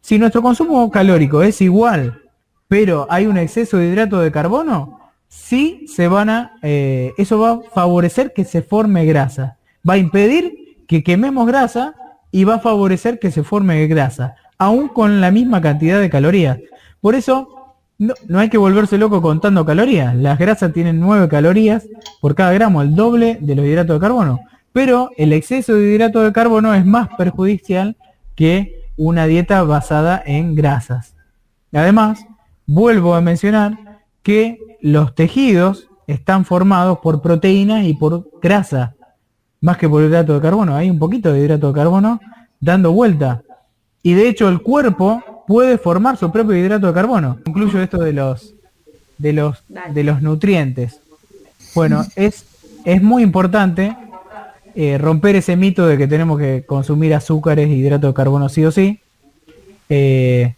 Si 0.01 0.17
nuestro 0.17 0.43
consumo 0.43 0.89
calórico 0.93 1.43
es 1.43 1.61
igual, 1.61 2.23
pero 2.69 3.09
hay 3.11 3.27
un 3.27 3.37
exceso 3.37 3.79
de 3.79 3.89
hidrato 3.89 4.21
de 4.21 4.31
carbono, 4.31 5.01
sí 5.27 5.87
se 5.89 6.07
van 6.07 6.31
a, 6.31 6.53
eh, 6.63 7.13
eso 7.19 7.41
va 7.41 7.51
a 7.51 7.61
favorecer 7.75 8.33
que 8.33 8.45
se 8.45 8.63
forme 8.63 9.07
grasa. 9.07 9.59
Va 9.89 9.95
a 9.95 9.99
impedir 9.99 10.85
que 10.87 11.03
quememos 11.03 11.49
grasa 11.49 11.97
y 12.31 12.45
va 12.45 12.55
a 12.55 12.61
favorecer 12.61 13.19
que 13.19 13.33
se 13.33 13.43
forme 13.43 13.85
grasa, 13.89 14.37
aún 14.57 14.87
con 14.87 15.21
la 15.21 15.33
misma 15.33 15.61
cantidad 15.61 15.99
de 15.99 16.11
calorías. 16.11 16.59
Por 17.01 17.17
eso, 17.17 17.77
no, 17.99 18.39
hay 18.39 18.51
que 18.51 18.59
volverse 18.59 18.99
loco 18.99 19.21
contando 19.21 19.67
calorías. 19.67 20.15
Las 20.15 20.39
grasas 20.39 20.73
tienen 20.73 21.01
9 21.01 21.29
calorías 21.29 21.89
por 22.21 22.37
cada 22.37 22.53
gramo, 22.53 22.83
el 22.83 22.95
doble 22.95 23.37
de 23.41 23.57
los 23.57 23.67
hidratos 23.67 23.97
de 23.97 24.01
carbono. 24.01 24.39
Pero 24.73 25.11
el 25.17 25.33
exceso 25.33 25.75
de 25.75 25.93
hidrato 25.93 26.21
de 26.21 26.33
carbono 26.33 26.75
es 26.75 26.87
más 26.87 27.09
perjudicial 27.17 27.97
que 28.35 28.87
una 28.97 29.27
dieta 29.27 29.63
basada 29.63 30.23
en 30.25 30.55
grasas. 30.55 31.15
Además, 31.73 32.25
vuelvo 32.67 33.15
a 33.15 33.21
mencionar 33.21 34.01
que 34.23 34.59
los 34.81 35.15
tejidos 35.15 35.89
están 36.07 36.45
formados 36.45 36.99
por 36.99 37.23
proteínas 37.23 37.85
y 37.85 37.95
por 37.95 38.29
grasa, 38.43 38.95
más 39.61 39.77
que 39.77 39.89
por 39.89 40.03
hidrato 40.03 40.35
de 40.35 40.41
carbono. 40.41 40.77
Hay 40.77 40.91
un 40.91 40.99
poquito 40.99 41.33
de 41.33 41.41
hidrato 41.41 41.69
de 41.69 41.75
carbono 41.75 42.21
dando 42.61 42.93
vuelta. 42.93 43.43
Y 44.03 44.15
de 44.15 44.29
hecho 44.29 44.49
el 44.49 44.63
cuerpo 44.63 45.45
puede 45.47 45.79
formar 45.79 46.17
su 46.17 46.31
propio 46.31 46.57
hidrato 46.57 46.87
de 46.87 46.95
carbono. 46.95 47.39
Incluyo 47.45 47.81
esto 47.81 47.99
de 47.99 48.13
los 48.13 48.55
de 49.19 49.33
los 49.33 49.63
de 49.93 50.05
los 50.05 50.23
nutrientes. 50.23 51.01
Bueno, 51.75 52.05
es 52.17 52.47
es 52.85 53.03
muy 53.03 53.23
importante 53.23 53.97
eh, 54.83 54.97
romper 54.97 55.37
ese 55.37 55.57
mito 55.57 55.87
de 55.87 55.99
que 55.99 56.09
tenemos 56.09 56.39
que 56.39 56.65
consumir 56.67 57.13
azúcares 57.13 57.69
e 57.69 57.73
hidrato 57.75 58.07
de 58.07 58.15
carbono 58.15 58.49
sí 58.49 58.65
o 58.65 58.71
sí. 58.71 58.99
Eh, 59.91 60.55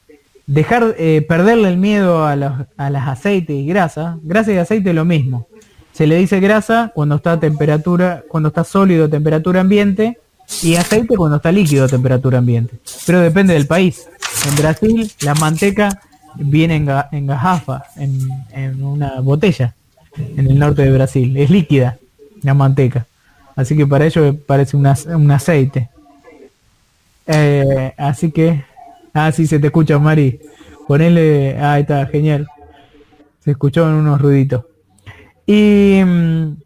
dejar 0.47 0.94
eh, 0.97 1.27
perderle 1.27 1.69
el 1.69 1.77
miedo 1.77 2.24
a, 2.24 2.36
los, 2.36 2.53
a 2.77 2.89
las 2.89 3.09
aceites 3.09 3.57
y 3.57 3.66
grasas. 3.66 4.19
Grasa 4.23 4.53
y 4.53 4.59
aceite 4.59 4.93
lo 4.93 5.05
mismo. 5.05 5.49
Se 5.93 6.07
le 6.07 6.15
dice 6.19 6.39
grasa 6.39 6.93
cuando 6.94 7.16
está 7.16 7.32
a 7.32 7.40
temperatura, 7.40 8.23
cuando 8.28 8.51
está 8.51 8.62
sólido 8.62 9.07
a 9.07 9.09
temperatura 9.09 9.61
ambiente 9.61 10.20
y 10.62 10.77
aceite 10.77 11.16
cuando 11.16 11.39
está 11.39 11.51
líquido 11.51 11.86
a 11.86 11.89
temperatura 11.89 12.39
ambiente. 12.39 12.77
Pero 13.05 13.19
depende 13.19 13.55
del 13.55 13.66
país. 13.66 14.07
En 14.49 14.55
Brasil 14.55 15.11
la 15.23 15.35
manteca 15.35 16.01
viene 16.36 16.77
en, 16.77 16.89
en 17.11 17.27
gajafa, 17.27 17.86
en, 17.97 18.85
una 18.85 19.20
botella, 19.20 19.74
en 20.16 20.47
el 20.47 20.61
norte 20.61 20.82
de 20.82 20.93
Brasil. 20.93 21.36
Es 21.36 21.51
líquida 21.51 21.99
la 22.43 22.55
manteca. 22.55 23.05
Así 23.54 23.76
que 23.76 23.86
para 23.86 24.06
ello 24.06 24.36
parece 24.46 24.76
un 24.76 25.30
aceite. 25.30 25.90
Eh, 27.26 27.94
así 27.96 28.30
que... 28.30 28.64
Ah, 29.14 29.30
sí, 29.30 29.46
se 29.46 29.58
te 29.58 29.66
escucha, 29.66 29.98
Mari. 29.98 30.40
Ponele... 30.88 31.56
Ah, 31.58 31.74
ahí 31.74 31.82
está, 31.82 32.06
genial. 32.06 32.46
Se 33.40 33.52
escuchó 33.52 33.88
en 33.88 33.94
unos 33.94 34.20
ruiditos. 34.20 34.64
Y... 35.46 36.00
Mm, 36.04 36.56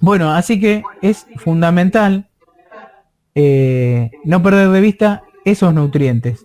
bueno, 0.00 0.32
así 0.32 0.58
que 0.58 0.82
es 1.00 1.26
fundamental 1.36 2.26
eh, 3.36 4.10
no 4.24 4.42
perder 4.42 4.70
de 4.70 4.80
vista 4.80 5.22
esos 5.44 5.72
nutrientes. 5.72 6.44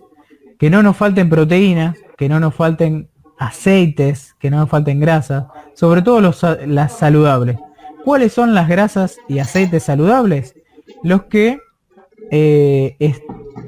Que 0.60 0.70
no 0.70 0.82
nos 0.82 0.96
falten 0.96 1.28
proteínas, 1.28 1.96
que 2.16 2.28
no 2.28 2.38
nos 2.38 2.54
falten 2.54 3.08
aceites, 3.36 4.36
que 4.38 4.50
no 4.50 4.58
nos 4.58 4.68
falten 4.68 5.00
grasas, 5.00 5.46
sobre 5.74 6.02
todo 6.02 6.20
los, 6.20 6.40
las 6.66 6.96
saludables. 6.96 7.58
¿Cuáles 8.08 8.32
son 8.32 8.54
las 8.54 8.68
grasas 8.68 9.18
y 9.28 9.38
aceites 9.38 9.82
saludables? 9.82 10.54
Los 11.02 11.24
que 11.24 11.60
eh, 12.30 12.96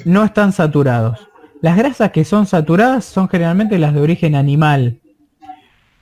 no 0.07 0.25
están 0.25 0.53
saturados. 0.53 1.29
Las 1.61 1.77
grasas 1.77 2.11
que 2.11 2.25
son 2.25 2.47
saturadas 2.47 3.05
son 3.05 3.29
generalmente 3.29 3.79
las 3.79 3.93
de 3.93 4.01
origen 4.01 4.35
animal. 4.35 5.03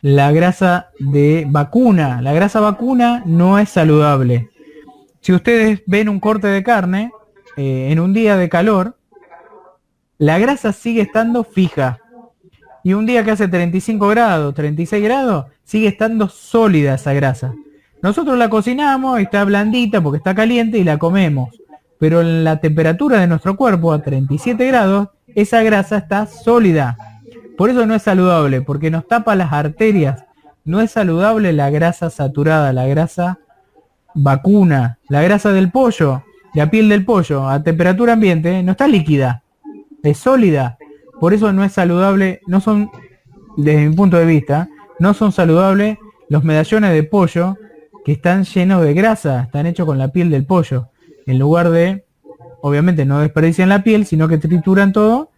La 0.03 0.31
grasa 0.31 0.91
de 1.01 1.49
vacuna, 1.49 2.23
la 2.23 2.33
grasa 2.33 2.61
vacuna 2.61 3.25
no 3.27 3.59
es 3.59 3.71
saludable. 3.71 4.51
Si 5.21 5.33
ustedes 5.33 5.83
ven 5.87 6.09
un 6.09 6.21
corte 6.21 6.47
de 6.47 6.63
carne 6.63 7.11
eh, 7.57 7.89
en 7.91 7.99
un 7.99 8.13
día 8.13 8.37
de 8.37 8.49
calor, 8.49 8.97
la 10.17 10.39
grasa 10.39 10.73
sigue 10.73 11.03
estando 11.03 11.43
fija. 11.43 11.99
Y 12.85 12.93
un 12.93 13.05
día 13.05 13.25
que 13.25 13.33
hace 13.33 13.49
35 13.49 14.07
grados, 14.07 14.55
36 14.55 15.03
grados, 15.03 15.47
sigue 15.65 15.89
estando 15.89 16.29
sólida 16.29 16.95
esa 16.95 17.13
grasa. 17.13 17.53
Nosotros 18.03 18.39
la 18.39 18.49
cocinamos, 18.49 19.21
está 19.21 19.45
blandita 19.45 20.01
porque 20.01 20.19
está 20.19 20.35
caliente 20.35 20.79
y 20.79 20.85
la 20.85 20.99
comemos. 20.99 21.51
Pero 21.99 22.21
en 22.21 22.45
la 22.45 22.61
temperatura 22.61 23.21
de 23.21 23.27
nuestro 23.27 23.57
cuerpo, 23.57 23.93
a 23.93 24.03
37 24.03 24.67
grados, 24.67 25.09
esa 25.35 25.63
grasa 25.63 25.99
está 25.99 26.27
sólida. 26.27 26.97
Por 27.57 27.71
eso 27.71 27.87
no 27.87 27.95
es 27.95 28.03
saludable, 28.03 28.63
porque 28.63 28.91
nos 28.91 29.09
tapa 29.09 29.35
las 29.35 29.53
arterias. 29.53 30.25
No 30.65 30.81
es 30.81 30.93
saludable 30.93 31.53
la 31.53 31.71
grasa 31.71 32.11
saturada, 32.11 32.73
la 32.73 32.87
grasa 32.87 33.41
vacuna, 34.15 34.99
la 35.09 35.23
grasa 35.23 35.53
del 35.53 35.71
pollo, 35.71 36.23
la 36.55 36.71
piel 36.71 36.89
del 36.89 37.05
pollo 37.05 37.49
a 37.49 37.63
temperatura 37.63 38.15
ambiente 38.15 38.63
no 38.63 38.73
está 38.73 38.89
líquida, 38.89 39.43
es 40.03 40.19
sólida. 40.19 40.79
Por 41.21 41.35
eso 41.35 41.53
no 41.53 41.65
es 41.65 41.73
saludable, 41.73 42.41
no 42.47 42.61
son, 42.61 42.91
desde 43.57 43.89
mi 43.89 43.95
punto 43.95 44.17
de 44.17 44.27
vista, 44.27 44.69
no 44.99 45.15
son 45.15 45.33
saludables 45.33 45.99
los 46.29 46.45
medallones 46.45 46.93
de 46.93 47.03
pollo 47.03 47.57
que 48.09 48.13
están 48.13 48.45
llenos 48.45 48.83
de 48.83 48.95
grasa, 48.95 49.43
están 49.43 49.67
hechos 49.67 49.85
con 49.85 49.99
la 49.99 50.09
piel 50.09 50.31
del 50.31 50.47
pollo. 50.47 50.89
En 51.27 51.39
lugar 51.39 51.69
de, 51.69 52.07
obviamente 52.63 53.05
no 53.05 53.21
desperdician 53.21 53.69
la 53.69 53.85
piel, 53.85 54.07
sino 54.07 54.29
que 54.29 54.39
trituran 54.39 54.95
todo 54.95 55.31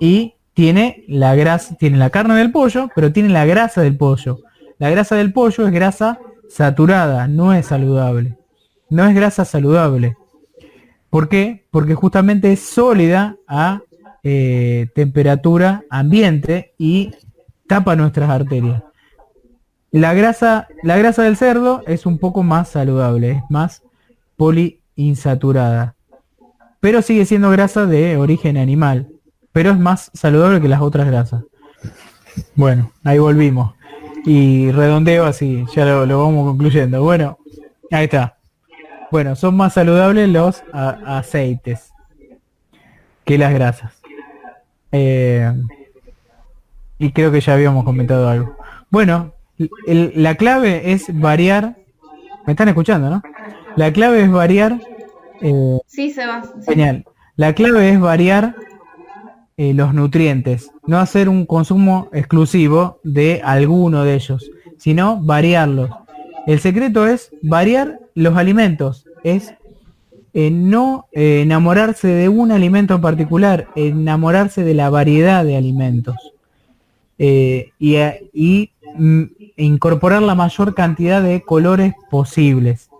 y 0.00 0.34
tiene 0.52 1.04
la 1.06 1.36
grasa, 1.36 1.76
tiene 1.76 1.98
la 1.98 2.10
carne 2.10 2.34
del 2.34 2.50
pollo, 2.50 2.90
pero 2.96 3.12
tiene 3.12 3.28
la 3.28 3.46
grasa 3.46 3.80
del 3.80 3.96
pollo. 3.96 4.40
La 4.78 4.90
grasa 4.90 5.14
del 5.14 5.32
pollo 5.32 5.68
es 5.68 5.72
grasa 5.72 6.18
saturada, 6.48 7.28
no 7.28 7.54
es 7.54 7.66
saludable. 7.66 8.36
No 8.90 9.06
es 9.06 9.14
grasa 9.14 9.44
saludable. 9.44 10.16
¿Por 11.10 11.28
qué? 11.28 11.64
Porque 11.70 11.94
justamente 11.94 12.52
es 12.52 12.58
sólida 12.58 13.36
a 13.46 13.82
eh, 14.24 14.88
temperatura 14.96 15.84
ambiente 15.90 16.74
y 16.76 17.12
tapa 17.68 17.94
nuestras 17.94 18.28
arterias. 18.28 18.82
La 19.96 20.12
grasa, 20.12 20.68
la 20.82 20.98
grasa 20.98 21.22
del 21.22 21.38
cerdo 21.38 21.82
es 21.86 22.04
un 22.04 22.18
poco 22.18 22.42
más 22.42 22.68
saludable, 22.68 23.30
es 23.30 23.42
más 23.48 23.82
poliinsaturada. 24.36 25.94
Pero 26.80 27.00
sigue 27.00 27.24
siendo 27.24 27.50
grasa 27.50 27.86
de 27.86 28.18
origen 28.18 28.58
animal. 28.58 29.08
Pero 29.52 29.70
es 29.70 29.78
más 29.78 30.10
saludable 30.12 30.60
que 30.60 30.68
las 30.68 30.82
otras 30.82 31.06
grasas. 31.06 31.44
Bueno, 32.54 32.92
ahí 33.04 33.18
volvimos 33.18 33.74
y 34.26 34.70
redondeo 34.70 35.24
así, 35.24 35.64
ya 35.74 35.86
lo, 35.86 36.22
vamos 36.22 36.46
concluyendo. 36.46 37.02
Bueno, 37.02 37.38
ahí 37.90 38.04
está. 38.04 38.36
Bueno, 39.10 39.34
son 39.34 39.56
más 39.56 39.72
saludables 39.72 40.28
los 40.28 40.62
aceites 40.74 41.94
que 43.24 43.38
las 43.38 43.54
grasas. 43.54 43.94
Eh, 44.92 45.50
y 46.98 47.12
creo 47.12 47.32
que 47.32 47.40
ya 47.40 47.54
habíamos 47.54 47.82
comentado 47.84 48.28
algo. 48.28 48.58
Bueno, 48.90 49.32
la 49.86 50.34
clave 50.34 50.92
es 50.92 51.06
variar 51.12 51.76
¿Me 52.46 52.52
están 52.52 52.68
escuchando, 52.68 53.10
no? 53.10 53.22
La 53.74 53.92
clave 53.92 54.22
es 54.22 54.30
variar. 54.30 54.80
Eh, 55.40 55.78
sí, 55.86 56.12
se 56.12 56.24
va. 56.26 56.42
Genial. 56.64 57.04
La 57.34 57.54
clave 57.54 57.90
es 57.90 58.00
variar 58.00 58.54
eh, 59.56 59.74
los 59.74 59.92
nutrientes, 59.92 60.70
no 60.86 60.98
hacer 60.98 61.28
un 61.28 61.44
consumo 61.44 62.08
exclusivo 62.12 63.00
de 63.02 63.42
alguno 63.44 64.04
de 64.04 64.14
ellos, 64.14 64.50
sino 64.78 65.20
variarlos. 65.20 65.90
El 66.46 66.60
secreto 66.60 67.06
es 67.06 67.30
variar 67.42 67.98
los 68.14 68.36
alimentos, 68.36 69.06
es 69.24 69.54
eh, 70.32 70.50
no 70.50 71.08
eh, 71.12 71.40
enamorarse 71.42 72.08
de 72.08 72.28
un 72.28 72.52
alimento 72.52 72.94
en 72.94 73.00
particular, 73.00 73.68
enamorarse 73.74 74.62
de 74.62 74.74
la 74.74 74.88
variedad 74.88 75.44
de 75.44 75.56
alimentos 75.56 76.16
y, 77.18 77.66
y 78.32 78.70
mm, 78.96 79.24
incorporar 79.56 80.22
la 80.22 80.34
mayor 80.34 80.74
cantidad 80.74 81.22
de 81.22 81.42
colores 81.42 81.94
posibles 82.10 82.90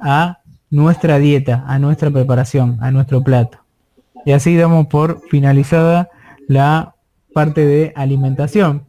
a 0.00 0.38
nuestra 0.70 1.18
dieta, 1.18 1.64
a 1.66 1.78
nuestra 1.78 2.10
preparación, 2.10 2.78
a 2.80 2.90
nuestro 2.90 3.22
plato. 3.22 3.58
Y 4.24 4.32
así 4.32 4.56
damos 4.56 4.88
por 4.88 5.20
finalizada 5.28 6.10
la 6.48 6.94
parte 7.32 7.66
de 7.66 7.92
alimentación 7.94 8.84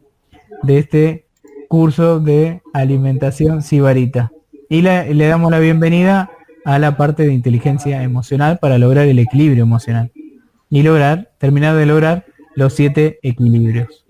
de 0.62 0.78
este 0.78 1.26
curso 1.68 2.18
de 2.20 2.62
alimentación 2.72 3.62
sibarita. 3.62 4.32
Y 4.68 4.82
le, 4.82 5.14
damos 5.28 5.50
la 5.50 5.58
bienvenida 5.58 6.30
a 6.64 6.78
la 6.78 6.96
parte 6.96 7.24
de 7.24 7.32
inteligencia 7.32 8.02
emocional 8.02 8.58
para 8.60 8.78
lograr 8.78 9.06
el 9.06 9.18
equilibrio 9.18 9.62
emocional 9.62 10.10
y 10.70 10.82
lograr, 10.82 11.30
terminar 11.38 11.76
de 11.76 11.86
lograr 11.86 12.26
los 12.54 12.74
siete 12.74 13.18
equilibrios. 13.22 14.04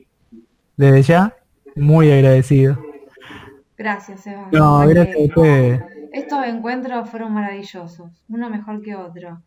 Desde 0.77 1.03
ya, 1.03 1.37
muy 1.77 2.11
agradecido. 2.11 2.88
Gracias, 3.79 4.27
Eva. 4.27 4.49
No, 4.51 4.81
gracias 4.89 5.17
a 5.17 5.21
ustedes. 5.21 5.83
Estos 6.13 6.45
encuentros 6.47 7.09
fueron 7.09 7.33
maravillosos, 7.33 8.11
uno 8.29 8.51
mejor 8.51 8.83
que 8.83 8.97
otro. 8.97 9.41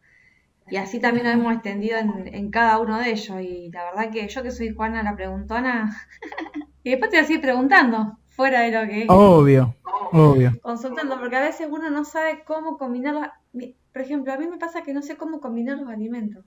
Y 0.69 0.77
así 0.77 1.01
también 1.01 1.25
nos 1.25 1.33
hemos 1.33 1.53
extendido 1.53 1.97
en, 1.97 2.49
cada 2.49 2.79
uno 2.79 2.97
de 2.97 3.11
ellos. 3.11 3.41
Y 3.41 3.69
la 3.71 3.83
verdad 3.91 4.09
que 4.09 4.25
yo 4.29 4.41
que 4.41 4.51
soy 4.51 4.73
Juana 4.73 5.03
la 5.03 5.17
preguntona, 5.17 6.07
y 6.83 6.91
después 6.91 7.11
te 7.11 7.17
voy 7.17 7.23
a 7.25 7.27
seguir 7.27 7.41
preguntando, 7.41 8.19
fuera 8.29 8.61
de 8.61 8.71
lo 8.71 8.87
que... 8.89 9.05
Obvio, 9.09 9.75
obvio. 10.13 10.53
Consultando, 10.61 11.19
porque 11.19 11.35
a 11.35 11.41
veces 11.41 11.67
uno 11.69 11.89
no 11.89 12.05
sabe 12.05 12.43
cómo 12.45 12.77
combinar 12.77 13.33
Por 13.51 14.01
ejemplo, 14.01 14.31
a 14.31 14.37
mí 14.37 14.47
me 14.47 14.57
pasa 14.57 14.81
que 14.81 14.93
no 14.93 15.01
sé 15.01 15.17
cómo 15.17 15.41
combinar 15.41 15.77
los 15.77 15.89
alimentos. 15.89 16.45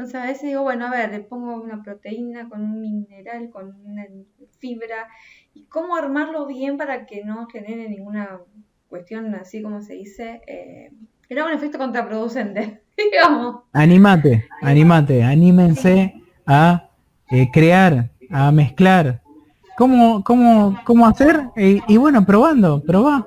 Entonces 0.00 0.14
a 0.14 0.26
veces 0.26 0.44
digo, 0.44 0.62
bueno, 0.62 0.86
a 0.86 0.90
ver, 0.90 1.10
le 1.10 1.20
pongo 1.20 1.60
una 1.60 1.82
proteína 1.82 2.48
con 2.48 2.62
un 2.62 2.80
mineral, 2.80 3.50
con 3.50 3.84
una 3.84 4.06
fibra, 4.58 5.08
y 5.60 5.64
cómo 5.68 5.96
armarlo 5.96 6.46
bien 6.46 6.76
para 6.76 7.06
que 7.06 7.24
no 7.24 7.46
genere 7.46 7.88
ninguna 7.88 8.40
cuestión 8.88 9.34
así 9.34 9.62
como 9.62 9.80
se 9.82 9.94
dice, 9.94 10.40
eh, 10.46 10.92
que 11.28 11.34
no 11.34 11.42
haga 11.42 11.52
un 11.52 11.58
efecto 11.58 11.78
contraproducente. 11.78 12.82
Animate, 13.72 14.46
animate, 14.60 15.22
anímense 15.22 16.14
a 16.44 16.90
eh, 17.30 17.48
crear, 17.50 18.10
a 18.30 18.52
mezclar. 18.52 19.22
¿Cómo, 19.76 20.22
cómo, 20.22 20.78
cómo 20.84 21.06
hacer? 21.06 21.40
y 21.56 21.96
bueno, 21.96 22.26
probando, 22.26 22.82
probá. 22.82 23.26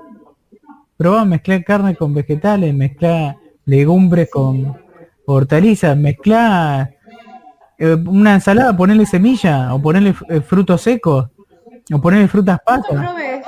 Probá 0.96 1.26
mezclar 1.26 1.64
carne 1.64 1.96
con 1.96 2.14
vegetales, 2.14 2.72
mezclar 2.74 3.38
legumbres 3.66 4.30
con 4.30 4.78
hortalizas, 5.26 5.98
mezclar 5.98 6.96
eh, 7.78 7.96
una 7.96 8.36
ensalada, 8.36 8.76
ponerle 8.76 9.06
semilla 9.06 9.74
o 9.74 9.82
ponerle 9.82 10.14
eh, 10.30 10.42
frutos 10.42 10.82
secos 10.82 11.30
o 11.92 12.00
ponerle 12.00 12.28
frutas 12.28 12.60
pasas. 12.66 12.94
Nunca 12.94 13.10
probé, 13.10 13.44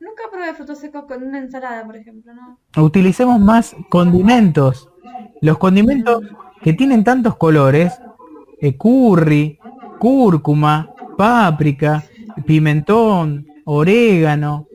nunca 0.00 0.22
probé 0.30 0.54
frutos 0.54 0.78
secos 0.78 1.04
con 1.04 1.22
una 1.22 1.38
ensalada, 1.38 1.84
por 1.84 1.96
ejemplo, 1.96 2.32
¿no? 2.34 2.82
Utilicemos 2.82 3.40
más 3.40 3.74
condimentos 3.88 4.90
los 5.40 5.58
condimentos 5.58 6.22
que 6.62 6.72
tienen 6.72 7.04
tantos 7.04 7.36
colores, 7.36 8.00
eh, 8.60 8.76
curry, 8.76 9.58
cúrcuma, 9.98 10.92
páprica, 11.16 12.04
pimentón, 12.46 13.46
orégano, 13.64 14.66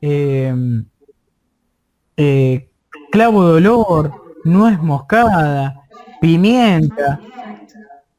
eh, 0.00 0.54
eh, 2.16 2.68
clavo 3.10 3.46
de 3.46 3.52
olor, 3.56 4.12
nuez 4.44 4.78
moscada, 4.80 5.82
pimienta. 6.20 7.20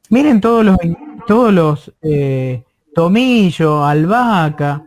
Miren 0.10 0.42
todos 0.42 0.66
los 0.66 0.78
todos 1.28 1.54
los 1.54 1.94
tomillo, 2.94 3.84
albahaca, 3.86 4.84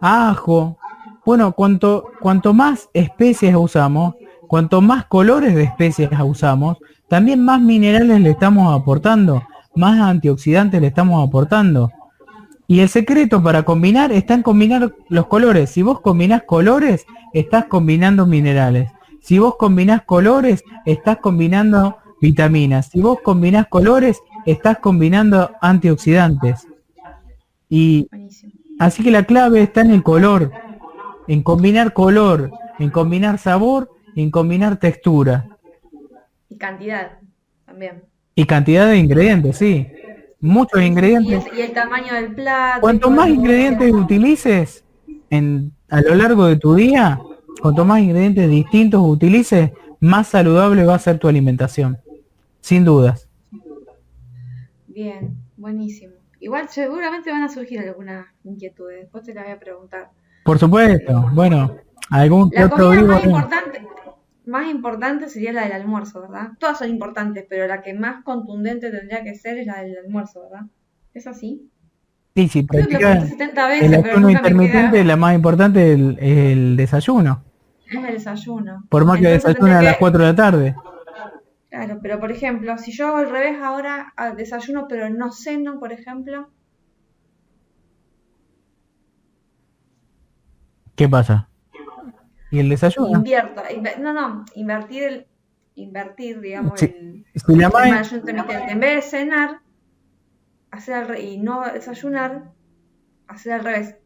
ajo. 0.00 0.78
Bueno, 1.24 1.52
cuanto 1.52 2.06
cuanto 2.20 2.52
más 2.52 2.88
especies 2.92 3.54
usamos, 3.56 4.14
Cuanto 4.52 4.82
más 4.82 5.06
colores 5.06 5.54
de 5.54 5.62
especies 5.62 6.10
usamos, 6.22 6.76
también 7.08 7.42
más 7.42 7.58
minerales 7.62 8.20
le 8.20 8.32
estamos 8.32 8.78
aportando, 8.78 9.42
más 9.74 9.98
antioxidantes 9.98 10.78
le 10.78 10.88
estamos 10.88 11.26
aportando. 11.26 11.90
Y 12.68 12.80
el 12.80 12.90
secreto 12.90 13.42
para 13.42 13.62
combinar 13.62 14.12
está 14.12 14.34
en 14.34 14.42
combinar 14.42 14.92
los 15.08 15.26
colores. 15.28 15.70
Si 15.70 15.80
vos 15.80 16.02
combinás 16.02 16.42
colores, 16.42 17.06
estás 17.32 17.64
combinando 17.64 18.26
minerales. 18.26 18.92
Si 19.22 19.38
vos 19.38 19.56
combinás 19.56 20.02
colores, 20.02 20.62
estás 20.84 21.16
combinando 21.16 21.96
vitaminas. 22.20 22.90
Si 22.90 23.00
vos 23.00 23.20
combinás 23.24 23.68
colores, 23.68 24.20
estás 24.44 24.80
combinando 24.80 25.50
antioxidantes. 25.62 26.68
Y 27.74 28.06
así 28.78 29.02
que 29.02 29.10
la 29.10 29.24
clave 29.24 29.62
está 29.62 29.80
en 29.80 29.92
el 29.92 30.02
color, 30.02 30.52
en 31.26 31.42
combinar 31.42 31.94
color, 31.94 32.50
en 32.78 32.90
combinar 32.90 33.38
sabor 33.38 33.88
en 34.14 34.30
combinar 34.30 34.78
textura. 34.78 35.48
Y 36.50 36.58
cantidad 36.58 37.18
también. 37.64 38.04
Y 38.34 38.44
cantidad 38.44 38.88
de 38.88 38.98
ingredientes, 38.98 39.56
sí. 39.56 39.88
Muchos 40.38 40.82
ingredientes. 40.82 41.44
Y 41.56 41.62
el, 41.62 41.72
tamaño 41.72 42.12
del 42.12 42.34
plato. 42.34 42.82
Cuanto 42.82 43.10
más 43.10 43.28
ingredientes 43.28 43.90
utilices 43.90 44.84
en, 45.30 45.72
a 45.88 46.02
lo 46.02 46.14
largo 46.14 46.44
de 46.46 46.56
tu 46.56 46.74
día, 46.74 47.18
cuanto 47.60 47.86
más 47.86 48.00
ingredientes 48.00 48.50
distintos 48.50 49.00
utilices, 49.02 49.70
más 49.98 50.28
saludable 50.28 50.84
va 50.84 50.96
a 50.96 50.98
ser 50.98 51.18
tu 51.18 51.26
alimentación. 51.26 51.98
Sin 52.60 52.84
dudas. 52.84 53.28
Bien, 54.88 55.38
buenísimo. 55.56 56.21
Igual 56.42 56.68
seguramente 56.68 57.30
van 57.30 57.44
a 57.44 57.48
surgir 57.48 57.78
algunas 57.78 58.26
inquietudes. 58.42 59.02
Después 59.02 59.22
te 59.22 59.32
las 59.32 59.44
voy 59.44 59.52
a 59.52 59.60
preguntar. 59.60 60.10
Por 60.44 60.58
supuesto. 60.58 61.30
Bueno, 61.32 61.76
algún 62.10 62.50
la 62.52 62.68
comida 62.68 63.02
más 63.02 63.24
importante, 63.24 63.86
más 64.46 64.68
importante 64.68 65.28
sería 65.28 65.52
la 65.52 65.62
del 65.62 65.72
almuerzo, 65.72 66.20
¿verdad? 66.20 66.48
Todas 66.58 66.80
son 66.80 66.90
importantes, 66.90 67.46
pero 67.48 67.68
la 67.68 67.80
que 67.80 67.94
más 67.94 68.24
contundente 68.24 68.90
tendría 68.90 69.22
que 69.22 69.36
ser 69.36 69.58
es 69.58 69.68
la 69.68 69.82
del 69.82 69.96
almuerzo, 69.98 70.42
¿verdad? 70.42 70.66
¿Es 71.14 71.28
así? 71.28 71.70
Sí, 72.34 72.48
sí, 72.48 72.64
practica 72.64 73.24
el 73.80 73.94
ayuno 73.94 74.28
intermitente, 74.28 75.04
la 75.04 75.16
más 75.16 75.36
importante 75.36 75.92
es 75.92 75.98
el, 76.20 76.76
desayuno. 76.76 77.44
Es 77.86 78.04
el 78.04 78.14
desayuno. 78.14 78.84
Por 78.88 79.04
más 79.04 79.20
que 79.20 79.28
desayune 79.28 79.74
a 79.74 79.82
las 79.82 79.96
4 79.96 80.18
de 80.18 80.26
la 80.26 80.34
tarde. 80.34 80.74
Claro, 81.72 82.00
pero 82.02 82.20
por 82.20 82.30
ejemplo, 82.30 82.76
si 82.76 82.92
yo 82.92 83.06
hago 83.06 83.16
al 83.16 83.30
revés 83.30 83.56
ahora, 83.62 84.12
desayuno 84.36 84.86
pero 84.86 85.08
no 85.08 85.32
ceno, 85.32 85.80
por 85.80 85.90
ejemplo. 85.90 86.50
¿Qué 90.94 91.08
pasa? 91.08 91.48
¿Y 92.50 92.58
el 92.58 92.68
desayuno? 92.68 93.16
Invierto, 93.16 93.62
no, 94.00 94.12
no, 94.12 94.44
invertir 94.54 95.02
el, 95.02 95.26
invertir, 95.74 96.42
digamos, 96.42 96.82
el, 96.82 97.24
En 98.68 98.80
vez 98.80 98.96
de 98.96 99.02
cenar, 99.02 99.60
hacer 100.70 101.18
y 101.20 101.38
no 101.38 101.64
desayunar, 101.72 102.52
hacer 103.28 103.54
al 103.54 103.64
revés. 103.64 103.96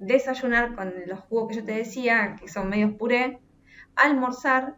Desayunar 0.00 0.74
con 0.74 0.92
los 1.06 1.20
jugos 1.20 1.48
que 1.48 1.54
yo 1.54 1.64
te 1.64 1.72
decía, 1.72 2.36
que 2.38 2.46
son 2.46 2.68
medios 2.68 2.92
puré, 2.92 3.40
almorzar, 3.96 4.76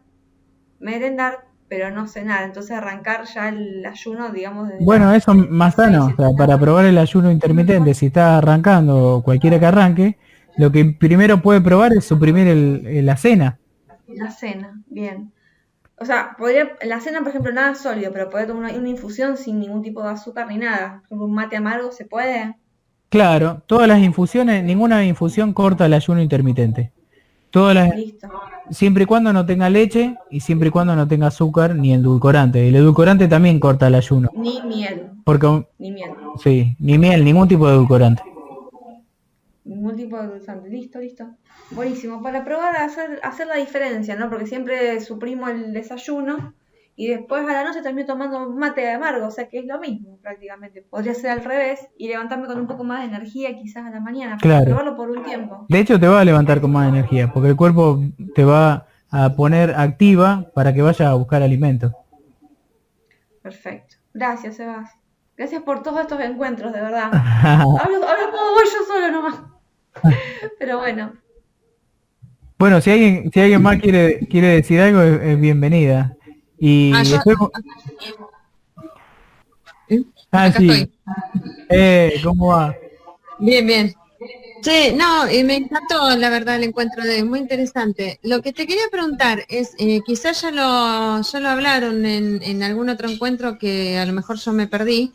merendar, 0.79 1.50
pero 1.71 1.89
no 1.89 2.05
cenar. 2.05 2.43
Entonces 2.43 2.71
arrancar 2.71 3.23
ya 3.33 3.47
el 3.47 3.85
ayuno, 3.85 4.29
digamos. 4.29 4.69
bueno, 4.81 5.13
eso 5.13 5.33
más 5.33 5.75
sano, 5.75 6.07
o 6.07 6.15
sea, 6.17 6.27
para 6.37 6.57
probar 6.57 6.83
el 6.83 6.97
ayuno 6.97 7.31
intermitente, 7.31 7.93
si 7.93 8.07
está 8.07 8.39
arrancando, 8.39 9.21
cualquiera 9.23 9.57
que 9.57 9.67
arranque, 9.67 10.17
lo 10.57 10.69
que 10.69 10.83
primero 10.83 11.41
puede 11.41 11.61
probar 11.61 11.93
es 11.93 12.03
suprimir 12.03 12.47
el, 12.47 13.05
la 13.05 13.15
cena. 13.15 13.57
La 14.09 14.31
cena, 14.31 14.81
bien. 14.87 15.31
O 15.97 16.03
sea, 16.03 16.35
podría, 16.37 16.73
la 16.83 16.99
cena, 16.99 17.19
por 17.19 17.29
ejemplo, 17.29 17.53
nada 17.53 17.73
sólido, 17.75 18.11
pero 18.11 18.29
poder 18.29 18.47
tomar 18.47 18.77
una, 18.77 18.89
infusión 18.89 19.37
sin 19.37 19.61
ningún 19.61 19.81
tipo 19.81 20.03
de 20.03 20.09
azúcar 20.09 20.47
ni 20.47 20.57
nada. 20.57 20.97
Por 20.97 21.05
ejemplo, 21.05 21.25
un 21.27 21.33
mate 21.33 21.55
amargo, 21.55 21.93
¿se 21.93 22.03
puede? 22.03 22.53
Claro, 23.07 23.63
todas 23.65 23.87
las 23.87 23.99
infusiones, 23.99 24.61
ninguna 24.61 25.05
infusión 25.05 25.53
corta 25.53 25.85
el 25.85 25.93
ayuno 25.93 26.21
intermitente. 26.21 26.91
Todas 27.49 27.75
las, 27.75 27.95
Listo. 27.95 28.29
Siempre 28.71 29.03
y 29.03 29.05
cuando 29.05 29.33
no 29.33 29.45
tenga 29.45 29.69
leche 29.69 30.15
y 30.29 30.39
siempre 30.39 30.69
y 30.69 30.71
cuando 30.71 30.95
no 30.95 31.07
tenga 31.07 31.27
azúcar 31.27 31.75
ni 31.75 31.93
edulcorante. 31.93 32.67
El 32.67 32.75
edulcorante 32.75 33.27
también 33.27 33.59
corta 33.59 33.87
el 33.87 33.95
ayuno. 33.95 34.29
Ni 34.33 34.61
miel. 34.61 35.09
Porque, 35.25 35.67
ni 35.77 35.91
miel. 35.91 36.11
Sí, 36.41 36.75
ni 36.79 36.97
miel, 36.97 37.23
ningún 37.23 37.47
tipo 37.47 37.67
de 37.67 37.73
edulcorante. 37.73 38.23
ningún 39.65 39.95
tipo 39.95 40.17
de 40.17 40.23
endulzante. 40.23 40.69
Listo, 40.69 40.99
listo. 40.99 41.25
Buenísimo. 41.71 42.23
Para 42.23 42.43
probar 42.43 42.75
a 42.77 42.85
hacer, 42.85 43.19
hacer 43.23 43.47
la 43.47 43.57
diferencia, 43.57 44.15
¿no? 44.15 44.29
Porque 44.29 44.47
siempre 44.47 44.99
suprimo 45.01 45.47
el 45.49 45.73
desayuno 45.73 46.53
y 46.95 47.07
después 47.07 47.43
a 47.47 47.53
la 47.53 47.63
noche 47.63 47.81
también 47.81 48.05
tomando 48.05 48.49
mate 48.51 48.81
de 48.81 48.91
amargo, 48.91 49.27
o 49.27 49.31
sea 49.31 49.47
que 49.47 49.59
es 49.59 49.65
lo 49.65 49.79
mismo 49.79 50.17
prácticamente. 50.21 50.81
Podría 50.81 51.13
ser 51.13 51.31
al 51.31 51.43
revés 51.43 51.87
y 51.97 52.07
levantarme 52.09 52.47
con 52.47 52.59
un 52.59 52.67
poco 52.67 52.83
más 52.83 52.99
de 53.01 53.07
energía 53.15 53.55
quizás 53.57 53.85
a 53.85 53.89
la 53.89 53.99
mañana, 53.99 54.37
Claro. 54.41 54.65
probarlo 54.65 54.95
por 54.95 55.09
un 55.09 55.23
tiempo. 55.23 55.65
De 55.69 55.79
hecho, 55.79 55.99
te 55.99 56.07
va 56.07 56.21
a 56.21 56.25
levantar 56.25 56.61
con 56.61 56.71
más 56.71 56.87
energía, 56.89 57.31
porque 57.33 57.49
el 57.49 57.55
cuerpo 57.55 57.99
te 58.35 58.43
va 58.45 58.85
a 59.09 59.29
poner 59.35 59.73
activa 59.75 60.45
para 60.53 60.73
que 60.73 60.81
vaya 60.81 61.09
a 61.09 61.13
buscar 61.15 61.41
alimento. 61.41 61.91
Perfecto. 63.41 63.95
Gracias, 64.13 64.57
Sebas. 64.57 64.89
Gracias 65.37 65.63
por 65.63 65.81
todos 65.81 66.01
estos 66.01 66.19
encuentros, 66.19 66.71
de 66.73 66.81
verdad. 66.81 67.09
Hablo, 67.43 67.77
hablo 67.79 68.31
como 68.31 68.51
voy 68.51 68.63
yo 68.65 68.85
solo 68.85 69.11
nomás. 69.11 69.41
Pero 70.59 70.77
bueno, 70.79 71.13
Bueno, 72.59 72.79
si 72.79 72.91
alguien, 72.91 73.31
si 73.33 73.39
alguien 73.41 73.61
más 73.61 73.77
quiere, 73.81 74.19
quiere 74.27 74.49
decir 74.49 74.79
algo, 74.79 75.01
es, 75.01 75.19
es 75.21 75.39
bienvenida. 75.41 76.15
Y 76.63 76.91
Ah, 76.93 77.01
yo- 77.01 77.17
¿Eh? 79.89 80.03
Ah, 80.31 80.45
Acá 80.45 80.59
sí. 80.59 80.67
estoy. 80.69 80.91
Eh, 81.69 82.21
¿cómo 82.23 82.47
va? 82.49 82.75
Bien, 83.39 83.65
bien. 83.65 83.93
Sí, 84.61 84.93
no, 84.95 85.29
y 85.31 85.43
me 85.43 85.55
encantó 85.55 86.15
la 86.15 86.29
verdad 86.29 86.57
el 86.57 86.65
encuentro 86.65 87.03
de 87.03 87.23
muy 87.23 87.39
interesante. 87.39 88.19
Lo 88.21 88.43
que 88.43 88.53
te 88.53 88.67
quería 88.67 88.83
preguntar 88.91 89.43
es, 89.49 89.71
eh, 89.79 90.01
quizás 90.05 90.43
ya 90.43 90.51
lo, 90.51 91.19
ya 91.23 91.39
lo 91.39 91.49
hablaron 91.49 92.05
en, 92.05 92.39
en 92.43 92.61
algún 92.61 92.89
otro 92.89 93.09
encuentro 93.09 93.57
que 93.57 93.97
a 93.97 94.05
lo 94.05 94.13
mejor 94.13 94.37
yo 94.37 94.53
me 94.53 94.67
perdí, 94.67 95.13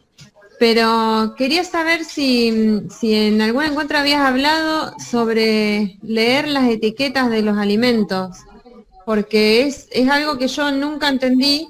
pero 0.59 1.35
quería 1.39 1.63
saber 1.63 2.05
si, 2.05 2.83
si 2.91 3.15
en 3.15 3.41
algún 3.41 3.63
encuentro 3.63 3.99
habías 3.99 4.23
hablado 4.23 4.93
sobre 4.99 5.97
leer 6.03 6.49
las 6.49 6.69
etiquetas 6.69 7.31
de 7.31 7.43
los 7.43 7.57
alimentos, 7.57 8.39
porque 9.07 9.63
es, 9.63 9.87
es 9.93 10.11
algo 10.11 10.37
que 10.37 10.49
yo 10.49 10.71
nunca 10.73 11.09
entendí 11.09 11.69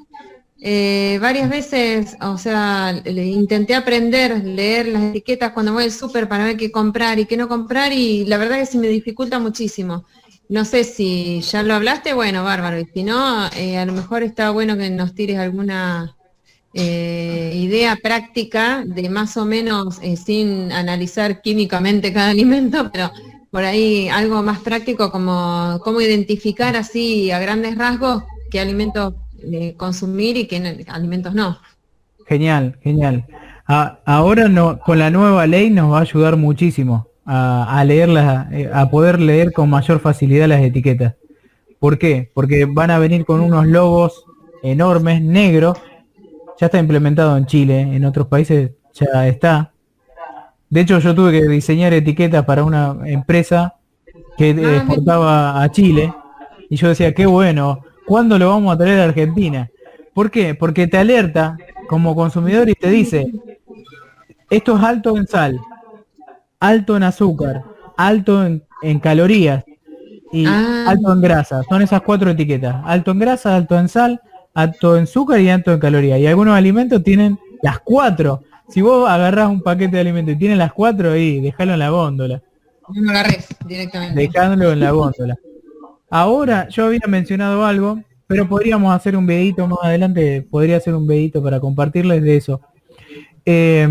eh, 0.58 1.18
varias 1.20 1.50
veces, 1.50 2.16
o 2.22 2.38
sea, 2.38 2.98
intenté 3.04 3.74
aprender, 3.74 4.42
leer 4.42 4.88
las 4.88 5.02
etiquetas 5.02 5.52
cuando 5.52 5.74
voy 5.74 5.84
al 5.84 5.92
súper 5.92 6.28
para 6.28 6.46
ver 6.46 6.56
qué 6.56 6.72
comprar 6.72 7.18
y 7.18 7.26
qué 7.26 7.36
no 7.36 7.46
comprar 7.46 7.92
y 7.92 8.24
la 8.24 8.38
verdad 8.38 8.58
que 8.58 8.66
se 8.66 8.78
me 8.78 8.88
dificulta 8.88 9.38
muchísimo. 9.38 10.06
No 10.48 10.64
sé 10.64 10.82
si 10.84 11.42
ya 11.42 11.62
lo 11.62 11.74
hablaste, 11.74 12.14
bueno, 12.14 12.42
bárbaro, 12.42 12.80
y 12.80 12.86
si 12.86 13.02
no, 13.02 13.48
eh, 13.54 13.76
a 13.76 13.84
lo 13.84 13.92
mejor 13.92 14.22
está 14.22 14.50
bueno 14.50 14.78
que 14.78 14.88
nos 14.88 15.14
tires 15.14 15.38
alguna 15.38 16.16
eh, 16.72 17.52
idea 17.54 17.96
práctica 18.02 18.82
de 18.86 19.10
más 19.10 19.36
o 19.36 19.44
menos, 19.44 20.00
sin 20.24 20.72
analizar 20.72 21.42
químicamente 21.42 22.14
cada 22.14 22.30
alimento, 22.30 22.90
pero 22.90 23.10
por 23.57 23.65
ahí 23.65 24.11
algo 24.11 24.43
más 24.43 24.59
práctico 24.59 25.11
como 25.11 25.81
cómo 25.83 26.03
identificar 26.03 26.77
así 26.77 27.31
a 27.31 27.39
grandes 27.39 27.78
rasgos 27.78 28.23
qué 28.51 28.61
alimentos 28.61 29.15
eh, 29.51 29.73
consumir 29.78 30.37
y 30.37 30.47
qué 30.47 30.85
alimentos 30.89 31.33
no. 31.33 31.57
Genial, 32.27 32.77
genial. 32.83 33.24
Ahora 33.65 34.51
no, 34.51 34.78
con 34.81 34.99
la 34.99 35.09
nueva 35.09 35.47
ley 35.47 35.70
nos 35.70 35.91
va 35.91 36.01
a 36.01 36.03
ayudar 36.03 36.37
muchísimo 36.37 37.09
a, 37.24 37.78
a 37.81 37.83
leerlas, 37.83 38.53
eh, 38.53 38.69
a 38.70 38.91
poder 38.91 39.23
leer 39.23 39.55
con 39.55 39.70
mayor 39.70 40.01
facilidad 40.01 40.49
las 40.49 40.61
etiquetas. 40.61 41.15
¿Por 41.78 41.97
qué? 41.97 42.31
Porque 42.35 42.66
van 42.66 42.91
a 42.91 42.99
venir 42.99 43.24
con 43.24 43.41
unos 43.41 43.66
logos 43.66 44.27
enormes, 44.62 45.23
negros. 45.23 45.78
Ya 46.61 46.66
está 46.66 46.78
implementado 46.78 47.35
en 47.39 47.47
Chile, 47.47 47.81
en 47.81 48.05
otros 48.05 48.27
países 48.27 48.73
ya 48.93 49.27
está. 49.27 49.73
De 50.68 50.80
hecho, 50.80 50.98
yo 50.98 51.14
tuve 51.14 51.32
que 51.32 51.47
diseñar 51.48 51.93
etiquetas 51.93 52.44
para 52.44 52.64
una 52.64 52.97
empresa 53.05 53.74
que 54.36 54.51
eh, 54.51 54.76
exportaba 54.76 55.62
a 55.62 55.70
Chile. 55.70 56.12
Y 56.68 56.76
yo 56.76 56.88
decía, 56.88 57.14
qué 57.14 57.26
bueno, 57.26 57.80
¿cuándo 58.06 58.38
lo 58.38 58.48
vamos 58.48 58.74
a 58.74 58.78
traer 58.78 59.01
a 59.01 59.05
Argentina? 59.05 59.70
¿Por 60.12 60.30
qué? 60.30 60.55
Porque 60.55 60.86
te 60.86 60.98
alerta 60.98 61.56
como 61.88 62.14
consumidor 62.16 62.68
y 62.68 62.74
te 62.74 62.90
dice, 62.90 63.30
esto 64.51 64.76
es 64.76 64.82
alto 64.82 65.16
en 65.16 65.26
sal, 65.26 65.60
alto 66.60 66.97
en 66.97 67.02
azúcar, 67.05 67.62
alto 67.97 68.44
en, 68.44 68.62
en 68.82 68.98
calorías 68.98 69.64
y 70.32 70.44
Ah. 70.47 70.86
alto 70.88 71.12
en 71.12 71.20
grasa. 71.20 71.62
Son 71.68 71.82
esas 71.82 72.02
cuatro 72.02 72.30
etiquetas. 72.30 72.76
Alto 72.84 73.12
en 73.12 73.18
grasa, 73.20 73.55
alto 73.55 73.78
en 73.78 73.88
sal, 73.88 74.20
alto 74.55 74.97
en 74.97 75.05
azúcar 75.05 75.40
y 75.40 75.48
alto 75.48 75.72
en 75.72 75.78
calorías. 75.78 76.18
Y 76.18 76.26
algunos 76.26 76.56
alimentos 76.56 77.02
tienen 77.05 77.38
las 77.62 77.78
cuatro. 77.80 78.43
Si 78.68 78.80
vos 78.80 79.09
agarrás 79.09 79.48
un 79.48 79.60
paquete 79.60 79.97
de 79.97 80.01
alimentos 80.01 80.34
y 80.34 80.38
tiene 80.38 80.56
las 80.56 80.72
cuatro 80.72 81.12
ahí, 81.12 81.40
déjalo 81.40 81.74
en 81.74 81.78
la 81.78 81.90
góndola. 81.90 82.43
No 82.88 83.02
lo 83.02 83.10
agarrés 83.10 83.48
directamente. 83.66 84.20
Dejándolo 84.20 84.72
en 84.72 84.80
la 84.80 84.90
góndola. 84.90 85.36
Ahora, 86.10 86.68
yo 86.68 86.86
había 86.86 87.01
mencionado 87.09 87.64
algo, 87.64 88.01
pero 88.26 88.48
podríamos 88.48 88.94
hacer 88.94 89.16
un 89.16 89.26
videito 89.26 89.66
más 89.66 89.78
adelante, 89.82 90.47
podría 90.48 90.76
hacer 90.78 90.94
un 90.94 91.06
videito 91.06 91.43
para 91.43 91.60
compartirles 91.60 92.22
de 92.22 92.36
eso. 92.36 92.60
Eh, 93.44 93.88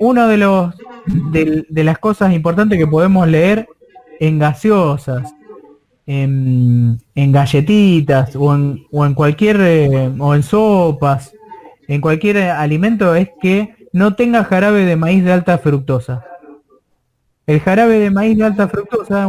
uno 0.00 0.28
de 0.28 0.36
los 0.36 0.74
de, 1.06 1.64
de 1.68 1.84
las 1.84 1.98
cosas 1.98 2.32
importantes 2.32 2.78
que 2.78 2.86
podemos 2.86 3.26
leer 3.28 3.68
en 4.20 4.38
gaseosas, 4.38 5.34
en, 6.06 7.00
en 7.14 7.32
galletitas 7.32 8.36
o 8.36 8.54
en, 8.54 8.84
o 8.92 9.04
en 9.06 9.14
cualquier 9.14 9.56
eh, 9.60 10.12
o 10.18 10.34
en 10.34 10.42
sopas, 10.42 11.32
en 11.88 12.00
cualquier 12.00 12.38
alimento 12.38 13.14
es 13.14 13.30
que 13.40 13.74
no 13.94 14.16
tenga 14.16 14.42
jarabe 14.42 14.84
de 14.84 14.96
maíz 14.96 15.24
de 15.24 15.32
alta 15.32 15.56
fructosa. 15.56 16.24
El 17.46 17.60
jarabe 17.60 18.00
de 18.00 18.10
maíz 18.10 18.36
de 18.36 18.42
alta 18.42 18.66
fructosa 18.66 19.28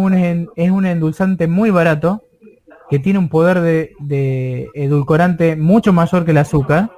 es 0.56 0.72
un 0.72 0.86
endulzante 0.88 1.46
muy 1.48 1.70
barato 1.70 2.24
que 2.90 2.98
tiene 2.98 3.20
un 3.20 3.30
poder 3.30 3.62
de, 3.62 3.94
de 4.00 4.68
edulcorante 4.74 5.56
mucho 5.56 5.94
mayor 5.94 6.26
que 6.26 6.32
el 6.32 6.40
azúcar 6.40 6.90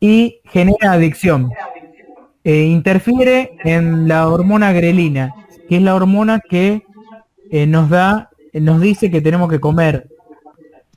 y 0.00 0.40
genera 0.46 0.92
adicción. 0.92 1.50
Eh, 2.44 2.62
interfiere 2.64 3.56
en 3.62 4.08
la 4.08 4.26
hormona 4.28 4.72
grelina, 4.72 5.34
que 5.68 5.76
es 5.76 5.82
la 5.82 5.94
hormona 5.94 6.40
que 6.40 6.82
eh, 7.50 7.66
nos 7.66 7.90
da, 7.90 8.30
nos 8.54 8.80
dice 8.80 9.10
que 9.10 9.20
tenemos 9.20 9.50
que 9.50 9.60
comer 9.60 10.08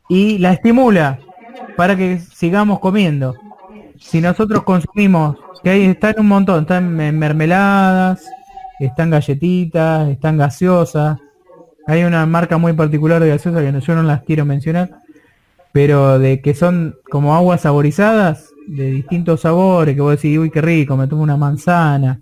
y 0.08 0.38
la 0.38 0.54
estimula 0.54 1.20
para 1.76 1.98
que 1.98 2.20
sigamos 2.20 2.80
comiendo. 2.80 3.36
Si 4.00 4.22
nosotros 4.22 4.64
consumimos, 4.64 5.38
que 5.64 5.70
ahí 5.70 5.86
están 5.86 6.16
un 6.20 6.28
montón, 6.28 6.62
están 6.62 6.96
mermeladas, 6.96 8.26
están 8.80 9.10
galletitas, 9.10 10.10
están 10.10 10.38
gaseosas. 10.38 11.20
Hay 11.88 12.04
una 12.04 12.26
marca 12.26 12.58
muy 12.58 12.74
particular 12.74 13.22
de 13.22 13.30
gaseosa 13.30 13.62
que 13.62 13.72
no- 13.72 13.80
yo 13.80 13.96
no 13.96 14.04
las 14.04 14.24
quiero 14.24 14.46
mencionar, 14.46 14.90
pero 15.72 16.20
de 16.20 16.42
que 16.42 16.54
son 16.54 16.96
como 17.10 17.36
aguas 17.36 17.62
saborizadas 17.62 18.50
de 18.68 18.92
distintos 18.92 19.42
sabores, 19.42 19.96
que 19.96 20.02
vos 20.02 20.12
decís, 20.16 20.38
uy, 20.38 20.50
qué 20.52 20.62
rico, 20.62 20.98
me 20.98 21.08
tomo 21.08 21.24
una 21.24 21.38
manzana. 21.38 22.20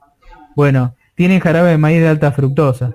Bueno, 0.55 0.95
tienen 1.15 1.39
jarabe 1.39 1.71
de 1.71 1.77
maíz 1.77 1.99
de 1.99 2.07
alta 2.07 2.31
fructosa. 2.31 2.93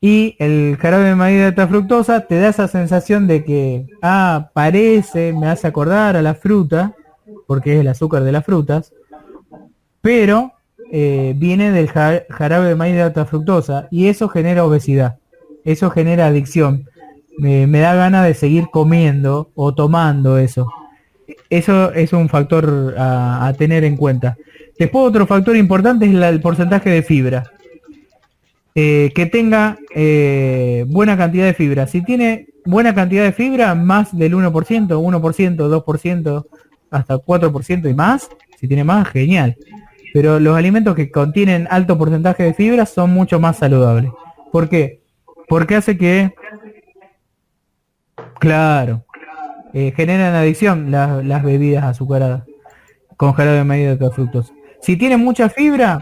Y 0.00 0.34
el 0.40 0.76
jarabe 0.80 1.04
de 1.04 1.14
maíz 1.14 1.38
de 1.38 1.44
alta 1.46 1.68
fructosa 1.68 2.22
te 2.22 2.40
da 2.40 2.48
esa 2.48 2.66
sensación 2.68 3.26
de 3.26 3.44
que, 3.44 3.86
ah, 4.02 4.50
parece, 4.52 5.32
me 5.32 5.46
hace 5.48 5.66
acordar 5.68 6.16
a 6.16 6.22
la 6.22 6.34
fruta, 6.34 6.94
porque 7.46 7.74
es 7.74 7.80
el 7.80 7.88
azúcar 7.88 8.24
de 8.24 8.32
las 8.32 8.44
frutas, 8.44 8.92
pero 10.00 10.52
eh, 10.90 11.32
viene 11.36 11.72
del 11.72 11.88
ja- 11.88 12.24
jarabe 12.28 12.68
de 12.68 12.76
maíz 12.76 12.94
de 12.94 13.02
alta 13.02 13.24
fructosa 13.24 13.88
y 13.90 14.08
eso 14.08 14.28
genera 14.28 14.64
obesidad, 14.64 15.18
eso 15.64 15.90
genera 15.90 16.26
adicción. 16.26 16.86
Me, 17.38 17.66
da 17.66 17.94
ganas 17.94 18.26
de 18.26 18.34
seguir 18.34 18.66
comiendo 18.70 19.50
o 19.54 19.74
tomando 19.74 20.36
eso. 20.36 20.70
Eso 21.48 21.92
es 21.92 22.12
un 22.12 22.28
factor 22.28 22.94
a, 22.98 23.50
tener 23.56 23.84
en 23.84 23.96
cuenta. 23.96 24.36
Después 24.78 25.06
otro 25.06 25.26
factor 25.26 25.56
importante 25.56 26.04
es 26.04 26.14
el 26.14 26.40
porcentaje 26.42 26.90
de 26.90 27.02
fibra. 27.02 27.44
Eh, 28.74 29.12
que 29.14 29.26
tenga 29.26 29.78
eh, 29.94 30.84
buena 30.88 31.16
cantidad 31.16 31.46
de 31.46 31.54
fibra. 31.54 31.86
Si 31.86 32.02
tiene 32.04 32.48
buena 32.64 32.94
cantidad 32.94 33.24
de 33.24 33.32
fibra, 33.32 33.74
más 33.74 34.16
del 34.16 34.34
1%, 34.34 34.50
1%, 34.52 35.84
2%, 35.84 36.46
hasta 36.92 37.16
4% 37.16 37.90
y 37.90 37.94
más, 37.94 38.28
si 38.58 38.68
tiene 38.68 38.84
más, 38.84 39.08
genial. 39.08 39.56
Pero 40.12 40.38
los 40.38 40.56
alimentos 40.56 40.94
que 40.94 41.10
contienen 41.10 41.66
alto 41.70 41.98
porcentaje 41.98 42.44
de 42.44 42.54
fibra 42.54 42.86
son 42.86 43.12
mucho 43.12 43.40
más 43.40 43.56
saludables. 43.56 44.12
¿Por 44.52 44.68
qué? 44.68 45.02
Porque 45.48 45.76
hace 45.76 45.96
que, 45.96 46.34
claro, 48.38 49.04
eh, 49.72 49.92
generan 49.96 50.34
adicción 50.34 50.90
las, 50.90 51.42
bebidas 51.42 51.84
azucaradas 51.84 52.44
con 53.16 53.32
jarabe 53.32 53.58
de 53.58 53.64
maíz 53.64 53.98
de 53.98 54.10
fructosa. 54.10 54.52
Si 54.82 54.96
tiene 54.96 55.16
mucha 55.16 55.48
fibra, 55.48 56.00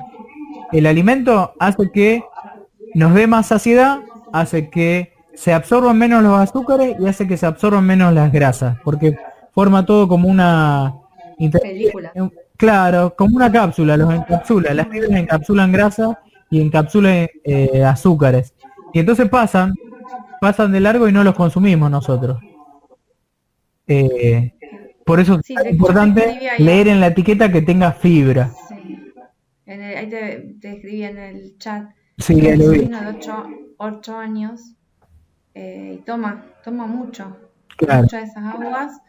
el 0.72 0.86
alimento 0.86 1.54
hace 1.60 1.90
que 1.92 2.24
nos 2.94 3.14
dé 3.14 3.26
más 3.26 3.46
saciedad, 3.46 4.00
hace 4.32 4.70
que 4.70 5.12
se 5.34 5.52
absorban 5.52 5.96
menos 5.98 6.22
los 6.22 6.38
azúcares 6.38 6.96
y 6.98 7.06
hace 7.06 7.28
que 7.28 7.36
se 7.36 7.46
absorban 7.46 7.84
menos 7.84 8.12
las 8.12 8.32
grasas, 8.32 8.76
porque 8.82 9.16
forma 9.52 9.84
todo 9.84 10.08
como 10.08 10.28
una 10.28 10.94
Película. 11.48 12.12
Claro, 12.56 13.14
como 13.16 13.36
una 13.36 13.50
cápsula, 13.50 13.96
los 13.96 14.12
encapsula, 14.12 14.74
las 14.74 14.88
fibras 14.88 15.12
encapsulan 15.12 15.72
grasa 15.72 16.20
y 16.50 16.60
encapsula 16.60 17.26
eh, 17.44 17.84
azúcares. 17.84 18.52
Y 18.92 18.98
entonces 18.98 19.28
pasan, 19.30 19.72
pasan 20.40 20.72
de 20.72 20.80
largo 20.80 21.08
y 21.08 21.12
no 21.12 21.24
los 21.24 21.34
consumimos 21.34 21.90
nosotros. 21.90 22.38
Eh, 23.86 24.52
por 25.06 25.20
eso 25.20 25.40
es 25.40 25.50
importante 25.70 26.38
leer 26.58 26.88
en 26.88 27.00
la 27.00 27.06
etiqueta 27.06 27.50
que 27.50 27.62
tenga 27.62 27.92
fibra. 27.92 28.52
Sí. 28.68 29.12
ahí 29.66 30.10
te, 30.10 30.74
escribí 30.74 31.04
en 31.04 31.18
el 31.18 31.56
chat. 31.56 31.88
Sí, 32.18 32.42
ya 32.42 32.56
lo 32.56 32.68
vi. 32.68 32.80
de 32.80 32.90
8, 33.78 34.18
años 34.18 34.74
eh, 35.54 35.96
y 35.98 36.04
toma, 36.04 36.44
toma 36.62 36.86
mucho. 36.86 37.34
Muchas 37.80 38.10
de 38.10 38.22
esas 38.24 38.44
aguas 38.44 39.00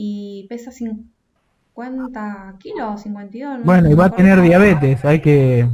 y 0.00 0.46
pesa 0.48 0.70
50 0.70 2.54
kilos, 2.60 3.02
52. 3.02 3.64
Bueno, 3.64 3.90
y 3.90 3.94
va 3.94 4.04
a 4.04 4.10
tener 4.10 4.40
diabetes, 4.40 5.04
hay 5.04 5.20
que 5.20 5.68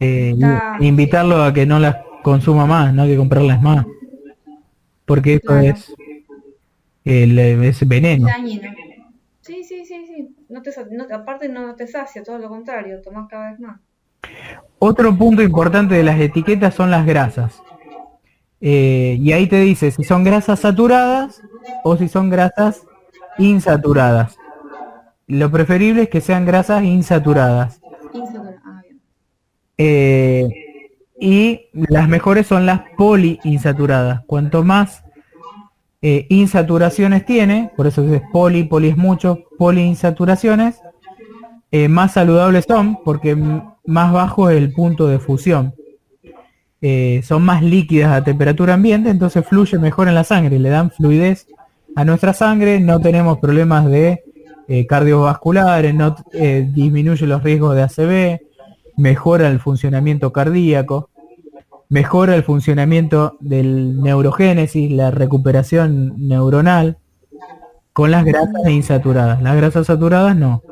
eh, 0.00 0.34
invitarlo 0.80 1.42
a 1.42 1.52
que 1.52 1.66
no 1.66 1.78
las 1.78 1.96
consuma 2.22 2.64
más, 2.64 2.94
no 2.94 3.02
hay 3.02 3.10
que 3.10 3.18
comprarlas 3.18 3.60
más. 3.60 3.84
Porque 5.04 5.34
esto 5.34 5.58
es, 5.58 5.94
el, 7.04 7.38
es 7.38 7.86
veneno. 7.86 8.28
Sí, 9.42 9.62
sí, 9.62 9.84
sí, 9.84 10.06
sí. 10.06 10.34
No 10.48 10.62
te, 10.62 10.70
aparte 11.12 11.50
no 11.50 11.74
te 11.74 11.86
sacia, 11.86 12.22
todo 12.22 12.38
lo 12.38 12.48
contrario, 12.48 13.02
tomas 13.02 13.28
cada 13.28 13.50
vez 13.50 13.60
más. 13.60 13.78
Otro 14.78 15.14
punto 15.14 15.42
importante 15.42 15.96
de 15.96 16.02
las 16.02 16.18
etiquetas 16.18 16.74
son 16.74 16.90
las 16.90 17.04
grasas. 17.04 17.62
Eh, 18.62 19.18
y 19.20 19.32
ahí 19.32 19.48
te 19.48 19.60
dice 19.60 19.90
si 19.90 20.02
son 20.02 20.24
grasas 20.24 20.60
saturadas 20.60 21.42
o 21.84 21.96
si 21.98 22.08
son 22.08 22.30
grasas 22.30 22.86
insaturadas. 23.38 24.36
Lo 25.26 25.50
preferible 25.50 26.02
es 26.02 26.08
que 26.08 26.20
sean 26.20 26.44
grasas 26.44 26.84
insaturadas. 26.84 27.80
Ah, 28.64 28.82
eh, 29.78 30.48
y 31.18 31.68
las 31.72 32.08
mejores 32.08 32.46
son 32.46 32.66
las 32.66 32.82
poliinsaturadas. 32.96 34.24
Cuanto 34.26 34.64
más 34.64 35.04
eh, 36.02 36.26
insaturaciones 36.28 37.24
tiene, 37.24 37.70
por 37.76 37.86
eso 37.86 38.02
es 38.12 38.22
poli, 38.32 38.64
poli 38.64 38.88
es 38.88 38.96
mucho, 38.96 39.44
poliinsaturaciones, 39.56 40.80
eh, 41.70 41.88
más 41.88 42.12
saludables 42.12 42.66
son 42.68 42.98
porque 43.02 43.36
más 43.86 44.12
bajo 44.12 44.50
es 44.50 44.58
el 44.58 44.72
punto 44.72 45.06
de 45.06 45.18
fusión. 45.18 45.74
son 47.22 47.42
más 47.44 47.62
líquidas 47.62 48.12
a 48.12 48.24
temperatura 48.24 48.74
ambiente, 48.74 49.08
entonces 49.08 49.46
fluye 49.46 49.78
mejor 49.78 50.08
en 50.08 50.14
la 50.14 50.24
sangre, 50.24 50.58
le 50.58 50.68
dan 50.68 50.90
fluidez 50.90 51.46
a 51.96 52.04
nuestra 52.04 52.32
sangre, 52.32 52.80
no 52.80 53.00
tenemos 53.00 53.38
problemas 53.38 53.86
de 53.86 54.22
eh, 54.68 54.86
cardiovasculares, 54.86 55.94
no 55.94 56.16
eh, 56.32 56.68
disminuye 56.72 57.26
los 57.26 57.42
riesgos 57.42 57.74
de 57.76 57.82
ACV, 57.82 58.40
mejora 58.96 59.48
el 59.48 59.60
funcionamiento 59.60 60.32
cardíaco, 60.32 61.10
mejora 61.88 62.34
el 62.34 62.42
funcionamiento 62.42 63.36
del 63.40 64.00
neurogénesis, 64.00 64.90
la 64.90 65.10
recuperación 65.10 66.14
neuronal, 66.16 66.98
con 67.92 68.10
las 68.10 68.24
grasas 68.24 68.68
insaturadas. 68.68 69.42
Las 69.42 69.56
grasas 69.56 69.86
saturadas 69.86 70.34
no. 70.36 70.62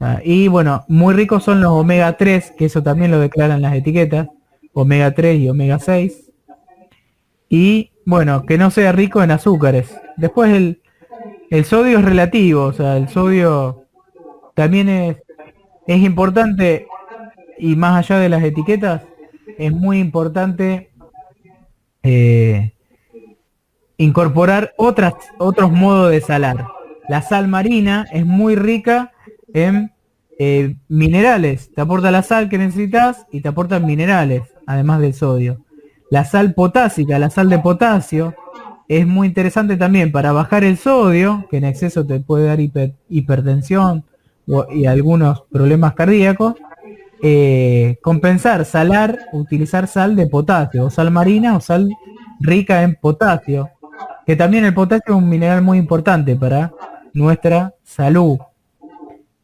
Ah, 0.00 0.20
y 0.22 0.48
bueno, 0.48 0.84
muy 0.88 1.14
ricos 1.14 1.44
son 1.44 1.60
los 1.60 1.72
omega 1.72 2.16
3, 2.16 2.52
que 2.56 2.66
eso 2.66 2.82
también 2.82 3.10
lo 3.10 3.18
declaran 3.18 3.62
las 3.62 3.74
etiquetas, 3.74 4.28
omega 4.72 5.12
3 5.12 5.40
y 5.40 5.48
omega 5.48 5.78
6. 5.78 6.30
Y 7.48 7.92
bueno, 8.04 8.44
que 8.44 8.58
no 8.58 8.70
sea 8.70 8.92
rico 8.92 9.22
en 9.22 9.30
azúcares. 9.30 9.96
Después 10.18 10.78
el, 11.50 11.64
sodio 11.64 11.98
es 11.98 12.04
relativo, 12.04 12.64
o 12.64 12.72
sea, 12.72 12.96
el 12.96 13.08
sodio 13.08 13.84
también 14.54 14.88
es, 14.88 15.16
es 15.86 16.02
importante 16.02 16.86
y 17.56 17.76
más 17.76 17.98
allá 17.98 18.20
de 18.20 18.28
las 18.28 18.42
etiquetas, 18.42 19.02
es 19.56 19.72
muy 19.72 19.98
importante 19.98 20.90
eh, 22.02 22.74
incorporar 23.96 24.74
otras, 24.76 25.14
otros 25.38 25.72
modos 25.72 26.10
de 26.10 26.20
salar. 26.20 26.66
La 27.08 27.22
sal 27.22 27.48
marina 27.48 28.06
es 28.12 28.26
muy 28.26 28.54
rica 28.54 29.12
en 29.54 29.92
eh, 30.38 30.76
minerales, 30.88 31.72
te 31.74 31.80
aporta 31.80 32.10
la 32.10 32.22
sal 32.22 32.48
que 32.48 32.58
necesitas 32.58 33.26
y 33.32 33.40
te 33.40 33.48
aporta 33.48 33.80
minerales, 33.80 34.42
además 34.66 35.00
del 35.00 35.14
sodio. 35.14 35.64
La 36.10 36.24
sal 36.24 36.54
potásica, 36.54 37.18
la 37.18 37.30
sal 37.30 37.48
de 37.50 37.58
potasio, 37.58 38.34
es 38.88 39.06
muy 39.06 39.28
interesante 39.28 39.76
también 39.76 40.10
para 40.10 40.32
bajar 40.32 40.64
el 40.64 40.78
sodio, 40.78 41.46
que 41.50 41.58
en 41.58 41.64
exceso 41.64 42.06
te 42.06 42.20
puede 42.20 42.46
dar 42.46 42.58
hipertensión 43.10 44.04
y 44.70 44.86
algunos 44.86 45.42
problemas 45.52 45.92
cardíacos. 45.92 46.54
Eh, 47.20 47.98
compensar, 48.00 48.64
salar, 48.64 49.18
utilizar 49.32 49.88
sal 49.88 50.16
de 50.16 50.26
potasio, 50.26 50.86
o 50.86 50.90
sal 50.90 51.10
marina 51.10 51.56
o 51.56 51.60
sal 51.60 51.90
rica 52.40 52.82
en 52.82 52.94
potasio, 52.94 53.70
que 54.24 54.36
también 54.36 54.64
el 54.64 54.72
potasio 54.72 55.14
es 55.14 55.16
un 55.16 55.28
mineral 55.28 55.60
muy 55.60 55.78
importante 55.78 56.36
para 56.36 56.72
nuestra 57.12 57.74
salud, 57.82 58.38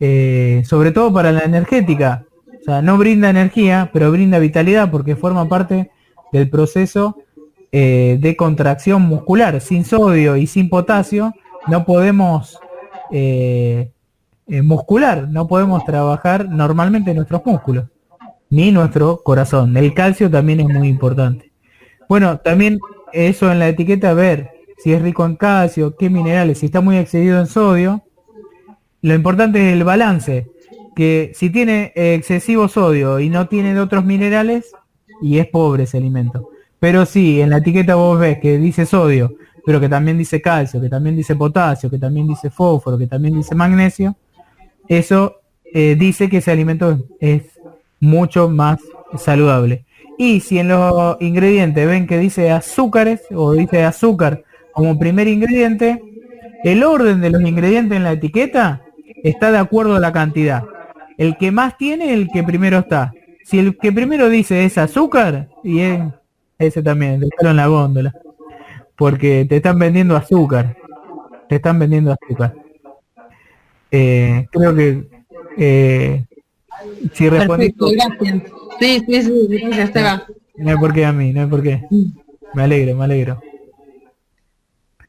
eh, 0.00 0.62
sobre 0.64 0.92
todo 0.92 1.12
para 1.12 1.32
la 1.32 1.40
energética. 1.40 2.24
O 2.60 2.64
sea, 2.64 2.80
no 2.80 2.96
brinda 2.96 3.28
energía, 3.28 3.90
pero 3.92 4.10
brinda 4.10 4.38
vitalidad 4.38 4.90
porque 4.90 5.16
forma 5.16 5.48
parte 5.48 5.90
del 6.32 6.48
proceso 6.48 7.18
eh, 7.76 8.18
de 8.20 8.36
contracción 8.36 9.02
muscular. 9.02 9.60
Sin 9.60 9.84
sodio 9.84 10.36
y 10.36 10.46
sin 10.46 10.68
potasio 10.68 11.34
no 11.66 11.84
podemos 11.84 12.60
eh, 13.10 13.90
eh, 14.46 14.62
muscular, 14.62 15.26
no 15.28 15.48
podemos 15.48 15.84
trabajar 15.84 16.48
normalmente 16.48 17.12
nuestros 17.12 17.44
músculos, 17.44 17.86
ni 18.48 18.70
nuestro 18.70 19.22
corazón. 19.24 19.76
El 19.76 19.92
calcio 19.92 20.30
también 20.30 20.60
es 20.60 20.68
muy 20.68 20.86
importante. 20.86 21.50
Bueno, 22.08 22.38
también 22.38 22.78
eso 23.12 23.50
en 23.50 23.58
la 23.58 23.66
etiqueta, 23.66 24.14
ver 24.14 24.52
si 24.78 24.92
es 24.92 25.02
rico 25.02 25.26
en 25.26 25.34
calcio, 25.34 25.96
qué 25.96 26.08
minerales, 26.08 26.58
si 26.58 26.66
está 26.66 26.80
muy 26.80 26.96
excedido 26.96 27.40
en 27.40 27.48
sodio. 27.48 28.04
Lo 29.02 29.14
importante 29.14 29.58
es 29.66 29.72
el 29.72 29.82
balance, 29.82 30.46
que 30.94 31.32
si 31.34 31.50
tiene 31.50 31.90
excesivo 31.96 32.68
sodio 32.68 33.18
y 33.18 33.30
no 33.30 33.48
tiene 33.48 33.74
de 33.74 33.80
otros 33.80 34.04
minerales, 34.04 34.70
y 35.20 35.38
es 35.38 35.48
pobre 35.48 35.82
ese 35.82 35.96
alimento. 35.96 36.53
Pero 36.84 37.06
sí, 37.06 37.40
en 37.40 37.48
la 37.48 37.56
etiqueta 37.56 37.94
vos 37.94 38.20
ves 38.20 38.38
que 38.40 38.58
dice 38.58 38.84
sodio, 38.84 39.36
pero 39.64 39.80
que 39.80 39.88
también 39.88 40.18
dice 40.18 40.42
calcio, 40.42 40.82
que 40.82 40.90
también 40.90 41.16
dice 41.16 41.34
potasio, 41.34 41.88
que 41.88 41.96
también 41.96 42.26
dice 42.26 42.50
fósforo, 42.50 42.98
que 42.98 43.06
también 43.06 43.34
dice 43.34 43.54
magnesio, 43.54 44.16
eso 44.86 45.40
eh, 45.64 45.96
dice 45.98 46.28
que 46.28 46.36
ese 46.36 46.50
alimento 46.50 47.06
es, 47.18 47.44
mucho 48.00 48.50
más 48.50 48.80
saludable. 49.16 49.86
Y 50.18 50.40
si 50.40 50.58
en 50.58 50.68
los 50.68 51.16
ingredientes 51.20 51.86
ven 51.86 52.06
que 52.06 52.18
dice 52.18 52.50
azúcares 52.50 53.22
o 53.34 53.54
dice 53.54 53.82
azúcar 53.82 54.44
como 54.74 54.98
primer 54.98 55.26
ingrediente, 55.26 56.02
el 56.64 56.84
orden 56.84 57.22
de 57.22 57.30
los 57.30 57.40
ingredientes 57.40 57.96
en 57.96 58.04
la 58.04 58.12
etiqueta 58.12 58.82
está 59.22 59.50
de 59.50 59.56
acuerdo 59.56 59.96
a 59.96 60.00
la 60.00 60.12
cantidad. 60.12 60.64
El 61.16 61.38
que 61.38 61.50
más 61.50 61.78
tiene, 61.78 62.12
el 62.12 62.28
que 62.28 62.42
primero 62.42 62.80
está. 62.80 63.14
Si 63.42 63.58
el 63.58 63.78
que 63.78 63.90
primero 63.90 64.28
dice 64.28 64.66
es 64.66 64.76
azúcar, 64.76 65.48
y 65.62 65.80
es 65.80 66.00
ese 66.66 66.82
también, 66.82 67.20
déjalo 67.20 67.50
en 67.50 67.56
la 67.56 67.66
góndola. 67.66 68.14
Porque 68.96 69.46
te 69.48 69.56
están 69.56 69.78
vendiendo 69.78 70.16
azúcar. 70.16 70.76
Te 71.48 71.56
están 71.56 71.78
vendiendo 71.78 72.12
azúcar. 72.12 72.54
Eh, 73.90 74.46
creo 74.50 74.74
que 74.74 75.08
eh, 75.56 76.24
si 77.12 77.28
respondí. 77.28 77.74
Sí, 78.80 79.02
sí, 79.06 79.22
sí, 79.22 79.46
gracias, 79.48 79.92
te 79.92 80.02
va. 80.02 80.26
No 80.56 80.70
hay 80.70 80.76
por 80.76 80.92
qué 80.92 81.04
a 81.04 81.12
mí, 81.12 81.32
no 81.32 81.42
hay 81.42 81.46
por 81.46 81.62
qué. 81.62 81.82
Me 82.54 82.62
alegro, 82.62 82.96
me 82.96 83.04
alegro. 83.04 83.40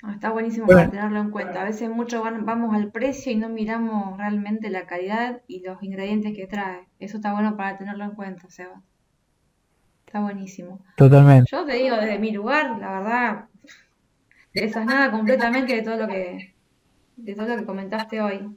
Ah, 0.02 0.14
está 0.14 0.30
buenísimo 0.30 0.68
para 0.68 0.90
tenerlo 0.90 1.20
en 1.20 1.32
cuenta. 1.32 1.62
A 1.62 1.66
veces 1.66 1.90
mucho 1.90 2.22
vamos 2.22 2.76
al 2.76 2.92
precio 2.92 3.32
y 3.32 3.36
no 3.36 3.50
miramos 3.50 4.18
realmente 4.18 4.70
la 4.70 4.86
calidad 4.86 5.42
y 5.48 5.62
los 5.62 5.82
ingredientes 5.82 6.36
que 6.36 6.46
trae. 6.46 6.88
Eso 7.00 7.18
está 7.18 7.34
bueno 7.34 7.58
para 7.58 7.78
tenerlo 7.78 8.04
en 8.04 8.12
cuenta, 8.12 8.48
Seba. 8.50 8.84
Está 10.16 10.24
buenísimo. 10.24 10.80
Totalmente. 10.96 11.50
Yo 11.52 11.66
te 11.66 11.74
digo, 11.74 11.98
desde 11.98 12.18
mi 12.20 12.32
lugar, 12.32 12.78
la 12.80 13.02
verdad, 13.02 14.86
nada 14.86 15.12
completamente 15.12 15.76
de 15.76 15.82
todo 15.82 15.98
lo 15.98 16.08
que 16.08 16.56
de 17.18 17.36
todo 17.36 17.48
lo 17.50 17.58
que 17.58 17.66
comentaste 17.66 18.22
hoy. 18.22 18.48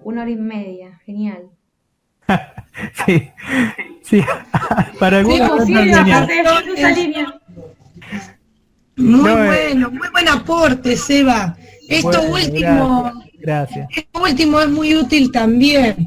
Una 0.00 0.20
hora 0.20 0.30
y 0.30 0.36
media, 0.36 1.00
genial. 1.06 1.44
sí, 3.06 3.30
sí, 4.02 4.22
para 5.00 5.20
algunos 5.20 5.64
sí, 5.64 5.72
Muy 8.96 9.32
bueno, 9.32 9.90
muy 9.90 10.08
buen 10.10 10.28
aporte, 10.28 10.98
Seba. 10.98 11.56
Esto 11.88 12.20
último, 12.30 13.10
gracias. 13.38 13.88
Esto 13.96 14.22
último 14.22 14.60
es 14.60 14.68
muy 14.68 14.94
útil 14.94 15.32
también. 15.32 16.06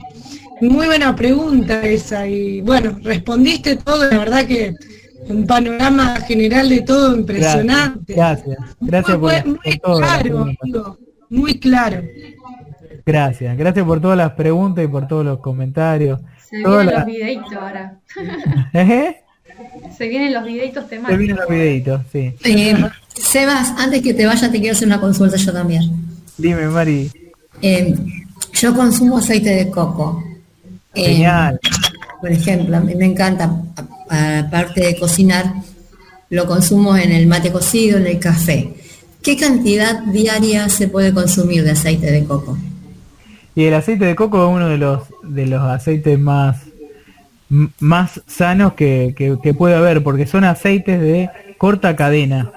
Muy 0.61 0.87
buena 0.87 1.15
pregunta 1.15 1.81
esa 1.83 2.27
y 2.27 2.61
bueno, 2.61 2.97
respondiste 3.03 3.75
todo, 3.77 4.09
la 4.09 4.17
verdad 4.17 4.45
que 4.45 4.73
un 5.29 5.45
panorama 5.45 6.21
general 6.21 6.69
de 6.69 6.81
todo 6.81 7.15
impresionante. 7.15 8.13
Gracias, 8.13 8.57
gracias, 8.79 9.19
muy, 9.19 9.31
por, 9.31 9.45
muy 9.45 9.79
claro, 9.99 10.55
muy 11.29 11.59
claro. 11.59 12.01
Gracias, 13.05 13.57
gracias 13.57 13.85
por 13.85 14.01
todas 14.01 14.17
las 14.17 14.31
preguntas 14.33 14.83
y 14.83 14.87
por 14.87 15.07
todos 15.07 15.25
los 15.25 15.39
comentarios. 15.39 16.19
Se 16.49 16.57
vienen 16.57 16.85
los 16.93 17.05
videitos 17.05 17.53
ahora. 17.53 17.99
¿Eh? 18.73 19.17
Se 19.97 20.07
vienen 20.07 20.33
los 20.33 20.45
videitos 20.45 20.87
temáticos. 20.87 21.13
Se 21.13 21.17
vienen 21.17 21.37
los 21.37 21.49
videitos, 21.49 22.01
sí. 22.11 22.33
Eh, 22.43 22.75
Sebas, 23.13 23.73
antes 23.77 24.01
que 24.01 24.13
te 24.13 24.25
vayas 24.25 24.51
te 24.51 24.59
quiero 24.59 24.73
hacer 24.73 24.87
una 24.87 24.99
consulta 24.99 25.37
yo 25.37 25.51
también. 25.51 25.83
Dime, 26.37 26.67
Mari. 26.67 27.11
Eh, 27.61 27.95
yo 28.53 28.75
consumo 28.75 29.17
aceite 29.17 29.49
de 29.49 29.69
coco. 29.69 30.23
Genial. 31.05 31.59
por 32.21 32.31
ejemplo, 32.31 32.77
a 32.77 32.79
mí 32.79 32.95
me 32.95 33.05
encanta, 33.05 33.61
aparte 34.09 34.81
de 34.81 34.97
cocinar, 34.97 35.53
lo 36.29 36.45
consumo 36.45 36.95
en 36.97 37.11
el 37.11 37.27
mate 37.27 37.51
cocido, 37.51 37.97
en 37.97 38.07
el 38.07 38.19
café. 38.19 38.73
¿Qué 39.21 39.37
cantidad 39.37 40.03
diaria 40.03 40.69
se 40.69 40.87
puede 40.87 41.13
consumir 41.13 41.63
de 41.63 41.71
aceite 41.71 42.11
de 42.11 42.23
coco? 42.25 42.57
Y 43.55 43.65
el 43.65 43.73
aceite 43.73 44.05
de 44.05 44.15
coco 44.15 44.43
es 44.45 44.55
uno 44.55 44.67
de 44.69 44.77
los 44.77 45.03
de 45.23 45.47
los 45.47 45.61
aceites 45.61 46.19
más 46.19 46.57
más 47.79 48.21
sanos 48.27 48.73
que, 48.73 49.37
puede 49.57 49.75
haber, 49.75 50.03
porque 50.03 50.27
son 50.27 50.43
aceites 50.43 50.99
de 50.99 51.29
corta 51.57 51.95
cadena. 51.95 52.51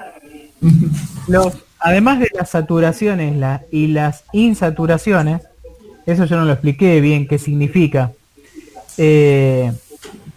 Los, 1.29 1.59
además 1.79 2.21
de 2.21 2.29
las 2.37 2.51
saturaciones 2.51 3.37
y 3.71 3.87
las 3.89 4.25
insaturaciones, 4.33 5.43
eso 6.07 6.25
yo 6.25 6.37
no 6.37 6.45
lo 6.45 6.53
expliqué 6.53 7.01
bien 7.01 7.29
qué 7.29 7.39
significa, 7.39 8.13
eh, 8.99 9.73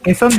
que 0.03 0.15
son, 0.15 0.35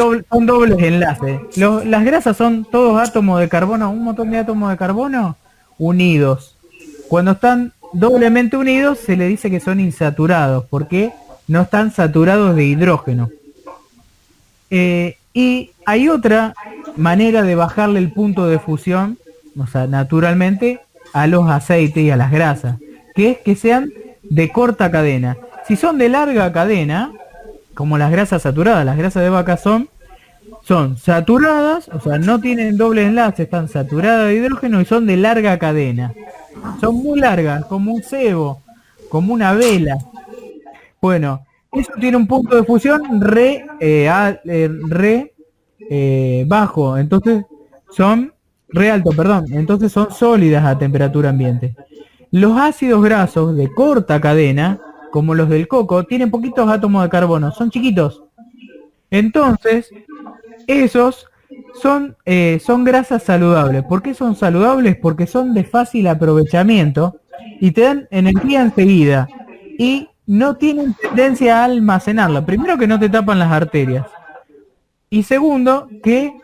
dobles 0.46 0.78
enlaces. 0.78 1.40
las 1.56 2.04
grasas 2.04 2.36
son 2.36 2.64
todos 2.64 3.00
átomos 3.00 3.40
de 3.40 3.48
carbono, 3.48 3.90
un 3.90 4.04
montón 4.04 4.30
de 4.30 4.38
átomos 4.38 4.70
de 4.70 4.76
carbono 4.76 5.36
unidos. 5.78 6.56
Cuando 7.08 7.32
están 7.32 7.72
doblemente 7.92 8.56
unidos 8.56 8.98
se 8.98 9.16
le 9.16 9.26
dice 9.26 9.50
que 9.50 9.60
son 9.60 9.80
insaturados, 9.80 10.64
porque 10.68 11.12
no 11.48 11.62
están 11.62 11.92
saturados 11.92 12.54
de 12.56 12.64
hidrógeno. 12.64 13.30
Eh, 14.70 15.16
y 15.32 15.70
hay 15.86 16.08
otra 16.08 16.54
manera 16.96 17.42
de 17.42 17.54
bajarle 17.54 17.98
el 17.98 18.12
punto 18.12 18.46
de 18.46 18.58
fusión, 18.58 19.18
o 19.58 19.66
sea, 19.66 19.86
naturalmente, 19.86 20.80
a 21.12 21.26
los 21.26 21.48
aceites 21.48 22.02
y 22.02 22.10
a 22.10 22.16
las 22.16 22.30
grasas, 22.30 22.78
que 23.14 23.30
es 23.30 23.38
que 23.38 23.56
sean 23.56 23.92
de 24.22 24.50
corta 24.50 24.90
cadena. 24.90 25.36
Si 25.66 25.76
son 25.76 25.98
de 25.98 26.08
larga 26.08 26.52
cadena, 26.52 27.12
como 27.74 27.98
las 27.98 28.10
grasas 28.10 28.42
saturadas, 28.42 28.84
las 28.84 28.96
grasas 28.96 29.22
de 29.22 29.30
vaca 29.30 29.56
son, 29.56 29.88
son 30.62 30.96
saturadas, 30.96 31.88
o 31.88 32.00
sea, 32.00 32.18
no 32.18 32.40
tienen 32.40 32.76
doble 32.76 33.04
enlace, 33.04 33.44
están 33.44 33.68
saturadas 33.68 34.28
de 34.28 34.36
hidrógeno 34.36 34.80
y 34.80 34.84
son 34.84 35.06
de 35.06 35.16
larga 35.16 35.58
cadena. 35.58 36.14
Son 36.80 36.94
muy 36.94 37.18
largas, 37.18 37.64
como 37.66 37.92
un 37.92 38.02
cebo, 38.02 38.62
como 39.08 39.34
una 39.34 39.52
vela. 39.52 39.98
Bueno, 41.00 41.44
eso 41.72 41.92
tiene 42.00 42.16
un 42.16 42.26
punto 42.26 42.56
de 42.56 42.64
fusión 42.64 43.20
re, 43.20 43.66
eh, 43.80 44.08
eh, 44.44 44.70
re 44.88 45.34
eh, 45.90 46.44
bajo, 46.46 46.96
entonces 46.96 47.44
son 47.90 48.32
re 48.68 48.90
alto, 48.90 49.10
perdón, 49.10 49.46
entonces 49.52 49.92
son 49.92 50.10
sólidas 50.12 50.64
a 50.64 50.78
temperatura 50.78 51.30
ambiente. 51.30 51.76
Los 52.30 52.58
ácidos 52.58 53.02
grasos 53.02 53.56
de 53.56 53.72
corta 53.72 54.20
cadena, 54.20 54.80
como 55.14 55.36
los 55.36 55.48
del 55.48 55.68
coco, 55.68 56.02
tienen 56.02 56.28
poquitos 56.28 56.68
átomos 56.68 57.04
de 57.04 57.08
carbono, 57.08 57.52
son 57.52 57.70
chiquitos. 57.70 58.24
Entonces, 59.12 59.88
esos 60.66 61.28
son, 61.80 62.16
son 62.58 62.82
grasas 62.82 63.22
saludables. 63.22 63.84
¿Por 63.84 64.02
qué 64.02 64.12
son 64.12 64.34
saludables? 64.34 64.96
Porque 64.96 65.28
son 65.28 65.54
de 65.54 65.62
fácil 65.62 66.08
aprovechamiento 66.08 67.20
y 67.60 67.70
te 67.70 67.82
dan 67.82 68.08
energía 68.10 68.62
enseguida. 68.62 69.28
Y 69.78 70.08
no 70.26 70.56
tienen 70.56 70.94
tendencia 70.94 71.60
a 71.60 71.66
almacenarla. 71.66 72.44
Primero 72.44 72.76
que 72.76 72.88
no 72.88 72.98
te 72.98 73.08
tapan 73.08 73.38
las 73.38 73.52
arterias. 73.52 74.06
Y 75.10 75.22
segundo, 75.22 75.88
que 76.02 76.34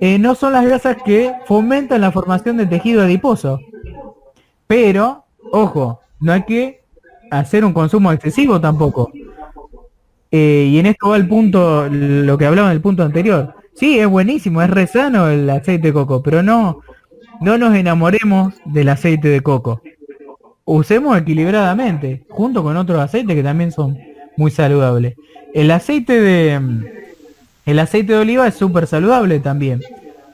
eh, 0.00 0.20
no 0.20 0.36
son 0.36 0.52
las 0.52 0.64
grasas 0.64 0.96
que 1.04 1.34
fomentan 1.46 2.00
la 2.00 2.12
formación 2.12 2.56
de 2.56 2.66
tejido 2.66 3.02
adiposo. 3.02 3.58
Pero, 4.68 5.24
ojo, 5.50 5.98
no 6.20 6.32
hay 6.32 6.44
que 6.44 6.81
hacer 7.40 7.64
un 7.64 7.72
consumo 7.72 8.12
excesivo 8.12 8.60
tampoco. 8.60 9.10
Eh, 10.30 10.68
y 10.70 10.78
en 10.78 10.86
esto 10.86 11.10
va 11.10 11.16
el 11.16 11.28
punto, 11.28 11.88
lo 11.90 12.38
que 12.38 12.46
hablaba 12.46 12.68
en 12.68 12.74
el 12.74 12.80
punto 12.80 13.02
anterior. 13.02 13.54
Sí, 13.74 13.98
es 13.98 14.06
buenísimo, 14.06 14.62
es 14.62 14.70
re 14.70 14.86
sano 14.86 15.28
el 15.28 15.48
aceite 15.50 15.88
de 15.88 15.92
coco, 15.92 16.22
pero 16.22 16.42
no, 16.42 16.80
no 17.40 17.58
nos 17.58 17.74
enamoremos 17.74 18.54
del 18.64 18.88
aceite 18.88 19.28
de 19.28 19.40
coco 19.40 19.82
usemos 20.64 21.18
equilibradamente, 21.18 22.24
junto 22.28 22.62
con 22.62 22.76
otros 22.76 23.00
aceites 23.00 23.34
que 23.34 23.42
también 23.42 23.72
son 23.72 23.98
muy 24.36 24.50
saludables. 24.50 25.14
El 25.54 25.70
aceite 25.70 26.20
de 26.20 26.60
el 27.64 27.78
aceite 27.78 28.12
de 28.14 28.18
oliva 28.18 28.46
es 28.46 28.54
súper 28.54 28.86
saludable 28.86 29.38
también, 29.38 29.80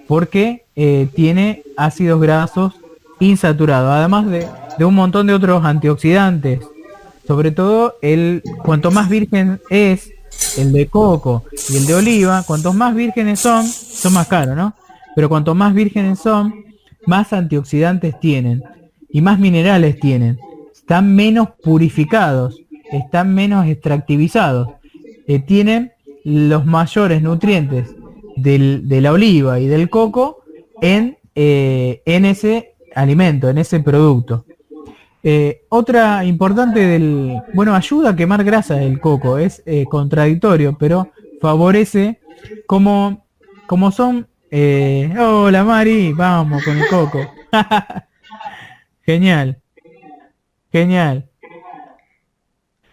porque 0.06 0.64
eh, 0.76 1.08
tiene 1.14 1.62
ácidos 1.76 2.20
grasos 2.20 2.74
insaturados, 3.20 3.90
además 3.90 4.26
de, 4.26 4.46
de, 4.78 4.84
un 4.84 4.94
montón 4.94 5.26
de 5.26 5.34
otros 5.34 5.64
antioxidantes. 5.64 6.60
Sobre 7.28 7.50
todo 7.50 7.96
el 8.00 8.42
cuanto 8.64 8.90
más 8.90 9.10
virgen 9.10 9.60
es 9.68 10.10
el 10.56 10.72
de 10.72 10.86
coco 10.86 11.44
y 11.68 11.76
el 11.76 11.84
de 11.84 11.94
oliva, 11.94 12.42
cuantos 12.46 12.74
más 12.74 12.94
vírgenes 12.94 13.38
son, 13.40 13.66
son 13.66 14.14
más 14.14 14.28
caros, 14.28 14.56
¿no? 14.56 14.72
Pero 15.14 15.28
cuanto 15.28 15.54
más 15.54 15.74
vírgenes 15.74 16.20
son, 16.20 16.54
más 17.04 17.34
antioxidantes 17.34 18.18
tienen 18.18 18.64
y 19.10 19.20
más 19.20 19.38
minerales 19.38 20.00
tienen. 20.00 20.38
Están 20.74 21.14
menos 21.14 21.50
purificados, 21.62 22.62
están 22.90 23.34
menos 23.34 23.66
extractivizados. 23.66 24.70
Eh, 25.26 25.38
tienen 25.38 25.92
los 26.24 26.64
mayores 26.64 27.20
nutrientes 27.20 27.94
de 28.36 29.00
la 29.02 29.12
oliva 29.12 29.60
y 29.60 29.66
del 29.66 29.90
coco 29.90 30.38
en, 30.80 31.18
eh, 31.34 32.00
en 32.06 32.24
ese 32.24 32.72
alimento, 32.94 33.50
en 33.50 33.58
ese 33.58 33.80
producto. 33.80 34.46
Eh, 35.22 35.62
otra 35.68 36.24
importante 36.24 36.80
del, 36.80 37.42
bueno, 37.52 37.74
ayuda 37.74 38.10
a 38.10 38.16
quemar 38.16 38.44
grasa 38.44 38.82
el 38.82 39.00
coco, 39.00 39.38
es 39.38 39.62
contradictorio, 39.90 40.76
pero 40.78 41.10
favorece 41.40 42.20
como, 42.66 43.26
como 43.66 43.90
son, 43.90 44.28
hola 44.50 45.64
Mari, 45.64 46.12
vamos 46.12 46.64
con 46.64 46.78
el 46.78 46.86
coco. 46.88 47.18
Genial. 49.02 49.58
Genial. 50.70 51.28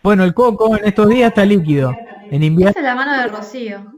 Bueno, 0.02 0.24
el 0.24 0.34
coco 0.34 0.78
en 0.78 0.86
estos 0.86 1.10
días 1.10 1.30
está 1.30 1.44
líquido. 1.44 1.92
En 2.32 2.44
invierno. 2.44 2.74
Es 2.78 2.84
la 2.84 2.96
mano 2.96 3.14
de 3.14 3.28
Rocío. 3.28 3.92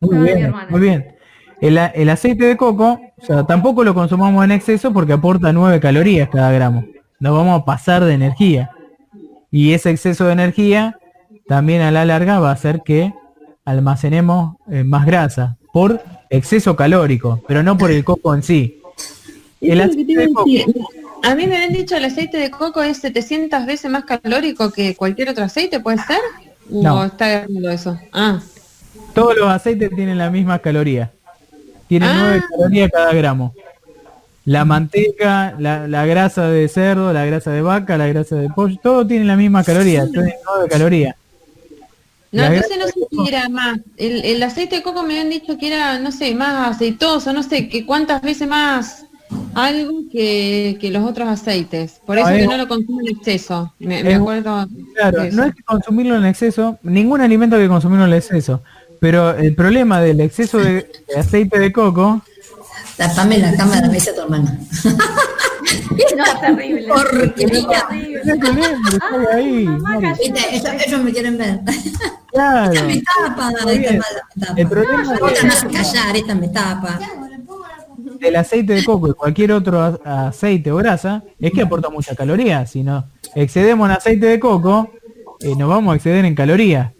Muy 0.00 0.18
bien, 0.18 0.54
muy 0.68 0.80
bien. 0.80 1.16
El, 1.60 1.78
el, 1.78 2.10
aceite 2.10 2.44
de 2.44 2.56
coco, 2.56 3.00
o 3.16 3.24
sea, 3.24 3.44
tampoco 3.44 3.84
lo 3.84 3.94
consumamos 3.94 4.44
en 4.44 4.50
exceso 4.50 4.92
porque 4.92 5.12
aporta 5.12 5.52
9 5.52 5.80
calorías 5.80 6.28
cada 6.28 6.50
gramo. 6.50 6.84
Nos 7.22 7.36
vamos 7.36 7.60
a 7.60 7.64
pasar 7.64 8.04
de 8.04 8.14
energía. 8.14 8.72
Y 9.48 9.74
ese 9.74 9.90
exceso 9.90 10.24
de 10.24 10.32
energía 10.32 10.98
también 11.46 11.80
a 11.80 11.92
la 11.92 12.04
larga 12.04 12.40
va 12.40 12.50
a 12.50 12.54
hacer 12.54 12.82
que 12.84 13.14
almacenemos 13.64 14.56
eh, 14.68 14.82
más 14.82 15.06
grasa 15.06 15.56
por 15.72 16.02
exceso 16.30 16.74
calórico, 16.74 17.40
pero 17.46 17.62
no 17.62 17.78
por 17.78 17.92
el 17.92 18.02
coco 18.02 18.34
en 18.34 18.42
sí. 18.42 18.82
El 19.60 19.82
aceite 19.82 20.16
de 20.16 20.32
coco, 20.32 20.50
a 21.22 21.36
mí 21.36 21.46
me 21.46 21.54
habían 21.54 21.72
dicho 21.72 21.96
el 21.96 22.06
aceite 22.06 22.38
de 22.38 22.50
coco 22.50 22.82
es 22.82 22.96
700 22.96 23.66
veces 23.66 23.88
más 23.88 24.04
calórico 24.04 24.72
que 24.72 24.96
cualquier 24.96 25.28
otro 25.28 25.44
aceite, 25.44 25.78
¿puede 25.78 25.98
ser? 25.98 26.18
no. 26.70 27.04
está 27.04 27.44
eso? 27.72 28.00
Ah. 28.12 28.40
Todos 29.14 29.36
los 29.36 29.48
aceites 29.48 29.90
tienen 29.94 30.18
la 30.18 30.28
misma 30.28 30.58
caloría. 30.58 31.12
Tienen 31.86 32.08
9 32.12 32.40
ah. 32.42 32.48
calorías 32.50 32.90
cada 32.90 33.12
gramo. 33.12 33.54
La 34.44 34.64
manteca, 34.64 35.54
la, 35.58 36.06
grasa 36.06 36.48
de 36.48 36.68
cerdo, 36.68 37.12
la 37.12 37.24
grasa 37.24 37.52
de 37.52 37.62
vaca, 37.62 37.96
la 37.96 38.08
grasa 38.08 38.36
de 38.36 38.48
pollo, 38.48 38.76
todo 38.82 39.06
tiene 39.06 39.24
la 39.24 39.36
misma 39.36 39.62
caloría, 39.62 40.06
tienen 40.08 40.34
9 40.44 40.68
calorías. 40.68 41.16
No, 42.32 42.44
entonces 42.44 42.78
no 42.78 42.86
sé 42.86 43.06
si 43.10 43.28
era 43.28 43.48
más. 43.48 43.78
El, 43.96 44.24
el, 44.24 44.42
aceite 44.42 44.76
de 44.76 44.82
coco 44.82 45.02
me 45.02 45.12
habían 45.12 45.30
dicho 45.30 45.58
que 45.58 45.68
era, 45.68 45.98
no 45.98 46.10
sé, 46.10 46.34
más 46.34 46.74
aceitoso, 46.74 47.32
no 47.32 47.42
sé, 47.42 47.68
que 47.68 47.84
cuántas 47.84 48.22
veces 48.22 48.48
más 48.48 49.04
algo 49.54 50.02
que, 50.10 50.78
los 50.90 51.04
otros 51.04 51.28
aceites. 51.28 52.00
Por 52.06 52.18
eso 52.18 52.28
que 52.28 52.46
no 52.46 52.56
lo 52.56 52.68
consumo 52.68 53.00
en 53.00 53.16
exceso. 53.16 53.72
Me, 53.78 54.14
acuerdo. 54.14 54.66
Claro, 54.94 55.24
no 55.32 55.44
es 55.44 55.54
que 55.54 55.62
consumirlo 55.62 56.16
en 56.16 56.24
exceso, 56.24 56.78
ningún 56.82 57.20
alimento 57.20 57.56
que 57.56 57.68
consumirlo 57.68 58.06
en 58.06 58.14
exceso. 58.14 58.62
Pero 59.00 59.36
el 59.36 59.54
problema 59.54 60.00
del 60.00 60.20
exceso 60.20 60.58
de, 60.58 60.86
aceite 61.16 61.58
de 61.58 61.72
coco. 61.72 62.22
Tapame 62.96 63.38
la 63.38 63.54
cámara, 63.56 63.88
me 63.88 63.94
dice 63.94 64.12
tu 64.12 64.22
hermana. 64.22 64.58
no, 66.16 66.24
es 66.24 66.40
terrible. 66.40 66.88
Porquería. 66.88 67.88
ahí. 69.32 69.68
ellos, 70.86 71.02
me 71.02 71.12
quieren 71.12 71.38
ver. 71.38 71.60
Claro. 72.32 72.72
Esta 72.72 72.86
me 72.86 73.02
tapa, 73.02 73.50
esta 73.50 73.92
me 73.92 73.98
tapa. 73.98 74.60
El 74.60 74.68
problema 74.68 75.02
esta 75.02 75.46
me 75.46 75.48
hace 75.48 75.68
callar, 75.68 76.16
esta 76.16 76.34
me 76.34 76.48
tapa 76.48 76.98
el 78.22 78.36
aceite 78.36 78.74
de 78.74 78.84
coco 78.84 79.08
y 79.08 79.14
cualquier 79.14 79.52
otro 79.52 80.00
aceite 80.04 80.70
o 80.70 80.76
grasa 80.76 81.22
es 81.40 81.52
que 81.52 81.62
aporta 81.62 81.90
mucha 81.90 82.14
caloría. 82.14 82.66
Si 82.66 82.82
no 82.82 83.06
excedemos 83.34 83.88
en 83.88 83.96
aceite 83.96 84.26
de 84.26 84.40
coco, 84.40 84.90
eh, 85.40 85.54
nos 85.56 85.68
vamos 85.68 85.92
a 85.92 85.96
exceder 85.96 86.24
en 86.24 86.34
calorías. 86.34 86.92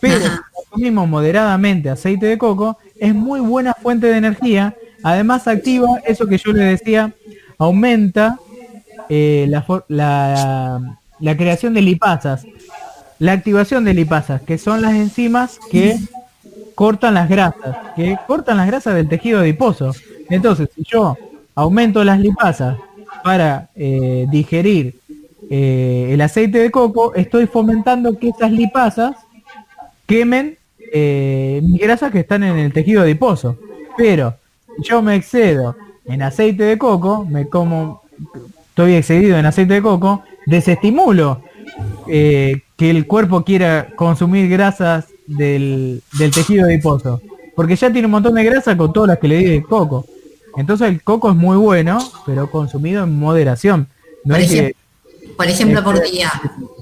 Pero 0.00 0.20
consumimos 0.52 1.08
moderadamente 1.08 1.90
aceite 1.90 2.26
de 2.26 2.38
coco, 2.38 2.78
es 2.96 3.14
muy 3.14 3.40
buena 3.40 3.74
fuente 3.74 4.06
de 4.06 4.16
energía. 4.16 4.76
Además 5.02 5.46
activa 5.46 6.00
eso 6.06 6.26
que 6.26 6.38
yo 6.38 6.52
le 6.52 6.64
decía, 6.64 7.12
aumenta 7.58 8.38
eh, 9.08 9.46
la, 9.48 10.96
la, 11.20 11.36
creación 11.36 11.74
de 11.74 11.82
lipasas. 11.82 12.46
La 13.18 13.32
activación 13.32 13.84
de 13.84 13.94
lipasas, 13.94 14.42
que 14.42 14.58
son 14.58 14.80
las 14.82 14.94
enzimas 14.94 15.58
que 15.70 15.98
cortan 16.74 17.14
las 17.14 17.28
grasas, 17.28 17.76
que 17.96 18.16
cortan 18.26 18.56
las 18.56 18.66
grasas 18.66 18.94
del 18.94 19.08
tejido 19.08 19.40
adiposo. 19.40 19.92
Entonces, 20.30 20.68
si 20.74 20.84
yo 20.84 21.16
aumento 21.54 22.04
las 22.04 22.20
lipasas 22.20 22.76
para 23.24 23.70
eh, 23.74 24.26
digerir 24.30 24.94
eh, 25.50 26.10
el 26.10 26.20
aceite 26.20 26.58
de 26.58 26.70
coco, 26.70 27.14
estoy 27.14 27.46
fomentando 27.46 28.18
que 28.18 28.28
esas 28.28 28.52
lipasas 28.52 29.16
quemen 30.06 30.58
eh, 30.92 31.60
grasas 31.64 32.12
que 32.12 32.20
están 32.20 32.42
en 32.42 32.58
el 32.58 32.72
tejido 32.72 33.02
adiposo. 33.02 33.58
Pero 33.96 34.36
yo 34.78 35.02
me 35.02 35.16
excedo 35.16 35.76
en 36.04 36.22
aceite 36.22 36.64
de 36.64 36.78
coco, 36.78 37.24
me 37.24 37.48
como, 37.48 38.02
estoy 38.70 38.94
excedido 38.94 39.38
en 39.38 39.46
aceite 39.46 39.74
de 39.74 39.82
coco, 39.82 40.22
desestimulo 40.46 41.42
que 42.06 42.62
el 42.78 43.06
cuerpo 43.06 43.44
quiera 43.44 43.88
consumir 43.94 44.48
grasas 44.48 45.06
del, 45.26 46.02
del 46.18 46.30
tejido 46.30 46.64
adiposo. 46.64 47.20
Porque 47.54 47.76
ya 47.76 47.92
tiene 47.92 48.06
un 48.06 48.12
montón 48.12 48.34
de 48.34 48.44
grasa 48.44 48.76
con 48.76 48.92
todas 48.92 49.08
las 49.08 49.18
que 49.18 49.28
le 49.28 49.38
di 49.38 49.44
de 49.44 49.62
coco. 49.62 50.06
Entonces 50.56 50.88
el 50.88 51.02
coco 51.02 51.30
es 51.30 51.36
muy 51.36 51.56
bueno, 51.56 51.98
pero 52.24 52.50
consumido 52.50 53.04
en 53.04 53.18
moderación. 53.18 53.88
No 54.24 54.34
por, 54.34 54.42
ejemplo, 54.42 54.76
por 55.36 55.46
ejemplo, 55.46 55.84
por 55.84 56.02
día. 56.02 56.30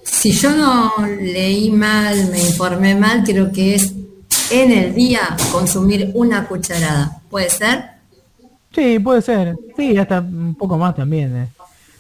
Si 0.04 0.32
yo 0.32 0.54
no 0.54 0.92
leí 1.20 1.70
mal, 1.70 2.30
me 2.30 2.40
informé 2.40 2.94
mal, 2.94 3.22
creo 3.24 3.50
que 3.50 3.74
es 3.74 3.92
en 4.50 4.72
el 4.72 4.94
día 4.94 5.36
consumir 5.52 6.10
una 6.14 6.46
cucharada. 6.46 7.20
¿Puede 7.30 7.50
ser? 7.50 7.84
Sí, 8.74 8.98
puede 8.98 9.22
ser. 9.22 9.56
Sí, 9.76 9.96
hasta 9.96 10.20
un 10.20 10.54
poco 10.54 10.76
más 10.76 10.94
también. 10.94 11.36
Eh. 11.36 11.48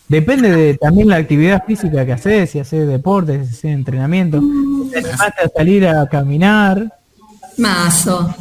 Depende 0.08 0.50
de 0.50 0.74
también 0.74 1.08
la 1.08 1.16
actividad 1.16 1.64
física 1.64 2.06
que 2.06 2.12
haces, 2.12 2.50
si 2.50 2.60
haces 2.60 2.86
deporte, 2.86 3.44
si 3.44 3.50
haces 3.50 3.64
entrenamiento. 3.64 4.40
Te 4.92 5.00
a 5.00 5.48
salir 5.54 5.86
a 5.86 6.06
caminar. 6.08 6.92
Mazo. 7.56 8.34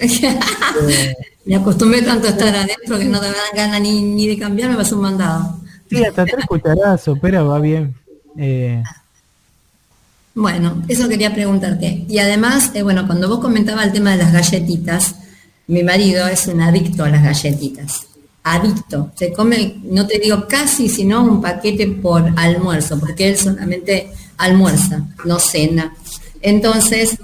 Me 1.44 1.56
acostumbré 1.56 2.02
tanto 2.02 2.28
a 2.28 2.30
estar 2.30 2.54
adentro 2.54 2.98
que 2.98 3.04
no 3.04 3.20
te 3.20 3.26
dan 3.26 3.34
ganas 3.54 3.80
ni, 3.80 4.00
ni 4.02 4.26
de 4.28 4.38
cambiarme, 4.38 4.76
vas 4.76 4.92
un 4.92 5.02
mandado. 5.02 5.60
Sí, 5.88 6.04
hasta 6.04 6.24
tres 6.24 6.46
cucharadas 6.46 7.04
pero 7.20 7.46
va 7.48 7.58
bien. 7.58 7.94
Eh. 8.36 8.82
Bueno, 10.34 10.82
eso 10.88 11.08
quería 11.08 11.34
preguntarte. 11.34 12.04
Y 12.08 12.18
además, 12.18 12.70
eh, 12.74 12.82
bueno, 12.82 13.06
cuando 13.06 13.28
vos 13.28 13.40
comentabas 13.40 13.86
el 13.86 13.92
tema 13.92 14.12
de 14.12 14.18
las 14.18 14.32
galletitas, 14.32 15.16
mi 15.66 15.82
marido 15.82 16.26
es 16.26 16.46
un 16.46 16.60
adicto 16.60 17.04
a 17.04 17.08
las 17.08 17.22
galletitas. 17.22 18.06
Adicto. 18.42 19.12
Se 19.14 19.32
come, 19.32 19.80
no 19.84 20.06
te 20.06 20.18
digo 20.18 20.46
casi, 20.48 20.88
sino 20.88 21.22
un 21.22 21.40
paquete 21.40 21.86
por 21.86 22.32
almuerzo, 22.36 22.98
porque 22.98 23.28
él 23.28 23.36
solamente 23.36 24.10
almuerza, 24.38 25.06
no 25.24 25.38
cena. 25.38 25.94
Entonces, 26.40 27.18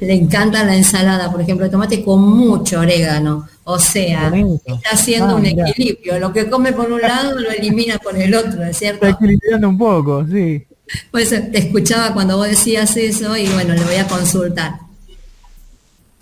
le 0.00 0.14
encanta 0.14 0.64
la 0.64 0.76
ensalada, 0.76 1.30
por 1.30 1.40
ejemplo, 1.40 1.66
de 1.66 1.72
tomate 1.72 2.04
con 2.04 2.22
mucho 2.22 2.80
orégano. 2.80 3.48
O 3.64 3.78
sea, 3.78 4.32
está 4.66 4.90
haciendo 4.92 5.30
ah, 5.30 5.34
un 5.36 5.46
equilibrio. 5.46 6.18
Lo 6.18 6.32
que 6.32 6.48
come 6.48 6.72
por 6.72 6.90
un 6.92 7.00
lado 7.00 7.38
lo 7.38 7.50
elimina 7.50 7.98
por 7.98 8.16
el 8.16 8.34
otro, 8.34 8.62
¿es 8.62 8.76
cierto? 8.78 9.06
Está 9.06 9.18
equilibrando 9.24 9.68
un 9.68 9.78
poco, 9.78 10.26
sí. 10.26 10.66
Pues 11.10 11.30
te 11.30 11.58
escuchaba 11.58 12.12
cuando 12.12 12.36
vos 12.36 12.48
decías 12.48 12.96
eso 12.96 13.36
y 13.36 13.48
bueno, 13.48 13.74
le 13.74 13.84
voy 13.84 13.96
a 13.96 14.06
consultar. 14.06 14.80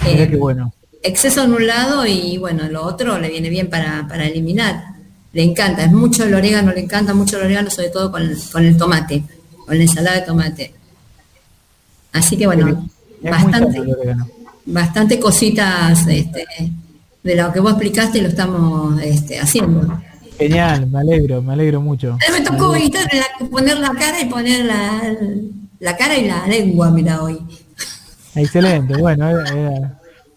Eh, 0.05 0.29
qué 0.31 0.37
bueno. 0.37 0.73
Exceso 1.03 1.43
en 1.43 1.53
un 1.53 1.67
lado 1.67 2.07
y 2.07 2.39
bueno, 2.39 2.69
lo 2.69 2.85
otro 2.85 3.19
le 3.19 3.29
viene 3.29 3.51
bien 3.51 3.69
para, 3.69 4.07
eliminar. 4.25 4.85
Le 5.33 5.43
encanta, 5.43 5.85
es 5.85 5.93
mucho 5.93 6.25
el 6.25 6.35
orégano, 6.35 6.73
le 6.73 6.81
encanta 6.81 7.15
mucho 7.15 7.39
el 7.39 7.47
orégano, 7.47 7.71
sobre 7.71 7.89
todo 7.89 8.13
con, 8.13 8.23
con 8.53 8.65
el 8.65 8.77
tomate, 8.77 9.23
con 9.67 9.77
la 9.77 9.83
ensalada 9.83 10.21
de 10.21 10.27
tomate. 10.27 10.75
Así 12.13 12.37
que 12.37 12.47
bueno, 12.47 12.89
bastante, 13.23 13.81
bastante 14.67 15.19
cositas 15.19 16.07
este, 16.07 16.45
de 17.23 17.37
lo 17.37 17.53
que 17.53 17.61
vos 17.61 17.73
explicaste 17.73 18.21
lo 18.21 18.29
estamos 18.29 19.01
este, 19.03 19.41
haciendo. 19.41 20.01
Genial, 20.49 20.87
me 20.87 21.01
alegro, 21.01 21.43
me 21.43 21.53
alegro 21.53 21.81
mucho. 21.81 22.19
Me 22.31 22.41
tocó 22.41 22.75
poner 23.51 23.79
la 23.79 23.91
cara 23.91 24.21
y 24.21 24.25
poner 24.27 24.65
la, 24.65 25.97
cara 25.97 26.17
y 26.17 26.27
la 26.27 26.47
lengua, 26.47 26.91
mira 26.91 27.23
hoy. 27.23 27.39
Excelente, 28.35 28.97
bueno, 28.97 29.31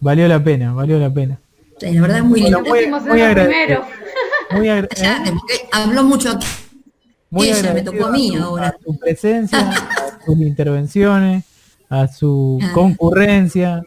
valió 0.00 0.28
la 0.28 0.42
pena, 0.42 0.72
valió 0.72 0.98
la 0.98 1.12
pena. 1.12 1.38
la 1.80 2.00
verdad 2.00 2.18
es 2.18 2.24
muy 2.24 2.40
lindo. 2.42 2.60
Muy, 2.62 2.86
muy 2.86 3.20
agradecido. 3.20 3.84
Muy 4.52 4.68
¿eh? 4.68 4.88
Habló 5.72 6.04
mucho 6.04 6.30
aquí. 6.30 6.46
Muy 7.30 7.48
Ella 7.48 7.74
me 7.74 7.82
tocó 7.82 8.06
a 8.06 8.10
mí 8.10 8.36
ahora. 8.36 8.68
A 8.68 8.74
su 8.84 8.98
presencia, 8.98 9.70
a 9.70 10.24
sus 10.24 10.38
intervenciones 10.40 11.44
a 11.88 12.08
su 12.08 12.58
ah. 12.62 12.70
concurrencia, 12.72 13.82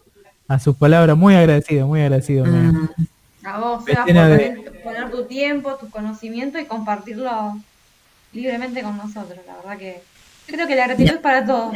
a 0.48 0.60
sus 0.60 0.76
palabras. 0.76 1.18
Muy 1.18 1.36
agradecido, 1.36 1.88
muy 1.88 2.02
agradecido. 2.02 2.46
Ah. 2.48 2.90
A 3.44 3.60
vos, 3.60 3.84
poner 4.94 5.12
tu 5.12 5.24
tiempo, 5.26 5.76
tu 5.76 5.90
conocimiento 5.90 6.60
y 6.60 6.66
compartirlo 6.66 7.58
libremente 8.34 8.82
con 8.82 8.98
nosotros. 8.98 9.40
La 9.48 9.56
verdad 9.58 9.78
que 9.78 10.02
creo 10.48 10.68
que 10.68 10.76
la 10.76 10.88
gratitud 10.88 11.12
es 11.12 11.18
para 11.18 11.46
todos. 11.46 11.76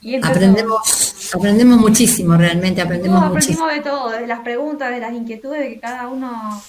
Y 0.00 0.16
aprendemos, 0.16 1.32
aprendemos 1.34 1.78
muchísimo, 1.78 2.36
realmente 2.36 2.82
aprendemos 2.82 3.22
aprendimos 3.22 3.72
de 3.72 3.80
todo, 3.80 4.10
de 4.10 4.26
las 4.26 4.40
preguntas, 4.40 4.90
de 4.90 5.00
las 5.00 5.12
inquietudes 5.12 5.60
de 5.60 5.68
que 5.70 5.80
cada 5.80 6.06
uno 6.08 6.62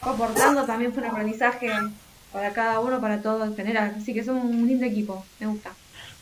fue 0.00 0.12
aportando, 0.12 0.64
también 0.64 0.92
fue 0.92 1.02
un 1.02 1.10
aprendizaje 1.10 1.70
para 2.32 2.50
cada 2.50 2.80
uno, 2.80 3.00
para 3.00 3.20
todos 3.20 3.46
en 3.46 3.54
general. 3.54 3.94
Así 4.00 4.14
que 4.14 4.24
somos 4.24 4.44
un 4.44 4.66
lindo 4.66 4.86
equipo, 4.86 5.24
me 5.38 5.46
gusta. 5.46 5.70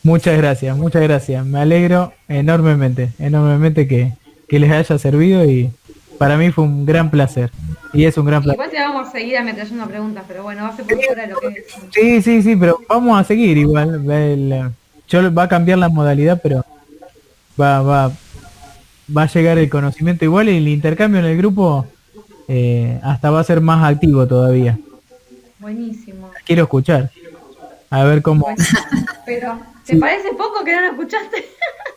Muchas 0.03 0.37
gracias, 0.37 0.77
muchas 0.77 1.03
gracias. 1.03 1.47
Me 1.47 1.61
alegro 1.61 2.13
enormemente, 2.29 3.13
enormemente 3.19 3.87
que, 3.87 4.13
les 4.49 4.71
haya 4.71 4.99
servido 4.99 5.45
y 5.47 5.73
para 6.19 6.37
mí 6.37 6.51
fue 6.51 6.65
un 6.65 6.85
gran 6.85 7.11
placer. 7.11 7.51
Y 7.93 8.05
es 8.05 8.17
un 8.17 8.25
gran 8.25 8.43
placer. 8.43 8.57
Igual 8.57 8.71
te 8.71 8.79
vamos 8.79 9.09
a 9.09 9.13
seguir 9.13 9.39
trayendo 9.55 9.87
preguntas, 9.87 10.25
pero 10.27 10.43
bueno, 10.45 10.75
ser 10.77 10.87
por 10.87 11.05
fuera 11.05 11.27
lo 11.27 11.39
que 11.39 11.47
es. 11.49 11.65
Sí, 11.93 12.23
sí, 12.23 12.43
sí, 12.43 12.57
pero 12.57 12.81
vamos 12.89 13.21
a 13.21 13.25
seguir 13.25 13.59
igual. 13.59 14.73
yo 15.09 15.35
va 15.35 15.43
a 15.45 15.49
cambiar 15.49 15.79
la 15.79 15.89
modalidad, 15.89 16.41
pero 16.43 16.65
va, 17.61 17.83
va, 17.83 18.13
va 19.15 19.23
a 19.23 19.27
llegar 19.27 19.59
el 19.59 19.69
conocimiento 19.69 20.25
igual 20.25 20.49
y 20.49 20.57
el 20.57 20.69
intercambio 20.69 21.21
en 21.21 21.27
el 21.27 21.37
grupo 21.37 21.87
eh, 22.49 22.99
hasta 23.03 23.31
va 23.31 23.41
a 23.41 23.45
ser 23.45 23.61
más 23.61 23.85
activo 23.85 24.27
todavía. 24.27 24.79
Buenísimo. 25.59 26.31
Quiero 26.47 26.65
escuchar. 26.65 27.11
A 27.91 28.05
ver 28.05 28.23
cómo. 28.23 28.47
pero 29.27 29.59
¿Te 29.85 29.97
parece 29.97 30.29
poco 30.33 30.65
que 30.65 30.75
no 30.75 30.81
lo 30.81 30.89
escuchaste? 30.89 31.45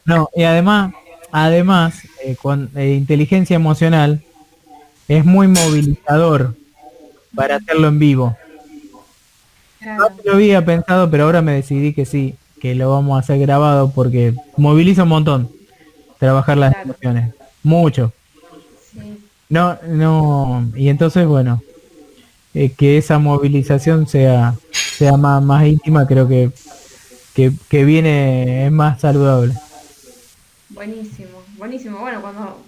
no, 0.06 0.30
y 0.36 0.44
además, 0.44 0.94
además, 1.32 2.02
eh, 2.24 2.36
con 2.36 2.70
eh, 2.76 2.94
inteligencia 2.94 3.56
emocional 3.56 4.22
es 5.08 5.26
muy 5.26 5.48
movilizador 5.48 6.56
para 7.36 7.58
hacerlo 7.58 7.88
en 7.88 8.00
vivo. 8.00 8.38
No 9.82 10.08
lo 10.24 10.34
había 10.34 10.66
pensado, 10.66 11.12
pero 11.12 11.26
ahora 11.26 11.42
me 11.42 11.54
decidí 11.54 11.94
que 11.94 12.06
sí, 12.06 12.36
que 12.60 12.76
lo 12.76 12.90
vamos 12.90 13.16
a 13.16 13.20
hacer 13.20 13.40
grabado 13.40 13.92
porque 13.92 14.34
moviliza 14.58 15.04
un 15.04 15.10
montón 15.10 15.50
trabajar 16.18 16.58
las 16.58 16.76
emociones. 16.84 17.34
Mucho. 17.62 18.12
No, 19.48 19.78
no, 19.88 20.72
y 20.76 20.90
entonces 20.90 21.28
bueno, 21.28 21.62
eh, 22.56 22.72
que 22.72 22.98
esa 22.98 23.20
movilización 23.20 24.08
sea, 24.08 24.56
sea 24.72 25.18
más, 25.18 25.44
más 25.44 25.68
íntima, 25.68 26.08
creo 26.08 26.28
que 26.28 26.52
que, 27.36 27.84
viene 27.84 28.66
es 28.66 28.72
más 28.72 29.02
saludable. 29.02 29.54
Buenísimo, 30.70 31.42
buenísimo. 31.58 32.00
Bueno, 32.00 32.22
cuando 32.22 32.62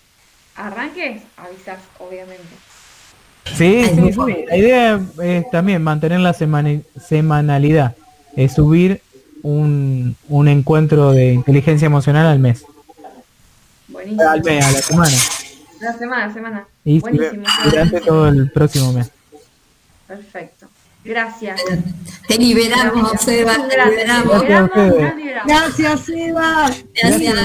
arranques, 0.57 1.21
avisas, 1.38 1.79
obviamente. 1.99 2.43
Sí, 3.55 3.85
sí, 3.85 4.13
sí. 4.13 4.45
La 4.47 4.57
idea 4.57 5.01
es 5.23 5.49
también 5.51 5.81
mantener 5.81 6.19
la 6.19 6.34
semanalidad, 6.34 7.95
es 8.35 8.53
subir 8.53 9.01
un, 9.41 10.17
un 10.27 10.47
encuentro 10.49 11.13
de 11.13 11.34
inteligencia 11.34 11.85
emocional 11.85 12.25
al 12.25 12.39
mes. 12.39 12.65
Buenísimo. 13.88 14.29
Al 14.29 14.43
mes, 14.43 14.65
a 14.65 14.71
la 14.71 14.81
semana. 14.81 15.17
La 15.79 15.93
semana, 15.97 16.34
semana. 16.34 16.67
Y 16.84 16.99
Buenísimo. 16.99 17.43
durante 17.65 18.01
todo 18.01 18.27
el 18.27 18.51
próximo 18.51 18.91
mes. 18.91 19.11
Perfecto. 20.07 20.56
Gracias. 21.07 21.61
Te 22.27 22.38
liberamos, 22.38 23.13
Seba, 23.21 23.53
te 23.69 23.89
liberamos. 23.89 24.43
Gracias, 25.47 26.01
Seba. 26.01 26.69
Gracias. 26.93 27.35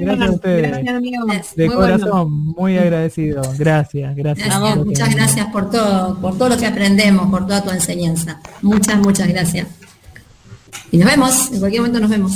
Gracias 0.00 0.20
a 0.20 0.30
ustedes. 0.30 1.56
De 1.56 1.66
corazón, 1.68 2.46
muy 2.54 2.76
agradecido. 2.76 3.40
Gracias, 3.56 4.14
gracias. 4.14 4.76
muchas 4.76 5.14
gracias 5.14 5.46
por 5.46 5.70
todo, 5.70 6.20
por 6.20 6.36
todo 6.36 6.50
lo 6.50 6.58
que 6.58 6.66
aprendemos, 6.66 7.30
por 7.30 7.46
toda 7.46 7.62
tu 7.62 7.70
enseñanza. 7.70 8.40
Muchas, 8.60 8.98
muchas 8.98 9.28
gracias. 9.28 9.66
Y 10.90 10.98
nos 10.98 11.10
vemos, 11.10 11.52
en 11.52 11.60
cualquier 11.60 11.82
momento 11.82 12.00
nos 12.00 12.10
vemos. 12.10 12.32